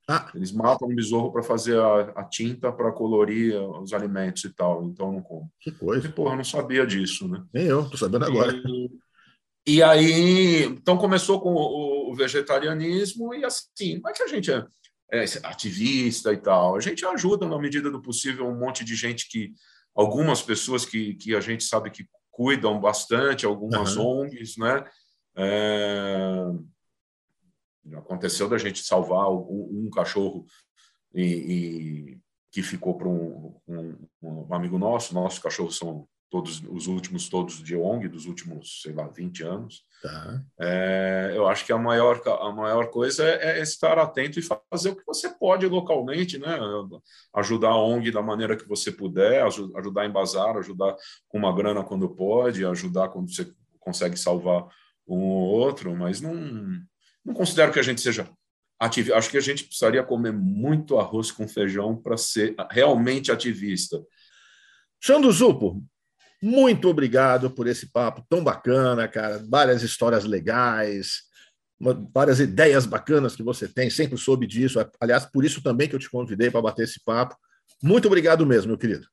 Ah. 0.10 0.32
Eles 0.34 0.52
matam 0.52 0.88
um 0.88 0.96
besouro 0.96 1.32
para 1.32 1.44
fazer 1.44 1.78
a, 1.78 2.14
a 2.16 2.24
tinta 2.24 2.72
para 2.72 2.92
colorir 2.92 3.56
os 3.62 3.92
alimentos 3.92 4.44
e 4.46 4.54
tal, 4.54 4.86
então 4.86 5.12
não 5.12 5.22
como. 5.22 5.52
Que 5.60 5.72
coisa. 5.72 6.08
E, 6.08 6.12
porra, 6.12 6.34
eu 6.34 6.38
não 6.38 6.44
sabia 6.44 6.88
disso, 6.88 7.28
né? 7.28 7.44
Nem 7.54 7.66
eu, 7.66 7.90
tô 7.90 7.98
sabendo 7.98 8.26
agora. 8.26 8.54
E, 8.56 8.90
e 9.68 9.84
aí, 9.84 10.64
então 10.64 10.98
começou 10.98 11.42
com 11.42 11.54
o, 11.54 12.12
o 12.12 12.16
vegetarianismo 12.16 13.34
e 13.34 13.44
assim, 13.44 14.00
como 14.00 14.10
é 14.10 14.14
que 14.14 14.24
a 14.24 14.28
gente 14.28 14.50
é? 14.50 14.66
é, 15.12 15.24
ativista 15.44 16.34
e 16.34 16.38
tal. 16.38 16.76
A 16.76 16.80
gente 16.80 17.06
ajuda, 17.06 17.48
na 17.48 17.58
medida 17.58 17.90
do 17.90 18.02
possível, 18.02 18.48
um 18.48 18.58
monte 18.58 18.84
de 18.84 18.96
gente 18.96 19.30
que. 19.30 19.54
Algumas 19.96 20.44
pessoas 20.44 20.86
que, 20.86 21.16
que 21.16 21.36
a 21.36 21.40
gente 21.40 21.64
sabe 21.64 21.90
que 21.90 22.06
cuidam 22.30 22.80
bastante, 22.80 23.48
algumas 23.48 23.96
uhum. 23.96 24.22
ONGs, 24.22 24.56
né? 24.56 24.86
É, 25.36 26.46
aconteceu 27.96 28.50
da 28.50 28.58
gente 28.58 28.84
salvar 28.84 29.30
um, 29.32 29.90
cachorro 29.94 30.46
e, 31.14 31.24
e, 31.24 32.20
que 32.52 32.62
ficou 32.62 32.98
para 32.98 33.08
um, 33.08 33.56
um, 33.68 34.08
um, 34.22 34.54
amigo 34.54 34.78
nosso. 34.78 35.14
Nossos 35.14 35.40
cachorros 35.40 35.78
são 35.78 36.08
todos 36.30 36.62
os 36.70 36.88
últimos 36.88 37.30
todos 37.30 37.64
de 37.64 37.76
ONG 37.76 38.10
dos 38.10 38.26
últimos 38.26 38.82
sei 38.82 38.94
lá 38.94 39.08
20 39.08 39.44
anos 39.44 39.84
tá. 40.02 40.44
é, 40.60 41.34
eu 41.36 41.48
acho 41.48 41.66
que 41.66 41.72
a 41.72 41.78
maior 41.78 42.22
a 42.26 42.52
maior 42.52 42.90
coisa 42.90 43.24
é, 43.26 43.60
é, 43.60 43.62
estar 43.62 43.98
atento 43.98 44.40
e 44.40 44.44
fazer 44.44 44.90
o 44.90 44.96
que 44.96 45.06
você 45.06 45.30
pode 45.30 45.66
localmente 45.68 46.38
né 46.38 46.60
ajudar 47.36 47.70
a 47.70 47.82
ONG 47.82 48.12
da 48.12 48.22
maneira 48.22 48.58
que 48.58 48.68
você 48.68 48.92
puder 48.92 49.44
ajudar 49.44 50.06
em 50.06 50.12
bazar 50.12 50.58
ajudar 50.58 50.96
com 51.30 51.38
uma 51.38 51.56
grana 51.56 51.84
quando 51.84 52.10
pode 52.10 52.66
ajudar 52.66 53.10
quando 53.10 53.34
você 53.34 53.50
consegue 53.80 54.18
salvar 54.18 54.68
um 55.08 55.20
ou 55.20 55.48
outro 55.60 55.96
mas 55.96 56.20
não 56.20 56.34
não 57.28 57.34
considero 57.36 57.72
que 57.72 57.80
a 57.80 57.84
gente 57.84 58.02
seja 58.02 58.28
ativista 58.80 59.18
acho 59.18 59.30
que 59.30 59.38
a 59.38 59.42
gente 59.42 59.64
precisaria 59.66 60.04
comer 60.04 60.34
muito 60.34 60.98
arroz 60.98 61.32
com 61.32 61.48
feijão 61.48 61.96
para 61.96 62.18
ser 62.18 62.56
realmente 62.72 63.32
ativista 63.32 64.02
Xando 65.00 65.32
Zupo, 65.32 65.84
muito 66.42 66.88
obrigado 66.90 67.52
por 67.52 67.68
esse 67.68 67.92
papo 67.92 68.26
tão 68.30 68.44
bacana, 68.44 69.08
cara. 69.08 69.44
Várias 69.50 69.84
histórias 69.84 70.24
legais, 70.24 71.24
várias 72.14 72.40
ideias 72.40 72.86
bacanas 72.86 73.36
que 73.36 73.44
você 73.44 73.68
tem. 73.68 73.90
Sempre 73.90 74.18
soube 74.18 74.48
disso. 74.48 74.80
Aliás, 75.00 75.26
por 75.26 75.46
isso 75.46 75.62
também 75.62 75.88
que 75.88 75.96
eu 75.96 76.00
te 76.00 76.10
convidei 76.10 76.50
para 76.50 76.62
bater 76.62 76.84
esse 76.84 77.04
papo. 77.04 77.36
Muito 77.82 78.08
obrigado 78.08 78.46
mesmo, 78.46 78.70
meu 78.70 78.78
querido. 78.78 79.08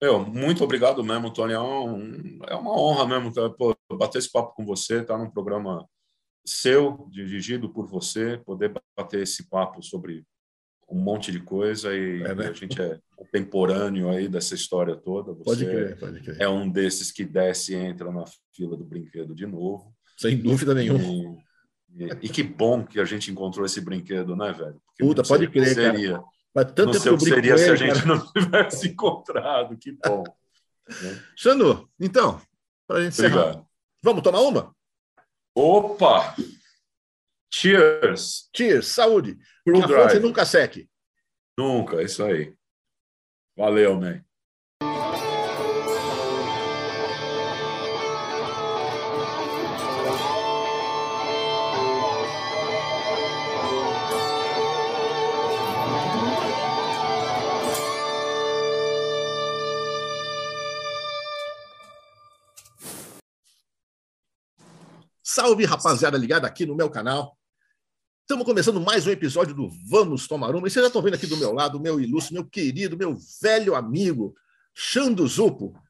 Eu, 0.00 0.26
muito 0.26 0.64
obrigado 0.64 1.02
mesmo, 1.02 1.32
Tony. 1.32 1.52
É, 1.52 1.60
um, 1.60 2.38
é 2.48 2.54
uma 2.54 2.72
honra 2.72 3.06
mesmo 3.06 3.32
pô, 3.52 3.76
bater 3.92 4.18
esse 4.18 4.30
papo 4.30 4.54
com 4.54 4.64
você, 4.64 5.00
estar 5.00 5.14
tá 5.14 5.18
num 5.18 5.30
programa 5.30 5.86
seu, 6.44 7.06
dirigido 7.10 7.70
por 7.70 7.86
você, 7.86 8.38
poder 8.44 8.72
bater 8.96 9.20
esse 9.22 9.48
papo 9.48 9.82
sobre 9.82 10.24
um 10.88 10.98
monte 10.98 11.32
de 11.32 11.40
coisa 11.40 11.94
e, 11.94 12.22
é, 12.22 12.34
né? 12.34 12.48
a 12.48 12.52
gente 12.52 12.80
é 12.80 12.98
contemporâneo 13.16 14.10
aí 14.10 14.28
dessa 14.28 14.54
história 14.54 14.94
toda. 14.94 15.32
Você 15.32 15.44
pode 15.44 15.64
crer, 15.64 15.98
pode 15.98 16.20
crer. 16.20 16.40
É 16.40 16.48
um 16.48 16.68
desses 16.68 17.10
que 17.10 17.24
desce 17.24 17.72
e 17.72 17.76
entra 17.76 18.12
na 18.12 18.24
fila 18.54 18.76
do 18.76 18.84
brinquedo 18.84 19.34
de 19.34 19.46
novo. 19.46 19.94
Sem 20.18 20.36
dúvida 20.36 20.74
nenhuma. 20.74 21.02
E, 21.94 22.04
e, 22.04 22.08
e 22.22 22.28
que 22.28 22.42
bom 22.42 22.84
que 22.84 23.00
a 23.00 23.04
gente 23.04 23.30
encontrou 23.30 23.64
esse 23.64 23.80
brinquedo, 23.80 24.36
né, 24.36 24.52
velho? 24.52 24.80
Porque 24.86 25.02
Puta, 25.02 25.22
pode 25.22 25.48
crer, 25.48 25.74
seria, 25.74 26.12
cara. 26.12 26.24
Mas 26.54 26.64
tanto 26.66 26.92
não 26.92 27.00
sei 27.00 27.12
o 27.12 27.18
que 27.18 27.24
seria 27.24 27.56
se 27.56 27.70
a 27.70 27.76
gente 27.76 28.02
cara. 28.02 28.06
não 28.06 28.32
tivesse 28.32 28.88
encontrado. 28.90 29.76
Que 29.78 29.92
bom. 29.92 30.22
né? 30.88 31.22
Xandu, 31.34 31.88
então, 31.98 32.40
para 32.86 32.98
a 32.98 33.02
gente 33.02 33.14
encerrar, 33.14 33.64
vamos 34.02 34.22
tomar 34.22 34.40
uma? 34.40 34.74
Opa! 35.54 36.34
Cheers! 37.52 38.48
Cheers, 38.56 38.86
saúde! 38.86 39.38
Porque 39.64 39.80
a 39.82 39.88
fonte 39.88 40.18
nunca 40.18 40.44
seque. 40.44 40.88
Nunca, 41.58 42.02
isso 42.02 42.24
aí. 42.24 42.54
Valeu, 43.56 44.00
man. 44.00 44.24
Salve, 65.24 65.64
rapaziada 65.64 66.18
ligada 66.18 66.48
aqui 66.48 66.66
no 66.66 66.74
meu 66.74 66.90
canal. 66.90 67.38
Estamos 68.22 68.44
começando 68.44 68.80
mais 68.80 69.06
um 69.06 69.10
episódio 69.10 69.54
do 69.54 69.70
Vamos 69.88 70.26
Tomar 70.26 70.50
Uma. 70.50 70.66
E 70.66 70.70
vocês 70.70 70.82
já 70.82 70.88
estão 70.88 71.00
vendo 71.00 71.14
aqui 71.14 71.28
do 71.28 71.36
meu 71.36 71.52
lado, 71.52 71.78
meu 71.78 72.00
ilustre, 72.00 72.34
meu 72.34 72.44
querido, 72.44 72.96
meu 72.96 73.16
velho 73.40 73.76
amigo, 73.76 74.34
Xando 74.74 75.24
Zupo. 75.28 75.80